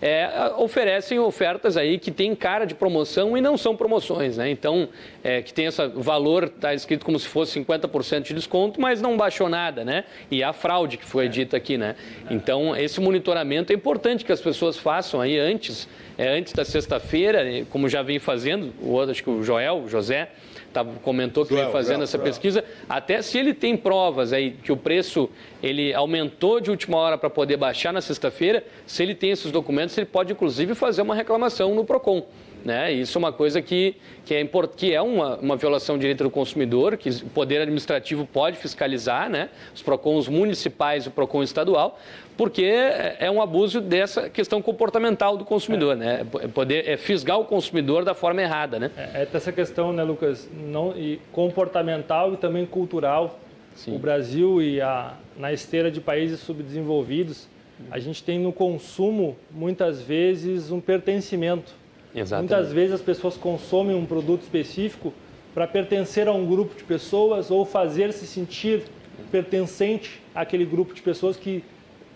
É, 0.00 0.52
oferecem 0.58 1.18
ofertas 1.18 1.76
aí 1.76 1.98
que 1.98 2.10
têm 2.10 2.34
cara 2.34 2.64
de 2.64 2.74
promoção 2.74 3.36
e 3.36 3.40
não 3.40 3.56
são 3.56 3.76
promoções, 3.76 4.36
né? 4.36 4.50
Então, 4.50 4.88
é, 5.22 5.42
que 5.42 5.52
tem 5.52 5.66
esse 5.66 5.86
valor, 5.88 6.44
está 6.44 6.74
escrito 6.74 7.04
como 7.04 7.18
se 7.18 7.26
fosse 7.26 7.58
50% 7.60 8.22
de 8.22 8.34
desconto, 8.34 8.80
mas 8.80 9.00
não 9.00 9.16
baixou 9.16 9.48
nada, 9.48 9.84
né? 9.84 10.04
E 10.30 10.42
a 10.42 10.52
fraude 10.52 10.96
que 10.96 11.04
foi 11.04 11.28
dita 11.28 11.56
aqui, 11.56 11.78
né? 11.78 11.96
Então, 12.30 12.76
esse 12.76 13.00
monitoramento 13.00 13.72
é 13.72 13.76
importante 13.76 14.24
que 14.24 14.32
as 14.32 14.40
pessoas 14.40 14.76
façam 14.76 15.20
aí 15.20 15.38
antes, 15.38 15.88
é, 16.18 16.28
antes 16.28 16.52
da 16.52 16.64
sexta-feira, 16.64 17.44
como 17.70 17.88
já 17.88 18.02
vem 18.02 18.18
fazendo, 18.18 18.72
o 18.80 18.90
outro, 18.90 19.10
acho 19.12 19.22
que 19.22 19.30
o 19.30 19.42
Joel, 19.42 19.82
o 19.84 19.88
José, 19.88 20.30
tá, 20.84 20.90
comentou 21.02 21.46
que 21.46 21.54
vem 21.54 21.70
fazendo 21.70 21.96
Joel, 21.96 22.04
essa 22.04 22.18
Joel. 22.18 22.28
pesquisa, 22.28 22.64
até 22.88 23.22
se 23.22 23.38
ele 23.38 23.54
tem 23.54 23.76
provas 23.76 24.32
aí 24.32 24.52
que 24.52 24.70
o 24.70 24.76
preço 24.76 25.28
ele 25.62 25.94
aumentou 25.94 26.60
de 26.60 26.70
última 26.70 26.96
hora 26.98 27.16
para 27.16 27.30
poder 27.30 27.56
baixar 27.56 27.92
na 27.92 28.00
sexta-feira, 28.00 28.64
se 28.86 29.02
ele 29.02 29.14
tem 29.14 29.30
esses 29.30 29.50
documentos, 29.50 29.96
ele 29.96 30.06
pode 30.06 30.32
inclusive 30.32 30.74
fazer 30.74 31.02
uma 31.02 31.14
reclamação 31.14 31.74
no 31.74 31.84
PROCON. 31.84 32.26
Né? 32.66 32.92
Isso 32.92 33.16
é 33.16 33.20
uma 33.20 33.32
coisa 33.32 33.62
que, 33.62 33.94
que 34.24 34.34
é, 34.34 34.40
import, 34.40 34.72
que 34.74 34.92
é 34.92 35.00
uma, 35.00 35.36
uma 35.36 35.56
violação 35.56 35.96
do 35.96 36.00
direito 36.00 36.24
do 36.24 36.30
consumidor, 36.30 36.96
que 36.96 37.08
o 37.10 37.26
Poder 37.28 37.60
Administrativo 37.60 38.26
pode 38.26 38.56
fiscalizar, 38.56 39.30
né? 39.30 39.50
os 39.72 39.82
PROCONs 39.82 40.26
municipais 40.26 41.04
e 41.04 41.08
o 41.08 41.12
PROCON 41.12 41.44
estadual, 41.44 41.96
porque 42.36 42.64
é, 42.64 43.18
é 43.20 43.30
um 43.30 43.40
abuso 43.40 43.80
dessa 43.80 44.28
questão 44.28 44.60
comportamental 44.60 45.36
do 45.36 45.44
consumidor, 45.44 45.92
é. 45.92 45.96
né? 45.96 46.26
É 46.40 46.48
poder 46.48 46.88
é 46.88 46.96
fisgar 46.96 47.38
o 47.38 47.44
consumidor 47.44 48.04
da 48.04 48.14
forma 48.14 48.42
errada, 48.42 48.80
né? 48.80 48.90
É, 48.96 49.20
é 49.20 49.28
essa 49.32 49.52
questão, 49.52 49.92
né, 49.92 50.02
Lucas, 50.02 50.50
não, 50.52 50.92
e 50.96 51.20
comportamental 51.30 52.34
e 52.34 52.36
também 52.36 52.66
cultural. 52.66 53.38
Sim. 53.76 53.94
O 53.94 53.98
Brasil 54.00 54.60
e 54.60 54.80
a, 54.80 55.14
na 55.36 55.52
esteira 55.52 55.88
de 55.88 56.00
países 56.00 56.40
subdesenvolvidos, 56.40 57.46
a 57.92 58.00
gente 58.00 58.24
tem 58.24 58.40
no 58.40 58.52
consumo, 58.52 59.36
muitas 59.52 60.02
vezes, 60.02 60.72
um 60.72 60.80
pertencimento. 60.80 61.85
Exatamente. 62.16 62.50
Muitas 62.50 62.72
vezes 62.72 62.94
as 62.94 63.02
pessoas 63.02 63.36
consomem 63.36 63.94
um 63.94 64.06
produto 64.06 64.42
específico 64.42 65.12
para 65.54 65.66
pertencer 65.66 66.26
a 66.26 66.32
um 66.32 66.46
grupo 66.46 66.74
de 66.74 66.82
pessoas 66.82 67.50
ou 67.50 67.64
fazer 67.64 68.12
se 68.12 68.26
sentir 68.26 68.84
pertencente 69.30 70.20
àquele 70.34 70.64
grupo 70.64 70.94
de 70.94 71.02
pessoas 71.02 71.36
que 71.36 71.62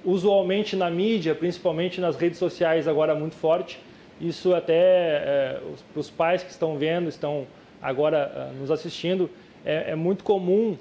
usualmente 0.04 0.74
na 0.74 0.90
mídia, 0.90 1.34
principalmente 1.34 2.00
nas 2.00 2.16
redes 2.16 2.38
sociais 2.38 2.88
agora 2.88 3.14
muito 3.14 3.34
forte, 3.36 3.78
isso 4.20 4.54
até 4.54 4.74
é, 4.74 5.60
os, 5.72 5.84
os, 5.94 6.10
pais 6.10 6.42
que 6.42 6.50
estão 6.50 6.76
vendo, 6.76 7.08
estão 7.08 7.46
agora 7.80 8.50
uh, 8.52 8.60
nos 8.60 8.70
assistindo, 8.70 9.30
é, 9.64 9.92
é 9.92 9.94
muito 9.94 10.24
comum 10.24 10.76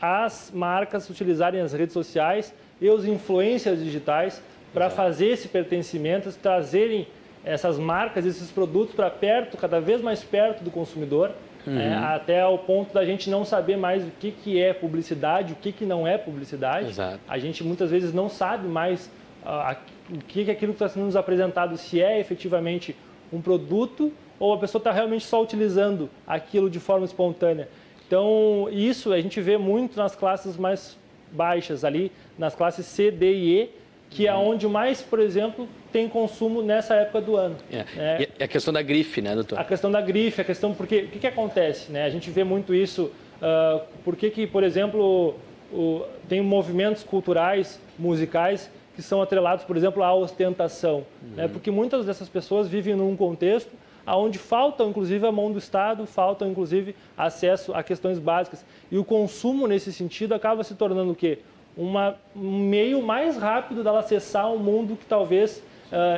as 0.00 0.50
marcas 0.54 1.08
utilizarem 1.10 1.60
as 1.60 1.72
redes 1.72 1.92
sociais 1.92 2.54
e 2.80 2.88
os 2.88 3.04
influencers 3.04 3.82
digitais 3.82 4.42
para 4.72 4.88
fazer 4.88 5.28
esse 5.28 5.48
pertencimento, 5.48 6.30
trazerem 6.32 7.06
essas 7.48 7.78
marcas, 7.78 8.26
esses 8.26 8.50
produtos 8.50 8.94
para 8.94 9.08
perto, 9.08 9.56
cada 9.56 9.80
vez 9.80 10.02
mais 10.02 10.22
perto 10.22 10.62
do 10.62 10.70
consumidor, 10.70 11.30
uhum. 11.66 11.78
é, 11.78 11.94
até 11.94 12.42
ao 12.42 12.58
ponto 12.58 12.92
da 12.92 13.06
gente 13.06 13.30
não 13.30 13.42
saber 13.42 13.78
mais 13.78 14.04
o 14.04 14.10
que, 14.20 14.30
que 14.30 14.60
é 14.62 14.74
publicidade, 14.74 15.54
o 15.54 15.56
que, 15.56 15.72
que 15.72 15.86
não 15.86 16.06
é 16.06 16.18
publicidade. 16.18 16.90
Exato. 16.90 17.18
A 17.26 17.38
gente 17.38 17.64
muitas 17.64 17.90
vezes 17.90 18.12
não 18.12 18.28
sabe 18.28 18.68
mais 18.68 19.10
uh, 19.42 19.74
o 20.12 20.18
que, 20.18 20.44
que 20.44 20.50
aquilo 20.50 20.74
que 20.74 20.76
está 20.76 20.90
sendo 20.90 21.06
nos 21.06 21.16
apresentado, 21.16 21.78
se 21.78 22.02
é 22.02 22.20
efetivamente 22.20 22.94
um 23.32 23.40
produto 23.40 24.12
ou 24.38 24.52
a 24.52 24.58
pessoa 24.58 24.78
está 24.78 24.92
realmente 24.92 25.24
só 25.24 25.42
utilizando 25.42 26.10
aquilo 26.26 26.68
de 26.68 26.78
forma 26.78 27.06
espontânea. 27.06 27.66
Então, 28.06 28.68
isso 28.70 29.10
a 29.10 29.20
gente 29.20 29.40
vê 29.40 29.56
muito 29.56 29.96
nas 29.96 30.14
classes 30.14 30.58
mais 30.58 30.98
baixas 31.32 31.82
ali, 31.82 32.12
nas 32.38 32.54
classes 32.54 32.84
C, 32.84 33.10
D 33.10 33.32
e 33.32 33.62
E, 33.62 33.70
que 34.10 34.26
é 34.26 34.34
onde 34.34 34.66
mais, 34.66 35.02
por 35.02 35.18
exemplo, 35.18 35.68
tem 35.92 36.08
consumo 36.08 36.62
nessa 36.62 36.94
época 36.94 37.20
do 37.20 37.36
ano. 37.36 37.56
É. 37.70 37.84
Né? 37.96 38.26
E 38.38 38.42
a 38.42 38.48
questão 38.48 38.72
da 38.72 38.82
grife, 38.82 39.20
né, 39.20 39.34
doutor? 39.34 39.58
A 39.58 39.64
questão 39.64 39.90
da 39.90 40.00
grife, 40.00 40.40
a 40.40 40.44
questão 40.44 40.74
porque 40.74 41.00
o 41.02 41.08
que, 41.08 41.18
que 41.18 41.26
acontece, 41.26 41.90
né? 41.90 42.04
A 42.04 42.10
gente 42.10 42.30
vê 42.30 42.44
muito 42.44 42.74
isso. 42.74 43.10
Uh, 43.40 43.80
por 44.04 44.16
que, 44.16 44.30
que 44.30 44.46
por 44.46 44.62
exemplo, 44.62 45.36
o, 45.72 46.04
tem 46.28 46.40
movimentos 46.40 47.02
culturais, 47.02 47.80
musicais 47.98 48.70
que 48.94 49.02
são 49.02 49.22
atrelados, 49.22 49.64
por 49.64 49.76
exemplo, 49.76 50.02
à 50.02 50.12
ostentação, 50.12 51.06
uhum. 51.22 51.36
né? 51.36 51.48
Porque 51.48 51.70
muitas 51.70 52.04
dessas 52.04 52.28
pessoas 52.28 52.68
vivem 52.68 52.96
num 52.96 53.16
contexto 53.16 53.70
onde 54.06 54.38
falta, 54.38 54.84
inclusive, 54.84 55.26
a 55.26 55.30
mão 55.30 55.52
do 55.52 55.58
Estado, 55.58 56.06
falta, 56.06 56.46
inclusive, 56.46 56.96
acesso 57.14 57.74
a 57.74 57.82
questões 57.82 58.18
básicas. 58.18 58.64
E 58.90 58.96
o 58.96 59.04
consumo, 59.04 59.66
nesse 59.66 59.92
sentido, 59.92 60.34
acaba 60.34 60.64
se 60.64 60.74
tornando 60.74 61.12
o 61.12 61.14
quê? 61.14 61.40
uma, 61.78 62.16
um 62.34 62.58
meio 62.58 63.00
mais 63.00 63.36
rápido 63.36 63.84
dela 63.84 64.00
acessar 64.00 64.50
um 64.52 64.58
mundo 64.58 64.96
que 64.96 65.06
talvez 65.06 65.62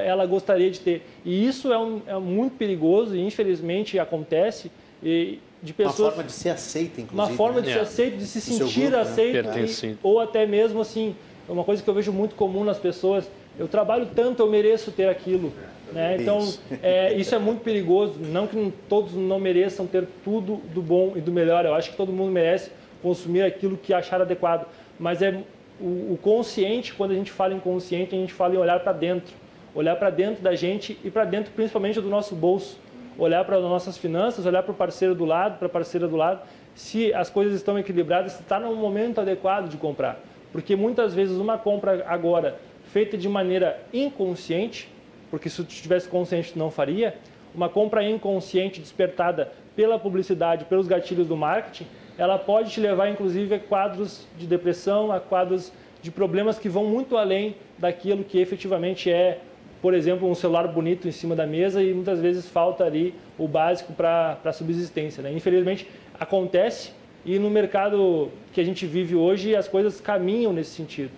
ela 0.05 0.27
gostaria 0.27 0.71
de 0.71 0.81
ter. 0.81 1.03
E 1.25 1.47
isso 1.47 1.73
é, 1.73 1.79
um, 1.79 2.03
é 2.07 2.19
muito 2.19 2.57
perigoso 2.57 3.17
e 3.17 3.21
infelizmente 3.21 3.99
acontece. 3.99 4.71
E, 5.03 5.39
de 5.63 5.75
pessoas, 5.75 5.99
uma 5.99 6.11
forma 6.11 6.25
de 6.25 6.33
ser 6.33 6.49
aceita, 6.51 7.01
inclusive. 7.03 7.31
Uma 7.31 7.37
forma 7.37 7.61
de 7.61 7.69
né? 7.69 7.75
ser 7.75 7.81
aceita, 7.81 8.17
de 8.17 8.27
se 8.27 8.41
sentir 8.41 8.89
grupo, 8.89 8.97
aceito. 8.97 9.49
Né? 9.49 9.67
E, 9.67 9.97
ou 10.03 10.19
até 10.19 10.47
mesmo 10.47 10.81
assim, 10.81 11.15
é 11.49 11.53
uma 11.53 11.65
coisa 11.65 11.83
que 11.83 11.91
eu 11.91 11.95
vejo 11.95 12.13
muito 12.13 12.35
comum 12.35 12.65
nas 12.65 12.79
pessoas. 12.79 13.31
Eu 13.59 13.69
trabalho 13.69 14.09
tanto, 14.15 14.43
eu 14.43 14.51
mereço 14.51 14.91
ter 14.91 15.09
aquilo. 15.09 15.53
Né? 15.93 16.17
Então, 16.19 16.39
isso. 16.39 16.61
É, 16.83 17.13
isso 17.15 17.35
é 17.35 17.39
muito 17.39 17.63
perigoso. 17.63 18.15
Não 18.19 18.47
que 18.47 18.73
todos 18.89 19.13
não 19.15 19.39
mereçam 19.39 19.87
ter 19.87 20.07
tudo 20.25 20.57
do 20.73 20.81
bom 20.81 21.13
e 21.15 21.21
do 21.21 21.31
melhor. 21.31 21.67
Eu 21.67 21.75
acho 21.75 21.91
que 21.91 21.97
todo 21.97 22.11
mundo 22.11 22.31
merece 22.33 22.71
consumir 23.03 23.43
aquilo 23.43 23.77
que 23.77 23.93
achar 23.93 24.21
adequado 24.21 24.67
mas 25.01 25.23
é 25.23 25.43
o, 25.81 26.13
o 26.13 26.19
consciente, 26.21 26.93
quando 26.93 27.13
a 27.13 27.15
gente 27.15 27.33
fala 27.33 27.55
em 27.55 27.59
consciente, 27.59 28.15
a 28.15 28.19
gente 28.19 28.35
fala 28.35 28.55
em 28.55 28.59
olhar 28.59 28.79
para 28.81 28.93
dentro, 28.93 29.33
olhar 29.75 29.97
para 29.97 30.11
dentro 30.11 30.43
da 30.43 30.55
gente 30.55 30.99
e 31.05 31.11
para 31.11 31.25
dentro 31.25 31.53
principalmente 31.53 32.01
do 32.01 32.09
nosso 32.09 32.35
bolso, 32.35 32.79
olhar 33.19 33.45
para 33.45 33.57
as 33.57 33.63
nossas 33.63 33.99
finanças, 33.99 34.47
olhar 34.47 34.63
para 34.63 34.73
o 34.73 34.75
parceiro 34.75 35.15
do 35.15 35.25
lado, 35.25 35.59
para 35.59 35.67
a 35.67 35.71
parceira 35.71 36.09
do 36.09 36.17
lado, 36.17 36.41
se 36.75 37.13
as 37.13 37.29
coisas 37.29 37.55
estão 37.55 37.79
equilibradas, 37.79 38.33
se 38.33 38.43
está 38.43 38.59
no 38.59 38.75
momento 38.75 39.21
adequado 39.21 39.69
de 39.69 39.77
comprar. 39.77 40.19
Porque 40.53 40.75
muitas 40.75 41.15
vezes 41.15 41.37
uma 41.37 41.59
compra 41.59 42.05
agora 42.09 42.59
feita 42.85 43.17
de 43.17 43.29
maneira 43.29 43.81
inconsciente, 43.93 44.89
porque 45.31 45.49
se 45.49 45.63
tu 45.63 45.65
tivesse 45.65 46.09
consciente 46.09 46.53
tu 46.53 46.59
não 46.59 46.71
faria, 46.71 47.17
uma 47.55 47.69
compra 47.69 48.03
inconsciente 48.09 48.81
despertada 48.81 49.53
pela 49.77 49.99
publicidade, 49.99 50.65
pelos 50.65 50.87
gatilhos 50.87 51.29
do 51.29 51.37
marketing, 51.37 51.87
ela 52.19 52.39
pode 52.39 52.71
te 52.71 52.81
levar 52.81 53.09
inclusive 53.09 53.55
a 53.55 53.59
quadros 53.59 54.27
de 54.37 54.47
depressão, 54.47 55.13
a 55.13 55.21
quadros 55.21 55.73
de 56.03 56.11
problemas 56.11 56.59
que 56.59 56.69
vão 56.69 56.85
muito 56.85 57.17
além 57.17 57.55
daquilo 57.79 58.25
que 58.25 58.39
efetivamente 58.39 59.11
é, 59.11 59.41
por 59.81 59.95
exemplo, 59.95 60.29
um 60.29 60.35
celular 60.35 60.69
bonito 60.69 61.09
em 61.09 61.13
cima 61.13 61.35
da 61.35 61.47
mesa 61.47 61.83
e 61.83 61.95
muitas 61.95 62.21
vezes 62.21 62.47
falta 62.47 62.85
ali 62.85 63.15
o 63.39 63.49
básico 63.49 63.93
para 63.93 64.39
a 64.45 64.53
subsistência. 64.53 65.23
Né? 65.23 65.33
Infelizmente 65.33 65.89
acontece 66.19 66.93
e 67.25 67.39
no 67.39 67.51
mercado 67.51 68.31
que 68.53 68.61
a 68.61 68.65
gente 68.65 68.87
vive 68.87 69.15
hoje 69.15 69.55
as 69.55 69.69
coisas 69.69 70.01
caminham 70.01 70.53
nesse 70.53 70.71
sentido. 70.71 71.13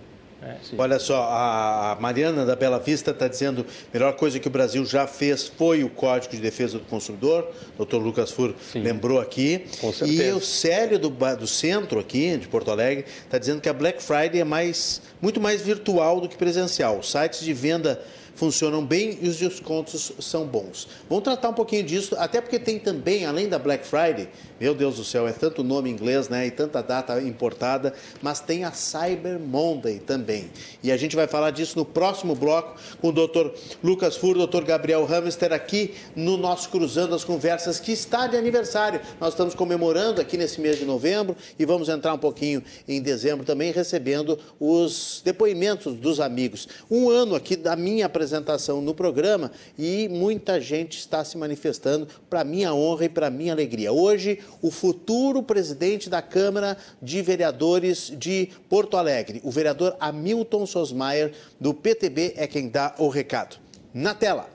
É, 0.45 0.57
Olha 0.77 0.99
só, 0.99 1.23
a 1.23 1.97
Mariana 2.01 2.45
da 2.45 2.53
Bela 2.53 2.77
Vista 2.77 3.11
está 3.11 3.29
dizendo 3.29 3.61
a 3.61 3.97
melhor 3.97 4.13
coisa 4.13 4.37
que 4.39 4.47
o 4.47 4.51
Brasil 4.51 4.85
já 4.85 5.07
fez 5.07 5.47
foi 5.47 5.85
o 5.85 5.89
Código 5.89 6.35
de 6.35 6.41
Defesa 6.41 6.77
do 6.77 6.83
Consumidor. 6.85 7.47
O 7.75 7.77
doutor 7.77 7.99
Lucas 7.99 8.29
Fur 8.29 8.53
Sim. 8.59 8.81
lembrou 8.81 9.21
aqui. 9.21 9.65
Com 9.79 9.93
certeza. 9.93 10.23
E 10.23 10.31
o 10.33 10.41
Célio 10.41 10.99
do, 10.99 11.09
do 11.09 11.47
centro 11.47 11.97
aqui, 11.97 12.35
de 12.35 12.49
Porto 12.49 12.71
Alegre, 12.71 13.05
está 13.23 13.37
dizendo 13.37 13.61
que 13.61 13.69
a 13.69 13.73
Black 13.73 14.03
Friday 14.03 14.41
é 14.41 14.43
mais, 14.43 15.01
muito 15.21 15.39
mais 15.39 15.61
virtual 15.61 16.19
do 16.19 16.27
que 16.27 16.35
presencial. 16.35 17.01
Sites 17.01 17.39
de 17.39 17.53
venda 17.53 18.03
funcionam 18.35 18.85
bem 18.85 19.17
e 19.21 19.27
os 19.27 19.37
descontos 19.37 20.11
são 20.19 20.45
bons. 20.45 20.87
Vamos 21.09 21.23
tratar 21.23 21.49
um 21.49 21.53
pouquinho 21.53 21.83
disso, 21.83 22.15
até 22.17 22.41
porque 22.41 22.59
tem 22.59 22.79
também, 22.79 23.25
além 23.25 23.47
da 23.47 23.59
Black 23.59 23.85
Friday, 23.85 24.27
meu 24.59 24.73
Deus 24.73 24.97
do 24.97 25.03
céu, 25.03 25.27
é 25.27 25.31
tanto 25.31 25.63
nome 25.63 25.89
inglês, 25.89 26.29
né, 26.29 26.47
e 26.47 26.51
tanta 26.51 26.81
data 26.81 27.21
importada, 27.21 27.93
mas 28.21 28.39
tem 28.39 28.63
a 28.63 28.71
Cyber 28.71 29.39
Monday 29.39 29.99
também. 29.99 30.49
E 30.81 30.91
a 30.91 30.97
gente 30.97 31.15
vai 31.15 31.27
falar 31.27 31.51
disso 31.51 31.77
no 31.77 31.85
próximo 31.85 32.35
bloco 32.35 32.79
com 33.01 33.09
o 33.09 33.11
Dr. 33.11 33.49
Lucas 33.83 34.15
Fur, 34.15 34.35
Dr. 34.35 34.63
Gabriel 34.63 35.05
Hamster 35.05 35.53
aqui 35.53 35.93
no 36.15 36.37
nosso 36.37 36.69
Cruzando 36.69 37.13
as 37.13 37.23
Conversas, 37.23 37.79
que 37.79 37.91
está 37.91 38.27
de 38.27 38.37
aniversário. 38.37 39.01
Nós 39.19 39.33
estamos 39.33 39.53
comemorando 39.53 40.21
aqui 40.21 40.37
nesse 40.37 40.61
mês 40.61 40.77
de 40.77 40.85
novembro 40.85 41.35
e 41.57 41.65
vamos 41.65 41.89
entrar 41.89 42.13
um 42.13 42.19
pouquinho 42.19 42.63
em 42.87 43.01
dezembro 43.01 43.45
também 43.45 43.71
recebendo 43.71 44.39
os 44.59 45.21
depoimentos 45.23 45.95
dos 45.95 46.19
amigos. 46.19 46.67
Um 46.89 47.09
ano 47.09 47.35
aqui 47.35 47.55
da 47.55 47.75
minha 47.75 48.05
apresentação 48.05 48.22
apresentação 48.23 48.81
no 48.81 48.93
programa 48.93 49.51
e 49.77 50.07
muita 50.09 50.59
gente 50.59 50.97
está 50.97 51.23
se 51.25 51.37
manifestando 51.37 52.07
para 52.29 52.43
minha 52.43 52.73
honra 52.73 53.05
e 53.05 53.09
para 53.09 53.29
minha 53.29 53.51
alegria. 53.51 53.91
Hoje, 53.91 54.39
o 54.61 54.71
futuro 54.71 55.43
presidente 55.43 56.09
da 56.09 56.21
Câmara 56.21 56.77
de 57.01 57.21
Vereadores 57.21 58.13
de 58.17 58.49
Porto 58.69 58.95
Alegre, 58.95 59.41
o 59.43 59.51
vereador 59.51 59.95
Hamilton 59.99 60.65
Sosmaier, 60.65 61.33
do 61.59 61.73
PTB, 61.73 62.33
é 62.37 62.47
quem 62.47 62.69
dá 62.69 62.95
o 62.97 63.09
recado. 63.09 63.57
Na 63.93 64.13
tela. 64.13 64.47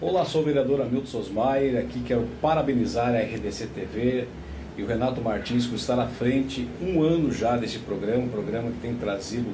Olá, 0.00 0.24
sou 0.24 0.42
o 0.42 0.44
vereador 0.44 0.80
Hamilton 0.80 1.06
Sosmaier, 1.06 1.76
aqui 1.80 2.00
quero 2.00 2.26
parabenizar 2.40 3.14
a 3.14 3.18
RDC 3.18 3.66
TV, 3.74 4.28
e 4.78 4.82
o 4.82 4.86
Renato 4.86 5.20
Martins 5.20 5.66
por 5.66 5.74
estar 5.74 5.98
à 5.98 6.06
frente 6.06 6.68
um 6.80 7.02
ano 7.02 7.32
já 7.32 7.56
desse 7.56 7.80
programa, 7.80 8.22
um 8.22 8.28
programa 8.28 8.70
que 8.70 8.78
tem 8.78 8.94
trazido 8.94 9.48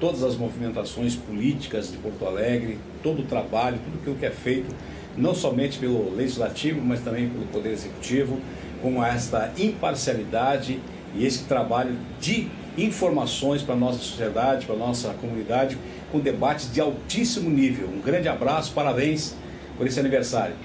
todas 0.00 0.24
as 0.24 0.36
movimentações 0.36 1.14
políticas 1.14 1.92
de 1.92 1.96
Porto 1.98 2.26
Alegre, 2.26 2.78
todo 3.00 3.22
o 3.22 3.24
trabalho, 3.24 3.78
tudo 3.84 4.00
aquilo 4.00 4.16
que 4.16 4.26
é 4.26 4.30
feito, 4.30 4.74
não 5.16 5.32
somente 5.32 5.78
pelo 5.78 6.12
Legislativo, 6.12 6.80
mas 6.84 7.00
também 7.00 7.28
pelo 7.28 7.46
Poder 7.46 7.70
Executivo, 7.70 8.40
com 8.82 9.02
esta 9.02 9.52
imparcialidade 9.56 10.80
e 11.14 11.24
esse 11.24 11.44
trabalho 11.44 11.96
de 12.20 12.48
informações 12.76 13.62
para 13.62 13.74
a 13.74 13.78
nossa 13.78 13.98
sociedade, 13.98 14.66
para 14.66 14.74
a 14.74 14.78
nossa 14.78 15.10
comunidade, 15.14 15.78
com 16.10 16.18
debates 16.18 16.70
de 16.72 16.80
altíssimo 16.80 17.48
nível. 17.48 17.88
Um 17.88 18.00
grande 18.00 18.26
abraço, 18.26 18.72
parabéns 18.72 19.36
por 19.78 19.86
esse 19.86 20.00
aniversário. 20.00 20.56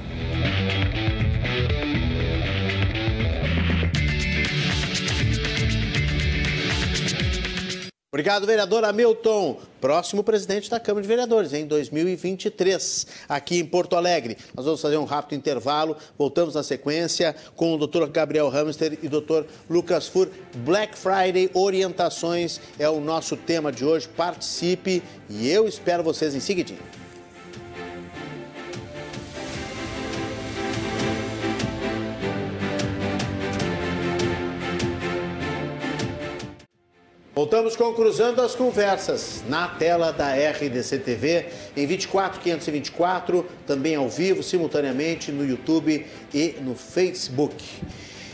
Obrigado, 8.20 8.45
vereador 8.45 8.84
Hamilton. 8.84 9.57
Próximo 9.80 10.26
presidente 10.26 10.70
da 10.70 10.78
Câmara 10.78 11.01
de 11.01 11.07
Vereadores 11.07 11.53
em 11.53 11.65
2023, 11.65 13.07
aqui 13.30 13.57
em 13.57 13.65
Porto 13.65 13.95
Alegre. 13.95 14.38
Nós 14.53 14.65
vamos 14.65 14.82
fazer 14.82 14.97
um 14.97 15.05
rápido 15.05 15.38
intervalo. 15.38 15.95
Voltamos 16.17 16.53
na 16.53 16.61
sequência 16.61 17.34
com 17.55 17.74
o 17.74 17.88
Dr. 17.88 18.07
Gabriel 18.07 18.49
Hamster 18.49 18.99
e 19.01 19.07
Dr. 19.07 19.45
Lucas 19.70 20.09
Fur. 20.09 20.28
Black 20.65 20.97
Friday 20.97 21.49
orientações 21.53 22.59
é 22.78 22.89
o 22.89 22.99
nosso 22.99 23.38
tema 23.38 23.72
de 23.72 23.86
hoje. 23.86 24.09
Participe 24.09 25.01
e 25.30 25.49
eu 25.49 25.65
espero 25.65 26.03
vocês 26.03 26.36
em 26.36 26.41
seguidinho. 26.41 26.98
Voltamos 37.39 37.73
com 37.77 37.93
Cruzando 37.93 38.41
as 38.41 38.53
Conversas 38.53 39.45
na 39.47 39.65
tela 39.65 40.11
da 40.11 40.33
RDC 40.33 40.97
TV 40.97 41.45
em 41.73 41.87
24524, 41.87 43.45
também 43.65 43.95
ao 43.95 44.09
vivo, 44.09 44.43
simultaneamente 44.43 45.31
no 45.31 45.47
YouTube 45.47 46.05
e 46.33 46.55
no 46.61 46.75
Facebook. 46.75 47.63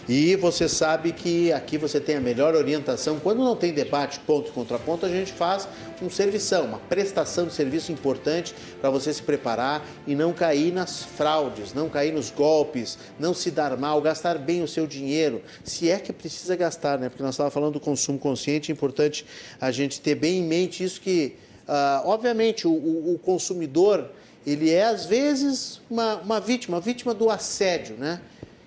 E 0.07 0.35
você 0.35 0.69
sabe 0.69 1.11
que 1.11 1.51
aqui 1.51 1.79
você 1.79 1.99
tem 1.99 2.17
a 2.17 2.21
melhor 2.21 2.53
orientação. 2.53 3.19
Quando 3.19 3.43
não 3.43 3.55
tem 3.55 3.73
debate 3.73 4.19
ponto 4.19 4.51
contra 4.51 4.77
ponto, 4.77 5.03
a 5.03 5.09
gente 5.09 5.33
faz 5.33 5.67
um 5.99 6.09
servição, 6.11 6.65
uma 6.65 6.77
prestação 6.77 7.47
de 7.47 7.53
serviço 7.53 7.91
importante 7.91 8.53
para 8.79 8.91
você 8.91 9.11
se 9.11 9.23
preparar 9.23 9.83
e 10.05 10.13
não 10.13 10.31
cair 10.31 10.71
nas 10.71 11.03
fraudes, 11.03 11.73
não 11.73 11.89
cair 11.89 12.13
nos 12.13 12.29
golpes, 12.29 12.99
não 13.19 13.33
se 13.33 13.49
dar 13.49 13.75
mal, 13.77 13.99
gastar 13.99 14.37
bem 14.37 14.61
o 14.61 14.67
seu 14.67 14.85
dinheiro, 14.85 15.41
se 15.63 15.89
é 15.89 15.97
que 15.97 16.13
precisa 16.13 16.55
gastar, 16.55 16.99
né? 16.99 17.09
Porque 17.09 17.23
nós 17.23 17.33
estávamos 17.33 17.53
falando 17.53 17.73
do 17.73 17.79
consumo 17.79 18.19
consciente, 18.19 18.71
é 18.71 18.73
importante 18.73 19.25
a 19.59 19.71
gente 19.71 19.99
ter 19.99 20.13
bem 20.13 20.39
em 20.39 20.43
mente 20.43 20.83
isso 20.83 21.01
que, 21.01 21.35
uh, 21.67 22.07
obviamente, 22.07 22.67
o, 22.67 22.71
o, 22.71 23.19
consumidor 23.23 24.11
ele 24.45 24.69
é 24.69 24.83
às 24.83 25.05
vezes 25.05 25.81
uma, 25.89 26.17
uma 26.17 26.39
vítima, 26.39 26.79
vítima 26.79 27.13
do 27.13 27.29
assédio, 27.31 27.95
né? 27.97 28.21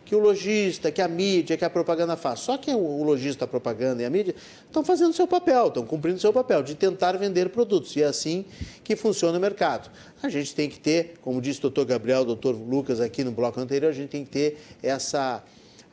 Que 0.09 0.17
o 0.17 0.19
lojista, 0.19 0.91
que 0.91 1.03
a 1.03 1.07
mídia, 1.07 1.55
que 1.55 1.65
a 1.67 1.69
propaganda 1.69 2.17
faz. 2.17 2.41
Só 2.41 2.57
que 2.57 2.71
o 2.71 3.05
lojista, 3.05 3.45
a 3.45 3.47
propaganda 3.47 4.03
e 4.03 4.07
a 4.07 4.11
mídia 4.11 4.35
estão 4.65 4.83
fazendo 4.83 5.13
seu 5.13 5.27
papel, 5.27 5.69
estão 5.69 5.85
cumprindo 5.85 6.19
seu 6.19 6.33
papel 6.33 6.63
de 6.63 6.75
tentar 6.75 7.19
vender 7.19 7.51
produtos. 7.51 7.95
E 7.95 8.03
é 8.03 8.07
assim 8.07 8.47
que 8.83 8.97
funciona 8.97 9.37
o 9.37 9.41
mercado. 9.41 9.91
A 10.23 10.31
gente 10.31 10.55
tem 10.55 10.67
que 10.71 10.81
ter, 10.81 11.17
como 11.21 11.43
disse 11.43 11.59
o 11.59 11.63
doutor 11.63 11.85
Gabriel, 11.85 12.23
o 12.23 12.25
doutor 12.25 12.57
Lucas 12.57 13.03
aqui 13.03 13.23
no 13.23 13.33
bloco 13.33 13.61
anterior, 13.61 13.91
a 13.91 13.93
gente 13.93 14.09
tem 14.09 14.25
que 14.25 14.31
ter 14.31 14.59
essa 14.83 15.45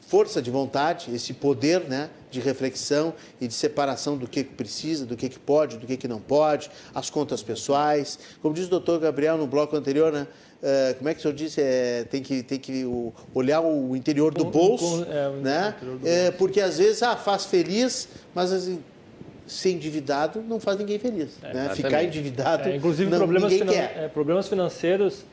força 0.07 0.41
de 0.41 0.49
vontade, 0.49 1.13
esse 1.13 1.33
poder 1.33 1.81
né, 1.81 2.09
de 2.31 2.39
reflexão 2.39 3.13
e 3.41 3.49
de 3.49 3.53
separação 3.53 4.17
do 4.17 4.27
que 4.27 4.45
precisa, 4.45 5.05
do 5.05 5.17
que 5.17 5.27
pode, 5.37 5.77
do 5.77 5.85
que 5.85 6.07
não 6.07 6.21
pode, 6.21 6.71
as 6.93 7.09
contas 7.09 7.43
pessoais. 7.43 8.17
Como 8.41 8.53
disse 8.53 8.67
o 8.67 8.71
doutor 8.71 8.97
Gabriel 8.99 9.37
no 9.37 9.45
bloco 9.45 9.75
anterior, 9.75 10.13
né, 10.13 10.25
Uh, 10.65 10.95
como 10.95 11.09
é 11.09 11.13
que 11.13 11.19
o 11.19 11.21
senhor 11.21 11.33
disse? 11.35 11.61
É, 11.61 12.05
tem 12.09 12.23
que, 12.23 12.41
tem 12.41 12.57
que 12.57 12.83
olhar 13.35 13.61
o 13.61 13.95
interior 13.95 14.33
do 14.33 14.45
bolso, 14.45 15.05
é, 15.07 15.29
né? 15.39 15.75
Do 15.79 16.07
é, 16.07 16.31
porque 16.31 16.59
às 16.59 16.79
vezes 16.79 17.03
ah, 17.03 17.15
faz 17.15 17.45
feliz, 17.45 18.09
mas 18.33 18.51
assim, 18.51 18.83
ser 19.45 19.73
endividado 19.73 20.41
não 20.41 20.59
faz 20.59 20.79
ninguém 20.79 20.97
feliz. 20.97 21.37
É, 21.43 21.53
né? 21.53 21.69
Ficar 21.75 22.03
endividado, 22.03 22.67
é, 22.67 22.75
inclusive 22.75 23.11
não, 23.11 23.19
problemas 23.19 23.51
ninguém 23.51 23.67
quer. 23.67 24.09
problemas 24.09 24.47
financeiros 24.47 25.23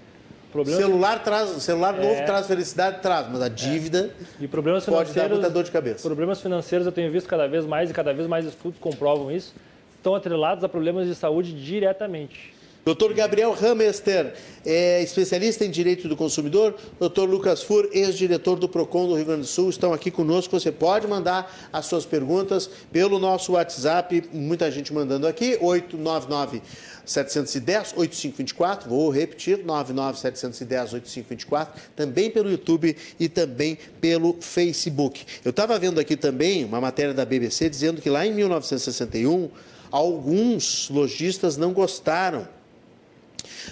Problemas... 0.52 0.84
Celular 0.84 1.22
traz, 1.24 1.48
celular 1.62 1.94
novo 1.94 2.26
traz 2.26 2.46
felicidade, 2.46 3.00
traz, 3.00 3.26
mas 3.26 3.40
a 3.40 3.48
dívida 3.48 4.10
e 4.38 4.46
problemas 4.46 4.84
pode 4.84 5.10
dar 5.14 5.30
muita 5.30 5.48
dor 5.48 5.64
de 5.64 5.70
cabeça. 5.70 6.02
Problemas 6.02 6.42
financeiros 6.42 6.86
eu 6.86 6.92
tenho 6.92 7.10
visto 7.10 7.26
cada 7.26 7.46
vez 7.46 7.64
mais 7.64 7.90
e 7.90 7.94
cada 7.94 8.12
vez 8.12 8.28
mais 8.28 8.44
estudos 8.44 8.78
comprovam 8.78 9.32
isso, 9.32 9.54
estão 9.96 10.14
atrelados 10.14 10.62
a 10.62 10.68
problemas 10.68 11.06
de 11.06 11.14
saúde 11.14 11.54
diretamente. 11.54 12.52
Doutor 12.84 13.14
Gabriel 13.14 13.54
Hamester, 13.54 14.34
é 14.66 15.00
especialista 15.04 15.64
em 15.64 15.70
direito 15.70 16.08
do 16.08 16.16
consumidor. 16.16 16.74
Doutor 16.98 17.30
Lucas 17.30 17.62
Fur, 17.62 17.88
ex-diretor 17.92 18.58
do 18.58 18.68
PROCON 18.68 19.06
do 19.06 19.14
Rio 19.14 19.24
Grande 19.24 19.42
do 19.42 19.46
Sul, 19.46 19.70
estão 19.70 19.92
aqui 19.92 20.10
conosco. 20.10 20.58
Você 20.58 20.72
pode 20.72 21.06
mandar 21.06 21.70
as 21.72 21.86
suas 21.86 22.04
perguntas 22.04 22.68
pelo 22.90 23.20
nosso 23.20 23.52
WhatsApp, 23.52 24.24
muita 24.32 24.68
gente 24.68 24.92
mandando 24.92 25.28
aqui, 25.28 25.56
899 25.60 26.60
710 27.04 27.94
8524, 27.96 28.90
vou 28.90 29.10
repetir, 29.10 29.64
99 29.64 30.18
710 30.18 30.94
8524, 30.94 31.82
também 31.94 32.30
pelo 32.30 32.50
YouTube 32.50 32.96
e 33.20 33.28
também 33.28 33.78
pelo 34.00 34.38
Facebook. 34.40 35.24
Eu 35.44 35.50
estava 35.50 35.78
vendo 35.78 36.00
aqui 36.00 36.16
também 36.16 36.64
uma 36.64 36.80
matéria 36.80 37.14
da 37.14 37.24
BBC 37.24 37.70
dizendo 37.70 38.02
que 38.02 38.10
lá 38.10 38.26
em 38.26 38.34
1961, 38.34 39.50
alguns 39.88 40.90
lojistas 40.90 41.56
não 41.56 41.72
gostaram 41.72 42.48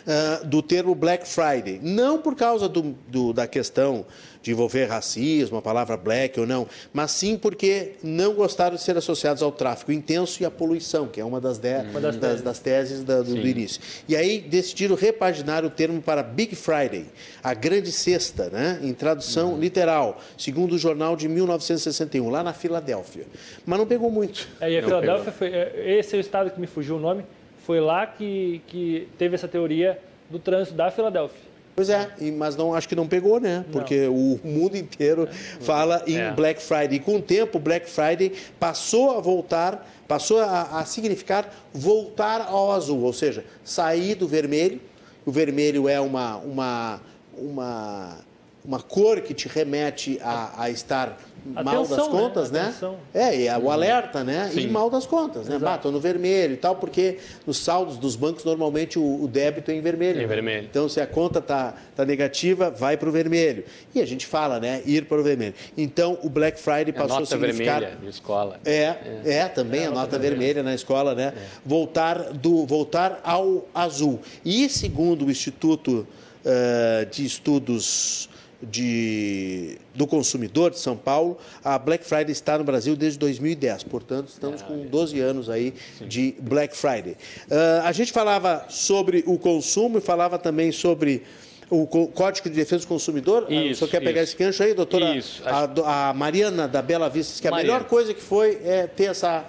uh, 0.06 0.46
do 0.46 0.62
termo 0.62 0.94
Black 0.94 1.26
Friday. 1.26 1.80
Não 1.82 2.18
por 2.18 2.34
causa 2.34 2.68
do, 2.68 2.94
do, 3.08 3.32
da 3.32 3.46
questão 3.46 4.04
de 4.42 4.52
envolver 4.52 4.86
racismo, 4.86 5.58
a 5.58 5.62
palavra 5.62 5.96
black 5.96 6.38
ou 6.40 6.46
não, 6.46 6.66
mas 6.92 7.10
sim 7.10 7.36
porque 7.36 7.92
não 8.02 8.34
gostaram 8.34 8.76
de 8.76 8.82
ser 8.82 8.96
associados 8.96 9.42
ao 9.42 9.52
tráfico 9.52 9.92
intenso 9.92 10.42
e 10.42 10.46
à 10.46 10.50
poluição, 10.50 11.08
que 11.08 11.20
é 11.20 11.24
uma 11.24 11.40
das, 11.40 11.58
de, 11.58 11.76
uma 11.90 12.00
das, 12.00 12.16
das, 12.16 12.42
das 12.42 12.58
teses 12.58 13.04
da, 13.04 13.22
do, 13.22 13.34
do, 13.34 13.46
início. 13.46 13.80
E 14.08 14.16
aí 14.16 14.40
decidiram 14.40 14.96
repaginar 14.96 15.64
o 15.64 15.70
termo 15.70 16.00
para 16.00 16.22
Big 16.22 16.56
Friday, 16.56 17.06
a 17.42 17.52
grande 17.52 17.92
sexta, 17.92 18.48
né? 18.50 18.78
em 18.82 18.94
tradução 18.94 19.52
uhum. 19.52 19.60
literal, 19.60 20.20
segundo 20.38 20.72
o 20.72 20.78
jornal 20.78 21.16
de 21.16 21.28
1961, 21.28 22.30
lá 22.30 22.42
na 22.42 22.52
Filadélfia. 22.52 23.26
Mas 23.66 23.78
não 23.78 23.86
pegou 23.86 24.10
muito. 24.10 24.48
É, 24.60 24.70
e 24.70 24.78
a 24.78 24.82
Filadélfia, 24.82 25.32
foi, 25.32 25.48
é, 25.48 25.98
esse 25.98 26.14
é 26.14 26.18
o 26.18 26.20
estado 26.20 26.50
que 26.50 26.60
me 26.60 26.66
fugiu 26.66 26.96
o 26.96 27.00
nome, 27.00 27.24
foi 27.64 27.80
lá 27.80 28.06
que, 28.06 28.60
que 28.66 29.08
teve 29.18 29.34
essa 29.34 29.48
teoria 29.48 29.98
do 30.28 30.38
trânsito 30.38 30.76
da 30.76 30.90
Filadélfia. 30.90 31.50
Pois 31.74 31.88
é, 31.88 32.10
mas 32.36 32.56
não 32.56 32.74
acho 32.74 32.88
que 32.88 32.94
não 32.94 33.08
pegou, 33.08 33.40
né? 33.40 33.64
Porque 33.72 34.06
não. 34.06 34.14
o 34.14 34.40
mundo 34.44 34.76
inteiro 34.76 35.26
fala 35.60 36.02
em 36.06 36.18
é. 36.18 36.30
Black 36.32 36.60
Friday. 36.60 36.96
E 36.96 37.00
com 37.00 37.16
o 37.16 37.22
tempo, 37.22 37.58
Black 37.58 37.88
Friday 37.88 38.32
passou 38.58 39.16
a 39.16 39.20
voltar, 39.20 39.88
passou 40.06 40.40
a, 40.40 40.80
a 40.80 40.84
significar 40.84 41.50
voltar 41.72 42.42
ao 42.42 42.72
azul, 42.72 43.00
ou 43.00 43.12
seja, 43.12 43.44
sair 43.64 44.14
do 44.14 44.28
vermelho. 44.28 44.80
O 45.24 45.30
vermelho 45.30 45.88
é 45.88 46.00
uma, 46.00 46.36
uma, 46.36 47.00
uma 47.38 48.18
uma 48.64 48.80
cor 48.80 49.20
que 49.20 49.32
te 49.32 49.48
remete 49.48 50.18
a, 50.22 50.64
a 50.64 50.70
estar 50.70 51.18
Atenção, 51.54 51.64
mal 51.64 51.86
das 51.86 51.98
né? 51.98 52.10
contas, 52.10 52.50
né? 52.50 52.74
né? 52.80 52.94
É, 53.14 53.36
e 53.36 53.46
é 53.46 53.58
o 53.58 53.70
alerta, 53.70 54.22
né? 54.22 54.50
Sim. 54.52 54.60
E 54.60 54.68
mal 54.68 54.90
das 54.90 55.06
contas, 55.06 55.48
né? 55.48 55.58
Bato 55.58 55.90
no 55.90 56.00
vermelho 56.00 56.54
e 56.54 56.56
tal, 56.56 56.76
porque 56.76 57.18
nos 57.46 57.58
saldos 57.58 57.96
dos 57.96 58.16
bancos 58.16 58.44
normalmente 58.44 58.98
o, 58.98 59.22
o 59.22 59.28
débito 59.28 59.70
é 59.70 59.74
em 59.74 59.80
vermelho. 59.80 60.20
Em 60.20 60.26
vermelho. 60.26 60.66
Então, 60.70 60.88
se 60.88 61.00
a 61.00 61.06
conta 61.06 61.40
tá, 61.40 61.74
tá 61.96 62.04
negativa, 62.04 62.70
vai 62.70 62.96
para 62.96 63.08
o 63.08 63.12
vermelho. 63.12 63.64
E 63.94 64.00
a 64.00 64.06
gente 64.06 64.26
fala, 64.26 64.60
né? 64.60 64.82
Ir 64.84 65.06
para 65.06 65.18
o 65.18 65.22
vermelho. 65.22 65.54
Então, 65.76 66.18
o 66.22 66.28
Black 66.28 66.60
Friday 66.60 66.92
passou 66.92 67.16
a, 67.16 67.20
nota 67.20 67.34
a 67.34 67.38
significar... 67.38 67.80
vermelha 67.80 68.00
de 68.00 68.08
escola. 68.08 68.60
É, 68.64 68.72
é, 68.74 69.22
é 69.24 69.48
também 69.48 69.82
é, 69.82 69.86
a 69.86 69.90
nota, 69.90 70.18
vermelha. 70.18 70.36
vermelha 70.36 70.62
na 70.62 70.74
escola, 70.74 71.14
né? 71.14 71.32
É. 71.36 71.42
Voltar, 71.64 72.32
do, 72.32 72.66
voltar 72.66 73.20
ao 73.24 73.66
azul. 73.74 74.20
E 74.44 74.68
segundo 74.68 75.26
o 75.26 75.30
Instituto 75.30 76.06
uh, 76.44 77.06
de 77.10 77.24
Estudos 77.24 78.28
de, 78.62 79.78
do 79.94 80.06
consumidor 80.06 80.70
de 80.70 80.78
São 80.78 80.96
Paulo, 80.96 81.38
a 81.64 81.78
Black 81.78 82.04
Friday 82.04 82.32
está 82.32 82.58
no 82.58 82.64
Brasil 82.64 82.96
desde 82.96 83.18
2010. 83.18 83.84
Portanto, 83.84 84.28
estamos 84.28 84.62
com 84.62 84.86
12 84.86 85.20
anos 85.20 85.48
aí 85.48 85.74
de 86.00 86.34
Black 86.40 86.76
Friday. 86.76 87.16
Uh, 87.48 87.84
a 87.84 87.92
gente 87.92 88.12
falava 88.12 88.66
sobre 88.68 89.24
o 89.26 89.38
consumo 89.38 89.98
e 89.98 90.00
falava 90.00 90.38
também 90.38 90.72
sobre 90.72 91.22
o 91.70 91.86
Código 91.86 92.50
de 92.50 92.56
Defesa 92.56 92.82
do 92.84 92.88
Consumidor. 92.88 93.46
Ah, 93.48 93.54
isso, 93.54 93.84
o 93.84 93.88
senhor 93.88 93.90
quer 93.90 94.00
pegar 94.00 94.22
esse 94.22 94.36
gancho 94.36 94.62
aí, 94.62 94.74
doutora? 94.74 95.14
Isso. 95.14 95.40
A, 95.46 96.08
a 96.10 96.12
Mariana 96.12 96.66
da 96.66 96.82
Bela 96.82 97.08
Vista 97.08 97.30
disse 97.30 97.42
que 97.42 97.46
a 97.46 97.52
Mariana. 97.52 97.74
melhor 97.74 97.88
coisa 97.88 98.12
que 98.12 98.20
foi 98.20 98.60
é 98.64 98.86
ter 98.88 99.04
essa 99.04 99.44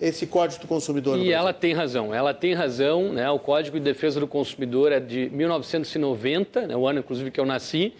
esse 0.00 0.26
Código 0.26 0.62
do 0.62 0.66
Consumidor. 0.66 1.18
E 1.18 1.32
ela 1.32 1.52
tem 1.52 1.72
razão, 1.72 2.12
ela 2.12 2.34
tem 2.34 2.54
razão, 2.54 3.12
né? 3.12 3.30
O 3.30 3.38
Código 3.38 3.78
de 3.78 3.84
Defesa 3.84 4.18
do 4.18 4.26
Consumidor 4.26 4.90
é 4.90 4.98
de 4.98 5.30
1990, 5.30 6.66
né? 6.66 6.76
o 6.76 6.88
ano 6.88 6.98
inclusive 6.98 7.30
que 7.30 7.38
eu 7.38 7.46
nasci, 7.46 7.92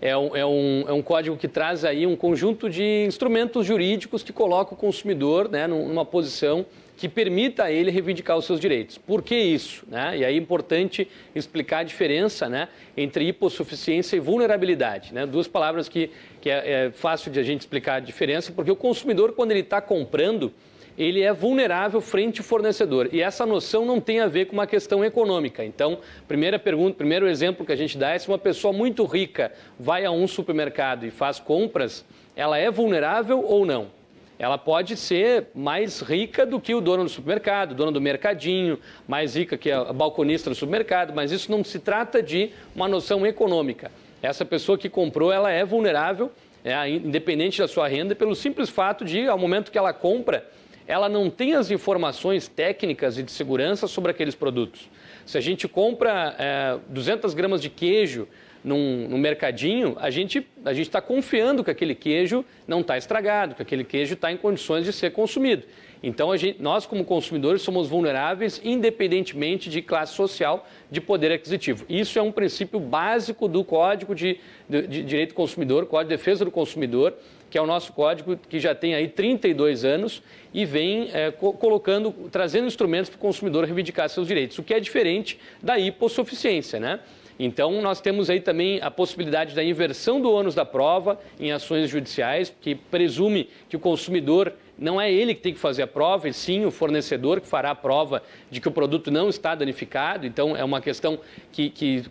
é 0.00 0.16
um, 0.16 0.36
é, 0.36 0.46
um, 0.46 0.84
é 0.88 0.92
um 0.92 1.02
código 1.02 1.36
que 1.36 1.48
traz 1.48 1.84
aí 1.84 2.06
um 2.06 2.16
conjunto 2.16 2.70
de 2.70 3.04
instrumentos 3.06 3.66
jurídicos 3.66 4.22
que 4.22 4.32
coloca 4.32 4.74
o 4.74 4.76
consumidor 4.76 5.48
né, 5.48 5.66
numa 5.66 6.04
posição 6.04 6.64
que 6.96 7.08
permita 7.08 7.64
a 7.64 7.70
ele 7.70 7.92
reivindicar 7.92 8.36
os 8.36 8.44
seus 8.44 8.58
direitos. 8.58 8.98
Por 8.98 9.22
que 9.22 9.36
isso? 9.36 9.84
Né? 9.88 10.18
E 10.18 10.24
aí 10.24 10.34
é 10.34 10.36
importante 10.36 11.08
explicar 11.32 11.78
a 11.78 11.82
diferença 11.84 12.48
né, 12.48 12.68
entre 12.96 13.24
hipossuficiência 13.24 14.16
e 14.16 14.20
vulnerabilidade. 14.20 15.14
Né? 15.14 15.24
Duas 15.24 15.46
palavras 15.46 15.88
que, 15.88 16.10
que 16.40 16.50
é, 16.50 16.86
é 16.86 16.90
fácil 16.90 17.30
de 17.30 17.38
a 17.38 17.42
gente 17.44 17.60
explicar 17.60 17.94
a 17.94 18.00
diferença, 18.00 18.50
porque 18.50 18.70
o 18.70 18.76
consumidor, 18.76 19.32
quando 19.32 19.52
ele 19.52 19.60
está 19.60 19.80
comprando, 19.80 20.52
ele 20.98 21.22
é 21.22 21.32
vulnerável 21.32 22.00
frente 22.00 22.40
ao 22.40 22.44
fornecedor. 22.44 23.08
E 23.12 23.22
essa 23.22 23.46
noção 23.46 23.86
não 23.86 24.00
tem 24.00 24.18
a 24.18 24.26
ver 24.26 24.46
com 24.46 24.54
uma 24.54 24.66
questão 24.66 25.04
econômica. 25.04 25.64
Então, 25.64 26.00
primeira 26.26 26.58
pergunta, 26.58 26.96
primeiro 26.96 27.28
exemplo 27.28 27.64
que 27.64 27.70
a 27.70 27.76
gente 27.76 27.96
dá 27.96 28.10
é 28.10 28.18
se 28.18 28.26
uma 28.26 28.36
pessoa 28.36 28.72
muito 28.72 29.04
rica 29.04 29.52
vai 29.78 30.04
a 30.04 30.10
um 30.10 30.26
supermercado 30.26 31.06
e 31.06 31.10
faz 31.10 31.38
compras, 31.38 32.04
ela 32.34 32.58
é 32.58 32.68
vulnerável 32.68 33.44
ou 33.44 33.64
não? 33.64 33.96
Ela 34.40 34.58
pode 34.58 34.96
ser 34.96 35.46
mais 35.54 36.00
rica 36.00 36.44
do 36.44 36.60
que 36.60 36.74
o 36.74 36.80
dono 36.80 37.04
do 37.04 37.10
supermercado, 37.10 37.74
dono 37.74 37.92
do 37.92 38.00
mercadinho, 38.00 38.78
mais 39.06 39.36
rica 39.36 39.56
que 39.56 39.70
a 39.70 39.92
balconista 39.92 40.50
do 40.50 40.56
supermercado, 40.56 41.12
mas 41.14 41.30
isso 41.30 41.50
não 41.50 41.62
se 41.62 41.78
trata 41.78 42.20
de 42.22 42.50
uma 42.74 42.88
noção 42.88 43.24
econômica. 43.26 43.90
Essa 44.20 44.44
pessoa 44.44 44.76
que 44.76 44.88
comprou, 44.88 45.32
ela 45.32 45.50
é 45.50 45.64
vulnerável, 45.64 46.30
é, 46.64 46.88
independente 46.88 47.58
da 47.58 47.68
sua 47.68 47.86
renda, 47.86 48.14
pelo 48.14 48.34
simples 48.34 48.68
fato 48.68 49.04
de, 49.04 49.28
ao 49.28 49.38
momento 49.38 49.70
que 49.70 49.78
ela 49.78 49.92
compra, 49.92 50.44
ela 50.88 51.08
não 51.08 51.28
tem 51.28 51.54
as 51.54 51.70
informações 51.70 52.48
técnicas 52.48 53.18
e 53.18 53.22
de 53.22 53.30
segurança 53.30 53.86
sobre 53.86 54.10
aqueles 54.10 54.34
produtos. 54.34 54.88
Se 55.26 55.36
a 55.36 55.40
gente 55.40 55.68
compra 55.68 56.34
é, 56.38 56.78
200 56.88 57.34
gramas 57.34 57.60
de 57.60 57.68
queijo 57.68 58.26
num, 58.64 59.06
num 59.06 59.18
mercadinho, 59.18 59.96
a 60.00 60.08
gente 60.10 60.46
a 60.64 60.72
está 60.72 61.00
confiando 61.02 61.62
que 61.62 61.70
aquele 61.70 61.94
queijo 61.94 62.42
não 62.66 62.80
está 62.80 62.96
estragado, 62.96 63.54
que 63.54 63.60
aquele 63.60 63.84
queijo 63.84 64.14
está 64.14 64.32
em 64.32 64.36
condições 64.38 64.84
de 64.86 64.92
ser 64.92 65.12
consumido. 65.12 65.64
Então, 66.02 66.34
gente, 66.36 66.62
nós, 66.62 66.86
como 66.86 67.04
consumidores, 67.04 67.60
somos 67.62 67.88
vulneráveis 67.88 68.60
independentemente 68.64 69.68
de 69.68 69.82
classe 69.82 70.14
social, 70.14 70.66
de 70.90 71.00
poder 71.00 71.32
aquisitivo. 71.32 71.84
Isso 71.88 72.18
é 72.18 72.22
um 72.22 72.32
princípio 72.32 72.78
básico 72.78 73.48
do 73.48 73.64
Código 73.64 74.14
de, 74.14 74.38
de, 74.68 74.86
de 74.86 75.02
Direito 75.02 75.30
do 75.30 75.34
Consumidor, 75.34 75.86
Código 75.86 76.10
de 76.10 76.16
Defesa 76.16 76.44
do 76.44 76.50
Consumidor, 76.50 77.14
que 77.50 77.56
é 77.56 77.62
o 77.62 77.66
nosso 77.66 77.92
código 77.92 78.36
que 78.36 78.60
já 78.60 78.74
tem 78.74 78.94
aí 78.94 79.08
32 79.08 79.84
anos 79.84 80.22
e 80.52 80.64
vem 80.64 81.10
é, 81.12 81.30
co 81.30 81.52
colocando, 81.52 82.12
trazendo 82.30 82.66
instrumentos 82.66 83.10
para 83.10 83.16
o 83.16 83.20
consumidor 83.20 83.64
reivindicar 83.64 84.08
seus 84.08 84.26
direitos, 84.26 84.58
o 84.58 84.62
que 84.62 84.74
é 84.74 84.80
diferente 84.80 85.38
da 85.62 85.78
hipossuficiência, 85.78 86.78
né? 86.78 87.00
Então, 87.38 87.80
nós 87.80 88.00
temos 88.00 88.28
aí 88.28 88.40
também 88.40 88.80
a 88.82 88.90
possibilidade 88.90 89.54
da 89.54 89.62
inversão 89.62 90.20
do 90.20 90.32
ônus 90.32 90.56
da 90.56 90.64
prova 90.64 91.20
em 91.38 91.52
ações 91.52 91.88
judiciais, 91.88 92.52
que 92.60 92.74
presume 92.74 93.48
que 93.68 93.76
o 93.76 93.80
consumidor 93.80 94.52
não 94.76 95.00
é 95.00 95.12
ele 95.12 95.34
que 95.34 95.40
tem 95.40 95.54
que 95.54 95.60
fazer 95.60 95.82
a 95.82 95.86
prova, 95.86 96.28
e 96.28 96.32
sim 96.32 96.64
o 96.64 96.70
fornecedor 96.70 97.40
que 97.40 97.46
fará 97.46 97.70
a 97.70 97.76
prova 97.76 98.24
de 98.50 98.60
que 98.60 98.66
o 98.66 98.72
produto 98.72 99.10
não 99.10 99.28
está 99.28 99.54
danificado. 99.54 100.26
Então, 100.26 100.56
é 100.56 100.64
uma 100.64 100.80
questão 100.80 101.20
que, 101.52 101.70
que 101.70 102.04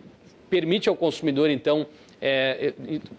permite 0.48 0.88
ao 0.88 0.96
consumidor, 0.96 1.50
então, 1.50 1.86
é, 2.20 2.72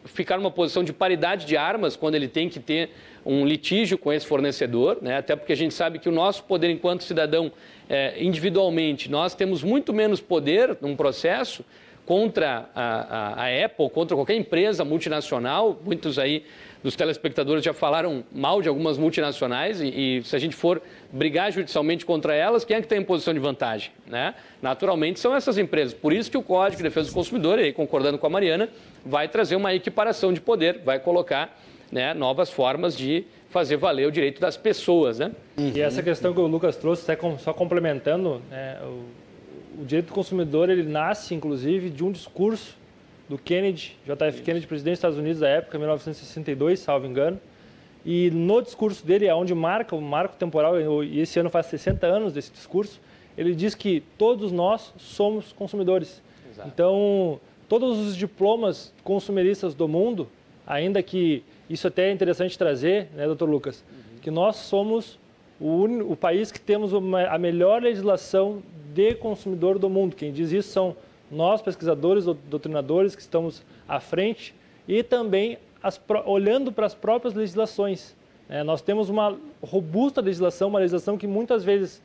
ficar 0.05 0.37
numa 0.37 0.51
posição 0.51 0.83
de 0.83 0.91
paridade 0.91 1.45
de 1.45 1.55
armas 1.55 1.95
quando 1.95 2.15
ele 2.15 2.27
tem 2.27 2.49
que 2.49 2.59
ter 2.59 2.89
um 3.25 3.45
litígio 3.45 3.97
com 3.97 4.11
esse 4.11 4.25
fornecedor, 4.25 4.97
né? 5.01 5.17
até 5.17 5.35
porque 5.35 5.53
a 5.53 5.55
gente 5.55 5.73
sabe 5.73 5.99
que 5.99 6.09
o 6.09 6.11
nosso 6.11 6.43
poder 6.43 6.69
enquanto 6.69 7.03
cidadão, 7.03 7.51
é, 7.89 8.21
individualmente, 8.21 9.09
nós 9.09 9.33
temos 9.33 9.63
muito 9.63 9.93
menos 9.93 10.19
poder 10.19 10.77
num 10.81 10.95
processo 10.95 11.63
contra 12.05 12.69
a, 12.73 13.43
a, 13.43 13.45
a 13.45 13.65
Apple, 13.65 13.89
contra 13.91 14.15
qualquer 14.15 14.35
empresa 14.35 14.83
multinacional, 14.83 15.79
muitos 15.85 16.17
aí 16.17 16.43
dos 16.83 16.95
telespectadores 16.95 17.63
já 17.63 17.73
falaram 17.73 18.23
mal 18.31 18.61
de 18.61 18.69
algumas 18.69 18.97
multinacionais 18.97 19.81
e, 19.81 19.87
e, 20.19 20.23
se 20.23 20.35
a 20.35 20.39
gente 20.39 20.55
for 20.55 20.81
brigar 21.11 21.51
judicialmente 21.51 22.05
contra 22.05 22.33
elas, 22.33 22.63
quem 22.63 22.77
é 22.77 22.81
que 22.81 22.87
tem 22.87 22.99
em 22.99 23.03
posição 23.03 23.33
de 23.33 23.39
vantagem? 23.39 23.91
Né? 24.07 24.33
Naturalmente 24.61 25.19
são 25.19 25.35
essas 25.35 25.57
empresas. 25.57 25.93
Por 25.93 26.13
isso 26.13 26.31
que 26.31 26.37
o 26.37 26.41
Código 26.41 26.77
de 26.77 26.83
Defesa 26.83 27.09
do 27.09 27.13
Consumidor, 27.13 27.59
aí, 27.59 27.73
concordando 27.73 28.17
com 28.17 28.27
a 28.27 28.29
Mariana, 28.29 28.69
vai 29.05 29.27
trazer 29.27 29.55
uma 29.55 29.73
equiparação 29.73 30.31
de 30.31 30.39
poder, 30.39 30.81
vai 30.83 30.99
colocar 30.99 31.59
né, 31.91 32.13
novas 32.13 32.49
formas 32.49 32.95
de 32.95 33.25
fazer 33.49 33.75
valer 33.75 34.07
o 34.07 34.11
direito 34.11 34.39
das 34.39 34.55
pessoas. 34.55 35.19
Né? 35.19 35.31
E 35.57 35.81
essa 35.81 36.01
questão 36.01 36.33
que 36.33 36.39
o 36.39 36.47
Lucas 36.47 36.77
trouxe, 36.77 37.05
só 37.39 37.51
complementando, 37.51 38.41
né, 38.49 38.79
o, 38.83 39.81
o 39.81 39.85
direito 39.85 40.07
do 40.07 40.13
consumidor 40.13 40.69
ele 40.69 40.83
nasce, 40.83 41.35
inclusive, 41.35 41.89
de 41.89 42.03
um 42.05 42.11
discurso 42.11 42.78
do 43.29 43.37
Kennedy, 43.37 43.95
JF 44.05 44.41
Kennedy, 44.41 44.65
presidente 44.65 44.93
dos 44.93 44.99
Estados 44.99 45.17
Unidos 45.17 45.39
da 45.39 45.47
época, 45.47 45.77
1962, 45.77 46.79
salvo 46.79 47.05
engano. 47.05 47.39
E 48.03 48.31
no 48.31 48.61
discurso 48.61 49.05
dele, 49.05 49.27
é 49.27 49.35
onde 49.35 49.53
marca 49.53 49.95
o 49.95 50.01
marco 50.01 50.35
temporal, 50.35 50.75
e 51.03 51.19
esse 51.19 51.39
ano 51.39 51.49
faz 51.49 51.67
60 51.67 52.07
anos 52.07 52.33
desse 52.33 52.51
discurso, 52.51 52.99
ele 53.37 53.53
diz 53.53 53.75
que 53.75 54.01
todos 54.17 54.51
nós 54.51 54.93
somos 54.97 55.53
consumidores. 55.53 56.21
Exato. 56.49 56.67
Então, 56.67 57.39
todos 57.67 57.99
os 57.99 58.15
diplomas 58.17 58.91
consumeristas 59.03 59.75
do 59.75 59.87
mundo, 59.87 60.27
ainda 60.65 61.03
que 61.03 61.43
isso 61.69 61.87
até 61.87 62.09
é 62.09 62.11
interessante 62.11 62.57
trazer, 62.57 63.09
né, 63.15 63.27
doutor 63.27 63.47
Lucas, 63.47 63.83
uhum. 63.87 64.19
que 64.21 64.31
nós 64.31 64.55
somos 64.55 65.19
o, 65.59 65.83
o 66.11 66.15
país 66.15 66.51
que 66.51 66.59
temos 66.59 66.93
uma, 66.93 67.27
a 67.27 67.37
melhor 67.37 67.83
legislação 67.83 68.63
de 68.93 69.13
consumidor 69.13 69.77
do 69.77 69.89
mundo. 69.89 70.15
Quem 70.15 70.31
diz 70.31 70.51
isso 70.51 70.69
são 70.69 70.95
nós, 71.31 71.61
pesquisadores, 71.61 72.25
doutrinadores 72.25 73.15
que 73.15 73.21
estamos 73.21 73.63
à 73.87 73.99
frente 73.99 74.53
e 74.87 75.03
também 75.03 75.57
as, 75.81 75.99
olhando 76.25 76.71
para 76.71 76.85
as 76.85 76.93
próprias 76.93 77.33
legislações. 77.33 78.15
É, 78.49 78.63
nós 78.63 78.81
temos 78.81 79.09
uma 79.09 79.37
robusta 79.61 80.21
legislação, 80.21 80.69
uma 80.69 80.79
legislação 80.79 81.17
que 81.17 81.27
muitas 81.27 81.63
vezes 81.63 82.01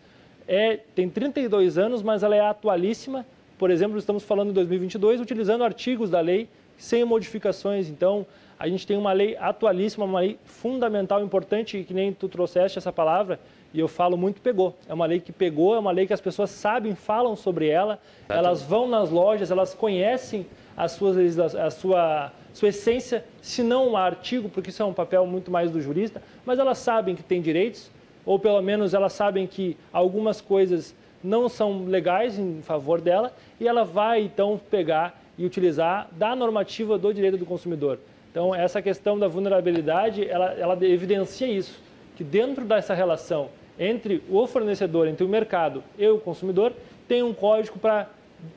é, 0.47 0.77
tem 0.95 1.09
32 1.09 1.79
anos, 1.79 2.03
mas 2.03 2.23
ela 2.23 2.37
é 2.37 2.41
atualíssima. 2.41 3.25
Por 3.59 3.71
exemplo, 3.71 3.97
estamos 3.99 4.23
falando 4.23 4.51
em 4.51 4.53
2022, 4.53 5.21
utilizando 5.21 5.65
artigos 5.65 6.11
da 6.11 6.21
lei 6.21 6.49
sem 6.77 7.05
modificações. 7.05 7.89
Então, 7.89 8.27
a 8.59 8.69
gente 8.69 8.87
tem 8.87 8.97
uma 8.97 9.13
lei 9.13 9.37
atualíssima, 9.37 10.05
uma 10.05 10.21
lei 10.21 10.39
fundamental, 10.45 11.23
importante, 11.25 11.83
que 11.83 11.95
nem 11.95 12.13
tu 12.13 12.29
trouxeste 12.29 12.79
essa 12.79 12.93
palavra, 12.93 13.41
e 13.75 13.81
eu 13.81 13.89
falo 13.89 14.17
muito 14.17 14.41
pegou. 14.41 14.77
É 14.89 14.95
uma 14.95 15.05
lei 15.05 15.19
que 15.19 15.33
pegou, 15.33 15.75
é 15.75 15.79
uma 15.81 15.91
lei 15.91 16.07
que 16.07 16.13
as 16.13 16.21
pessoas 16.21 16.51
sabem, 16.51 16.95
falam 16.95 17.35
sobre 17.35 17.67
ela, 17.67 17.99
tá 18.29 18.37
elas 18.37 18.63
vão 18.63 18.89
nas 18.89 19.11
lojas, 19.11 19.51
elas 19.51 19.75
conhecem 19.75 20.47
as 20.77 20.93
suas, 20.93 21.39
a 21.57 21.71
sua, 21.71 22.33
sua 22.53 22.69
essência, 22.69 23.25
se 23.43 23.65
não 23.65 23.91
um 23.91 23.97
artigo, 23.97 24.49
porque 24.49 24.71
isso 24.71 24.81
é 24.81 24.87
um 24.87 24.93
papel 24.93 25.27
muito 25.27 25.51
mais 25.51 25.73
do 25.73 25.81
jurista, 25.81 26.23
mas 26.47 26.61
elas 26.61 26.79
sabem 26.79 27.17
que 27.17 27.23
tem 27.23 27.43
direitos, 27.43 27.91
ou 28.25 28.39
pelo 28.39 28.63
menos 28.63 28.95
elas 28.95 29.13
sabem 29.13 29.45
que 29.45 29.77
algumas 29.93 30.41
coisas 30.41 30.95
não 31.23 31.49
são 31.49 31.85
legais 31.85 32.39
em 32.39 32.63
favor 32.63 33.01
dela, 33.01 33.33
e 33.59 33.67
ela 33.67 33.83
vai 33.83 34.23
então 34.23 34.61
pegar 34.71 35.21
e 35.37 35.45
utilizar 35.45 36.09
da 36.13 36.37
normativa 36.37 36.97
do 36.97 37.13
direito 37.13 37.39
do 37.39 37.47
consumidor. 37.47 37.99
Então, 38.31 38.55
essa 38.55 38.81
questão 38.81 39.19
da 39.19 39.27
vulnerabilidade, 39.27 40.29
ela, 40.29 40.53
ela 40.53 40.79
evidencia 40.87 41.49
isso, 41.49 41.81
que 42.17 42.23
dentro 42.23 42.65
dessa 42.65 42.95
relação 42.95 43.49
entre 43.79 44.23
o 44.31 44.47
fornecedor, 44.47 45.09
entre 45.09 45.25
o 45.25 45.29
mercado 45.29 45.83
e 45.99 46.07
o 46.07 46.19
consumidor, 46.19 46.73
tem 47.09 47.23
um 47.23 47.35
código 47.35 47.79
para 47.79 48.09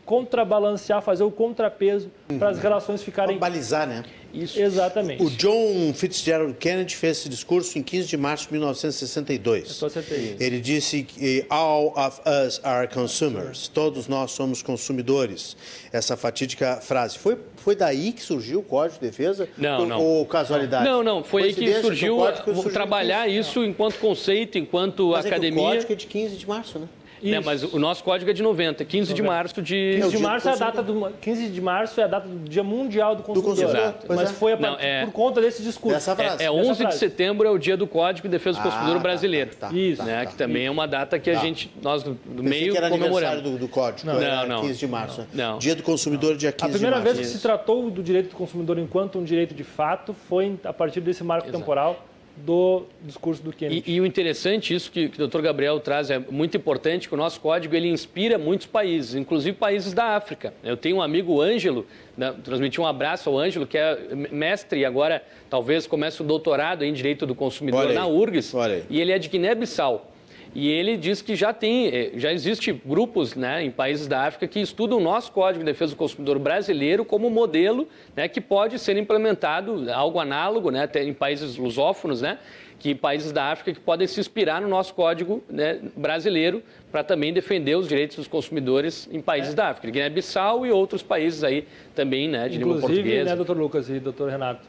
contrabalancear, 0.06 1.02
fazer 1.02 1.24
o 1.24 1.32
contrapeso 1.32 2.10
uhum. 2.30 2.40
para 2.40 2.50
as 2.50 2.60
relações 2.60 3.04
ficarem. 3.04 3.38
Para 3.38 3.50
balizar, 3.50 3.88
né? 3.88 4.04
Isso. 4.34 4.60
Exatamente. 4.60 5.24
O 5.24 5.30
John 5.30 5.94
Fitzgerald 5.94 6.54
Kennedy 6.56 6.96
fez 6.96 7.20
esse 7.20 7.30
discurso 7.30 7.78
em 7.80 7.84
15 7.84 8.08
de 8.08 8.18
março 8.18 8.46
de 8.46 8.54
1962. 8.54 9.82
Eu 9.82 9.90
certeza. 9.90 10.44
Ele 10.44 10.60
disse 10.60 11.04
que 11.04 11.46
all 11.50 11.94
of 11.98 12.22
us 12.26 12.60
are 12.64 12.88
consumers. 12.88 13.68
Todos 13.68 14.08
nós 14.08 14.32
somos 14.32 14.62
consumidores. 14.62 15.56
Essa 15.92 16.16
fatídica 16.16 16.80
frase. 16.82 17.18
Foi, 17.18 17.38
foi 17.56 17.76
daí 17.76 18.12
que 18.12 18.22
surgiu 18.22 18.60
o 18.60 18.64
Código 18.64 19.00
de 19.00 19.08
Defesa? 19.08 19.48
Não, 19.58 19.86
não. 19.86 20.02
Ou 20.02 20.26
casualidade? 20.26 20.86
Não, 20.86 21.04
não. 21.04 21.24
Foi 21.24 21.44
aí 21.44 21.54
que 21.54 21.82
surgiu, 21.82 22.20
surgiu 22.44 22.72
trabalhar 22.72 23.28
isso 23.28 23.64
enquanto 23.64 23.98
conceito, 23.98 24.58
enquanto 24.58 25.12
Mas 25.12 25.26
academia. 25.26 25.62
É 25.62 25.66
o 25.66 25.70
Código 25.70 25.94
é 25.94 25.96
de 25.96 26.06
15 26.06 26.36
de 26.36 26.48
março, 26.48 26.80
né? 26.80 26.88
Né, 27.22 27.40
mas 27.40 27.64
o 27.64 27.80
nosso 27.80 28.04
código 28.04 28.30
é 28.30 28.34
de 28.34 28.44
90, 28.44 28.86
15 28.86 29.14
de 29.14 29.22
março 29.22 29.62
de. 29.62 30.00
15 30.02 30.18
de 30.18 30.24
março 30.24 30.50
é 30.50 30.54
a 30.54 30.56
data 30.56 30.84
do 30.84 31.12
15 31.22 31.50
de 31.50 31.62
março 31.62 32.00
é 32.00 32.04
a 32.04 32.08
data 32.08 32.28
do 32.28 32.50
Dia 32.50 32.64
Mundial 32.64 33.16
do 33.16 33.24
Consumidor. 33.24 33.56
Do 33.56 33.74
consumidor. 33.74 34.16
Mas 34.16 34.30
é. 34.30 34.34
foi 34.34 34.54
a 34.54 34.58
Não, 34.58 34.78
é... 34.80 35.06
por 35.06 35.12
conta 35.12 35.42
desse 35.42 35.64
discurso. 35.64 36.16
Frase, 36.16 36.44
é, 36.44 36.46
é 36.46 36.52
11 36.52 36.86
de 36.86 36.96
setembro 36.96 37.48
é 37.48 37.52
o 37.52 37.58
Dia 37.58 37.76
do 37.76 37.88
Código 37.88 38.28
de 38.28 38.32
Defesa 38.32 38.60
do 38.60 38.68
ah, 38.68 38.72
Consumidor 38.72 38.96
tá, 38.96 39.04
Brasileiro. 39.04 39.52
Tá, 39.56 39.68
tá, 39.70 39.76
Isso, 39.76 40.04
né, 40.04 40.20
tá, 40.20 40.26
que 40.28 40.36
também 40.36 40.66
é 40.66 40.72
uma 40.72 40.88
data 40.88 41.20
que 41.20 41.30
a 41.30 41.36
tá. 41.36 41.40
gente 41.42 41.72
nós 41.82 42.04
do, 42.04 42.14
do 42.14 42.44
meio 42.44 42.72
que 42.72 42.78
era 42.78 42.90
comemoramos. 42.90 43.42
Do, 43.42 43.58
do 43.58 43.68
Código. 43.68 44.08
Não, 44.08 44.20
não, 44.20 44.48
não. 44.48 44.62
15 44.62 44.80
de 44.80 44.88
março. 44.88 45.28
Não. 45.34 45.58
Dia 45.58 45.76
do 45.76 45.84
Consumidor 45.84 46.36
dia 46.38 46.52
15 46.52 46.58
de 46.58 46.62
março. 46.62 46.76
A 46.76 46.80
primeira 46.80 47.16
vez 47.16 47.18
que 47.18 47.38
se 47.38 47.42
tratou 47.42 47.90
do 47.90 48.04
direito 48.04 48.30
do 48.30 48.36
consumidor 48.36 48.78
enquanto 48.78 49.18
um 49.18 49.24
direito 49.24 49.54
de 49.54 49.64
fato 49.64 50.16
foi 50.28 50.58
a 50.64 50.74
partir 50.74 51.02
desse 51.02 51.24
marco 51.24 51.48
Exato. 51.48 51.60
temporal 51.60 52.06
do 52.46 52.84
discurso 53.02 53.42
do 53.42 53.52
Kennedy. 53.52 53.84
E, 53.86 53.96
e 53.96 54.02
o 54.02 54.06
interessante, 54.06 54.74
isso 54.74 54.92
que, 54.92 55.10
que 55.10 55.22
o 55.22 55.28
Dr. 55.28 55.42
Gabriel 55.42 55.80
traz, 55.80 56.10
é 56.10 56.20
muito 56.20 56.56
importante, 56.56 57.08
que 57.08 57.14
o 57.14 57.18
nosso 57.18 57.40
código 57.40 57.76
ele 57.76 57.90
inspira 57.90 58.38
muitos 58.38 58.68
países, 58.68 59.16
inclusive 59.16 59.58
países 59.58 59.94
da 59.94 60.16
África. 60.16 60.54
Eu 60.64 60.78
tenho 60.78 60.98
um 60.98 61.02
amigo, 61.02 61.42
Ângelo, 61.42 61.86
né, 62.16 62.34
transmitir 62.44 62.80
um 62.82 62.86
abraço 62.86 63.30
ao 63.30 63.38
Ângelo, 63.38 63.66
que 63.66 63.78
é 63.78 63.98
mestre 64.32 64.82
e 64.82 64.86
agora 64.86 65.24
talvez 65.50 65.88
comece 65.88 66.22
o 66.22 66.26
doutorado 66.26 66.84
em 66.84 66.94
Direito 66.94 67.26
do 67.26 67.36
Consumidor 67.36 67.92
na 67.94 68.08
URGS, 68.08 68.54
e 68.90 69.02
ele 69.02 69.12
é 69.12 69.20
de 69.20 69.30
Guiné-Bissau. 69.30 70.12
E 70.56 70.70
ele 70.70 70.98
diz 70.98 71.22
que 71.22 71.36
já 71.36 71.54
tem, 71.54 71.88
eh, 71.88 72.12
já 72.16 72.32
existe 72.32 72.72
grupos 72.72 73.36
né, 73.36 73.64
em 73.64 73.72
países 73.72 74.08
da 74.08 74.26
África 74.26 74.48
que 74.48 74.60
estudam 74.60 74.98
o 74.98 75.02
nosso 75.02 75.32
Código 75.32 75.60
de 75.60 75.72
Defesa 75.72 75.94
do 75.94 75.98
Consumidor 75.98 76.40
brasileiro 76.40 77.06
como 77.06 77.30
modelo 77.30 77.88
né, 78.16 78.28
que 78.28 78.42
pode 78.42 78.80
ser 78.80 78.98
implementado, 78.98 79.92
algo 79.92 80.20
análogo 80.20 80.72
né, 80.72 80.90
em 80.96 81.14
países 81.14 81.58
lusófonos, 81.58 82.22
né, 82.22 82.40
que 82.80 82.94
países 82.94 83.32
da 83.32 83.52
África 83.52 83.74
que 83.74 83.80
podem 83.80 84.08
se 84.08 84.20
inspirar 84.20 84.62
no 84.62 84.68
nosso 84.68 84.94
Código 84.94 85.44
né, 85.50 85.80
brasileiro 85.96 86.62
para 86.92 87.04
também 87.04 87.34
defender 87.34 87.76
os 87.76 87.88
direitos 87.88 88.18
dos 88.18 88.28
consumidores 88.28 89.10
em 89.12 89.22
países 89.22 89.54
é. 89.54 89.56
da 89.56 89.70
África, 89.70 89.92
Guiné-Bissau 89.92 90.66
e 90.66 90.72
outros 90.72 91.02
países 91.02 91.44
aí 91.44 91.68
também 91.96 92.28
né, 92.30 92.48
de 92.48 92.58
língua 92.58 92.76
portuguesa. 92.76 93.02
Inclusive, 93.02 93.24
né, 93.24 93.36
doutor 93.36 93.58
Lucas 93.58 93.90
e 93.90 94.00
doutor 94.00 94.30
Renato, 94.30 94.62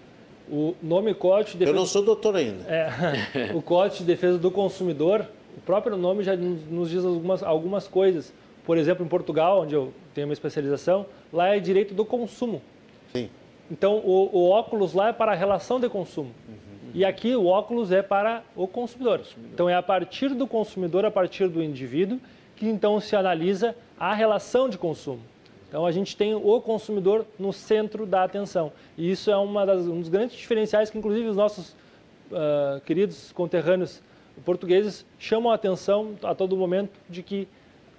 o 0.51 0.75
nome 0.83 1.15
Código 1.15 1.53
de 1.53 1.59
Defesa... 1.59 1.77
Eu 1.77 1.81
não 1.81 1.87
sou 1.87 2.03
doutor 2.03 2.37
ainda. 2.37 2.65
É, 2.65 3.53
o 3.55 3.61
Código 3.61 3.99
de 3.99 4.05
Defesa 4.05 4.39
do 4.39 4.51
Consumidor 4.51 5.27
o 5.59 5.61
próprio 5.61 5.97
nome 5.97 6.23
já 6.23 6.37
nos 6.37 6.89
diz 6.89 7.05
algumas, 7.05 7.43
algumas 7.43 7.89
coisas. 7.89 8.33
Por 8.65 8.79
exemplo, 8.79 9.05
em 9.05 9.09
Portugal, 9.09 9.63
onde 9.63 9.75
eu 9.75 9.93
tenho 10.15 10.29
uma 10.29 10.33
especialização, 10.33 11.05
lá 11.33 11.49
é 11.49 11.59
direito 11.59 11.95
do 11.95 12.05
consumo. 12.05 12.63
Sim. 13.13 13.29
Então, 13.71 13.97
o, 13.99 14.31
o 14.33 14.49
óculos 14.51 14.95
lá 14.95 15.09
é 15.09 15.13
para 15.13 15.33
a 15.33 15.35
relação 15.35 15.81
de 15.81 15.89
consumo. 15.89 16.31
Uhum. 16.49 16.91
E 16.95 17.05
aqui 17.05 17.35
o 17.35 17.47
óculos 17.47 17.91
é 17.91 18.03
para 18.03 18.45
o 18.55 18.69
consumidor. 18.69 19.19
consumidor. 19.19 19.51
Então, 19.53 19.69
é 19.69 19.75
a 19.75 19.83
partir 19.83 20.29
do 20.29 20.47
consumidor, 20.47 21.05
a 21.05 21.11
partir 21.11 21.49
do 21.49 21.63
indivíduo, 21.63 22.21
que 22.55 22.67
então 22.67 23.01
se 23.01 23.17
analisa 23.17 23.75
a 23.99 24.15
relação 24.15 24.69
de 24.69 24.79
consumo. 24.79 25.23
Então, 25.69 25.85
a 25.85 25.91
gente 25.91 26.17
tem 26.17 26.35
o 26.35 26.61
consumidor 26.61 27.27
no 27.39 27.53
centro 27.53 28.07
da 28.07 28.23
atenção. 28.23 28.73
E 28.97 29.11
isso 29.11 29.31
é 29.31 29.37
uma 29.37 29.67
das, 29.67 29.87
um 29.87 29.99
dos 29.99 30.09
grandes 30.09 30.37
diferenciais 30.37 30.89
que, 30.89 30.97
inclusive, 30.97 31.27
os 31.27 31.37
nossos 31.37 31.71
uh, 32.31 32.81
queridos 32.87 33.33
conterrâneos 33.33 34.01
portugueses 34.45 35.05
chamam 35.19 35.51
a 35.51 35.55
atenção 35.55 36.15
a 36.23 36.35
todo 36.35 36.57
momento 36.57 36.91
de 37.09 37.23
que 37.23 37.49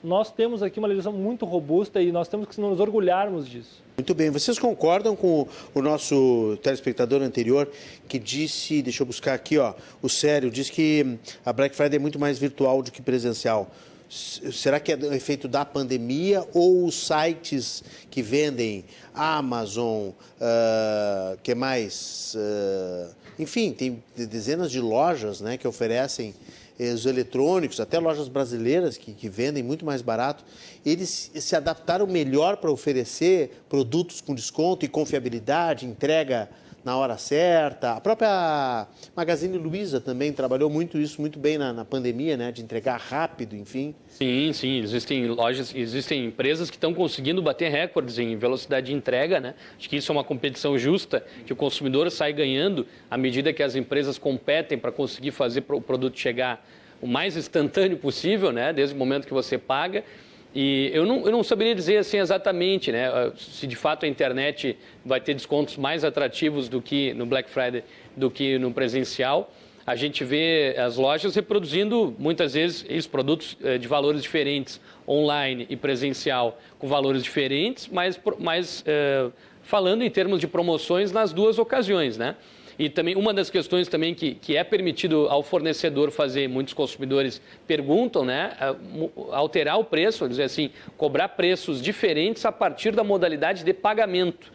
nós 0.04 0.32
temos 0.32 0.64
aqui 0.64 0.80
uma 0.80 0.88
legislação 0.88 1.18
muito 1.18 1.46
robusta 1.46 2.02
e 2.02 2.12
nós 2.12 2.28
temos 2.28 2.48
que 2.48 2.60
nos 2.60 2.80
orgulharmos 2.80 3.48
disso. 3.48 3.84
Muito 3.98 4.14
bem. 4.16 4.30
Vocês 4.30 4.58
concordam 4.58 5.16
com 5.16 5.46
o 5.74 5.82
nosso 5.82 6.58
telespectador 6.64 7.22
anterior 7.22 7.70
que 8.08 8.18
disse, 8.18 8.82
deixa 8.82 9.04
eu 9.04 9.06
buscar 9.06 9.34
aqui, 9.34 9.58
ó, 9.58 9.74
o 10.02 10.08
sério, 10.08 10.50
diz 10.50 10.70
que 10.70 11.18
a 11.46 11.52
Black 11.52 11.76
Friday 11.76 11.98
é 11.98 12.00
muito 12.00 12.18
mais 12.18 12.40
virtual 12.40 12.82
do 12.82 12.92
que 12.92 13.02
presencial. 13.02 13.70
Será 14.10 14.80
que 14.80 14.92
é 14.92 14.96
o 14.96 15.14
efeito 15.14 15.48
da 15.48 15.64
pandemia 15.64 16.44
ou 16.54 16.86
os 16.86 16.96
sites 17.08 17.84
que 18.10 18.24
vendem 18.24 18.84
Amazon, 19.14 20.10
uh, 20.10 21.38
que 21.44 21.54
mais? 21.54 22.36
Uh, 22.36 23.19
enfim, 23.40 23.72
tem 23.72 24.04
dezenas 24.16 24.70
de 24.70 24.82
lojas 24.82 25.40
né, 25.40 25.58
que 25.58 25.66
oferecem 25.66 26.36
eh, 26.78 26.92
os 26.92 27.06
eletrônicos, 27.06 27.80
até 27.80 27.98
lojas 27.98 28.28
brasileiras 28.28 28.98
que, 28.98 29.14
que 29.14 29.30
vendem 29.30 29.64
muito 29.64 29.86
mais 29.86 30.02
barato. 30.02 30.44
Eles 30.86 31.32
se 31.34 31.56
adaptaram 31.56 32.06
melhor 32.06 32.58
para 32.58 32.70
oferecer 32.70 33.64
produtos 33.70 34.20
com 34.20 34.36
desconto 34.36 34.86
e 34.86 34.90
confiabilidade, 34.90 35.86
entrega 35.86 36.50
na 36.90 36.98
hora 36.98 37.18
certa. 37.20 37.92
A 37.92 38.02
própria 38.02 38.88
Magazine 39.16 39.60
Luiza 39.60 40.02
também 40.02 40.34
trabalhou 40.34 40.72
muito 40.72 40.98
isso, 40.98 41.22
muito 41.22 41.38
bem 41.38 41.56
na, 41.56 41.72
na, 41.72 41.86
pandemia, 41.86 42.36
né? 42.36 42.52
De 42.52 42.64
entregar 42.64 42.98
rápido, 42.98 43.56
enfim. 43.56 43.94
Sim, 44.08 44.52
sim. 44.54 44.80
Existem 44.80 45.28
lojas, 45.28 45.72
existem 45.76 46.26
empresas 46.26 46.68
que 46.68 46.78
estão 46.78 46.92
conseguindo 46.92 47.44
bater 47.44 47.70
recordes 47.70 48.18
em 48.18 48.36
velocidade 48.36 48.88
de 48.88 48.94
entrega, 48.94 49.40
né? 49.40 49.54
Acho 49.78 49.88
que 49.88 49.98
isso 49.98 50.12
é 50.12 50.14
uma 50.14 50.24
competição 50.24 50.80
justa, 50.80 51.24
que 51.46 51.54
o 51.54 51.56
consumidor 51.56 52.10
sai 52.10 52.34
ganhando 52.34 52.88
à 53.10 53.18
medida 53.20 53.54
que 53.54 53.62
as 53.62 53.76
empresas 53.76 54.18
competem 54.18 54.76
para 54.76 54.92
conseguir 54.92 55.30
fazer 55.30 55.64
o 55.70 55.80
produto 55.80 56.18
chegar 56.18 56.68
o 57.00 57.06
mais 57.06 57.38
instantâneo 57.38 57.98
possível, 57.98 58.52
né? 58.52 58.74
Desde 58.74 58.96
o 58.96 58.98
momento 58.98 59.28
que 59.28 59.34
você 59.34 59.60
paga. 59.60 60.04
E 60.54 60.90
eu 60.94 61.06
não, 61.06 61.26
eu 61.26 61.32
não 61.32 61.44
saberia 61.44 61.76
dizer 61.76 61.98
assim 61.98 62.18
exatamente 62.18 62.92
né, 62.92 63.08
ah, 63.08 63.32
se 63.38 63.68
de 63.68 63.76
fato 63.76 64.06
a 64.06 64.10
internet 64.10 64.78
vai 65.06 65.22
ter 65.22 65.36
descontos 65.36 65.78
mais 65.78 66.04
atrativos 66.04 66.68
do 66.68 66.82
que 66.82 67.14
no 67.14 67.26
Black 67.26 67.50
Friday 67.50 67.84
do 68.16 68.32
que 68.32 68.58
no 68.58 68.72
presencial. 68.72 69.52
A 69.86 69.96
gente 69.96 70.24
vê 70.24 70.76
as 70.78 70.98
lojas 70.98 71.36
reproduzindo 71.36 72.16
muitas 72.20 72.54
vezes 72.54 72.86
esses 72.88 73.08
produtos 73.08 73.58
eh, 73.64 73.80
de 73.80 73.88
valores 73.88 74.22
diferentes, 74.22 74.80
online 75.08 75.66
e 75.68 75.76
presencial, 75.76 76.60
com 76.78 76.88
valores 76.88 77.24
diferentes, 77.24 77.88
mas, 77.88 78.20
mas 78.38 78.84
eh, 78.86 79.30
falando 79.64 80.04
em 80.04 80.10
termos 80.10 80.40
de 80.40 80.48
promoções 80.48 81.12
nas 81.12 81.34
duas 81.34 81.58
ocasiões, 81.58 82.20
né? 82.20 82.36
E 82.80 82.90
também 82.90 83.14
uma 83.18 83.34
das 83.34 83.50
questões 83.50 83.90
também 83.90 84.16
que, 84.16 84.36
que 84.36 84.56
é 84.56 84.64
permitido 84.64 85.28
ao 85.30 85.44
fornecedor 85.44 86.12
fazer, 86.12 86.48
muitos 86.48 86.74
consumidores 86.74 87.42
perguntam, 87.68 88.24
né, 88.24 88.54
alterar 89.34 89.78
o 89.78 89.84
preço, 89.84 90.30
dizer 90.30 90.44
assim, 90.44 90.72
cobrar 90.96 91.28
preços 91.28 91.82
diferentes 91.82 92.46
a 92.46 92.54
partir 92.54 92.96
da 92.96 93.04
modalidade 93.04 93.66
de 93.66 93.74
pagamento. 93.74 94.50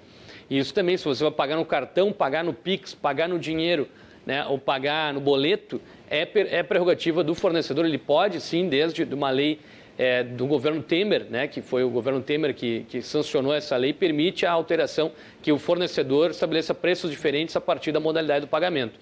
Isso 0.48 0.72
também, 0.72 0.96
se 0.96 1.04
você 1.04 1.22
vai 1.22 1.32
pagar 1.32 1.56
no 1.56 1.66
cartão, 1.66 2.10
pagar 2.10 2.42
no 2.42 2.54
Pix, 2.54 2.94
pagar 2.94 3.28
no 3.28 3.38
dinheiro, 3.38 3.86
né, 4.24 4.42
ou 4.46 4.58
pagar 4.58 5.12
no 5.12 5.20
boleto, 5.20 5.78
é, 6.10 6.26
é 6.32 6.62
prerrogativa 6.62 7.22
do 7.22 7.34
fornecedor. 7.34 7.84
Ele 7.84 7.98
pode, 7.98 8.40
sim, 8.40 8.70
desde 8.70 9.02
uma 9.04 9.28
lei 9.28 9.60
é, 9.98 10.22
do 10.22 10.46
governo 10.46 10.82
Temer, 10.82 11.26
né, 11.30 11.46
que 11.46 11.62
foi 11.62 11.84
o 11.84 11.90
governo 11.90 12.20
Temer 12.20 12.54
que, 12.54 12.84
que 12.88 13.00
sancionou 13.02 13.54
essa 13.54 13.76
lei, 13.76 13.92
permite 13.92 14.44
a 14.44 14.52
alteração 14.52 15.12
que 15.42 15.52
o 15.52 15.58
fornecedor 15.58 16.30
estabeleça 16.30 16.74
preços 16.74 17.10
diferentes 17.10 17.54
a 17.56 17.60
partir 17.60 17.92
da 17.92 18.00
modalidade 18.00 18.46
do 18.46 18.48
pagamento. 18.48 18.98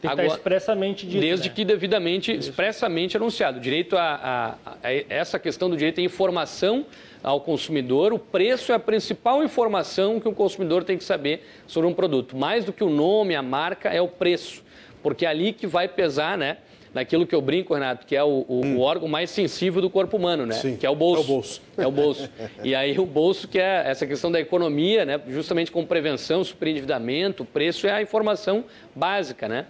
Tem 0.00 0.10
Agora, 0.10 0.26
expressamente 0.26 1.06
dito. 1.06 1.20
Desde 1.20 1.48
né? 1.48 1.54
que 1.54 1.64
devidamente, 1.64 2.32
Isso. 2.32 2.50
expressamente 2.50 3.16
anunciado. 3.16 3.60
Direito 3.60 3.96
a, 3.96 4.56
a, 4.64 4.88
a, 4.88 4.92
essa 5.08 5.38
questão 5.38 5.68
do 5.68 5.76
direito 5.76 6.00
à 6.00 6.04
informação 6.04 6.86
ao 7.22 7.40
consumidor, 7.40 8.12
o 8.12 8.18
preço 8.18 8.72
é 8.72 8.74
a 8.74 8.78
principal 8.80 9.44
informação 9.44 10.18
que 10.18 10.26
o 10.26 10.32
consumidor 10.32 10.82
tem 10.82 10.96
que 10.96 11.04
saber 11.04 11.46
sobre 11.66 11.88
um 11.88 11.94
produto. 11.94 12.36
Mais 12.36 12.64
do 12.64 12.72
que 12.72 12.82
o 12.82 12.90
nome, 12.90 13.36
a 13.36 13.42
marca, 13.42 13.90
é 13.90 14.00
o 14.00 14.08
preço. 14.08 14.64
Porque 15.02 15.26
é 15.26 15.28
ali 15.28 15.52
que 15.52 15.66
vai 15.66 15.86
pesar, 15.88 16.38
né? 16.38 16.58
Naquilo 16.94 17.26
que 17.26 17.34
eu 17.34 17.40
brinco, 17.40 17.74
Renato, 17.74 18.06
que 18.06 18.14
é 18.14 18.22
o, 18.22 18.44
o, 18.48 18.60
hum. 18.64 18.76
o, 18.76 18.80
órgão 18.80 19.08
mais 19.08 19.30
sensível 19.30 19.80
do 19.80 19.88
corpo 19.88 20.16
humano, 20.16 20.44
né? 20.46 20.54
Sim, 20.54 20.76
que 20.76 20.86
é 20.86 20.90
o 20.90 20.94
bolso. 20.94 21.20
É 21.20 21.24
o 21.24 21.26
bolso. 21.26 21.60
É 21.78 21.86
o 21.86 21.90
bolso. 21.90 22.30
e 22.64 22.74
aí 22.74 22.98
o 22.98 23.06
bolso 23.06 23.48
que 23.48 23.58
é 23.58 23.82
essa 23.86 24.06
questão 24.06 24.30
da 24.30 24.40
economia, 24.40 25.04
né? 25.04 25.20
Justamente 25.28 25.70
com 25.70 25.84
prevenção, 25.84 26.44
superendividamento, 26.44 27.44
preço 27.44 27.86
é 27.86 27.92
a 27.92 28.02
informação 28.02 28.64
básica, 28.94 29.48
né? 29.48 29.66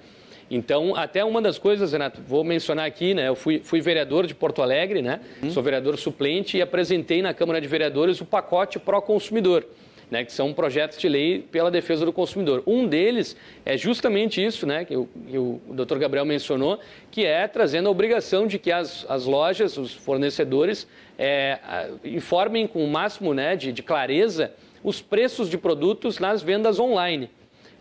Então, 0.51 0.95
até 0.95 1.25
uma 1.25 1.41
das 1.41 1.57
coisas, 1.57 1.93
Renato, 1.93 2.21
vou 2.27 2.45
mencionar 2.45 2.87
aqui, 2.87 3.15
né? 3.15 3.29
Eu 3.29 3.35
fui, 3.35 3.61
fui 3.65 3.81
vereador 3.81 4.27
de 4.27 4.35
Porto 4.35 4.61
Alegre, 4.61 5.01
né? 5.01 5.21
Hum. 5.43 5.51
Sou 5.51 5.63
vereador 5.63 5.97
suplente 5.97 6.59
e 6.59 6.63
apresentei 6.63 7.23
na 7.23 7.33
Câmara 7.33 7.61
de 7.61 7.67
Vereadores 7.67 8.21
o 8.21 8.25
pacote 8.27 8.79
pró-consumidor 8.79 9.65
né, 10.13 10.27
que 10.27 10.33
são 10.33 10.53
projetos 10.53 10.99
de 10.99 11.09
lei 11.09 11.39
pela 11.39 11.71
defesa 11.71 12.05
do 12.05 12.13
consumidor. 12.13 12.63
Um 12.67 12.87
deles 12.87 13.35
é 13.65 13.79
justamente 13.79 14.45
isso, 14.45 14.67
né, 14.67 14.85
que, 14.85 14.95
o, 14.95 15.09
que 15.27 15.39
o 15.39 15.59
doutor 15.71 15.99
Gabriel 15.99 16.27
mencionou, 16.27 16.79
que 17.11 17.25
é 17.25 17.49
trazendo 17.49 17.89
a 17.89 17.91
obrigação 17.91 18.47
de 18.47 18.59
que 18.59 18.71
as, 18.71 19.07
as 19.09 19.25
lojas, 19.25 19.79
os 19.79 19.95
fornecedores, 19.95 20.87
é, 21.19 21.59
informem 22.05 22.67
com 22.67 22.85
o 22.85 22.89
máximo 22.89 23.33
né, 23.33 23.57
de, 23.57 23.73
de 23.73 23.83
clareza 23.83 24.53
os 24.85 25.01
preços 25.01 25.49
de 25.49 25.57
produtos 25.57 26.19
nas 26.19 26.43
vendas 26.43 26.79
online. 26.79 27.31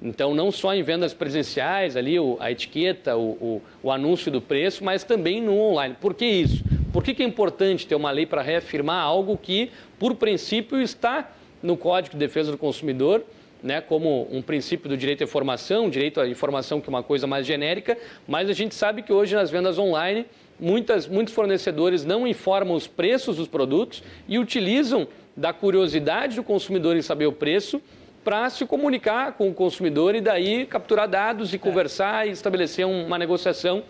Então, 0.01 0.33
não 0.33 0.53
só 0.53 0.73
em 0.73 0.81
vendas 0.81 1.13
presenciais, 1.13 1.97
ali 1.97 2.15
a 2.39 2.49
etiqueta, 2.49 3.17
o, 3.17 3.31
o, 3.31 3.61
o, 3.83 3.91
anúncio 3.91 4.31
do 4.31 4.39
preço, 4.39 4.85
mas 4.85 5.03
também 5.03 5.41
no 5.41 5.59
online. 5.59 5.97
Por 5.99 6.13
que 6.13 6.25
isso? 6.25 6.63
Por 6.93 7.03
que, 7.03 7.13
que 7.13 7.23
é 7.23 7.25
importante 7.25 7.85
ter 7.85 7.95
uma 7.95 8.09
lei 8.09 8.25
para 8.25 8.41
reafirmar 8.41 9.03
algo 9.03 9.37
que, 9.37 9.69
por 9.99 10.15
princípio, 10.15 10.81
está 10.81 11.29
no 11.61 11.77
Código 11.77 12.13
de 12.13 12.19
Defesa 12.19 12.51
do 12.51 12.57
Consumidor, 12.57 13.23
né, 13.61 13.79
como 13.79 14.27
um 14.31 14.41
princípio 14.41 14.89
do 14.89 14.97
direito 14.97 15.21
à 15.21 15.23
informação, 15.23 15.89
direito 15.89 16.19
à 16.19 16.27
informação 16.27 16.81
que 16.81 16.89
é 16.89 16.89
uma 16.89 17.03
coisa 17.03 17.27
mais 17.27 17.45
genérica, 17.45 17.97
mas 18.27 18.49
a 18.49 18.53
gente 18.53 18.73
sabe 18.73 19.01
que 19.01 19.13
hoje 19.13 19.35
nas 19.35 19.51
vendas 19.51 19.77
online, 19.77 20.25
muitas, 20.59 21.07
muitos 21.07 21.33
fornecedores 21.33 22.03
não 22.03 22.27
informam 22.27 22.75
os 22.75 22.87
preços 22.87 23.37
dos 23.37 23.47
produtos 23.47 24.03
e 24.27 24.39
utilizam 24.39 25.07
da 25.35 25.53
curiosidade 25.53 26.35
do 26.35 26.43
consumidor 26.43 26.95
em 26.95 27.01
saber 27.01 27.27
o 27.27 27.31
preço 27.31 27.81
para 28.23 28.49
se 28.49 28.65
comunicar 28.65 29.33
com 29.33 29.49
o 29.49 29.53
consumidor 29.53 30.15
e 30.15 30.21
daí 30.21 30.65
capturar 30.65 31.07
dados 31.07 31.53
e 31.53 31.55
é. 31.55 31.59
conversar 31.59 32.27
e 32.27 32.31
estabelecer 32.31 32.85
uma 32.85 33.17
negociação 33.17 33.83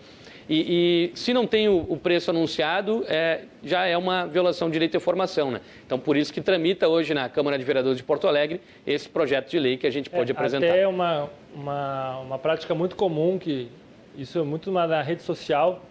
e, 0.48 1.10
e, 1.12 1.16
se 1.16 1.32
não 1.32 1.46
tem 1.46 1.68
o, 1.68 1.86
o 1.88 1.96
preço 1.96 2.30
anunciado, 2.30 3.04
é, 3.08 3.42
já 3.62 3.86
é 3.86 3.96
uma 3.96 4.26
violação 4.26 4.68
de 4.68 4.74
direito 4.74 4.94
à 4.94 4.98
informação. 4.98 5.50
Né? 5.50 5.60
Então, 5.86 5.98
por 5.98 6.16
isso 6.16 6.32
que 6.32 6.40
tramita 6.40 6.88
hoje 6.88 7.14
na 7.14 7.28
Câmara 7.28 7.58
de 7.58 7.64
Vereadores 7.64 7.96
de 7.96 8.02
Porto 8.02 8.26
Alegre 8.26 8.60
esse 8.86 9.08
projeto 9.08 9.50
de 9.50 9.58
lei 9.58 9.76
que 9.76 9.86
a 9.86 9.90
gente 9.90 10.10
pode 10.10 10.30
é, 10.30 10.34
apresentar. 10.34 10.66
Até 10.66 10.86
uma, 10.86 11.30
uma, 11.54 12.18
uma 12.20 12.38
prática 12.38 12.74
muito 12.74 12.96
comum, 12.96 13.38
que 13.38 13.68
isso 14.16 14.38
é 14.38 14.42
muito 14.42 14.70
na 14.70 15.02
rede 15.02 15.22
social, 15.22 15.82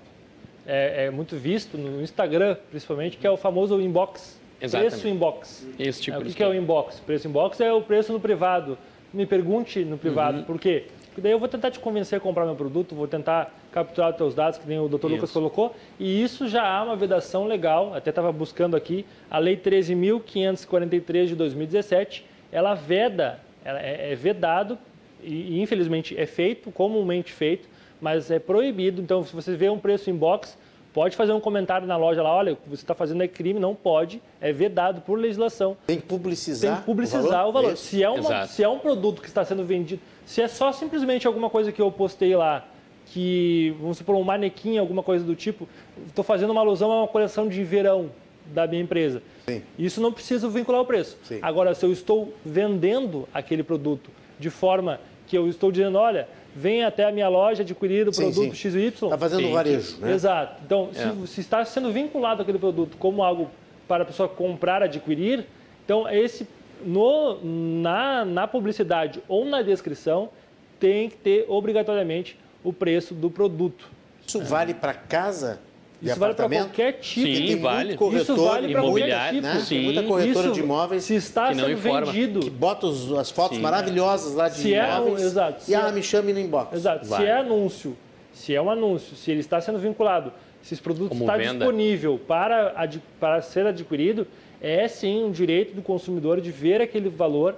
é, 0.65 1.06
é 1.06 1.11
muito 1.11 1.36
visto, 1.38 1.78
no 1.78 2.02
Instagram 2.02 2.56
principalmente, 2.69 3.18
que 3.18 3.26
é 3.26 3.32
o 3.32 3.38
famoso 3.38 3.80
inbox. 3.80 4.40
Exatamente. 4.61 4.91
Preço 4.91 5.07
inbox. 5.07 5.68
Esse 5.80 6.02
tipo 6.02 6.18
é, 6.18 6.22
o 6.22 6.26
que, 6.26 6.34
que 6.34 6.44
é 6.44 6.48
o 6.48 6.53
inbox? 6.53 6.99
Preço 6.99 7.28
inbox 7.28 7.60
é 7.60 7.73
o 7.73 7.82
preço 7.82 8.14
no 8.14 8.19
privado. 8.19 8.78
Me 9.11 9.26
pergunte 9.26 9.84
no 9.84 9.98
privado, 9.98 10.40
uhum. 10.40 10.44
por 10.44 10.60
quê? 10.60 10.86
Porque 11.07 11.19
daí 11.19 11.32
eu 11.32 11.40
vou 11.40 11.48
tentar 11.48 11.72
te 11.72 11.80
convencer 11.80 12.18
a 12.18 12.22
comprar 12.22 12.45
meu 12.45 12.56
produto, 12.56 12.95
vou 12.95 13.07
tentar 13.07 13.53
capturar 13.72 14.11
os 14.11 14.18
teus 14.18 14.35
dados, 14.35 14.60
que 14.60 14.68
nem 14.68 14.80
o 14.80 14.88
doutor 14.88 15.10
Lucas 15.10 15.31
colocou, 15.31 15.76
e 15.99 16.22
isso 16.22 16.48
já 16.48 16.64
há 16.64 16.84
uma 16.84 16.95
vedação 16.95 17.45
legal, 17.45 17.93
até 17.93 18.10
estava 18.10 18.31
buscando 18.31 18.76
aqui, 18.76 19.06
a 19.30 19.38
Lei 19.38 19.57
13.543 19.57 21.27
de 21.27 21.35
2017, 21.35 22.26
ela 22.52 22.73
veda, 22.73 23.39
ela 23.64 23.81
é, 23.81 24.11
é 24.11 24.15
vedado, 24.15 24.77
e, 25.23 25.57
e 25.57 25.61
infelizmente 25.61 26.18
é 26.18 26.26
feito, 26.26 26.72
comumente 26.72 27.31
feito, 27.31 27.68
mas 28.02 28.31
é 28.31 28.39
proibido. 28.39 29.02
Então, 29.02 29.23
se 29.23 29.34
você 29.34 29.56
vê 29.56 29.69
um 29.69 29.77
preço 29.77 30.10
em 30.10 30.15
box, 30.15 30.57
pode 30.93 31.15
fazer 31.15 31.31
um 31.31 31.39
comentário 31.39 31.88
na 31.88 31.95
loja 31.95 32.22
lá, 32.22 32.35
olha, 32.35 32.53
o 32.53 32.56
que 32.56 32.69
você 32.69 32.84
está 32.84 32.93
fazendo 32.93 33.23
é 33.23 33.27
crime, 33.27 33.60
não 33.60 33.76
pode, 33.76 34.22
é 34.41 34.52
vedado 34.52 35.02
por 35.02 35.18
legislação. 35.18 35.77
Tem 35.88 35.98
que 35.98 36.06
publicizar, 36.06 36.72
Tem 36.72 36.80
que 36.80 36.85
publicizar 36.85 37.23
o 37.23 37.30
valor. 37.30 37.48
O 37.49 37.52
valor. 37.53 37.77
Se, 37.77 38.03
é 38.03 38.10
uma, 38.10 38.48
se 38.48 38.64
é 38.64 38.68
um 38.68 38.80
produto 38.80 39.22
que 39.22 39.27
está 39.27 39.45
sendo 39.45 39.64
vendido, 39.64 40.02
se 40.26 40.41
é 40.41 40.48
só 40.48 40.72
simplesmente 40.72 41.27
alguma 41.27 41.49
coisa 41.49 41.72
que 41.72 41.81
eu 41.81 41.91
postei 41.91 42.35
lá, 42.35 42.65
que, 43.11 43.75
vamos 43.79 43.97
supor, 43.97 44.15
um 44.15 44.23
manequim, 44.23 44.77
alguma 44.77 45.03
coisa 45.03 45.25
do 45.25 45.35
tipo, 45.35 45.67
estou 46.07 46.23
fazendo 46.23 46.51
uma 46.51 46.61
alusão 46.61 46.91
a 46.91 47.01
uma 47.01 47.07
coleção 47.07 47.47
de 47.47 47.61
verão 47.63 48.09
da 48.45 48.65
minha 48.65 48.81
empresa. 48.81 49.21
Sim. 49.47 49.61
Isso 49.77 49.99
não 49.99 50.13
precisa 50.13 50.47
vincular 50.47 50.81
o 50.81 50.85
preço. 50.85 51.17
Sim. 51.23 51.39
Agora, 51.41 51.75
se 51.75 51.85
eu 51.85 51.91
estou 51.91 52.33
vendendo 52.45 53.27
aquele 53.33 53.63
produto 53.63 54.09
de 54.39 54.49
forma 54.49 54.99
que 55.27 55.38
eu 55.38 55.47
estou 55.47 55.71
dizendo, 55.71 55.97
olha, 55.97 56.27
vem 56.55 56.83
até 56.83 57.05
a 57.05 57.11
minha 57.11 57.27
loja 57.27 57.63
adquirir 57.63 58.07
o 58.07 58.11
produto 58.11 58.55
sim, 58.55 58.71
XY. 58.71 58.88
Está 58.88 59.17
fazendo 59.17 59.43
sim, 59.43 59.51
varejo, 59.51 59.97
né? 59.99 60.13
Exato. 60.13 60.61
Então, 60.65 60.89
é. 60.95 61.25
se, 61.25 61.27
se, 61.33 61.41
está 61.41 61.65
sendo 61.65 61.91
vinculado 61.91 62.41
aquele 62.41 62.59
produto 62.59 62.95
como 62.97 63.23
algo 63.23 63.49
para 63.88 64.03
a 64.03 64.05
pessoa 64.05 64.29
comprar, 64.29 64.81
adquirir, 64.81 65.45
então 65.83 66.09
esse 66.09 66.47
no, 66.85 67.39
na, 67.43 68.23
na 68.23 68.47
publicidade 68.47 69.21
ou 69.27 69.45
na 69.45 69.61
descrição 69.61 70.29
tem 70.79 71.09
que 71.09 71.17
ter 71.17 71.45
obrigatoriamente 71.49 72.38
o 72.63 72.71
preço 72.71 73.13
do 73.13 73.29
produto. 73.29 73.89
Isso 74.25 74.39
vale 74.41 74.73
para 74.73 74.93
casa? 74.93 75.59
Isso 76.01 76.19
vale 76.19 76.33
para 76.33 76.49
qualquer 76.49 76.93
tipo. 76.93 77.27
Sim, 77.27 77.45
tem 77.45 77.59
vale. 77.59 77.95
Corretor, 77.95 78.35
Isso 78.35 78.43
vale 78.45 78.73
para 78.73 78.81
qualquer 78.81 79.29
tipo. 79.29 79.41
Né? 79.41 79.59
Sim. 79.59 79.67
Tem 79.67 79.83
muita 79.83 80.03
corretora 80.03 80.45
Isso, 80.47 80.53
de 80.53 80.59
imóveis 80.59 81.03
se 81.03 81.15
está 81.15 81.49
que 81.49 81.55
sendo 81.55 81.71
informa. 81.71 82.05
vendido. 82.07 82.39
Que 82.39 82.49
bota 82.49 82.88
os, 82.88 83.11
as 83.13 83.29
fotos 83.29 83.57
Sim, 83.57 83.63
maravilhosas 83.63 84.33
lá 84.33 84.49
de 84.49 84.55
se 84.55 84.69
imóveis. 84.73 85.21
É, 85.21 85.25
exato. 85.25 85.63
E 85.69 85.75
ah, 85.75 85.88
é, 85.88 85.91
me 85.91 86.01
chame 86.01 86.33
no 86.33 86.39
inbox. 86.39 86.73
Exato. 86.73 87.05
Se 87.05 87.23
é 87.23 87.38
anúncio, 87.38 87.95
se 88.33 88.55
é 88.55 88.61
um 88.61 88.71
anúncio, 88.71 89.15
se 89.15 89.29
ele 89.29 89.41
está 89.41 89.61
sendo 89.61 89.77
vinculado, 89.77 90.33
se 90.63 90.73
esse 90.73 90.81
produto 90.81 91.09
Como 91.09 91.23
está 91.23 91.38
venda. 91.38 91.53
disponível 91.53 92.19
para, 92.27 92.73
para 93.19 93.41
ser 93.41 93.67
adquirido, 93.67 94.25
é 94.59 94.88
sim 94.88 95.23
um 95.23 95.31
direito 95.31 95.75
do 95.75 95.81
consumidor 95.83 96.41
de 96.41 96.51
ver 96.51 96.81
aquele 96.81 97.09
valor 97.09 97.57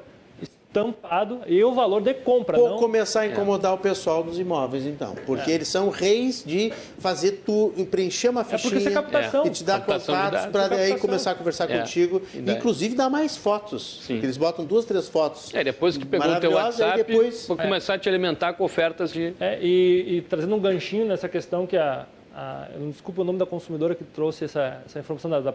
tampado 0.73 1.41
e 1.45 1.63
o 1.63 1.71
valor 1.71 2.01
de 2.01 2.13
compra. 2.15 2.57
Vou 2.57 2.71
não... 2.71 2.77
começar 2.77 3.21
a 3.21 3.27
incomodar 3.27 3.71
é. 3.71 3.75
o 3.75 3.77
pessoal 3.77 4.23
dos 4.23 4.39
imóveis, 4.39 4.85
então. 4.85 5.15
Porque 5.25 5.51
é. 5.51 5.53
eles 5.53 5.67
são 5.67 5.89
reis 5.89 6.43
de 6.43 6.73
fazer 6.97 7.43
tu 7.45 7.71
preencher 7.91 8.29
uma 8.29 8.43
fichinha 8.43 8.89
é 8.89 9.01
porque 9.01 9.17
isso 9.17 9.37
é 9.37 9.47
e 9.47 9.49
te 9.51 9.63
dar 9.63 9.85
contatos 9.85 10.45
para 10.47 10.75
aí 10.75 10.97
começar 10.97 11.31
a 11.31 11.35
conversar 11.35 11.69
é. 11.69 11.77
contigo. 11.77 12.21
Inclusive 12.35 12.95
dar 12.95 13.09
mais 13.09 13.37
fotos. 13.37 14.01
Sim. 14.03 14.17
Eles 14.17 14.35
botam 14.35 14.65
duas, 14.65 14.83
três 14.85 15.07
fotos. 15.07 15.53
É, 15.53 15.63
depois 15.63 15.95
que 15.95 16.05
pegou 16.05 16.31
o 16.31 16.39
teu 16.39 16.53
WhatsApp, 16.53 17.03
depois... 17.03 17.47
vou 17.47 17.55
começar 17.55 17.93
a 17.93 17.99
te 17.99 18.09
alimentar 18.09 18.53
com 18.53 18.63
ofertas 18.63 19.13
de... 19.13 19.33
É, 19.39 19.59
e, 19.61 20.17
e, 20.17 20.21
trazendo 20.21 20.55
um 20.55 20.59
ganchinho 20.59 21.05
nessa 21.05 21.29
questão 21.29 21.67
que 21.67 21.77
a... 21.77 22.07
a 22.33 22.67
desculpa 22.89 23.21
o 23.21 23.23
nome 23.23 23.37
da 23.37 23.45
consumidora 23.45 23.93
que 23.93 24.03
trouxe 24.03 24.45
essa, 24.45 24.81
essa 24.85 24.99
informação 24.99 25.29
da, 25.29 25.39
da, 25.39 25.53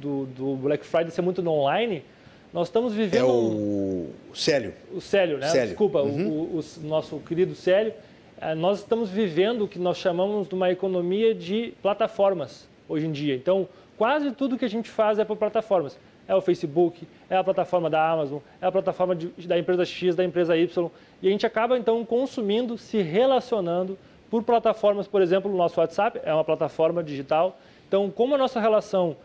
do, 0.00 0.26
do 0.26 0.54
Black 0.56 0.86
Friday 0.86 1.10
ser 1.10 1.22
muito 1.22 1.42
no 1.42 1.50
online, 1.50 2.04
nós 2.52 2.68
estamos 2.68 2.92
vivendo. 2.92 3.20
É 3.20 3.24
o 3.24 4.10
Célio. 4.34 4.74
O 4.92 5.00
Célio, 5.00 5.38
né? 5.38 5.48
Célio. 5.48 5.68
Desculpa, 5.68 6.02
uhum. 6.02 6.28
o, 6.28 6.56
o, 6.56 6.60
o, 6.60 6.86
nosso 6.86 7.18
querido 7.20 7.54
Célio. 7.54 7.94
É, 8.40 8.54
nós 8.54 8.80
estamos 8.80 9.08
vivendo 9.08 9.64
o 9.64 9.68
que 9.68 9.78
nós 9.78 9.96
chamamos 9.96 10.48
de 10.48 10.54
uma 10.54 10.70
economia 10.70 11.34
de 11.34 11.72
plataformas 11.80 12.68
hoje 12.88 13.06
em 13.06 13.12
dia. 13.12 13.34
Então, 13.34 13.68
quase 13.96 14.32
tudo 14.32 14.58
que 14.58 14.64
a 14.64 14.68
gente 14.68 14.90
faz 14.90 15.18
é 15.18 15.24
por 15.24 15.36
plataformas. 15.36 15.98
É 16.28 16.34
o 16.34 16.40
Facebook, 16.40 17.06
é 17.28 17.36
a 17.36 17.42
plataforma 17.42 17.88
da 17.88 18.10
Amazon, 18.10 18.38
é 18.60 18.66
a 18.66 18.72
plataforma 18.72 19.14
de, 19.14 19.28
da 19.46 19.58
empresa 19.58 19.84
X, 19.84 20.14
da 20.14 20.24
empresa 20.24 20.56
Y. 20.56 20.90
E 21.22 21.28
a 21.28 21.30
gente 21.30 21.46
acaba, 21.46 21.78
então, 21.78 22.04
consumindo, 22.04 22.76
se 22.76 23.00
relacionando 23.00 23.98
por 24.30 24.42
plataformas, 24.42 25.06
por 25.06 25.20
exemplo, 25.20 25.52
o 25.52 25.56
nosso 25.56 25.80
WhatsApp 25.80 26.20
é 26.22 26.32
uma 26.32 26.44
plataforma 26.44 27.02
digital. 27.02 27.58
Então, 27.88 28.10
como 28.10 28.34
a 28.34 28.38
nossa 28.38 28.60
relação 28.60 29.16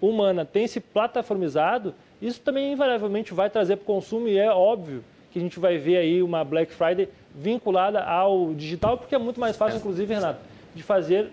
humana 0.00 0.44
tem 0.44 0.66
se 0.66 0.80
plataformizado, 0.80 1.94
isso 2.20 2.40
também 2.40 2.72
invariavelmente 2.72 3.32
vai 3.32 3.48
trazer 3.48 3.76
para 3.76 3.84
o 3.84 3.86
consumo 3.86 4.28
e 4.28 4.38
é 4.38 4.50
óbvio 4.50 5.04
que 5.30 5.38
a 5.38 5.42
gente 5.42 5.58
vai 5.58 5.78
ver 5.78 5.98
aí 5.98 6.22
uma 6.22 6.42
Black 6.44 6.72
Friday 6.72 7.08
vinculada 7.34 8.02
ao 8.02 8.54
digital, 8.54 8.98
porque 8.98 9.14
é 9.14 9.18
muito 9.18 9.38
mais 9.38 9.56
fácil, 9.56 9.78
inclusive, 9.78 10.12
Renato, 10.12 10.40
de 10.74 10.82
fazer 10.82 11.30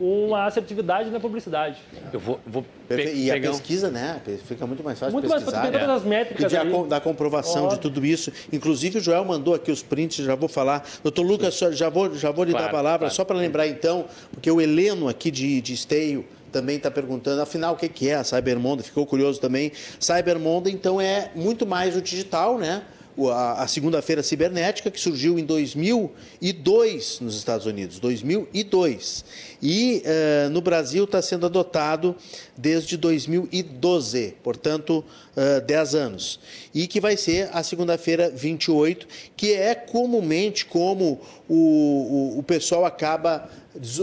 uma 0.00 0.46
assertividade 0.46 1.10
na 1.10 1.20
publicidade. 1.20 1.78
Eu 2.12 2.18
vou, 2.18 2.40
vou 2.46 2.64
e 2.90 3.30
a 3.30 3.40
pesquisa, 3.40 3.90
né? 3.90 4.20
Fica 4.44 4.66
muito 4.66 4.82
mais 4.82 4.98
fácil 4.98 5.12
muito 5.12 5.28
pesquisar. 5.28 5.62
Muito 5.62 5.72
mais 5.72 5.72
fácil, 5.72 5.80
todas 5.80 6.02
as 6.02 6.08
métricas 6.08 6.52
e 6.52 6.88
da 6.88 7.00
comprovação 7.00 7.64
Óbvio. 7.64 7.76
de 7.76 7.82
tudo 7.82 8.04
isso. 8.04 8.32
Inclusive, 8.52 8.98
o 8.98 9.00
Joel 9.00 9.24
mandou 9.24 9.54
aqui 9.54 9.70
os 9.70 9.82
prints, 9.82 10.24
já 10.24 10.34
vou 10.34 10.48
falar. 10.48 10.84
Doutor 11.02 11.22
Lucas, 11.22 11.56
já 11.72 11.88
vou, 11.88 12.14
já 12.14 12.30
vou 12.30 12.44
lhe 12.44 12.50
claro, 12.50 12.66
dar 12.66 12.70
a 12.70 12.72
palavra, 12.72 12.98
claro. 12.98 13.14
só 13.14 13.24
para 13.24 13.36
lembrar 13.36 13.66
então, 13.66 14.06
porque 14.32 14.50
o 14.50 14.60
Heleno 14.60 15.08
aqui 15.08 15.30
de, 15.30 15.60
de 15.60 15.72
Esteio, 15.72 16.26
também 16.52 16.76
está 16.76 16.90
perguntando, 16.90 17.40
afinal, 17.40 17.74
o 17.74 17.76
que 17.76 18.08
é 18.08 18.14
a 18.14 18.22
Cybermonda? 18.22 18.82
Ficou 18.82 19.06
curioso 19.06 19.40
também. 19.40 19.72
Cybermonda, 19.98 20.70
então, 20.70 21.00
é 21.00 21.30
muito 21.34 21.66
mais 21.66 21.96
o 21.96 22.02
digital, 22.02 22.58
né? 22.58 22.82
a, 23.30 23.66
segunda-feira 23.66 24.22
cibernética, 24.22 24.90
que 24.90 24.98
surgiu 24.98 25.38
em 25.38 25.44
2002 25.44 27.20
nos 27.20 27.36
Estados 27.36 27.66
Unidos, 27.66 27.98
2002. 27.98 29.24
E 29.62 30.02
uh, 30.04 30.50
no 30.50 30.60
Brasil 30.60 31.04
está 31.04 31.22
sendo 31.22 31.46
adotado 31.46 32.16
desde 32.56 32.96
2012, 32.96 34.34
portanto, 34.42 35.04
uh, 35.36 35.60
10 35.60 35.94
anos. 35.94 36.40
E 36.74 36.88
que 36.88 37.00
vai 37.00 37.16
ser 37.16 37.48
a 37.52 37.62
segunda-feira 37.62 38.28
28, 38.28 39.06
que 39.36 39.52
é 39.52 39.74
comumente 39.74 40.66
como 40.66 41.20
o, 41.48 42.34
o, 42.34 42.38
o 42.40 42.42
pessoal 42.42 42.84
acaba 42.84 43.48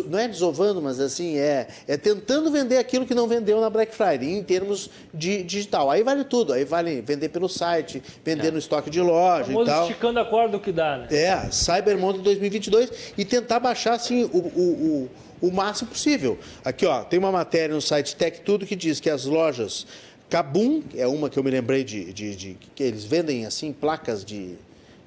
não 0.07 0.18
é 0.18 0.27
desovando, 0.27 0.81
mas 0.81 0.99
assim, 0.99 1.38
é, 1.38 1.68
é 1.88 1.95
tentando 1.95 2.49
vender 2.49 2.77
aquilo 2.77 3.06
que 3.06 3.14
não 3.14 3.27
vendeu 3.27 3.61
na 3.61 3.69
Black 3.69 3.95
Friday, 3.95 4.34
em 4.34 4.44
termos 4.44 4.90
de 5.14 5.44
digital. 5.44 5.91
Aí 5.91 6.02
vale 6.02 6.23
tudo, 6.23 6.53
aí 6.53 6.65
vale 6.65 7.02
vender 7.02 7.30
pelo 7.30 7.48
site, 7.48 8.02
vender 8.23 8.48
é. 8.48 8.52
no 8.52 8.57
estoque 8.57 8.90
de 8.90 8.99
loja 8.99 9.52
e 9.52 9.65
tal. 9.65 9.88
esticando 9.88 10.19
a 10.19 10.26
corda 10.26 10.57
o 10.57 10.60
que 10.60 10.72
dá, 10.72 10.98
né? 10.98 11.07
É, 11.11 11.52
Cyber 11.52 11.98
Monday 11.98 12.22
2022 12.22 13.14
e 13.18 13.23
tentar 13.23 13.60
baixar, 13.60 13.94
assim, 13.94 14.23
o, 14.23 14.38
o, 14.38 14.40
o, 14.40 15.10
o 15.41 15.51
máximo 15.51 15.89
possível. 15.89 16.37
Aqui, 16.63 16.85
ó, 16.85 17.03
tem 17.03 17.19
uma 17.19 17.31
matéria 17.31 17.73
no 17.73 17.81
site 17.81 18.15
Tech 18.15 18.41
Tudo 18.41 18.65
que 18.65 18.75
diz 18.75 18.99
que 18.99 19.09
as 19.09 19.25
lojas 19.25 19.85
Kabum 20.29 20.83
é 20.95 21.07
uma 21.07 21.29
que 21.29 21.39
eu 21.39 21.43
me 21.43 21.49
lembrei 21.49 21.83
de, 21.83 22.13
de, 22.13 22.35
de 22.35 22.57
que 22.75 22.83
eles 22.83 23.03
vendem 23.03 23.45
assim 23.45 23.73
placas 23.73 24.23
de 24.23 24.55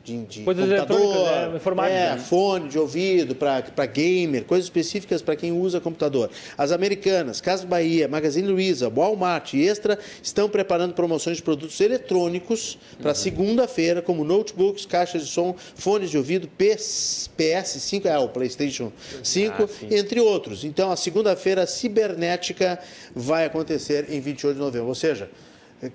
de, 0.04 0.24
de 0.24 0.42
Coisas 0.42 0.64
computador, 0.64 1.50
né? 1.50 1.56
informática. 1.56 1.96
é, 1.96 2.10
né? 2.12 2.18
fone 2.18 2.68
de 2.68 2.78
ouvido 2.78 3.34
para 3.34 3.86
gamer, 3.86 4.44
coisas 4.44 4.66
específicas 4.66 5.22
para 5.22 5.36
quem 5.36 5.52
usa 5.52 5.80
computador. 5.80 6.30
As 6.58 6.72
americanas, 6.72 7.40
Casas 7.40 7.64
Bahia, 7.64 8.08
Magazine 8.08 8.48
Luiza, 8.48 8.88
Walmart 8.88 9.54
e 9.54 9.66
Extra 9.66 9.98
estão 10.22 10.48
preparando 10.48 10.94
promoções 10.94 11.36
de 11.36 11.42
produtos 11.42 11.80
eletrônicos 11.80 12.78
para 13.00 13.14
segunda-feira, 13.14 14.02
como 14.02 14.24
notebooks, 14.24 14.86
caixas 14.86 15.22
de 15.22 15.28
som, 15.28 15.54
fones 15.74 16.10
de 16.10 16.18
ouvido, 16.18 16.48
PS, 16.48 17.30
PS5, 17.38 18.06
é 18.06 18.18
o 18.18 18.28
PlayStation 18.28 18.92
5, 19.22 19.62
Ah, 19.62 19.86
entre 19.90 20.20
outros. 20.20 20.64
Então, 20.64 20.90
a 20.90 20.96
segunda-feira 20.96 21.66
cibernética 21.66 22.78
vai 23.14 23.44
acontecer 23.44 24.06
em 24.10 24.20
28 24.20 24.54
de 24.54 24.60
novembro. 24.60 24.88
Ou 24.88 24.94
seja, 24.94 25.30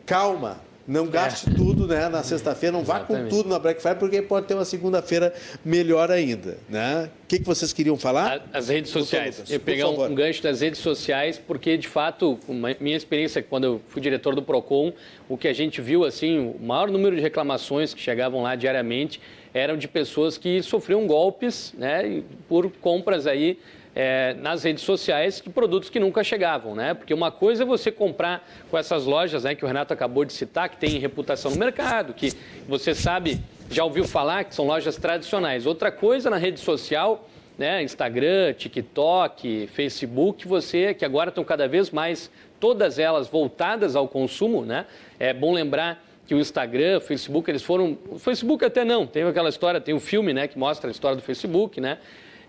calma, 0.06 0.62
não 0.88 1.06
gaste 1.08 1.54
tudo 1.54 1.86
né, 1.86 2.08
na 2.08 2.24
sexta-feira, 2.24 2.76
não 2.76 2.84
vá 2.84 3.02
com 3.02 3.14
Exatamente. 3.14 3.36
tudo 3.36 3.50
na 3.50 3.60
Black 3.60 3.82
Friday, 3.82 4.00
porque 4.00 4.22
pode 4.22 4.48
ter 4.48 4.54
uma 4.54 4.64
segunda-feira 4.64 5.34
melhor 5.64 6.10
ainda. 6.10 6.58
Né? 6.70 7.10
O 7.24 7.28
que, 7.28 7.40
que 7.40 7.46
vocês 7.46 7.74
queriam 7.74 7.98
falar? 7.98 8.48
As 8.54 8.70
redes 8.70 8.92
sociais. 8.92 9.38
Lucas, 9.38 9.52
Eu 9.52 9.60
pegar 9.60 9.90
um, 9.90 10.16
gancho 10.16 10.42
das 10.42 10.62
redes 10.62 10.80
sociais, 10.80 11.38
porque 11.38 11.78
de 11.78 11.88
fato, 11.88 12.40
minha 12.80 12.96
experiência 12.96 13.44
quando 13.44 13.66
eu 13.66 13.82
fui 13.90 14.02
diretor 14.02 14.34
do 14.34 14.42
Procon, 14.42 14.94
o 15.28 15.38
que 15.38 15.50
a 15.50 15.54
gente 15.54 15.82
viu 15.82 16.06
assim, 16.06 16.56
o 16.58 16.66
maior 16.66 16.90
número 16.90 17.16
de 17.16 17.22
reclamações 17.22 17.94
que 17.94 18.00
chegavam 18.00 18.42
lá 18.42 18.56
diariamente 18.56 19.20
eram 19.54 19.76
de 19.76 19.88
pessoas 19.88 20.38
que 20.38 20.62
sofriam 20.62 21.06
golpes, 21.06 21.74
né, 21.78 22.22
por 22.48 22.72
compras 22.80 23.28
aí 23.28 23.60
é, 24.00 24.36
nas 24.36 24.64
redes 24.64 24.84
sociais 24.84 25.42
de 25.44 25.50
produtos 25.50 25.90
que 25.90 26.00
nunca 26.00 26.24
chegavam, 26.24 26.76
né? 26.76 26.94
Porque 26.94 27.12
uma 27.12 27.32
coisa 27.32 27.64
é 27.64 27.66
você 27.66 27.92
comprar 27.92 28.48
com 28.70 28.78
essas 28.78 29.06
lojas, 29.06 29.44
né, 29.44 29.56
que 29.56 29.66
o 29.66 29.68
Renato 29.68 29.92
acabou 29.92 30.24
de 30.24 30.34
citar, 30.34 30.70
que 30.70 30.78
tem 30.78 31.00
reputação 31.00 31.50
no 31.50 31.58
mercado, 31.58 32.14
que 32.14 32.32
você 32.70 32.94
sabe, 32.94 33.40
já 33.72 33.84
ouviu 33.84 34.04
falar 34.04 34.44
que 34.44 34.54
são 34.54 34.68
lojas 34.68 34.98
tradicionais. 34.98 35.66
Outra 35.66 35.92
coisa 35.92 36.30
na 36.30 36.38
rede 36.38 36.60
social 36.60 37.28
né, 37.58 37.82
Instagram, 37.82 38.54
TikTok, 38.54 39.66
Facebook, 39.66 40.48
você 40.48 40.94
que 40.94 41.04
agora 41.04 41.30
estão 41.30 41.44
cada 41.44 41.68
vez 41.68 41.90
mais 41.90 42.30
todas 42.60 43.00
elas 43.00 43.28
voltadas 43.28 43.96
ao 43.96 44.08
consumo, 44.08 44.64
né? 44.64 44.86
É 45.20 45.34
bom 45.34 45.52
lembrar 45.52 46.06
que 46.28 46.36
o 46.36 46.40
Instagram, 46.40 47.00
o 47.00 47.02
Facebook, 47.02 47.50
eles 47.50 47.64
foram, 47.64 47.98
o 48.12 48.20
Facebook 48.20 48.64
até 48.64 48.86
não, 48.86 49.08
tem 49.08 49.24
aquela 49.24 49.50
história, 49.50 49.82
tem 49.82 49.96
um 49.96 50.00
filme, 50.00 50.34
né, 50.34 50.48
que 50.48 50.60
mostra 50.60 50.88
a 50.88 50.92
história 50.92 51.16
do 51.16 51.24
Facebook, 51.24 51.82
né? 51.82 51.98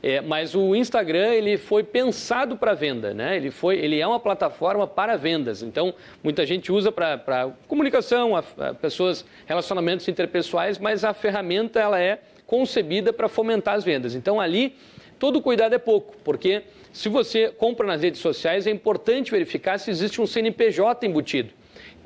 É, 0.02 0.20
mas 0.20 0.54
o 0.54 0.76
Instagram 0.76 1.34
ele 1.34 1.56
foi 1.56 1.82
pensado 1.82 2.56
para 2.56 2.72
venda, 2.72 3.12
né? 3.12 3.36
Ele 3.36 3.50
foi, 3.50 3.78
ele 3.78 4.00
é 4.00 4.06
uma 4.06 4.20
plataforma 4.20 4.86
para 4.86 5.16
vendas. 5.16 5.62
Então 5.62 5.92
muita 6.22 6.46
gente 6.46 6.70
usa 6.70 6.92
para 6.92 7.50
comunicação, 7.66 8.36
a, 8.36 8.44
a 8.58 8.74
pessoas, 8.74 9.24
relacionamentos 9.46 10.06
interpessoais, 10.06 10.78
mas 10.78 11.04
a 11.04 11.12
ferramenta 11.12 11.80
ela 11.80 12.00
é 12.00 12.20
concebida 12.46 13.12
para 13.12 13.28
fomentar 13.28 13.74
as 13.74 13.84
vendas. 13.84 14.14
Então 14.14 14.40
ali 14.40 14.76
todo 15.18 15.42
cuidado 15.42 15.74
é 15.74 15.78
pouco, 15.78 16.16
porque 16.22 16.62
se 16.92 17.08
você 17.08 17.48
compra 17.48 17.86
nas 17.86 18.00
redes 18.00 18.20
sociais 18.20 18.68
é 18.68 18.70
importante 18.70 19.32
verificar 19.32 19.78
se 19.78 19.90
existe 19.90 20.20
um 20.20 20.26
CNPJ 20.26 21.06
embutido. 21.06 21.57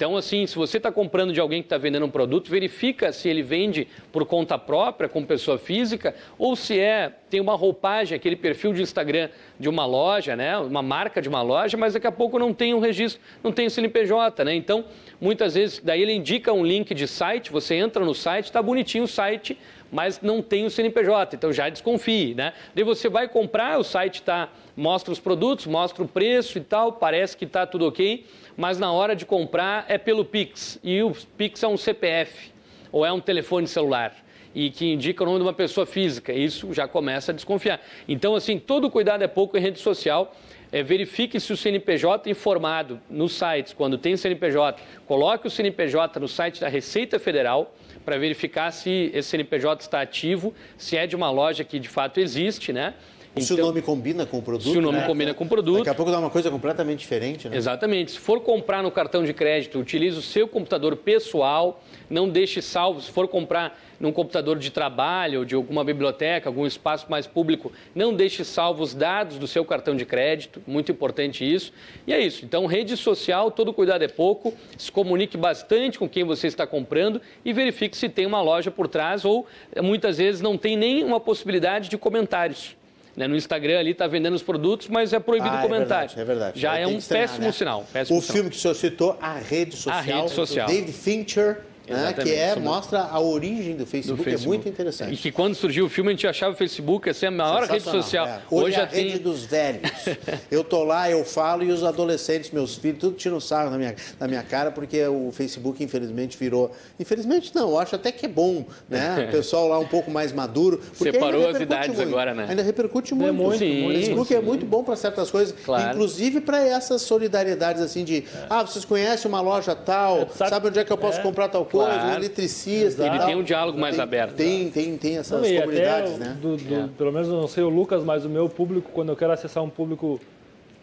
Então, 0.02 0.16
assim, 0.16 0.48
se 0.48 0.56
você 0.56 0.78
está 0.78 0.90
comprando 0.90 1.32
de 1.32 1.38
alguém 1.38 1.62
que 1.62 1.66
está 1.66 1.78
vendendo 1.78 2.04
um 2.04 2.10
produto, 2.10 2.50
verifica 2.50 3.12
se 3.12 3.28
ele 3.28 3.40
vende 3.40 3.86
por 4.10 4.26
conta 4.26 4.58
própria, 4.58 5.08
como 5.08 5.24
pessoa 5.24 5.56
física, 5.58 6.12
ou 6.36 6.56
se 6.56 6.76
é 6.76 7.12
tem 7.30 7.40
uma 7.40 7.54
roupagem, 7.54 8.16
aquele 8.16 8.34
perfil 8.34 8.72
de 8.72 8.82
Instagram 8.82 9.28
de 9.60 9.68
uma 9.68 9.86
loja, 9.86 10.34
né, 10.34 10.58
uma 10.58 10.82
marca 10.82 11.22
de 11.22 11.28
uma 11.28 11.40
loja, 11.40 11.76
mas 11.76 11.94
daqui 11.94 12.08
a 12.08 12.10
pouco 12.10 12.36
não 12.36 12.52
tem 12.52 12.74
um 12.74 12.80
registro, 12.80 13.22
não 13.44 13.52
tem 13.52 13.68
o 13.68 13.70
CNPJ, 13.70 14.44
né? 14.44 14.52
Então, 14.56 14.84
muitas 15.20 15.54
vezes, 15.54 15.80
daí 15.82 16.02
ele 16.02 16.12
indica 16.12 16.52
um 16.52 16.66
link 16.66 16.92
de 16.92 17.06
site, 17.06 17.52
você 17.52 17.76
entra 17.76 18.04
no 18.04 18.12
site, 18.12 18.46
está 18.46 18.60
bonitinho 18.60 19.04
o 19.04 19.08
site, 19.08 19.56
mas 19.92 20.22
não 20.22 20.40
tem 20.40 20.64
o 20.64 20.70
CNPJ, 20.70 21.36
então 21.36 21.52
já 21.52 21.68
desconfie, 21.68 22.34
né? 22.34 22.54
Daí 22.74 22.82
você 22.82 23.10
vai 23.10 23.28
comprar, 23.28 23.78
o 23.78 23.84
site 23.84 24.22
tá, 24.22 24.48
mostra 24.74 25.12
os 25.12 25.20
produtos, 25.20 25.66
mostra 25.66 26.02
o 26.02 26.08
preço 26.08 26.56
e 26.56 26.62
tal, 26.62 26.94
parece 26.94 27.36
que 27.36 27.44
está 27.44 27.66
tudo 27.66 27.86
ok, 27.86 28.24
mas 28.56 28.78
na 28.78 28.90
hora 28.90 29.14
de 29.14 29.26
comprar 29.26 29.84
é 29.88 29.98
pelo 29.98 30.24
Pix, 30.24 30.80
e 30.82 31.02
o 31.02 31.12
Pix 31.36 31.62
é 31.62 31.68
um 31.68 31.76
CPF, 31.76 32.50
ou 32.90 33.04
é 33.04 33.12
um 33.12 33.20
telefone 33.20 33.68
celular, 33.68 34.16
e 34.54 34.70
que 34.70 34.90
indica 34.90 35.22
o 35.22 35.26
nome 35.26 35.40
de 35.40 35.44
uma 35.44 35.52
pessoa 35.52 35.84
física, 35.84 36.32
isso 36.32 36.72
já 36.72 36.88
começa 36.88 37.30
a 37.30 37.34
desconfiar. 37.34 37.78
Então, 38.08 38.34
assim, 38.34 38.58
todo 38.58 38.90
cuidado 38.90 39.22
é 39.22 39.28
pouco 39.28 39.58
em 39.58 39.60
rede 39.60 39.78
social, 39.78 40.34
é, 40.72 40.82
verifique 40.82 41.38
se 41.38 41.52
o 41.52 41.56
CNPJ 41.56 42.30
informado 42.30 42.98
nos 43.10 43.34
sites, 43.34 43.74
quando 43.74 43.98
tem 43.98 44.16
CNPJ, 44.16 44.80
coloque 45.06 45.46
o 45.46 45.50
CNPJ 45.50 46.18
no 46.18 46.26
site 46.26 46.62
da 46.62 46.68
Receita 46.68 47.18
Federal 47.18 47.74
para 48.04 48.18
verificar 48.18 48.70
se 48.70 49.10
esse 49.14 49.30
CNPJ 49.30 49.82
está 49.82 50.00
ativo, 50.00 50.54
se 50.76 50.96
é 50.96 51.06
de 51.06 51.16
uma 51.16 51.30
loja 51.30 51.64
que 51.64 51.78
de 51.78 51.88
fato 51.88 52.18
existe, 52.18 52.72
né? 52.72 52.94
Se 53.40 53.54
o 53.54 53.56
nome 53.56 53.80
combina 53.80 54.26
com 54.26 54.38
o 54.38 54.42
produto. 54.42 54.70
Se 54.70 54.76
o 54.76 54.80
nome 54.82 54.98
né? 54.98 55.06
combina 55.06 55.32
com 55.32 55.44
o 55.44 55.48
produto. 55.48 55.78
Daqui 55.78 55.90
a 55.90 55.94
pouco 55.94 56.10
dá 56.10 56.18
uma 56.18 56.28
coisa 56.28 56.50
completamente 56.50 56.98
diferente, 56.98 57.48
né? 57.48 57.56
Exatamente. 57.56 58.12
Se 58.12 58.18
for 58.18 58.40
comprar 58.40 58.82
no 58.82 58.90
cartão 58.90 59.24
de 59.24 59.32
crédito, 59.32 59.78
utilize 59.78 60.18
o 60.18 60.22
seu 60.22 60.46
computador 60.46 60.96
pessoal, 60.96 61.82
não 62.10 62.28
deixe 62.28 62.60
salvo. 62.60 63.00
Se 63.00 63.10
for 63.10 63.26
comprar 63.28 63.78
num 63.98 64.12
computador 64.12 64.58
de 64.58 64.70
trabalho 64.70 65.40
ou 65.40 65.44
de 65.44 65.54
alguma 65.54 65.84
biblioteca, 65.84 66.48
algum 66.48 66.66
espaço 66.66 67.06
mais 67.08 67.26
público, 67.26 67.72
não 67.94 68.12
deixe 68.12 68.44
salvo 68.44 68.82
os 68.82 68.92
dados 68.92 69.38
do 69.38 69.46
seu 69.46 69.64
cartão 69.64 69.96
de 69.96 70.04
crédito, 70.04 70.60
muito 70.66 70.90
importante 70.90 71.42
isso. 71.44 71.72
E 72.06 72.12
é 72.12 72.20
isso. 72.20 72.44
Então, 72.44 72.66
rede 72.66 72.96
social, 72.96 73.50
todo 73.50 73.72
cuidado 73.72 74.02
é 74.02 74.08
pouco, 74.08 74.52
se 74.76 74.90
comunique 74.90 75.36
bastante 75.36 75.98
com 75.98 76.08
quem 76.08 76.24
você 76.24 76.48
está 76.48 76.66
comprando 76.66 77.20
e 77.44 77.52
verifique 77.52 77.96
se 77.96 78.08
tem 78.08 78.26
uma 78.26 78.42
loja 78.42 78.70
por 78.70 78.88
trás 78.88 79.24
ou 79.24 79.46
muitas 79.80 80.18
vezes 80.18 80.40
não 80.40 80.58
tem 80.58 80.76
nem 80.76 81.04
uma 81.04 81.20
possibilidade 81.20 81.88
de 81.88 81.96
comentários. 81.96 82.76
Né, 83.16 83.28
No 83.28 83.36
Instagram 83.36 83.78
ali 83.78 83.90
está 83.90 84.06
vendendo 84.06 84.34
os 84.34 84.42
produtos, 84.42 84.88
mas 84.88 85.12
é 85.12 85.20
proibido 85.20 85.54
Ah, 85.54 85.58
o 85.58 85.62
comentário. 85.62 86.10
É 86.12 86.16
verdade, 86.16 86.20
é 86.20 86.24
verdade. 86.24 86.60
Já 86.60 86.78
é 86.78 86.86
um 86.86 86.96
estranhar, 86.96 87.28
péssimo 87.28 87.46
né? 87.46 87.52
sinal. 87.52 87.86
péssimo 87.92 88.18
o 88.18 88.22
sinal. 88.22 88.34
filme 88.34 88.50
que 88.50 88.56
o 88.56 88.58
senhor 88.58 88.74
citou, 88.74 89.18
A 89.20 89.34
Rede 89.34 89.76
Social. 89.76 90.02
Rede 90.22 90.30
Social. 90.34 90.66
David 90.66 90.92
Fincher. 90.92 91.60
Né, 91.88 92.12
que 92.12 92.32
é, 92.32 92.48
sobre- 92.50 92.64
mostra 92.64 93.00
a 93.02 93.20
origem 93.20 93.76
do 93.76 93.84
Facebook, 93.84 94.22
do 94.22 94.30
é 94.30 94.38
muito 94.46 94.68
interessante. 94.68 95.12
E 95.14 95.16
que 95.16 95.32
quando 95.32 95.54
surgiu 95.54 95.86
o 95.86 95.88
filme, 95.88 96.10
a 96.10 96.12
gente 96.12 96.26
achava 96.26 96.52
o 96.54 96.56
Facebook 96.56 97.10
assim, 97.10 97.26
a 97.26 97.30
maior 97.30 97.64
rede 97.64 97.82
social. 97.84 98.26
é. 98.26 98.40
Hoje, 98.50 98.64
Hoje 98.66 98.74
é 98.74 98.78
a 98.78 98.80
já 98.82 98.86
tem. 98.86 99.04
rede 99.08 99.18
dos 99.18 99.44
velhos. 99.44 99.90
eu 100.50 100.62
tô 100.62 100.84
lá, 100.84 101.10
eu 101.10 101.24
falo 101.24 101.64
e 101.64 101.72
os 101.72 101.82
adolescentes, 101.82 102.50
meus 102.50 102.76
filhos, 102.76 102.98
tudo 103.00 103.16
tiram 103.16 103.40
sarro 103.40 103.70
na 103.70 103.78
minha, 103.78 103.94
na 104.18 104.28
minha 104.28 104.42
cara, 104.42 104.70
porque 104.70 105.04
o 105.06 105.30
Facebook, 105.32 105.82
infelizmente, 105.82 106.36
virou. 106.38 106.70
Infelizmente, 107.00 107.52
não, 107.54 107.70
eu 107.70 107.78
acho 107.78 107.94
até 107.96 108.12
que 108.12 108.26
é 108.26 108.28
bom, 108.28 108.64
né? 108.88 109.26
O 109.28 109.30
pessoal 109.32 109.66
lá 109.68 109.78
um 109.78 109.86
pouco 109.86 110.10
mais 110.10 110.32
maduro. 110.32 110.78
porque 110.96 111.12
Separou 111.12 111.46
ainda 111.46 111.52
as 111.52 111.58
repercute 111.58 111.64
idades 111.84 111.96
muito. 111.96 112.08
agora, 112.08 112.34
né? 112.34 112.46
Ainda 112.48 112.62
repercute 112.62 113.14
muito. 113.14 113.34
muito, 113.34 113.58
Sim, 113.58 113.86
o 113.86 113.92
Facebook 113.92 114.34
é 114.34 114.40
muito 114.40 114.64
bom 114.66 114.84
para 114.84 114.94
certas 114.96 115.30
coisas, 115.30 115.54
Claro. 115.64 115.90
inclusive 115.94 116.40
para 116.40 116.62
essas 116.64 117.02
solidariedades 117.02 117.82
assim 117.82 118.04
de, 118.04 118.24
ah, 118.48 118.62
vocês 118.62 118.84
conhecem 118.84 119.28
uma 119.28 119.40
loja 119.40 119.74
tal, 119.74 120.28
sabe- 120.34 120.50
sabe, 120.50 120.68
onde 120.68 120.78
é 120.78 120.84
que 120.84 120.92
eu 120.92 120.98
posso 120.98 121.18
é. 121.18 121.22
comprar 121.22 121.48
tal 121.48 121.64
coisa, 121.72 121.92
Claro. 121.92 122.08
um 122.10 122.14
eletricista. 122.14 123.04
Ele 123.06 123.16
tal. 123.18 123.26
tem 123.26 123.34
um 123.36 123.42
diálogo 123.42 123.78
mais 123.78 123.96
Tem- 123.96 124.02
aberto. 124.04 124.34
Tem, 124.34 124.70
tem, 124.70 124.96
tem 124.96 125.16
essas 125.18 125.40
Não, 125.42 125.60
comunidades, 125.60 126.18
né? 126.18 126.36
do- 126.40 126.56
do- 126.56 126.74
É. 126.74 126.88
Pelo 126.96 127.10
menos 127.12 127.28
eu 127.28 127.34
não 127.34 127.48
sei 127.48 127.64
o 127.64 127.68
Lucas, 127.68 128.04
mas 128.04 128.24
o 128.24 128.28
meu 128.28 128.48
público, 128.48 128.90
quando 128.92 129.08
eu 129.08 129.16
quero 129.16 129.32
acessar 129.32 129.62
um 129.64 129.70
público, 129.70 130.20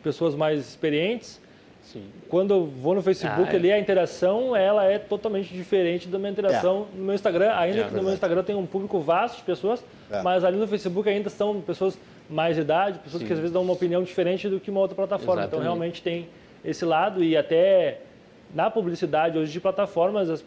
pessoas 0.04 0.36
mais 0.36 0.60
experientes, 0.60 1.40
Sim. 1.84 2.04
quando 2.28 2.54
eu 2.54 2.66
vou 2.66 2.96
no 2.96 3.02
Facebook 3.02 3.50
Ah, 3.50 3.54
é. 3.54 3.56
ali, 3.56 3.72
a 3.72 3.80
interação 3.80 4.56
ela 4.56 4.84
é 4.86 4.98
totalmente 5.00 5.54
diferente 5.54 6.08
da 6.08 6.18
minha 6.20 6.32
interação 6.32 6.88
no 6.96 7.04
meu 7.06 7.16
Instagram. 7.16 7.52
Ainda 7.54 7.60
É, 7.60 7.68
que 7.70 7.78
no 7.78 7.84
verdade. 7.84 8.06
meu 8.06 8.14
Instagram 8.14 8.44
tem 8.44 8.56
um 8.56 8.66
público 8.66 9.00
vasto 9.00 9.38
de 9.38 9.44
pessoas, 9.44 9.84
É. 10.12 10.22
mas 10.22 10.44
ali 10.44 10.58
no 10.58 10.68
Facebook 10.68 11.08
ainda 11.10 11.30
são 11.30 11.62
pessoas 11.62 11.98
mais 12.30 12.56
de 12.56 12.62
idade, 12.62 13.00
pessoas 13.00 13.24
que 13.24 13.34
às 13.34 13.40
vezes 13.40 13.52
dão 13.52 13.64
uma 13.64 13.74
opinião 13.74 14.04
diferente 14.04 14.48
do 14.48 14.60
que 14.60 14.70
uma 14.70 14.80
outra 14.82 14.96
plataforma. 14.96 15.44
Então 15.46 15.60
Exatamente. 15.60 15.64
realmente 15.64 16.02
tem 16.04 16.28
esse 16.64 16.86
lado 16.86 17.24
e 17.24 17.36
até 17.36 18.02
na 18.54 18.70
publicidade 18.70 19.38
hoje 19.38 19.52
de 19.52 19.60
plataformas, 19.60 20.30
as- 20.30 20.40
as- 20.42 20.46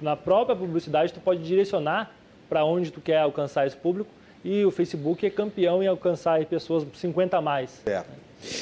na 0.00 0.16
própria 0.16 0.56
publicidade 0.56 1.12
tu 1.12 1.20
pode 1.20 1.42
direcionar 1.42 2.12
para 2.48 2.64
onde 2.64 2.90
tu 2.90 3.00
quer 3.00 3.18
alcançar 3.18 3.66
esse 3.66 3.76
público 3.76 4.10
e 4.44 4.64
o 4.64 4.70
Facebook 4.70 5.26
é 5.26 5.30
campeão 5.30 5.82
em 5.82 5.86
alcançar 5.86 6.44
pessoas 6.46 6.86
50 6.94 7.36
a 7.36 7.42
mais. 7.42 7.80
É. 7.86 8.04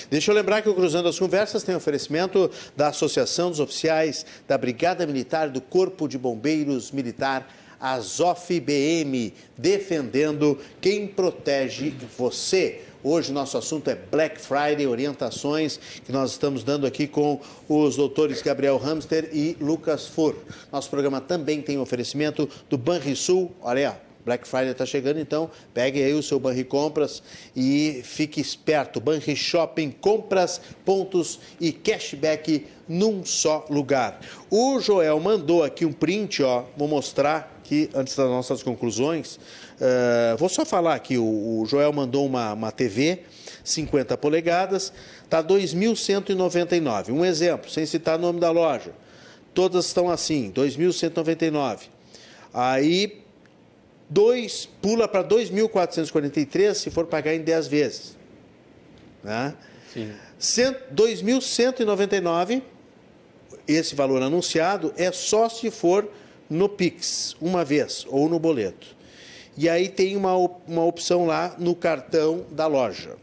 Deixa 0.08 0.30
eu 0.30 0.34
lembrar 0.34 0.62
que 0.62 0.68
o 0.68 0.74
Cruzando 0.74 1.08
as 1.08 1.18
Conversas 1.18 1.62
tem 1.62 1.74
oferecimento 1.74 2.50
da 2.76 2.88
Associação 2.88 3.50
dos 3.50 3.60
Oficiais 3.60 4.24
da 4.46 4.56
Brigada 4.56 5.06
Militar 5.06 5.50
do 5.50 5.60
Corpo 5.60 6.08
de 6.08 6.16
Bombeiros 6.16 6.90
Militar, 6.90 7.46
Azof 7.78 8.58
BM, 8.60 9.34
defendendo 9.58 10.58
quem 10.80 11.06
protege 11.06 11.92
você. 12.16 12.82
Hoje 13.06 13.32
o 13.32 13.34
nosso 13.34 13.58
assunto 13.58 13.90
é 13.90 13.94
Black 13.94 14.40
Friday, 14.40 14.86
orientações 14.86 15.78
que 16.06 16.10
nós 16.10 16.30
estamos 16.30 16.64
dando 16.64 16.86
aqui 16.86 17.06
com 17.06 17.38
os 17.68 17.96
doutores 17.96 18.40
Gabriel 18.40 18.78
Hamster 18.78 19.28
e 19.30 19.54
Lucas 19.60 20.06
Fur. 20.06 20.34
Nosso 20.72 20.88
programa 20.88 21.20
também 21.20 21.60
tem 21.60 21.78
oferecimento 21.78 22.48
do 22.70 22.78
Banrisul, 22.78 23.52
olha 23.60 23.90
aí, 23.90 23.96
Black 24.24 24.48
Friday 24.48 24.70
está 24.70 24.86
chegando, 24.86 25.20
então 25.20 25.50
pegue 25.74 26.02
aí 26.02 26.14
o 26.14 26.22
seu 26.22 26.40
Banri 26.40 26.64
Compras 26.64 27.22
e 27.54 28.00
fique 28.04 28.40
esperto. 28.40 29.02
Banri 29.02 29.36
Shopping, 29.36 29.90
compras, 29.90 30.58
pontos 30.82 31.40
e 31.60 31.72
cashback 31.72 32.66
num 32.88 33.22
só 33.22 33.66
lugar. 33.68 34.18
O 34.50 34.80
Joel 34.80 35.20
mandou 35.20 35.62
aqui 35.62 35.84
um 35.84 35.92
print, 35.92 36.42
ó, 36.42 36.64
vou 36.74 36.88
mostrar 36.88 37.54
aqui 37.58 37.90
antes 37.94 38.16
das 38.16 38.28
nossas 38.28 38.62
conclusões. 38.62 39.38
Uh, 39.74 40.36
vou 40.36 40.48
só 40.48 40.64
falar 40.64 40.94
aqui, 40.94 41.18
o, 41.18 41.24
o 41.24 41.66
Joel 41.66 41.92
mandou 41.92 42.24
uma, 42.24 42.52
uma 42.52 42.70
TV 42.70 43.20
50 43.64 44.16
polegadas, 44.16 44.92
está 45.24 45.42
2.199. 45.42 47.12
Um 47.12 47.24
exemplo, 47.24 47.68
sem 47.70 47.84
citar 47.86 48.18
o 48.18 48.22
nome 48.22 48.38
da 48.38 48.50
loja. 48.50 48.92
Todas 49.52 49.86
estão 49.86 50.10
assim, 50.10 50.52
2.199. 50.52 51.88
Aí, 52.52 53.22
dois, 54.08 54.68
pula 54.80 55.08
para 55.08 55.24
2.443 55.24 56.74
se 56.74 56.90
for 56.90 57.06
pagar 57.06 57.34
em 57.34 57.40
10 57.40 57.66
vezes. 57.66 58.16
Né? 59.22 59.54
Sim. 59.92 60.12
2.199, 60.94 62.62
esse 63.66 63.94
valor 63.94 64.22
anunciado, 64.22 64.92
é 64.96 65.10
só 65.10 65.48
se 65.48 65.70
for 65.70 66.06
no 66.50 66.68
Pix, 66.68 67.34
uma 67.40 67.64
vez, 67.64 68.04
ou 68.08 68.28
no 68.28 68.38
boleto. 68.38 68.93
E 69.56 69.68
aí 69.68 69.88
tem 69.88 70.16
uma, 70.16 70.34
uma 70.66 70.84
opção 70.84 71.26
lá 71.26 71.54
no 71.58 71.74
cartão 71.74 72.44
da 72.50 72.66
loja 72.66 73.16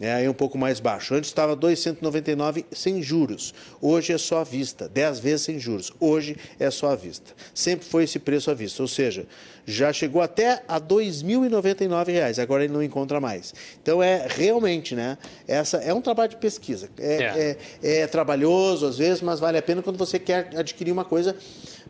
é 0.00 0.12
aí 0.12 0.28
um 0.28 0.34
pouco 0.34 0.58
mais 0.58 0.78
baixo. 0.78 1.14
Antes 1.14 1.30
estava 1.30 1.56
299 1.56 2.66
sem 2.72 3.02
juros. 3.02 3.54
Hoje 3.80 4.12
é 4.12 4.18
só 4.18 4.40
à 4.40 4.44
vista, 4.44 4.88
10 4.88 5.20
vezes 5.20 5.42
sem 5.42 5.58
juros. 5.58 5.92
Hoje 5.98 6.36
é 6.58 6.70
só 6.70 6.90
à 6.90 6.96
vista. 6.96 7.32
Sempre 7.54 7.86
foi 7.86 8.04
esse 8.04 8.18
preço 8.18 8.50
à 8.50 8.54
vista, 8.54 8.82
ou 8.82 8.88
seja, 8.88 9.26
já 9.64 9.92
chegou 9.92 10.20
até 10.20 10.62
a 10.68 10.74
R$ 10.74 10.80
2.099, 10.80 12.42
agora 12.42 12.64
ele 12.64 12.72
não 12.72 12.82
encontra 12.82 13.20
mais. 13.20 13.54
Então 13.82 14.02
é 14.02 14.26
realmente, 14.28 14.94
né? 14.94 15.16
Essa 15.48 15.78
é 15.78 15.94
um 15.94 16.02
trabalho 16.02 16.30
de 16.30 16.36
pesquisa. 16.36 16.90
É, 16.98 17.14
é. 17.14 17.58
é, 17.82 18.00
é 18.00 18.06
trabalhoso 18.06 18.86
às 18.86 18.98
vezes, 18.98 19.22
mas 19.22 19.40
vale 19.40 19.56
a 19.56 19.62
pena 19.62 19.82
quando 19.82 19.96
você 19.96 20.18
quer 20.18 20.50
adquirir 20.56 20.92
uma 20.92 21.04
coisa 21.04 21.34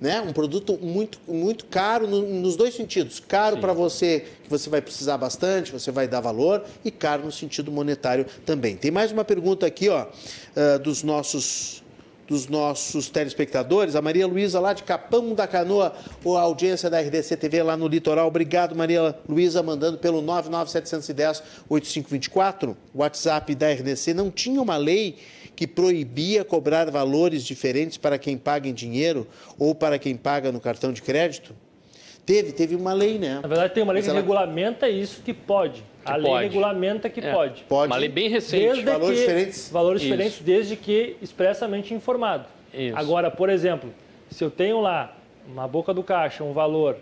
né? 0.00 0.20
Um 0.20 0.32
produto 0.32 0.78
muito, 0.80 1.18
muito 1.26 1.66
caro 1.66 2.06
no, 2.06 2.22
nos 2.22 2.56
dois 2.56 2.74
sentidos. 2.74 3.20
Caro 3.20 3.58
para 3.58 3.72
você, 3.72 4.24
que 4.44 4.50
você 4.50 4.68
vai 4.68 4.80
precisar 4.80 5.16
bastante, 5.16 5.72
você 5.72 5.90
vai 5.90 6.06
dar 6.06 6.20
valor, 6.20 6.64
e 6.84 6.90
caro 6.90 7.24
no 7.24 7.32
sentido 7.32 7.72
monetário 7.72 8.26
também. 8.44 8.76
Tem 8.76 8.90
mais 8.90 9.12
uma 9.12 9.24
pergunta 9.24 9.66
aqui, 9.66 9.88
ó, 9.88 10.04
uh, 10.06 10.78
dos 10.78 11.02
nossos 11.02 11.82
dos 12.26 12.48
nossos 12.48 13.08
telespectadores, 13.08 13.94
a 13.94 14.02
Maria 14.02 14.26
Luísa 14.26 14.58
lá 14.58 14.72
de 14.72 14.82
Capão 14.82 15.34
da 15.34 15.46
Canoa, 15.46 15.92
a 16.24 16.40
audiência 16.40 16.90
da 16.90 17.00
RDC 17.00 17.36
TV 17.36 17.62
lá 17.62 17.76
no 17.76 17.86
litoral. 17.86 18.26
Obrigado, 18.26 18.74
Maria 18.74 19.16
Luísa, 19.28 19.62
mandando 19.62 19.98
pelo 19.98 20.20
99710 20.20 21.42
8524, 21.68 22.76
WhatsApp 22.94 23.54
da 23.54 23.70
RDC. 23.72 24.12
Não 24.12 24.30
tinha 24.30 24.60
uma 24.60 24.76
lei 24.76 25.16
que 25.56 25.66
proibia 25.66 26.44
cobrar 26.44 26.90
valores 26.90 27.42
diferentes 27.42 27.96
para 27.96 28.18
quem 28.18 28.36
paga 28.36 28.68
em 28.68 28.74
dinheiro 28.74 29.26
ou 29.58 29.74
para 29.74 29.98
quem 29.98 30.14
paga 30.14 30.52
no 30.52 30.60
cartão 30.60 30.92
de 30.92 31.00
crédito? 31.00 31.56
Teve, 32.26 32.52
teve 32.52 32.74
uma 32.76 32.92
lei, 32.92 33.18
né? 33.18 33.40
Na 33.40 33.48
verdade, 33.48 33.72
tem 33.72 33.82
uma 33.82 33.92
lei 33.92 34.00
Mas 34.00 34.06
que 34.06 34.10
ela... 34.10 34.20
regulamenta 34.20 34.88
isso 34.88 35.22
que 35.22 35.32
pode. 35.32 35.82
Que 36.04 36.12
a 36.12 36.16
lei 36.16 36.26
pode. 36.26 36.44
regulamenta 36.44 37.08
que 37.08 37.20
é. 37.20 37.32
pode. 37.32 37.64
Pode. 37.64 37.92
Uma 37.92 37.96
lei 37.96 38.08
bem 38.08 38.28
recente. 38.28 38.66
Desde 38.66 38.84
valores 38.84 39.18
que, 39.18 39.26
diferentes? 39.26 39.70
Valores 39.70 40.02
isso. 40.02 40.10
diferentes, 40.10 40.40
desde 40.40 40.76
que 40.76 41.16
expressamente 41.22 41.94
informado. 41.94 42.46
Isso. 42.74 42.96
Agora, 42.96 43.30
por 43.30 43.48
exemplo, 43.48 43.94
se 44.28 44.44
eu 44.44 44.50
tenho 44.50 44.80
lá 44.80 45.16
uma 45.46 45.66
boca 45.66 45.94
do 45.94 46.02
caixa, 46.02 46.44
um 46.44 46.52
valor 46.52 46.96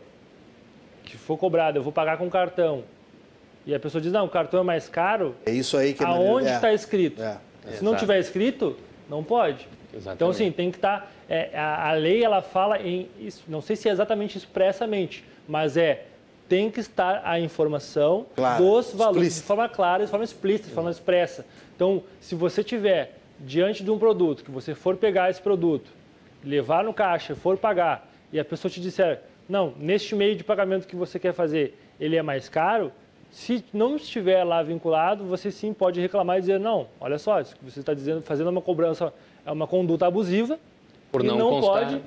que 1.04 1.16
for 1.16 1.38
cobrado, 1.38 1.78
eu 1.78 1.82
vou 1.82 1.92
pagar 1.92 2.18
com 2.18 2.28
cartão, 2.30 2.84
e 3.66 3.74
a 3.74 3.80
pessoa 3.80 4.00
diz, 4.00 4.12
não, 4.12 4.26
o 4.26 4.28
cartão 4.28 4.60
é 4.60 4.62
mais 4.62 4.88
caro. 4.88 5.34
É 5.46 5.50
isso 5.50 5.76
aí 5.76 5.94
que 5.94 6.02
é 6.02 6.06
Aonde 6.06 6.48
está 6.48 6.70
é. 6.70 6.74
escrito? 6.74 7.22
É. 7.22 7.38
Se 7.72 7.84
não 7.84 7.96
tiver 7.96 8.18
escrito, 8.18 8.76
não 9.08 9.22
pode. 9.22 9.66
Exatamente. 9.92 10.16
Então, 10.16 10.30
assim, 10.30 10.50
tem 10.50 10.70
que 10.70 10.78
estar. 10.78 11.00
Tá, 11.00 11.08
é, 11.28 11.56
a, 11.56 11.90
a, 11.90 11.92
lei 11.92 12.22
ela 12.22 12.42
fala 12.42 12.80
em. 12.80 13.08
Isso, 13.18 13.44
não 13.48 13.60
sei 13.60 13.76
se 13.76 13.88
é 13.88 13.92
exatamente 13.92 14.36
expressamente, 14.36 15.24
mas 15.48 15.76
é. 15.76 16.06
Tem 16.46 16.70
que 16.70 16.78
estar 16.78 17.22
a 17.24 17.40
informação 17.40 18.26
claro, 18.36 18.62
dos 18.62 18.92
valores 18.92 19.28
explícita. 19.28 19.40
de 19.40 19.46
forma 19.46 19.66
clara, 19.66 20.04
de 20.04 20.10
forma 20.10 20.24
explícita, 20.24 20.68
de 20.68 20.74
forma 20.74 20.90
expressa. 20.90 21.46
Então, 21.74 22.02
se 22.20 22.34
você 22.34 22.62
tiver 22.62 23.16
diante 23.40 23.82
de 23.82 23.90
um 23.90 23.98
produto, 23.98 24.44
que 24.44 24.50
você 24.50 24.74
for 24.74 24.94
pegar 24.94 25.30
esse 25.30 25.40
produto, 25.40 25.90
levar 26.44 26.84
no 26.84 26.92
caixa, 26.92 27.34
for 27.34 27.56
pagar, 27.56 28.06
e 28.30 28.38
a 28.38 28.44
pessoa 28.44 28.70
te 28.70 28.78
disser, 28.78 29.22
não, 29.48 29.72
neste 29.78 30.14
meio 30.14 30.36
de 30.36 30.44
pagamento 30.44 30.86
que 30.86 30.94
você 30.94 31.18
quer 31.18 31.32
fazer, 31.32 31.78
ele 31.98 32.14
é 32.14 32.22
mais 32.22 32.46
caro, 32.48 32.92
se 33.34 33.64
não 33.72 33.96
estiver 33.96 34.44
lá 34.44 34.62
vinculado, 34.62 35.24
você 35.24 35.50
sim 35.50 35.72
pode 35.72 36.00
reclamar 36.00 36.38
e 36.38 36.40
dizer, 36.40 36.60
não, 36.60 36.86
olha 37.00 37.18
só, 37.18 37.40
isso 37.40 37.56
que 37.56 37.64
você 37.64 37.80
está 37.80 37.92
dizendo, 37.92 38.22
fazendo 38.22 38.48
uma 38.48 38.62
cobrança, 38.62 39.12
é 39.44 39.50
uma 39.50 39.66
conduta 39.66 40.06
abusiva. 40.06 40.56
Por 41.10 41.20
não, 41.24 41.36
não 41.36 41.50
constar. 41.50 41.88
pode. 41.88 42.02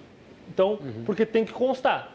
Então, 0.47 0.69
uhum. 0.81 1.03
porque 1.05 1.25
tem 1.25 1.43
que 1.43 1.51
constar. 1.51 2.13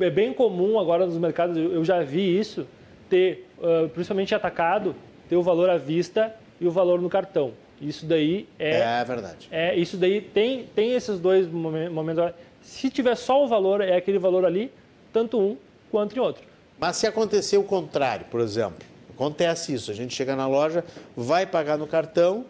É 0.00 0.08
bem 0.08 0.32
comum 0.32 0.78
agora 0.78 1.04
nos 1.04 1.18
mercados, 1.18 1.58
eu 1.58 1.84
já 1.84 2.00
vi 2.00 2.38
isso, 2.38 2.66
ter, 3.10 3.46
principalmente 3.92 4.34
atacado, 4.34 4.94
ter 5.28 5.36
o 5.36 5.42
valor 5.42 5.68
à 5.68 5.76
vista 5.76 6.34
e 6.58 6.66
o 6.66 6.70
valor 6.70 7.02
no 7.02 7.10
cartão. 7.10 7.52
Isso 7.78 8.06
daí 8.06 8.48
é. 8.58 8.78
É 8.80 9.04
verdade. 9.04 9.46
É, 9.50 9.76
isso 9.76 9.98
daí 9.98 10.22
tem, 10.22 10.64
tem 10.74 10.94
esses 10.94 11.20
dois 11.20 11.46
momentos. 11.46 12.32
Se 12.62 12.88
tiver 12.88 13.14
só 13.14 13.44
o 13.44 13.46
valor, 13.46 13.82
é 13.82 13.94
aquele 13.94 14.18
valor 14.18 14.46
ali, 14.46 14.72
tanto 15.12 15.38
um 15.38 15.54
quanto 15.90 16.16
em 16.16 16.18
outro. 16.18 16.47
Mas 16.78 16.96
se 16.96 17.06
acontecer 17.06 17.58
o 17.58 17.64
contrário, 17.64 18.26
por 18.30 18.40
exemplo, 18.40 18.86
acontece 19.10 19.74
isso, 19.74 19.90
a 19.90 19.94
gente 19.94 20.14
chega 20.14 20.36
na 20.36 20.46
loja, 20.46 20.84
vai 21.16 21.46
pagar 21.46 21.76
no 21.76 21.86
cartão, 21.86 22.44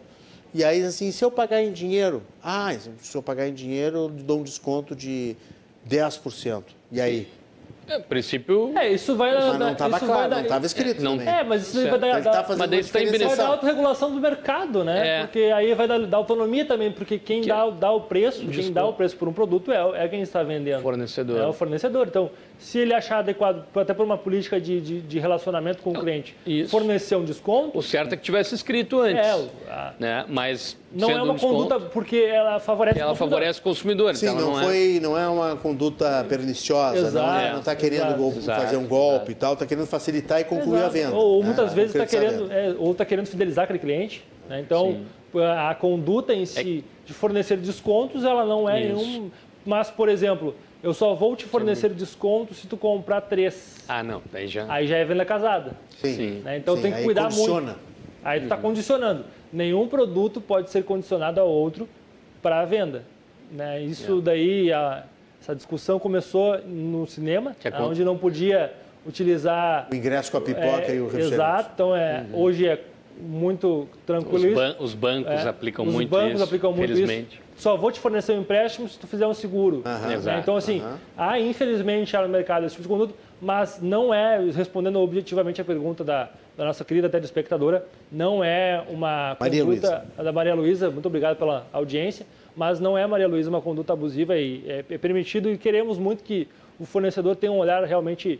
e 0.53 0.63
aí 0.63 0.83
assim, 0.83 1.11
se 1.11 1.23
eu 1.23 1.31
pagar 1.31 1.61
em 1.61 1.71
dinheiro, 1.71 2.21
ah, 2.43 2.71
se 2.99 3.15
eu 3.15 3.23
pagar 3.23 3.47
em 3.47 3.53
dinheiro, 3.53 3.97
eu 3.97 4.09
dou 4.09 4.39
um 4.39 4.43
desconto 4.43 4.95
de 4.95 5.35
10%. 5.87 6.63
E 6.91 7.01
aí? 7.01 7.27
É, 7.89 7.97
princípio. 7.97 8.71
É, 8.77 8.93
isso 8.93 9.15
vai. 9.15 9.33
Mas 9.33 9.57
não 9.57 9.71
estava 9.71 9.99
claro, 9.99 10.29
dar... 10.29 10.35
não 10.35 10.43
estava 10.43 10.65
escrito. 10.65 11.01
Não, 11.01 11.19
é, 11.19 11.43
mas 11.43 11.63
isso 11.63 11.81
certo. 11.81 11.99
vai 11.99 12.21
dar. 12.21 12.21
Tá 12.21 12.55
mas 12.55 12.69
daí 12.69 12.79
está 12.79 13.01
em 13.01 13.07
Vai 13.07 13.35
dar 13.35 13.47
autorregulação 13.47 14.11
do 14.11 14.21
mercado, 14.21 14.83
né? 14.83 15.07
É. 15.07 15.21
Porque 15.21 15.39
aí 15.39 15.73
vai 15.73 15.87
dar, 15.87 15.99
dar, 16.05 16.17
autonomia 16.17 16.65
também, 16.65 16.91
porque 16.91 17.17
quem 17.17 17.41
que... 17.41 17.47
dá, 17.47 17.67
dá 17.71 17.91
o 17.91 18.01
preço, 18.01 18.45
Desculpa. 18.45 18.61
quem 18.61 18.73
dá 18.73 18.85
o 18.85 18.93
preço 18.93 19.17
por 19.17 19.27
um 19.27 19.33
produto 19.33 19.71
é, 19.71 20.05
é 20.05 20.07
quem 20.07 20.21
está 20.21 20.43
vendendo. 20.43 20.83
Fornecedor. 20.83 21.41
É 21.41 21.47
o 21.47 21.53
fornecedor. 21.53 22.07
Então, 22.07 22.29
se 22.59 22.77
ele 22.77 22.93
achar 22.93 23.19
adequado, 23.19 23.65
até 23.73 23.93
por 23.93 24.05
uma 24.05 24.17
política 24.17 24.59
de, 24.59 24.81
de, 24.81 25.01
de 25.01 25.17
relacionamento 25.17 25.81
com 25.81 25.91
o 25.91 25.99
cliente, 25.99 26.35
isso. 26.45 26.69
fornecer 26.69 27.15
um 27.15 27.23
desconto. 27.23 27.77
O 27.77 27.81
certo 27.81 28.13
é 28.13 28.17
que 28.17 28.21
tivesse 28.21 28.53
escrito 28.53 28.99
antes. 28.99 29.25
É, 29.25 29.71
a... 29.71 29.93
né? 29.97 30.25
Mas 30.27 30.77
não 30.91 31.09
é 31.09 31.21
uma 31.21 31.33
um 31.33 31.37
conduta 31.37 31.79
porque 31.79 32.17
ela 32.17 32.59
favorece 32.59 32.99
ela 32.99 33.11
o 33.11 33.13
consumidor. 33.13 33.39
favorece 33.39 33.59
o 33.59 33.63
consumidor. 33.63 34.15
Sim, 34.15 34.25
não, 34.25 34.35
não, 34.35 34.59
é 34.59 34.63
foi, 34.65 34.97
é... 34.97 34.99
não 34.99 35.17
é 35.17 35.27
uma 35.29 35.55
conduta 35.55 36.25
perniciosa, 36.27 36.97
exato, 36.97 37.51
não 37.53 37.59
está 37.59 37.71
é, 37.71 37.75
querendo 37.75 38.27
exato, 38.37 38.61
fazer 38.61 38.75
um 38.75 38.87
golpe 38.87 39.15
exato. 39.15 39.31
e 39.31 39.35
tal, 39.35 39.53
está 39.53 39.65
querendo 39.65 39.87
facilitar 39.87 40.41
e 40.41 40.43
concluir 40.43 40.83
a 40.83 40.89
venda. 40.89 41.15
Ou, 41.15 41.41
muitas 41.41 41.73
vezes 41.73 41.95
está 41.95 42.05
querendo, 42.05 42.51
é, 42.51 42.75
ou 42.77 42.93
tá 42.93 43.05
querendo 43.05 43.27
fidelizar 43.27 43.63
aquele 43.63 43.79
cliente. 43.79 44.21
Né? 44.49 44.59
Então, 44.59 44.97
Sim. 45.31 45.39
a 45.41 45.73
conduta 45.75 46.33
em 46.33 46.45
si 46.45 46.83
de 47.05 47.13
fornecer 47.13 47.55
descontos, 47.55 48.25
ela 48.25 48.45
não 48.45 48.69
é 48.69 48.81
Isso. 48.81 48.95
nenhum. 48.95 49.31
Mas, 49.65 49.89
por 49.89 50.09
exemplo, 50.09 50.55
eu 50.81 50.93
só 50.93 51.13
vou 51.13 51.35
te 51.35 51.45
fornecer 51.45 51.89
Sim. 51.89 51.95
desconto 51.95 52.53
se 52.53 52.67
tu 52.67 52.77
comprar 52.77 53.21
três. 53.21 53.83
Ah, 53.87 54.01
não. 54.01 54.21
Aí 54.33 54.47
já, 54.47 54.65
aí 54.71 54.87
já 54.87 54.97
é 54.97 55.05
venda 55.05 55.25
casada. 55.25 55.71
Sim. 56.01 56.41
Né? 56.43 56.57
Então 56.57 56.75
Sim. 56.75 56.83
tem 56.83 56.93
que 56.93 57.03
cuidar 57.03 57.23
condiciona. 57.23 57.61
muito. 57.61 57.79
Aí 58.23 58.39
tu 58.39 58.43
está 58.43 58.55
uhum. 58.55 58.61
condicionando. 58.61 59.25
Nenhum 59.51 59.87
produto 59.87 60.39
pode 60.39 60.69
ser 60.69 60.83
condicionado 60.83 61.39
a 61.39 61.43
outro 61.43 61.87
para 62.41 62.59
a 62.61 62.65
venda. 62.65 63.03
Né? 63.51 63.81
Isso 63.81 64.21
daí, 64.21 64.71
a, 64.71 65.03
essa 65.41 65.55
discussão 65.55 65.99
começou 65.99 66.59
no 66.59 67.07
cinema, 67.07 67.55
é 67.63 67.81
onde 67.81 68.03
não 68.03 68.17
podia 68.17 68.73
utilizar... 69.05 69.87
O 69.91 69.95
ingresso 69.95 70.31
com 70.31 70.37
a 70.37 70.41
pipoca 70.41 70.91
é, 70.91 70.95
e 70.95 70.99
o 70.99 71.05
refrigerante. 71.05 71.33
Exato. 71.33 71.71
Então, 71.73 71.95
é, 71.95 72.25
uhum. 72.31 72.41
hoje 72.41 72.67
é 72.67 72.81
muito 73.19 73.87
tranquilo 74.05 74.47
os, 74.47 74.53
ban 74.53 74.75
os 74.79 74.93
bancos 74.93 75.31
é, 75.31 75.49
aplicam 75.49 75.85
os 75.85 75.93
muito 75.93 76.09
bancos 76.09 76.41
aplicam 76.41 76.71
muito 76.71 76.93
felizmente. 76.93 77.35
isso. 77.35 77.48
Só 77.59 77.75
vou 77.75 77.91
te 77.91 77.99
fornecer 77.99 78.31
um 78.31 78.39
empréstimo 78.39 78.87
se 78.87 78.97
tu 78.97 79.05
fizer 79.05 79.27
um 79.27 79.33
seguro. 79.33 79.83
Uhum. 79.85 80.39
Então, 80.39 80.55
assim, 80.55 80.79
uhum. 80.81 80.95
há 81.17 81.37
infelizmente 81.37 82.15
no 82.15 82.29
mercado 82.29 82.65
esse 82.65 82.75
tipo 82.75 82.83
de 82.83 82.87
conduta, 82.87 83.13
mas 83.41 83.81
não 83.81 84.13
é, 84.13 84.39
respondendo 84.49 84.97
objetivamente 84.99 85.59
a 85.59 85.65
pergunta 85.65 86.01
da, 86.01 86.29
da 86.55 86.63
nossa 86.63 86.85
querida 86.85 87.09
telespectadora, 87.09 87.85
não 88.09 88.41
é 88.41 88.81
uma 88.89 89.35
Maria 89.37 89.65
conduta 89.65 89.89
Luiza. 89.89 90.23
da 90.23 90.31
Maria 90.31 90.55
Luísa, 90.55 90.89
muito 90.89 91.07
obrigado 91.07 91.35
pela 91.35 91.67
audiência, 91.73 92.25
mas 92.55 92.79
não 92.79 92.97
é, 92.97 93.05
Maria 93.05 93.27
Luísa, 93.27 93.49
uma 93.49 93.61
conduta 93.61 93.91
abusiva 93.91 94.37
e 94.37 94.63
é, 94.65 94.85
é 94.89 94.97
permitido 94.97 95.51
e 95.51 95.57
queremos 95.57 95.97
muito 95.97 96.23
que 96.23 96.47
o 96.79 96.85
fornecedor 96.85 97.35
tenha 97.35 97.51
um 97.51 97.57
olhar 97.57 97.83
realmente 97.83 98.39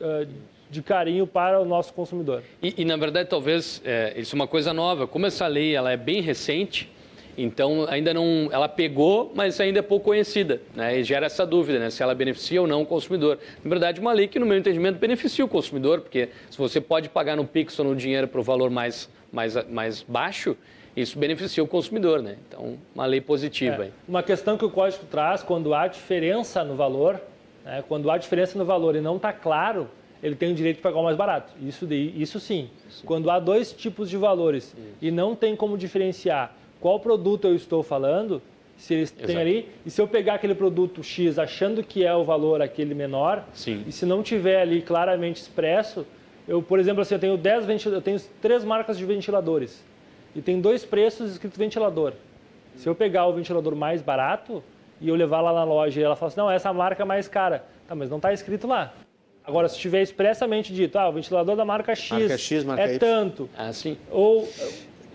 uh, 0.00 0.28
de 0.70 0.82
carinho 0.82 1.26
para 1.26 1.60
o 1.60 1.64
nosso 1.64 1.92
consumidor. 1.92 2.44
E, 2.62 2.74
e 2.78 2.84
na 2.84 2.96
verdade, 2.96 3.28
talvez, 3.28 3.82
é, 3.84 4.14
isso 4.16 4.34
é 4.34 4.36
uma 4.36 4.46
coisa 4.46 4.72
nova. 4.72 5.06
Como 5.08 5.26
essa 5.26 5.48
lei 5.48 5.74
ela 5.74 5.90
é 5.90 5.96
bem 5.96 6.22
recente, 6.22 6.88
Então, 7.36 7.86
ainda 7.88 8.12
não, 8.12 8.48
ela 8.52 8.68
pegou, 8.68 9.32
mas 9.34 9.58
ainda 9.60 9.78
é 9.78 9.82
pouco 9.82 10.06
conhecida, 10.06 10.60
né? 10.74 10.98
E 10.98 11.04
gera 11.04 11.26
essa 11.26 11.46
dúvida, 11.46 11.78
né? 11.78 11.90
Se 11.90 12.02
ela 12.02 12.14
beneficia 12.14 12.60
ou 12.60 12.66
não 12.66 12.82
o 12.82 12.86
consumidor. 12.86 13.38
Na 13.64 13.70
verdade, 13.70 14.00
uma 14.00 14.12
lei 14.12 14.28
que, 14.28 14.38
no 14.38 14.46
meu 14.46 14.58
entendimento, 14.58 14.98
beneficia 14.98 15.44
o 15.44 15.48
consumidor, 15.48 16.00
porque 16.00 16.28
se 16.50 16.58
você 16.58 16.80
pode 16.80 17.08
pagar 17.08 17.36
no 17.36 17.46
Pix 17.46 17.78
ou 17.78 17.86
no 17.86 17.96
dinheiro 17.96 18.28
para 18.28 18.40
o 18.40 18.42
valor 18.42 18.70
mais, 18.70 19.08
mais, 19.32 19.54
mais 19.68 20.02
baixo, 20.02 20.56
isso 20.94 21.18
beneficia 21.18 21.62
o 21.62 21.66
consumidor, 21.66 22.20
né? 22.22 22.36
Então, 22.46 22.78
uma 22.94 23.06
lei 23.06 23.20
positiva. 23.20 23.86
É, 23.86 23.90
uma 24.06 24.22
questão 24.22 24.58
que 24.58 24.64
o 24.64 24.70
código 24.70 25.04
traz, 25.10 25.42
quando 25.42 25.74
há 25.74 25.86
diferença 25.86 26.62
no 26.62 26.74
valor, 26.74 27.18
né? 27.64 27.82
quando 27.88 28.10
há 28.10 28.18
diferença 28.18 28.58
no 28.58 28.64
valor 28.64 28.94
e 28.94 29.00
não 29.00 29.16
está 29.16 29.32
claro, 29.32 29.88
ele 30.22 30.36
tem 30.36 30.52
o 30.52 30.54
direito 30.54 30.76
de 30.76 30.82
pagar 30.82 30.98
o 30.98 31.04
mais 31.04 31.16
barato. 31.16 31.52
Isso, 31.60 31.86
de, 31.86 32.12
isso 32.14 32.38
sim. 32.38 32.68
sim. 32.90 33.06
Quando 33.06 33.30
há 33.30 33.40
dois 33.40 33.72
tipos 33.72 34.08
de 34.10 34.18
valores 34.18 34.64
isso. 34.64 34.76
e 35.00 35.10
não 35.10 35.34
tem 35.34 35.56
como 35.56 35.78
diferenciar 35.78 36.54
qual 36.82 36.98
produto 36.98 37.46
eu 37.46 37.54
estou 37.54 37.80
falando, 37.80 38.42
se 38.76 38.92
eles 38.92 39.12
têm 39.12 39.36
ali, 39.36 39.68
e 39.86 39.90
se 39.90 40.00
eu 40.00 40.08
pegar 40.08 40.34
aquele 40.34 40.54
produto 40.54 41.00
X 41.00 41.38
achando 41.38 41.84
que 41.84 42.04
é 42.04 42.12
o 42.12 42.24
valor 42.24 42.60
aquele 42.60 42.92
menor, 42.92 43.44
sim. 43.54 43.84
e 43.86 43.92
se 43.92 44.04
não 44.04 44.20
tiver 44.20 44.60
ali 44.60 44.82
claramente 44.82 45.40
expresso, 45.40 46.04
eu, 46.48 46.60
por 46.60 46.80
exemplo, 46.80 47.00
assim, 47.02 47.14
eu 47.14 47.20
tenho 47.20 47.36
10 47.36 47.86
eu 47.86 48.02
tenho 48.02 48.20
três 48.40 48.64
marcas 48.64 48.98
de 48.98 49.04
ventiladores 49.04 49.84
e 50.34 50.42
tem 50.42 50.60
dois 50.60 50.84
preços 50.84 51.30
escrito 51.30 51.56
ventilador. 51.56 52.14
Se 52.74 52.88
eu 52.88 52.96
pegar 52.96 53.26
o 53.28 53.32
ventilador 53.32 53.76
mais 53.76 54.02
barato 54.02 54.60
e 55.00 55.08
eu 55.08 55.14
levar 55.14 55.40
lá 55.40 55.52
na 55.52 55.62
loja 55.62 56.00
e 56.00 56.02
ela 56.02 56.16
fala 56.16 56.32
assim, 56.32 56.40
não, 56.40 56.50
essa 56.50 56.72
marca 56.72 57.04
é 57.04 57.06
mais 57.06 57.28
cara. 57.28 57.64
Tá, 57.86 57.94
mas 57.94 58.10
não 58.10 58.16
está 58.16 58.32
escrito 58.32 58.66
lá. 58.66 58.92
Agora, 59.44 59.68
se 59.68 59.78
tiver 59.78 60.02
expressamente 60.02 60.72
dito, 60.72 60.98
ah, 60.98 61.08
o 61.08 61.12
ventilador 61.12 61.54
da 61.54 61.64
marca 61.64 61.94
X, 61.94 62.10
marca 62.10 62.38
X 62.38 62.64
marca 62.64 62.82
é 62.82 62.94
y. 62.94 62.98
tanto. 62.98 63.48
Ah, 63.56 63.72
sim. 63.72 63.96
Ou... 64.10 64.48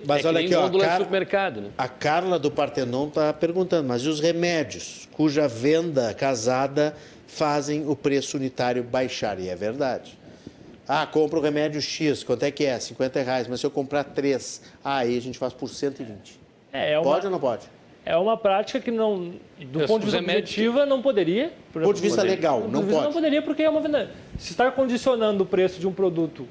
Mas 0.06 0.24
é 0.24 0.28
olha 0.28 0.40
aqui, 0.40 0.54
ó, 0.56 0.66
a, 0.66 0.72
Car... 0.72 0.98
supermercado, 0.98 1.62
né? 1.62 1.70
a 1.78 1.88
Carla 1.88 2.38
do 2.38 2.52
Partenon 2.52 3.08
está 3.08 3.34
perguntando, 3.34 3.88
mas 3.88 4.02
e 4.04 4.08
os 4.08 4.20
remédios 4.20 5.08
cuja 5.14 5.48
venda 5.48 6.14
casada 6.14 6.96
fazem 7.26 7.88
o 7.88 7.96
preço 7.96 8.38
unitário 8.38 8.84
baixar? 8.84 9.40
E 9.40 9.50
é 9.50 9.56
verdade. 9.56 10.18
Ah, 10.88 11.06
compra 11.06 11.40
o 11.40 11.42
remédio 11.42 11.82
X, 11.82 12.24
quanto 12.24 12.44
é 12.44 12.52
que 12.52 12.66
é? 12.66 12.80
50 12.80 13.22
reais, 13.22 13.48
mas 13.48 13.60
se 13.60 13.66
eu 13.66 13.72
comprar 13.72 14.06
três, 14.06 14.62
ah, 14.84 15.00
aí 15.00 15.18
a 15.18 15.22
gente 15.22 15.38
faz 15.38 15.52
por 15.52 15.68
120. 15.68 16.40
É, 16.72 16.94
é 16.94 17.00
uma, 17.00 17.04
pode 17.04 17.26
ou 17.26 17.32
não 17.32 17.40
pode? 17.40 17.66
É 18.06 18.16
uma 18.16 18.38
prática 18.38 18.80
que 18.80 18.90
não, 18.90 19.34
do 19.60 19.86
ponto 19.86 20.06
de 20.06 20.12
vista 20.12 20.20
objetiva, 20.20 20.86
não 20.86 21.02
poderia. 21.02 21.52
Do 21.74 21.82
ponto 21.82 21.96
de 21.96 22.02
vista 22.02 22.22
legal, 22.22 22.66
não 22.70 22.88
pode. 22.88 23.04
Não 23.04 23.12
poderia 23.12 23.42
porque 23.42 23.64
é 23.64 23.70
uma 23.70 23.82
venda. 23.82 24.12
Se 24.38 24.52
está 24.52 24.72
condicionando 24.72 25.44
o 25.44 25.46
preço 25.46 25.78
de 25.78 25.86
um 25.86 25.92
produto 25.92 26.48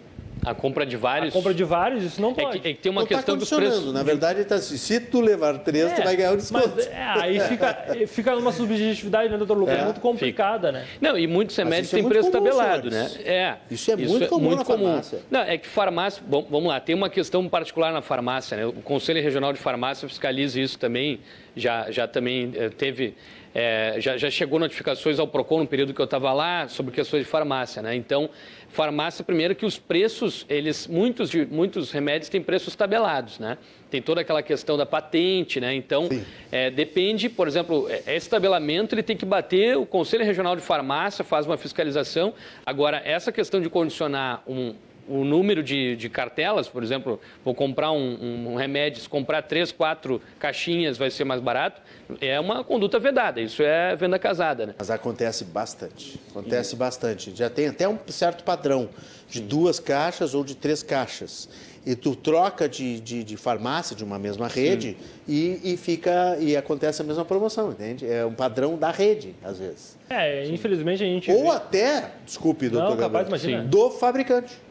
a 0.46 0.54
compra 0.54 0.86
de 0.86 0.96
vários. 0.96 1.30
A 1.34 1.36
compra 1.36 1.52
de 1.52 1.64
vários, 1.64 2.04
isso 2.04 2.22
não 2.22 2.32
pode. 2.32 2.58
É 2.58 2.60
que, 2.60 2.68
é 2.68 2.72
que 2.72 2.80
tem 2.80 2.92
uma 2.92 3.00
não 3.00 3.08
tá 3.08 3.16
questão 3.16 3.34
tá 3.34 3.40
dos 3.40 3.50
preços. 3.50 3.92
Na 3.92 4.04
verdade, 4.04 4.44
tá, 4.44 4.58
se 4.58 5.00
tu 5.00 5.20
levar 5.20 5.58
três, 5.58 5.90
é, 5.90 5.94
tu 5.96 6.04
vai 6.04 6.14
ganhar 6.14 6.32
o 6.32 6.36
desconto. 6.36 6.72
Mas, 6.76 6.86
é, 6.86 7.02
aí 7.02 7.40
fica, 7.40 7.74
fica 8.06 8.36
numa 8.36 8.52
subjetividade, 8.52 9.28
né, 9.28 9.36
doutor 9.38 9.58
Lucas? 9.58 9.76
É, 9.76 9.84
muito 9.84 10.00
complicada, 10.00 10.68
fica. 10.68 10.78
né? 10.78 10.86
Não, 11.00 11.18
e 11.18 11.26
muitos 11.26 11.56
remédios 11.56 11.90
têm 11.90 12.04
é 12.04 12.08
preço 12.08 12.30
comum, 12.30 12.44
tabelado, 12.44 12.90
né? 12.90 13.10
É. 13.24 13.56
Isso 13.68 13.90
é 13.90 13.94
isso 13.94 14.08
muito 14.08 14.28
comum 14.28 14.44
muito 14.44 14.58
na 14.60 14.64
comum. 14.64 14.84
farmácia. 14.84 15.18
Não, 15.28 15.40
é 15.40 15.58
que 15.58 15.66
farmácia. 15.66 16.22
Bom, 16.24 16.46
vamos 16.48 16.68
lá, 16.68 16.78
tem 16.78 16.94
uma 16.94 17.10
questão 17.10 17.48
particular 17.48 17.92
na 17.92 18.00
farmácia, 18.00 18.56
né? 18.56 18.66
O 18.66 18.74
Conselho 18.74 19.20
Regional 19.20 19.52
de 19.52 19.58
Farmácia 19.58 20.08
fiscaliza 20.08 20.60
isso 20.60 20.78
também. 20.78 21.18
Já, 21.56 21.90
já 21.90 22.06
também 22.06 22.52
eh, 22.54 22.68
teve 22.68 23.14
é, 23.58 23.94
já, 23.98 24.18
já, 24.18 24.28
chegou 24.28 24.58
notificações 24.58 25.18
ao 25.18 25.26
PROCON 25.26 25.60
no 25.60 25.66
período 25.66 25.94
que 25.94 26.00
eu 26.00 26.04
estava 26.04 26.30
lá 26.30 26.68
sobre 26.68 26.92
questões 26.92 27.24
de 27.24 27.30
farmácia, 27.30 27.80
né? 27.80 27.96
Então, 27.96 28.28
farmácia, 28.76 29.24
primeiro 29.24 29.54
que 29.54 29.64
os 29.64 29.78
preços, 29.78 30.44
eles, 30.50 30.86
muitos, 30.86 31.34
muitos 31.50 31.90
remédios 31.90 32.28
têm 32.28 32.42
preços 32.42 32.76
tabelados, 32.76 33.38
né? 33.38 33.56
Tem 33.90 34.02
toda 34.02 34.20
aquela 34.20 34.42
questão 34.42 34.76
da 34.76 34.84
patente, 34.84 35.58
né? 35.58 35.74
Então, 35.74 36.08
é, 36.52 36.70
depende, 36.70 37.30
por 37.30 37.48
exemplo, 37.48 37.88
é, 37.88 38.14
esse 38.14 38.28
tabelamento 38.28 38.94
ele 38.94 39.02
tem 39.02 39.16
que 39.16 39.24
bater, 39.24 39.78
o 39.78 39.86
Conselho 39.86 40.24
Regional 40.24 40.54
de 40.54 40.60
Farmácia 40.60 41.24
faz 41.24 41.46
uma 41.46 41.56
fiscalização. 41.56 42.34
Agora, 42.66 43.00
essa 43.02 43.32
questão 43.32 43.62
de 43.62 43.70
condicionar 43.70 44.42
um, 44.46 44.74
o 45.08 45.24
número 45.24 45.62
de, 45.62 45.96
de, 45.96 46.08
cartelas, 46.08 46.68
por 46.68 46.82
exemplo, 46.82 47.20
vou 47.44 47.54
comprar 47.54 47.92
um, 47.92 48.52
um, 48.52 48.56
remédio, 48.56 49.00
se 49.00 49.08
comprar 49.08 49.42
três, 49.42 49.72
quatro 49.72 50.20
caixinhas 50.38 50.96
vai 50.96 51.10
ser 51.10 51.24
mais 51.24 51.40
barato, 51.40 51.80
é 52.20 52.38
uma 52.38 52.64
conduta 52.64 52.98
vedada, 52.98 53.40
isso 53.40 53.62
é 53.62 53.94
venda 53.96 54.18
casada. 54.18 54.66
Né? 54.66 54.74
Mas 54.78 54.90
acontece 54.90 55.44
bastante, 55.44 56.20
acontece 56.30 56.74
e... 56.74 56.78
bastante. 56.78 57.34
Já 57.34 57.50
tem 57.50 57.68
até 57.68 57.88
um 57.88 57.98
certo 58.08 58.44
padrão 58.44 58.88
de 59.28 59.40
duas 59.40 59.80
caixas 59.80 60.34
ou 60.34 60.44
de 60.44 60.54
três 60.54 60.82
caixas. 60.82 61.48
E 61.84 61.94
tu 61.94 62.16
troca 62.16 62.68
de, 62.68 62.98
de, 62.98 63.22
de 63.22 63.36
farmácia 63.36 63.94
de 63.94 64.02
uma 64.02 64.18
mesma 64.18 64.48
rede 64.48 64.96
e, 65.26 65.60
e, 65.62 65.76
fica 65.76 66.36
e 66.40 66.56
acontece 66.56 67.00
a 67.00 67.04
mesma 67.04 67.24
promoção, 67.24 67.70
entende? 67.70 68.04
É 68.04 68.26
um 68.26 68.34
padrão 68.34 68.76
da 68.76 68.90
rede, 68.90 69.36
às 69.40 69.60
vezes. 69.60 69.96
É, 70.10 70.48
infelizmente 70.48 71.04
a 71.04 71.06
gente. 71.06 71.30
Ou 71.30 71.44
vê... 71.44 71.50
até, 71.50 72.10
desculpe, 72.24 72.68
doutor, 72.68 72.90
Não, 72.90 72.96
capaz, 72.96 73.28
imagina. 73.28 73.62
do 73.62 73.90
fabricante. 73.92 74.65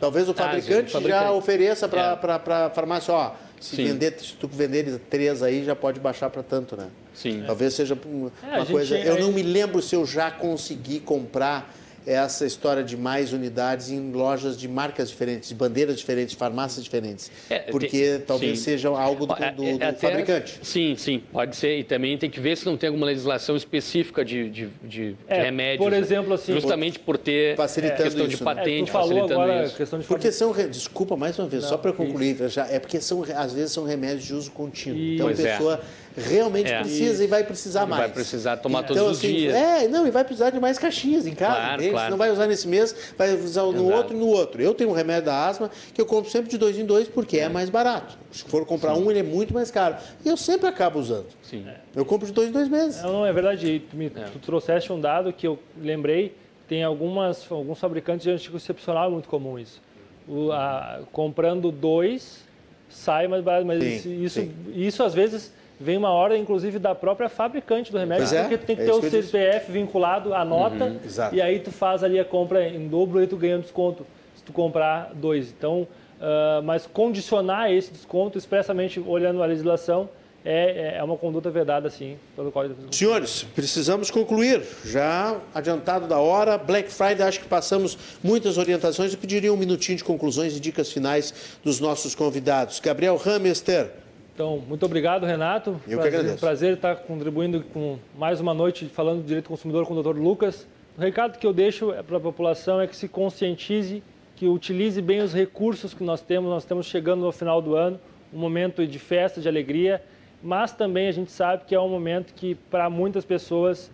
Talvez 0.00 0.28
o 0.28 0.34
fabricante, 0.34 0.96
ah, 0.96 1.00
já 1.00 1.32
ofereça 1.32 1.88
para 1.88 2.18
é. 2.22 2.52
a 2.52 2.70
farmácia, 2.70 3.12
ó, 3.14 3.32
se, 3.60 3.76
vender, 3.76 4.18
se 4.20 4.34
tu 4.34 4.46
vender 4.46 4.98
três 5.10 5.42
aí, 5.42 5.64
já 5.64 5.74
pode 5.74 5.98
baixar 5.98 6.30
para 6.30 6.42
tanto, 6.42 6.76
né? 6.76 6.88
Sim. 7.14 7.42
Talvez 7.46 7.74
seja 7.74 7.98
uma, 8.04 8.30
é, 8.42 8.64
coisa... 8.64 8.96
Gente, 8.96 9.06
eu 9.06 9.18
não 9.18 9.32
me 9.32 9.42
lembro 9.42 9.82
se 9.82 9.94
eu 9.94 10.06
já 10.06 10.30
consegui 10.30 11.00
comprar 11.00 11.74
essa 12.12 12.46
história 12.46 12.82
de 12.82 12.96
mais 12.96 13.32
unidades 13.32 13.90
em 13.90 14.10
lojas 14.12 14.56
de 14.56 14.66
marcas 14.66 15.10
diferentes, 15.10 15.48
de 15.48 15.54
bandeiras 15.54 15.98
diferentes, 15.98 16.34
farmácias 16.34 16.84
diferentes. 16.84 17.30
É, 17.50 17.58
porque 17.70 18.16
tem, 18.16 18.20
talvez 18.20 18.58
sim. 18.58 18.64
seja 18.64 18.88
algo 18.88 19.26
do, 19.26 19.34
do, 19.34 19.78
do 19.78 19.84
Até, 19.84 19.92
fabricante. 19.92 20.58
Sim, 20.62 20.94
sim, 20.96 21.22
pode 21.32 21.56
ser. 21.56 21.78
E 21.78 21.84
também 21.84 22.16
tem 22.16 22.30
que 22.30 22.40
ver 22.40 22.56
se 22.56 22.66
não 22.66 22.76
tem 22.76 22.88
alguma 22.88 23.06
legislação 23.06 23.56
específica 23.56 24.24
de, 24.24 24.48
de, 24.48 24.68
de, 24.82 25.16
é, 25.26 25.38
de 25.38 25.44
remédios. 25.44 25.84
Por 25.84 25.92
exemplo, 25.92 26.34
assim. 26.34 26.52
Justamente 26.52 26.98
por 26.98 27.18
ter 27.18 27.56
facilitando 27.56 28.02
questão 28.02 28.26
isso, 28.26 28.36
de 28.36 28.44
né? 28.44 28.54
patente, 28.54 28.82
é, 28.82 28.86
tu 28.86 28.92
falou 28.92 29.08
facilitando 29.08 29.40
agora 29.40 29.64
isso. 29.64 29.76
Questão 29.76 29.98
de 29.98 30.06
porque 30.06 30.32
são. 30.32 30.52
Desculpa 30.68 31.16
mais 31.16 31.38
uma 31.38 31.48
vez, 31.48 31.62
não, 31.62 31.70
só 31.70 31.76
para 31.76 31.92
concluir, 31.92 32.36
já, 32.48 32.66
é 32.66 32.78
porque 32.78 33.00
são, 33.00 33.24
às 33.36 33.52
vezes 33.52 33.72
são 33.72 33.84
remédios 33.84 34.24
de 34.24 34.34
uso 34.34 34.50
contínuo. 34.50 34.98
Então 34.98 35.28
a 35.28 35.32
é. 35.32 35.80
Realmente 36.16 36.70
é. 36.70 36.80
precisa 36.80 37.24
e 37.24 37.26
vai 37.26 37.44
precisar 37.44 37.86
mais. 37.86 38.02
Vai 38.02 38.12
precisar 38.12 38.56
tomar 38.56 38.82
então, 38.82 38.96
todos 38.96 39.18
assim, 39.18 39.26
os 39.28 39.34
dias. 39.34 39.54
É, 39.54 39.88
não, 39.88 40.06
e 40.06 40.10
vai 40.10 40.24
precisar 40.24 40.50
de 40.50 40.60
mais 40.60 40.78
caixinhas 40.78 41.26
em 41.26 41.34
casa. 41.34 41.54
Claro, 41.54 41.90
claro. 41.90 42.10
Não 42.10 42.18
vai 42.18 42.30
usar 42.30 42.46
nesse 42.46 42.66
mês, 42.66 42.94
vai 43.16 43.34
usar 43.34 43.62
no 43.62 43.72
Exato. 43.72 43.92
outro 43.92 44.16
e 44.16 44.18
no 44.18 44.26
outro. 44.26 44.62
Eu 44.62 44.74
tenho 44.74 44.90
um 44.90 44.92
remédio 44.92 45.26
da 45.26 45.46
asma 45.46 45.70
que 45.92 46.00
eu 46.00 46.06
compro 46.06 46.30
sempre 46.30 46.50
de 46.50 46.58
dois 46.58 46.78
em 46.78 46.84
dois 46.84 47.08
porque 47.08 47.38
é, 47.38 47.42
é 47.42 47.48
mais 47.48 47.70
barato. 47.70 48.18
Se 48.30 48.44
for 48.44 48.64
comprar 48.66 48.94
Sim. 48.94 49.04
um, 49.04 49.10
ele 49.10 49.20
é 49.20 49.22
muito 49.22 49.54
mais 49.54 49.70
caro. 49.70 49.96
E 50.24 50.28
eu 50.28 50.36
sempre 50.36 50.68
acabo 50.68 50.98
usando. 50.98 51.26
Sim. 51.42 51.66
Eu 51.94 52.04
compro 52.04 52.26
de 52.26 52.32
dois 52.32 52.48
em 52.48 52.52
dois 52.52 52.68
meses. 52.68 53.02
Não, 53.02 53.12
não 53.12 53.26
é 53.26 53.32
verdade. 53.32 53.82
Tu, 53.90 53.96
me, 53.96 54.06
é. 54.06 54.24
tu 54.32 54.38
trouxeste 54.38 54.92
um 54.92 55.00
dado 55.00 55.32
que 55.32 55.46
eu 55.46 55.58
lembrei. 55.80 56.34
Tem 56.68 56.82
algumas, 56.84 57.50
alguns 57.50 57.78
fabricantes 57.78 58.24
de 58.24 58.30
anticoncepcional 58.30 59.08
é 59.08 59.10
muito 59.10 59.28
comum 59.28 59.58
isso. 59.58 59.80
O, 60.28 60.52
a, 60.52 61.00
comprando 61.10 61.72
dois, 61.72 62.44
sai 62.90 63.26
mais 63.26 63.42
barato. 63.42 63.66
Mas 63.66 63.82
sim, 63.82 64.22
isso, 64.22 64.40
isso, 64.40 64.50
isso, 64.74 65.02
às 65.02 65.14
vezes 65.14 65.52
vem 65.80 65.96
uma 65.96 66.10
ordem, 66.10 66.40
inclusive, 66.40 66.78
da 66.78 66.94
própria 66.94 67.28
fabricante 67.28 67.92
do 67.92 67.98
remédio, 67.98 68.34
é, 68.34 68.40
porque 68.40 68.58
tu 68.58 68.66
tem 68.66 68.76
que 68.76 68.82
é 68.82 68.84
ter 68.86 68.92
o 68.92 69.02
CPF 69.02 69.70
vinculado 69.70 70.34
à 70.34 70.44
nota, 70.44 70.84
uhum, 70.84 70.98
e 71.32 71.40
aí 71.40 71.60
tu 71.60 71.70
faz 71.70 72.02
ali 72.02 72.18
a 72.18 72.24
compra 72.24 72.66
em 72.68 72.88
dobro 72.88 73.22
e 73.22 73.26
tu 73.26 73.36
ganha 73.36 73.56
um 73.56 73.60
desconto 73.60 74.06
se 74.36 74.42
tu 74.42 74.52
comprar 74.52 75.12
dois. 75.14 75.50
Então, 75.56 75.82
uh, 75.82 76.62
mas 76.64 76.86
condicionar 76.86 77.70
esse 77.72 77.92
desconto 77.92 78.36
expressamente 78.36 78.98
olhando 79.00 79.42
a 79.42 79.46
legislação 79.46 80.08
é, 80.44 80.96
é 80.96 81.02
uma 81.02 81.16
conduta 81.16 81.50
vedada, 81.50 81.90
sim, 81.90 82.16
pelo 82.34 82.50
Código 82.50 82.74
de 82.88 82.96
Senhores, 82.96 83.42
precisamos 83.54 84.10
concluir. 84.10 84.62
Já 84.84 85.36
adiantado 85.54 86.06
da 86.06 86.18
hora, 86.18 86.56
Black 86.56 86.90
Friday, 86.90 87.26
acho 87.26 87.40
que 87.40 87.46
passamos 87.46 87.98
muitas 88.22 88.56
orientações. 88.56 89.12
Eu 89.12 89.18
pediria 89.18 89.52
um 89.52 89.56
minutinho 89.56 89.98
de 89.98 90.04
conclusões 90.04 90.56
e 90.56 90.60
dicas 90.60 90.90
finais 90.90 91.58
dos 91.62 91.80
nossos 91.80 92.14
convidados. 92.14 92.80
Gabriel 92.80 93.20
Hamester, 93.22 93.90
então, 94.38 94.62
muito 94.68 94.86
obrigado, 94.86 95.26
Renato. 95.26 95.70
Eu 95.88 95.98
prazer, 95.98 96.00
que 96.00 96.06
agradeço. 96.06 96.38
Prazer 96.38 96.74
estar 96.74 96.94
contribuindo 96.94 97.60
com 97.74 97.98
mais 98.16 98.40
uma 98.40 98.54
noite 98.54 98.84
falando 98.86 99.20
de 99.20 99.26
direito 99.26 99.46
do 99.46 99.48
consumidor 99.48 99.84
com 99.84 99.94
o 99.94 100.00
Dr. 100.00 100.16
Lucas. 100.16 100.64
O 100.96 101.00
recado 101.00 101.40
que 101.40 101.44
eu 101.44 101.52
deixo 101.52 101.92
para 102.06 102.18
a 102.18 102.20
população 102.20 102.80
é 102.80 102.86
que 102.86 102.94
se 102.94 103.08
conscientize, 103.08 104.00
que 104.36 104.46
utilize 104.46 105.02
bem 105.02 105.22
os 105.22 105.34
recursos 105.34 105.92
que 105.92 106.04
nós 106.04 106.20
temos. 106.20 106.48
Nós 106.48 106.62
estamos 106.62 106.86
chegando 106.86 107.22
no 107.22 107.32
final 107.32 107.60
do 107.60 107.74
ano, 107.74 107.98
um 108.32 108.38
momento 108.38 108.86
de 108.86 108.96
festa, 109.00 109.40
de 109.40 109.48
alegria, 109.48 110.00
mas 110.40 110.70
também 110.70 111.08
a 111.08 111.12
gente 111.12 111.32
sabe 111.32 111.64
que 111.64 111.74
é 111.74 111.80
um 111.80 111.88
momento 111.88 112.32
que 112.32 112.54
para 112.54 112.88
muitas 112.88 113.24
pessoas 113.24 113.90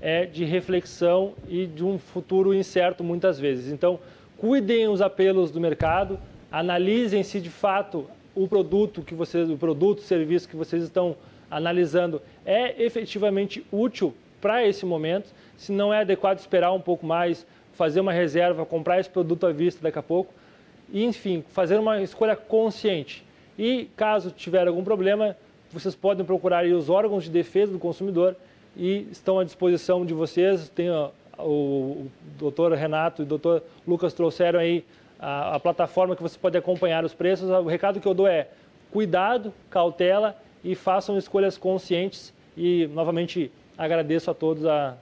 é 0.00 0.24
de 0.24 0.44
reflexão 0.44 1.34
e 1.48 1.66
de 1.66 1.84
um 1.84 1.98
futuro 1.98 2.54
incerto 2.54 3.02
muitas 3.02 3.40
vezes. 3.40 3.72
Então, 3.72 3.98
cuidem 4.36 4.86
os 4.86 5.02
apelos 5.02 5.50
do 5.50 5.60
mercado, 5.60 6.20
analisem 6.52 7.24
se 7.24 7.40
de 7.40 7.50
fato 7.50 8.08
o 8.38 8.46
produto 8.46 9.02
que 9.02 9.14
vocês, 9.14 9.50
o 9.50 9.56
produto, 9.56 10.00
serviço 10.02 10.48
que 10.48 10.54
vocês 10.54 10.82
estão 10.82 11.16
analisando 11.50 12.22
é 12.46 12.82
efetivamente 12.82 13.66
útil 13.72 14.14
para 14.40 14.64
esse 14.64 14.86
momento, 14.86 15.28
se 15.56 15.72
não 15.72 15.92
é 15.92 16.00
adequado 16.00 16.38
esperar 16.38 16.72
um 16.72 16.80
pouco 16.80 17.04
mais, 17.04 17.44
fazer 17.72 18.00
uma 18.00 18.12
reserva, 18.12 18.64
comprar 18.64 19.00
esse 19.00 19.10
produto 19.10 19.46
à 19.46 19.52
vista 19.52 19.82
daqui 19.82 19.98
a 19.98 20.02
pouco, 20.02 20.32
e, 20.92 21.04
enfim, 21.04 21.44
fazer 21.48 21.78
uma 21.78 22.00
escolha 22.00 22.36
consciente. 22.36 23.24
E 23.58 23.90
caso 23.96 24.30
tiver 24.30 24.68
algum 24.68 24.84
problema, 24.84 25.36
vocês 25.72 25.94
podem 25.94 26.24
procurar 26.24 26.64
os 26.64 26.88
órgãos 26.88 27.24
de 27.24 27.30
defesa 27.30 27.72
do 27.72 27.78
consumidor 27.78 28.36
e 28.76 29.08
estão 29.10 29.40
à 29.40 29.44
disposição 29.44 30.06
de 30.06 30.14
vocês. 30.14 30.68
Tem 30.68 30.88
o, 30.90 31.10
o 31.38 32.06
doutor 32.38 32.72
Renato 32.72 33.22
e 33.22 33.24
o 33.24 33.26
doutor 33.26 33.64
Lucas 33.86 34.12
trouxeram 34.12 34.60
aí 34.60 34.84
a, 35.18 35.56
a, 35.56 35.60
plataforma 35.60 36.14
que 36.14 36.22
você 36.22 36.38
pode 36.38 36.56
acompanhar 36.56 37.04
os 37.04 37.14
preços. 37.14 37.48
O 37.48 37.64
recado 37.64 38.00
que 38.00 38.06
eu 38.06 38.14
dou 38.14 38.26
é 38.26 38.48
cuidado, 38.90 39.52
cautela 39.70 40.36
e 40.62 40.74
façam 40.74 41.18
escolhas 41.18 41.58
conscientes. 41.58 42.32
E, 42.56 42.88
novamente, 42.92 43.50
agradeço 43.76 44.30
a 44.30 44.34
todos 44.34 44.64
a 44.64 44.96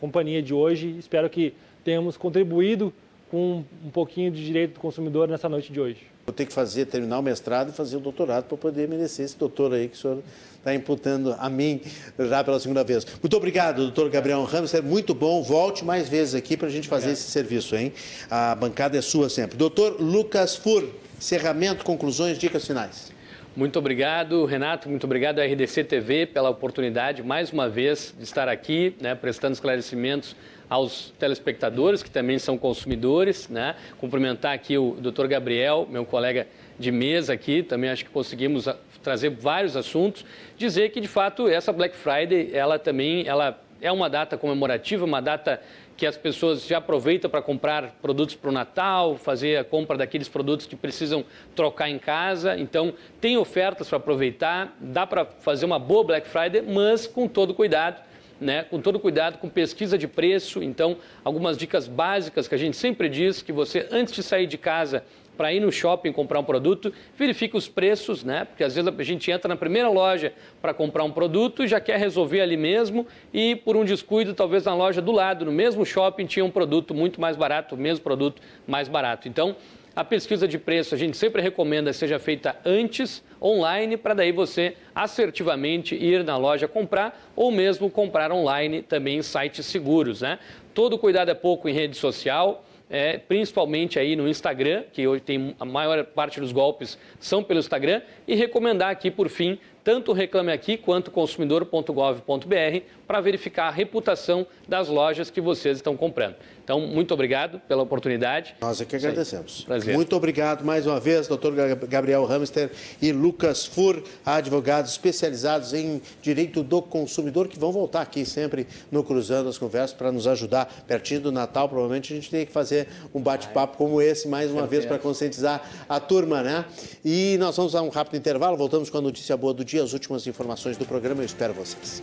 companhia 0.00 0.42
de 0.42 0.54
hoje. 0.54 0.96
Espero 0.98 1.28
que 1.28 1.54
tenhamos 1.84 2.16
contribuído 2.16 2.92
com 3.30 3.64
um 3.84 3.90
pouquinho 3.90 4.30
de 4.30 4.44
direito 4.44 4.74
do 4.74 4.80
consumidor 4.80 5.28
nessa 5.28 5.48
noite 5.48 5.72
de 5.72 5.80
hoje. 5.80 6.17
Vou 6.28 6.32
ter 6.34 6.44
que 6.44 6.52
fazer, 6.52 6.84
terminar 6.84 7.20
o 7.20 7.22
mestrado 7.22 7.70
e 7.70 7.72
fazer 7.72 7.96
o 7.96 8.00
doutorado 8.00 8.44
para 8.44 8.58
poder 8.58 8.86
merecer 8.86 9.24
esse 9.24 9.38
doutor 9.38 9.72
aí 9.72 9.88
que 9.88 9.96
o 9.96 9.98
senhor 9.98 10.22
está 10.58 10.74
imputando 10.74 11.34
a 11.38 11.48
mim 11.48 11.80
já 12.18 12.44
pela 12.44 12.60
segunda 12.60 12.84
vez. 12.84 13.06
Muito 13.22 13.34
obrigado, 13.34 13.78
doutor 13.78 14.10
Gabriel 14.10 14.44
Ramos, 14.44 14.74
é 14.74 14.82
muito 14.82 15.14
bom. 15.14 15.42
Volte 15.42 15.86
mais 15.86 16.06
vezes 16.06 16.34
aqui 16.34 16.54
para 16.54 16.66
a 16.66 16.70
gente 16.70 16.86
fazer 16.86 17.12
esse 17.12 17.30
serviço, 17.30 17.74
hein? 17.74 17.94
A 18.30 18.54
bancada 18.54 18.98
é 18.98 19.00
sua 19.00 19.30
sempre. 19.30 19.56
Doutor 19.56 20.02
Lucas 20.02 20.54
Fur, 20.54 20.86
encerramento, 21.16 21.82
conclusões, 21.82 22.36
dicas 22.36 22.66
finais. 22.66 23.10
Muito 23.56 23.78
obrigado, 23.78 24.44
Renato. 24.44 24.86
Muito 24.86 25.04
obrigado 25.04 25.38
à 25.38 25.46
RDC 25.46 25.82
TV 25.84 26.26
pela 26.26 26.50
oportunidade, 26.50 27.22
mais 27.22 27.50
uma 27.50 27.70
vez, 27.70 28.12
de 28.18 28.24
estar 28.24 28.50
aqui, 28.50 28.94
né, 29.00 29.14
prestando 29.14 29.54
esclarecimentos 29.54 30.36
aos 30.68 31.12
telespectadores, 31.18 32.02
que 32.02 32.10
também 32.10 32.38
são 32.38 32.58
consumidores. 32.58 33.48
Né? 33.48 33.74
Cumprimentar 33.98 34.52
aqui 34.54 34.76
o 34.76 34.92
doutor 34.92 35.28
Gabriel, 35.28 35.86
meu 35.90 36.04
colega 36.04 36.46
de 36.78 36.92
mesa 36.92 37.32
aqui, 37.32 37.62
também 37.62 37.90
acho 37.90 38.04
que 38.04 38.10
conseguimos 38.10 38.68
trazer 39.02 39.30
vários 39.30 39.76
assuntos. 39.76 40.24
Dizer 40.56 40.90
que, 40.90 41.00
de 41.00 41.08
fato, 41.08 41.48
essa 41.48 41.72
Black 41.72 41.96
Friday, 41.96 42.50
ela 42.52 42.78
também 42.78 43.26
ela 43.26 43.60
é 43.80 43.90
uma 43.90 44.10
data 44.10 44.36
comemorativa, 44.36 45.04
uma 45.04 45.22
data 45.22 45.60
que 45.96 46.06
as 46.06 46.16
pessoas 46.16 46.64
já 46.64 46.78
aproveitam 46.78 47.28
para 47.28 47.42
comprar 47.42 47.96
produtos 48.00 48.36
para 48.36 48.50
o 48.50 48.52
Natal, 48.52 49.16
fazer 49.16 49.56
a 49.56 49.64
compra 49.64 49.96
daqueles 49.96 50.28
produtos 50.28 50.64
que 50.64 50.76
precisam 50.76 51.24
trocar 51.56 51.90
em 51.90 51.98
casa. 51.98 52.56
Então, 52.56 52.94
tem 53.20 53.36
ofertas 53.36 53.88
para 53.88 53.98
aproveitar, 53.98 54.76
dá 54.78 55.04
para 55.04 55.24
fazer 55.24 55.66
uma 55.66 55.78
boa 55.78 56.04
Black 56.04 56.28
Friday, 56.28 56.62
mas 56.62 57.06
com 57.06 57.26
todo 57.26 57.52
cuidado 57.52 58.07
né, 58.40 58.64
com 58.64 58.80
todo 58.80 58.98
cuidado, 58.98 59.38
com 59.38 59.48
pesquisa 59.48 59.98
de 59.98 60.06
preço. 60.06 60.62
Então, 60.62 60.96
algumas 61.24 61.56
dicas 61.56 61.88
básicas 61.88 62.46
que 62.48 62.54
a 62.54 62.58
gente 62.58 62.76
sempre 62.76 63.08
diz 63.08 63.42
que 63.42 63.52
você, 63.52 63.86
antes 63.90 64.14
de 64.14 64.22
sair 64.22 64.46
de 64.46 64.58
casa 64.58 65.04
para 65.38 65.52
ir 65.52 65.60
no 65.60 65.70
shopping 65.70 66.12
comprar 66.12 66.40
um 66.40 66.44
produto, 66.44 66.92
verifique 67.16 67.56
os 67.56 67.68
preços, 67.68 68.24
né? 68.24 68.44
Porque 68.44 68.64
às 68.64 68.74
vezes 68.74 68.92
a 68.92 69.02
gente 69.04 69.30
entra 69.30 69.48
na 69.48 69.54
primeira 69.54 69.88
loja 69.88 70.32
para 70.60 70.74
comprar 70.74 71.04
um 71.04 71.12
produto 71.12 71.62
e 71.62 71.68
já 71.68 71.80
quer 71.80 71.96
resolver 71.96 72.40
ali 72.40 72.56
mesmo 72.56 73.06
e 73.32 73.54
por 73.54 73.76
um 73.76 73.84
descuido, 73.84 74.34
talvez 74.34 74.64
na 74.64 74.74
loja 74.74 75.00
do 75.00 75.12
lado, 75.12 75.44
no 75.44 75.52
mesmo 75.52 75.86
shopping, 75.86 76.26
tinha 76.26 76.44
um 76.44 76.50
produto 76.50 76.92
muito 76.92 77.20
mais 77.20 77.36
barato, 77.36 77.76
o 77.76 77.78
mesmo 77.78 78.02
produto 78.02 78.42
mais 78.66 78.88
barato. 78.88 79.28
Então, 79.28 79.54
a 79.98 80.04
pesquisa 80.04 80.46
de 80.46 80.60
preço 80.60 80.94
a 80.94 80.98
gente 80.98 81.16
sempre 81.16 81.42
recomenda 81.42 81.92
seja 81.92 82.20
feita 82.20 82.54
antes, 82.64 83.20
online, 83.42 83.96
para 83.96 84.14
daí 84.14 84.30
você 84.30 84.76
assertivamente 84.94 85.96
ir 85.96 86.22
na 86.22 86.36
loja 86.36 86.68
comprar 86.68 87.20
ou 87.34 87.50
mesmo 87.50 87.90
comprar 87.90 88.30
online 88.30 88.80
também 88.80 89.18
em 89.18 89.22
sites 89.22 89.66
seguros, 89.66 90.20
né? 90.20 90.38
Todo 90.72 90.96
cuidado 90.96 91.32
é 91.32 91.34
pouco 91.34 91.68
em 91.68 91.72
rede 91.72 91.96
social, 91.96 92.64
é, 92.88 93.18
principalmente 93.18 93.98
aí 93.98 94.14
no 94.14 94.28
Instagram, 94.28 94.84
que 94.92 95.04
hoje 95.04 95.20
tem 95.20 95.56
a 95.58 95.64
maior 95.64 96.04
parte 96.04 96.38
dos 96.38 96.52
golpes 96.52 96.96
são 97.18 97.42
pelo 97.42 97.58
Instagram, 97.58 98.00
e 98.28 98.36
recomendar 98.36 98.90
aqui, 98.90 99.10
por 99.10 99.28
fim, 99.28 99.58
tanto 99.82 100.12
o 100.12 100.14
Reclame 100.14 100.52
Aqui 100.52 100.76
quanto 100.76 101.10
consumidor.gov.br 101.10 102.80
para 103.04 103.20
verificar 103.20 103.66
a 103.66 103.70
reputação 103.70 104.46
das 104.68 104.88
lojas 104.88 105.28
que 105.28 105.40
vocês 105.40 105.78
estão 105.78 105.96
comprando. 105.96 106.36
Então, 106.68 106.82
muito 106.82 107.14
obrigado 107.14 107.58
pela 107.60 107.82
oportunidade. 107.82 108.54
Nós 108.60 108.78
é 108.78 108.84
que 108.84 108.94
agradecemos. 108.94 109.62
Prazer. 109.62 109.94
Muito 109.94 110.14
obrigado 110.14 110.62
mais 110.66 110.86
uma 110.86 111.00
vez, 111.00 111.26
doutor 111.26 111.54
Gabriel 111.88 112.26
Hamster 112.26 112.70
e 113.00 113.10
Lucas 113.10 113.64
Fur, 113.64 114.02
advogados 114.22 114.90
especializados 114.90 115.72
em 115.72 116.02
direito 116.20 116.62
do 116.62 116.82
consumidor, 116.82 117.48
que 117.48 117.58
vão 117.58 117.72
voltar 117.72 118.02
aqui 118.02 118.22
sempre 118.26 118.66
no 118.92 119.02
Cruzando 119.02 119.48
as 119.48 119.56
Conversas 119.56 119.96
para 119.96 120.12
nos 120.12 120.26
ajudar. 120.26 120.66
Pertinho 120.86 121.22
do 121.22 121.32
Natal, 121.32 121.70
provavelmente 121.70 122.12
a 122.12 122.16
gente 122.16 122.30
tem 122.30 122.44
que 122.44 122.52
fazer 122.52 122.86
um 123.14 123.20
bate-papo 123.22 123.78
como 123.78 124.02
esse 124.02 124.28
mais 124.28 124.50
uma 124.50 124.66
vez 124.66 124.84
para 124.84 124.98
conscientizar 124.98 125.66
a 125.88 125.98
turma, 125.98 126.42
né? 126.42 126.66
E 127.02 127.38
nós 127.40 127.56
vamos 127.56 127.72
dar 127.72 127.80
um 127.80 127.88
rápido 127.88 128.18
intervalo, 128.18 128.58
voltamos 128.58 128.90
com 128.90 128.98
a 128.98 129.00
notícia 129.00 129.34
boa 129.38 129.54
do 129.54 129.64
dia 129.64 129.82
as 129.82 129.94
últimas 129.94 130.26
informações 130.26 130.76
do 130.76 130.84
programa. 130.84 131.22
Eu 131.22 131.26
espero 131.26 131.54
vocês. 131.54 132.02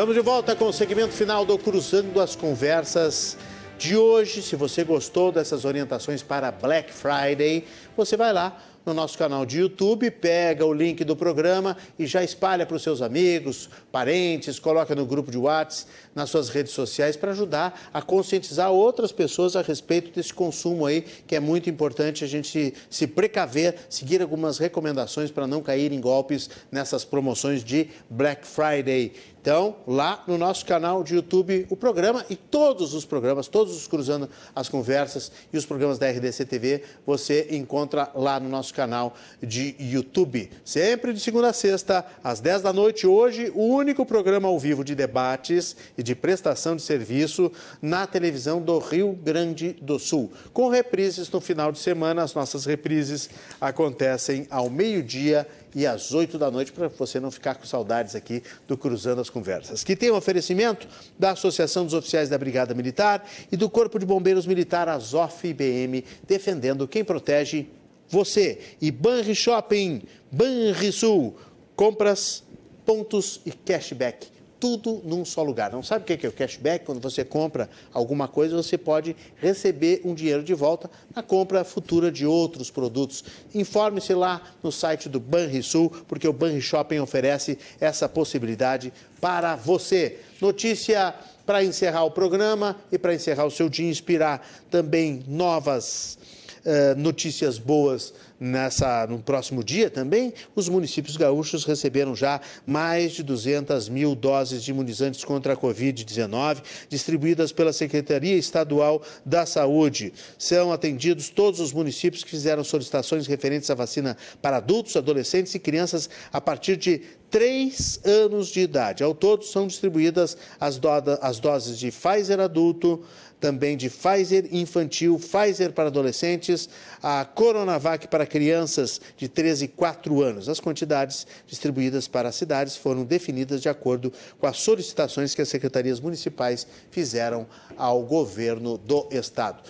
Vamos 0.00 0.14
de 0.14 0.22
volta 0.22 0.56
com 0.56 0.64
o 0.64 0.72
segmento 0.72 1.12
final 1.12 1.44
do 1.44 1.58
Cruzando 1.58 2.22
as 2.22 2.34
Conversas 2.34 3.36
de 3.76 3.98
hoje. 3.98 4.40
Se 4.40 4.56
você 4.56 4.82
gostou 4.82 5.30
dessas 5.30 5.66
orientações 5.66 6.22
para 6.22 6.50
Black 6.50 6.90
Friday, 6.90 7.66
você 7.94 8.16
vai 8.16 8.32
lá 8.32 8.56
no 8.86 8.94
nosso 8.94 9.18
canal 9.18 9.44
de 9.44 9.58
YouTube, 9.60 10.10
pega 10.10 10.64
o 10.64 10.72
link 10.72 11.04
do 11.04 11.14
programa 11.14 11.76
e 11.98 12.06
já 12.06 12.24
espalha 12.24 12.64
para 12.64 12.78
os 12.78 12.82
seus 12.82 13.02
amigos, 13.02 13.68
parentes, 13.90 14.58
coloca 14.58 14.94
no 14.94 15.04
grupo 15.04 15.30
de 15.30 15.38
WhatsApp, 15.38 15.90
nas 16.14 16.30
suas 16.30 16.48
redes 16.48 16.72
sociais 16.72 17.16
para 17.16 17.32
ajudar 17.32 17.88
a 17.92 18.02
conscientizar 18.02 18.70
outras 18.70 19.12
pessoas 19.12 19.56
a 19.56 19.62
respeito 19.62 20.10
desse 20.10 20.32
consumo 20.32 20.86
aí, 20.86 21.02
que 21.26 21.36
é 21.36 21.40
muito 21.40 21.70
importante 21.70 22.24
a 22.24 22.26
gente 22.26 22.74
se 22.88 23.06
precaver, 23.06 23.76
seguir 23.88 24.20
algumas 24.22 24.58
recomendações 24.58 25.30
para 25.30 25.46
não 25.46 25.62
cair 25.62 25.92
em 25.92 26.00
golpes 26.00 26.50
nessas 26.70 27.04
promoções 27.04 27.62
de 27.62 27.88
Black 28.08 28.46
Friday. 28.46 29.12
Então, 29.40 29.76
lá 29.86 30.22
no 30.26 30.36
nosso 30.36 30.66
canal 30.66 31.02
de 31.02 31.14
YouTube, 31.14 31.66
o 31.70 31.76
programa 31.76 32.26
e 32.28 32.36
todos 32.36 32.92
os 32.92 33.06
programas, 33.06 33.48
todos 33.48 33.74
os 33.74 33.86
Cruzando 33.86 34.28
as 34.54 34.68
Conversas 34.68 35.32
e 35.50 35.56
os 35.56 35.64
programas 35.64 35.98
da 35.98 36.10
RDC 36.10 36.44
TV, 36.44 36.82
você 37.06 37.48
encontra 37.50 38.10
lá 38.14 38.38
no 38.38 38.50
nosso 38.50 38.74
canal 38.74 39.14
de 39.42 39.74
YouTube. 39.78 40.50
Sempre 40.62 41.14
de 41.14 41.20
segunda 41.20 41.48
a 41.48 41.52
sexta, 41.54 42.04
às 42.22 42.40
10 42.40 42.60
da 42.62 42.72
noite. 42.72 43.06
Hoje, 43.06 43.50
o 43.54 43.79
único 43.80 44.04
programa 44.04 44.46
ao 44.46 44.58
vivo 44.58 44.84
de 44.84 44.94
debates 44.94 45.74
e 45.96 46.02
de 46.02 46.14
prestação 46.14 46.76
de 46.76 46.82
serviço 46.82 47.50
na 47.80 48.06
televisão 48.06 48.60
do 48.60 48.78
Rio 48.78 49.12
Grande 49.12 49.72
do 49.80 49.98
Sul. 49.98 50.30
Com 50.52 50.68
reprises 50.68 51.30
no 51.30 51.40
final 51.40 51.72
de 51.72 51.78
semana, 51.78 52.22
as 52.22 52.34
nossas 52.34 52.66
reprises 52.66 53.30
acontecem 53.60 54.46
ao 54.50 54.68
meio-dia 54.68 55.46
e 55.74 55.86
às 55.86 56.12
8 56.12 56.36
da 56.36 56.50
noite, 56.50 56.72
para 56.72 56.88
você 56.88 57.18
não 57.18 57.30
ficar 57.30 57.54
com 57.54 57.64
saudades 57.64 58.14
aqui 58.14 58.42
do 58.68 58.76
Cruzando 58.76 59.20
as 59.20 59.30
Conversas. 59.30 59.82
Que 59.82 59.96
tem 59.96 60.10
um 60.10 60.16
oferecimento 60.16 60.86
da 61.18 61.30
Associação 61.30 61.84
dos 61.84 61.94
Oficiais 61.94 62.28
da 62.28 62.36
Brigada 62.36 62.74
Militar 62.74 63.24
e 63.50 63.56
do 63.56 63.70
Corpo 63.70 63.98
de 63.98 64.04
Bombeiros 64.04 64.46
Militar, 64.46 64.88
Azof 64.88 65.46
IBM, 65.46 66.04
defendendo 66.26 66.86
quem 66.86 67.04
protege 67.04 67.68
você. 68.08 68.58
E 68.80 68.90
Banri 68.90 69.34
Shopping, 69.34 70.02
Banrisul, 70.30 71.36
compras, 71.76 72.42
pontos 72.84 73.40
e 73.44 73.52
cashback 73.52 74.40
tudo 74.60 75.00
num 75.04 75.24
só 75.24 75.42
lugar. 75.42 75.72
Não 75.72 75.82
sabe 75.82 76.02
o 76.02 76.18
que 76.18 76.26
é 76.26 76.28
o 76.28 76.32
cashback? 76.32 76.84
Quando 76.84 77.00
você 77.00 77.24
compra 77.24 77.68
alguma 77.92 78.28
coisa, 78.28 78.54
você 78.54 78.76
pode 78.76 79.16
receber 79.36 80.02
um 80.04 80.14
dinheiro 80.14 80.42
de 80.42 80.52
volta 80.52 80.90
na 81.16 81.22
compra 81.22 81.64
futura 81.64 82.12
de 82.12 82.26
outros 82.26 82.70
produtos. 82.70 83.24
Informe-se 83.54 84.12
lá 84.12 84.42
no 84.62 84.70
site 84.70 85.08
do 85.08 85.18
Banrisul, 85.18 85.90
porque 86.06 86.28
o 86.28 86.32
Banri 86.32 86.60
Shopping 86.60 86.98
oferece 86.98 87.58
essa 87.80 88.06
possibilidade 88.08 88.92
para 89.18 89.56
você. 89.56 90.18
Notícia 90.40 91.14
para 91.46 91.64
encerrar 91.64 92.04
o 92.04 92.10
programa 92.10 92.76
e 92.92 92.98
para 92.98 93.14
encerrar 93.14 93.46
o 93.46 93.50
seu 93.50 93.68
dia, 93.68 93.88
inspirar 93.88 94.46
também 94.70 95.24
novas 95.26 96.18
uh, 96.64 96.98
notícias 96.98 97.58
boas 97.58 98.12
Nessa, 98.40 99.06
no 99.06 99.18
próximo 99.18 99.62
dia 99.62 99.90
também, 99.90 100.32
os 100.56 100.66
municípios 100.66 101.14
gaúchos 101.14 101.66
receberam 101.66 102.16
já 102.16 102.40
mais 102.66 103.12
de 103.12 103.22
200 103.22 103.90
mil 103.90 104.14
doses 104.14 104.64
de 104.64 104.70
imunizantes 104.70 105.22
contra 105.22 105.52
a 105.52 105.56
Covid-19, 105.56 106.62
distribuídas 106.88 107.52
pela 107.52 107.70
Secretaria 107.70 108.34
Estadual 108.34 109.02
da 109.26 109.44
Saúde. 109.44 110.14
São 110.38 110.72
atendidos 110.72 111.28
todos 111.28 111.60
os 111.60 111.70
municípios 111.70 112.24
que 112.24 112.30
fizeram 112.30 112.64
solicitações 112.64 113.26
referentes 113.26 113.68
à 113.68 113.74
vacina 113.74 114.16
para 114.40 114.56
adultos, 114.56 114.96
adolescentes 114.96 115.54
e 115.54 115.58
crianças 115.58 116.08
a 116.32 116.40
partir 116.40 116.78
de 116.78 117.02
três 117.30 118.00
anos 118.04 118.48
de 118.48 118.60
idade. 118.60 119.02
Ao 119.02 119.14
todo, 119.14 119.44
são 119.44 119.66
distribuídas 119.66 120.36
as, 120.58 120.78
do 120.78 120.88
as 121.20 121.38
doses 121.38 121.78
de 121.78 121.90
Pfizer 121.90 122.40
adulto, 122.40 123.02
também 123.38 123.76
de 123.76 123.88
Pfizer 123.88 124.48
infantil, 124.52 125.18
Pfizer 125.18 125.72
para 125.72 125.88
adolescentes, 125.88 126.68
a 127.02 127.24
Coronavac 127.24 128.08
para 128.08 128.26
crianças 128.26 129.00
de 129.16 129.28
13 129.28 129.64
e 129.64 129.68
4 129.68 130.20
anos. 130.22 130.48
As 130.48 130.60
quantidades 130.60 131.26
distribuídas 131.46 132.06
para 132.06 132.28
as 132.28 132.34
cidades 132.34 132.76
foram 132.76 133.04
definidas 133.04 133.62
de 133.62 133.68
acordo 133.68 134.12
com 134.38 134.46
as 134.46 134.58
solicitações 134.58 135.34
que 135.34 135.40
as 135.40 135.48
secretarias 135.48 136.00
municipais 136.00 136.66
fizeram 136.90 137.46
ao 137.76 138.02
governo 138.02 138.76
do 138.76 139.08
estado. 139.10 139.62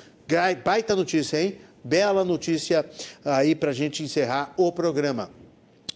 Baita 0.64 0.96
notícia, 0.96 1.42
hein? 1.42 1.58
Bela 1.82 2.24
notícia 2.24 2.84
aí 3.24 3.54
para 3.54 3.70
a 3.70 3.74
gente 3.74 4.02
encerrar 4.02 4.52
o 4.56 4.70
programa. 4.70 5.30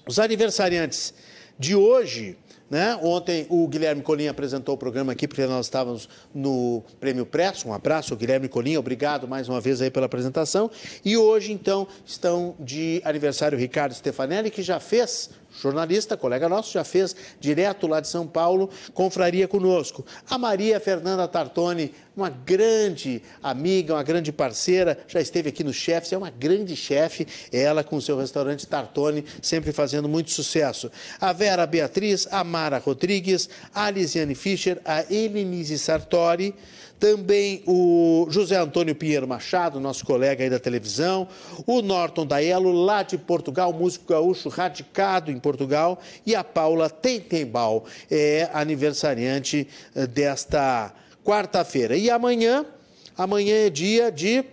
Os 0.07 0.19
aniversariantes 0.19 1.15
de 1.59 1.74
hoje 1.74 2.36
né? 2.70 2.98
Ontem 3.02 3.47
o 3.48 3.68
Guilherme 3.68 4.02
Colim 4.02 4.26
apresentou 4.26 4.74
o 4.74 4.78
programa 4.78 5.12
aqui, 5.12 5.28
porque 5.28 5.47
nós 5.47 5.66
estávamos 5.66 6.09
no 6.35 6.82
Prêmio 6.98 7.26
Press. 7.26 7.64
Um 7.64 7.72
abraço, 7.72 8.16
Guilherme 8.16 8.48
Colim, 8.48 8.76
obrigado 8.76 9.28
mais 9.28 9.48
uma 9.48 9.60
vez 9.60 9.81
aí 9.81 9.90
pela 9.90 10.06
apresentação. 10.06 10.70
E 11.05 11.16
hoje, 11.16 11.52
então, 11.52 11.86
estão 12.05 12.56
de 12.59 13.01
aniversário 13.05 13.56
Ricardo 13.56 13.94
Stefanelli, 13.94 14.51
que 14.51 14.62
já 14.62 14.81
fez 14.81 15.31
jornalista, 15.60 16.16
colega 16.16 16.48
nosso, 16.48 16.72
já 16.72 16.85
fez 16.85 17.14
direto 17.40 17.86
lá 17.86 18.01
de 18.01 18.09
São 18.09 18.26
Paulo, 18.26 18.68
confraria 18.93 19.47
conosco. 19.47 20.05
A 20.28 20.36
Maria 20.36 20.81
Fernanda 20.81 21.26
Tartoni, 21.28 21.94
uma 22.16 22.28
grande 22.28 23.22
amiga, 23.43 23.94
uma 23.94 24.02
grande 24.02 24.32
parceira, 24.32 24.98
já 25.09 25.20
esteve 25.20 25.48
aqui 25.48 25.64
no 25.64 25.72
Chefs, 25.72 26.12
é 26.12 26.18
uma 26.18 26.31
grande 26.31 26.76
chefe, 26.76 27.26
ela 27.52 27.82
com 27.82 27.97
o 27.97 28.02
seu 28.02 28.16
restaurante 28.16 28.66
Tartoni, 28.66 29.24
sempre 29.43 29.72
fazendo 29.72 30.09
muito 30.09 30.31
sucesso. 30.31 30.90
A 31.20 31.32
Vera 31.32 31.66
Beatriz, 31.66 32.28
a 32.31 32.44
Mara 32.44 32.78
Rodrigues, 32.78 33.48
a 33.74 33.90
Lisiane 33.90 34.35
Fischer, 34.35 34.81
a 34.85 35.02
Elenise 35.12 35.78
Sartori, 35.78 36.55
também 36.99 37.62
o 37.66 38.27
José 38.31 38.57
Antônio 38.57 38.95
Pinheiro 38.95 39.27
Machado, 39.29 39.81
nosso 39.81 40.05
colega 40.05 40.43
aí 40.43 40.51
da 40.51 40.59
televisão, 40.59 41.29
o 41.66 41.83
Norton 41.83 42.27
Daelo, 42.27 42.73
lá 42.73 43.03
de 43.03 43.19
Portugal, 43.19 43.73
músico 43.73 44.12
gaúcho 44.12 44.49
radicado 44.49 45.31
em 45.31 45.39
Portugal, 45.39 46.01
e 46.25 46.35
a 46.35 46.43
Paula 46.43 46.89
Tentembal, 46.89 47.85
é 48.11 48.49
aniversariante 48.53 49.69
eh, 49.95 50.07
desta 50.07 50.93
quarta-feira. 51.25 51.97
E 51.97 52.11
amanhã, 52.11 52.65
amanhã 53.16 53.66
é 53.66 53.71
dia 53.71 54.11
de 54.11 54.45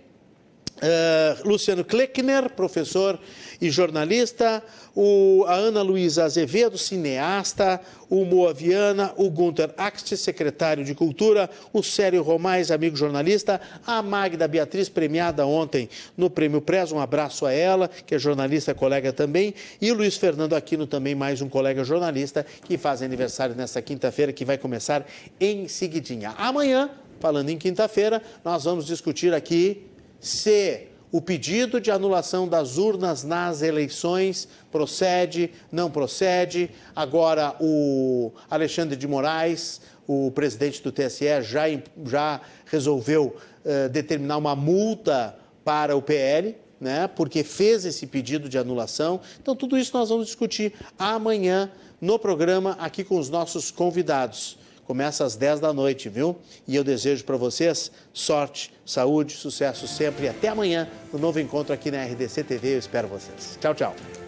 Uh, 0.82 1.48
Luciano 1.48 1.84
Kleckner, 1.84 2.50
professor 2.54 3.16
e 3.60 3.70
jornalista, 3.70 4.60
o, 4.94 5.44
a 5.46 5.54
Ana 5.54 5.82
Luísa 5.82 6.24
Azevedo, 6.24 6.76
cineasta, 6.76 7.80
o 8.10 8.24
Moa 8.24 8.52
Viana, 8.52 9.12
o 9.16 9.30
Gunter 9.30 9.70
Axt, 9.76 10.16
secretário 10.16 10.84
de 10.84 10.94
Cultura, 10.94 11.48
o 11.72 11.82
Célio 11.82 12.22
Romais, 12.22 12.70
amigo 12.70 12.96
jornalista, 12.96 13.60
a 13.86 14.02
Magda 14.02 14.46
Beatriz, 14.46 14.88
premiada 14.88 15.46
ontem 15.46 15.88
no 16.16 16.28
Prêmio 16.28 16.60
Press, 16.60 16.92
um 16.92 17.00
abraço 17.00 17.46
a 17.46 17.52
ela, 17.52 17.88
que 17.88 18.14
é 18.14 18.18
jornalista, 18.18 18.74
colega 18.74 19.12
também, 19.12 19.54
e 19.80 19.90
o 19.90 19.94
Luiz 19.94 20.16
Fernando 20.16 20.54
Aquino, 20.54 20.86
também 20.86 21.14
mais 21.14 21.40
um 21.40 21.48
colega 21.48 21.82
jornalista, 21.84 22.44
que 22.64 22.76
faz 22.76 23.02
aniversário 23.02 23.54
nesta 23.54 23.80
quinta-feira, 23.80 24.32
que 24.32 24.44
vai 24.44 24.58
começar 24.58 25.06
em 25.40 25.66
seguidinha. 25.68 26.34
Amanhã, 26.36 26.90
falando 27.18 27.48
em 27.48 27.56
quinta-feira, 27.56 28.22
nós 28.44 28.64
vamos 28.64 28.84
discutir 28.84 29.32
aqui 29.32 29.86
se 30.20 30.91
o 31.12 31.20
pedido 31.20 31.78
de 31.78 31.90
anulação 31.90 32.48
das 32.48 32.78
urnas 32.78 33.22
nas 33.22 33.60
eleições 33.60 34.48
procede, 34.70 35.52
não 35.70 35.90
procede. 35.90 36.70
Agora, 36.96 37.54
o 37.60 38.32
Alexandre 38.50 38.96
de 38.96 39.06
Moraes, 39.06 39.82
o 40.08 40.30
presidente 40.30 40.82
do 40.82 40.90
TSE, 40.90 41.42
já, 41.42 41.64
já 42.06 42.40
resolveu 42.64 43.36
uh, 43.64 43.90
determinar 43.90 44.38
uma 44.38 44.56
multa 44.56 45.36
para 45.62 45.94
o 45.94 46.00
PL, 46.00 46.56
né, 46.80 47.06
porque 47.06 47.44
fez 47.44 47.84
esse 47.84 48.06
pedido 48.06 48.48
de 48.48 48.56
anulação. 48.56 49.20
Então, 49.40 49.54
tudo 49.54 49.76
isso 49.78 49.96
nós 49.96 50.08
vamos 50.08 50.26
discutir 50.26 50.72
amanhã 50.98 51.70
no 52.00 52.18
programa 52.18 52.76
aqui 52.80 53.04
com 53.04 53.18
os 53.18 53.28
nossos 53.28 53.70
convidados. 53.70 54.58
Começa 54.84 55.24
às 55.24 55.36
10 55.36 55.60
da 55.60 55.72
noite, 55.72 56.08
viu? 56.08 56.36
E 56.66 56.74
eu 56.74 56.82
desejo 56.82 57.24
para 57.24 57.36
vocês 57.36 57.92
sorte, 58.12 58.71
saúde, 58.84 59.32
sucesso 59.34 59.86
sempre. 59.86 60.26
E 60.26 60.28
até 60.28 60.48
amanhã, 60.48 60.88
no 61.12 61.18
novo 61.18 61.40
encontro 61.40 61.72
aqui 61.72 61.90
na 61.90 62.04
RDC 62.04 62.44
TV. 62.44 62.74
Eu 62.74 62.78
espero 62.78 63.08
vocês. 63.08 63.58
Tchau, 63.60 63.74
tchau. 63.74 64.21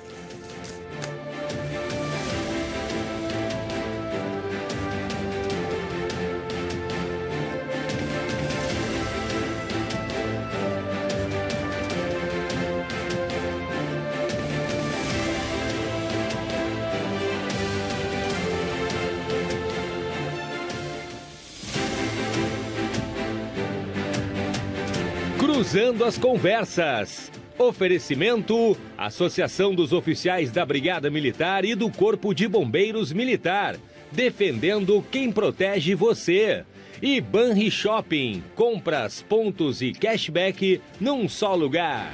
Cruzando 25.74 26.04
as 26.04 26.16
Conversas. 26.16 27.32
Oferecimento: 27.58 28.76
Associação 28.96 29.74
dos 29.74 29.92
Oficiais 29.92 30.52
da 30.52 30.64
Brigada 30.64 31.10
Militar 31.10 31.64
e 31.64 31.74
do 31.74 31.90
Corpo 31.90 32.32
de 32.32 32.46
Bombeiros 32.46 33.12
Militar. 33.12 33.74
Defendendo 34.12 35.04
quem 35.10 35.32
protege 35.32 35.96
você. 35.96 36.64
E 37.02 37.20
Banri 37.20 37.72
Shopping. 37.72 38.40
Compras, 38.54 39.20
pontos 39.20 39.82
e 39.82 39.90
cashback 39.90 40.80
num 41.00 41.28
só 41.28 41.56
lugar. 41.56 42.12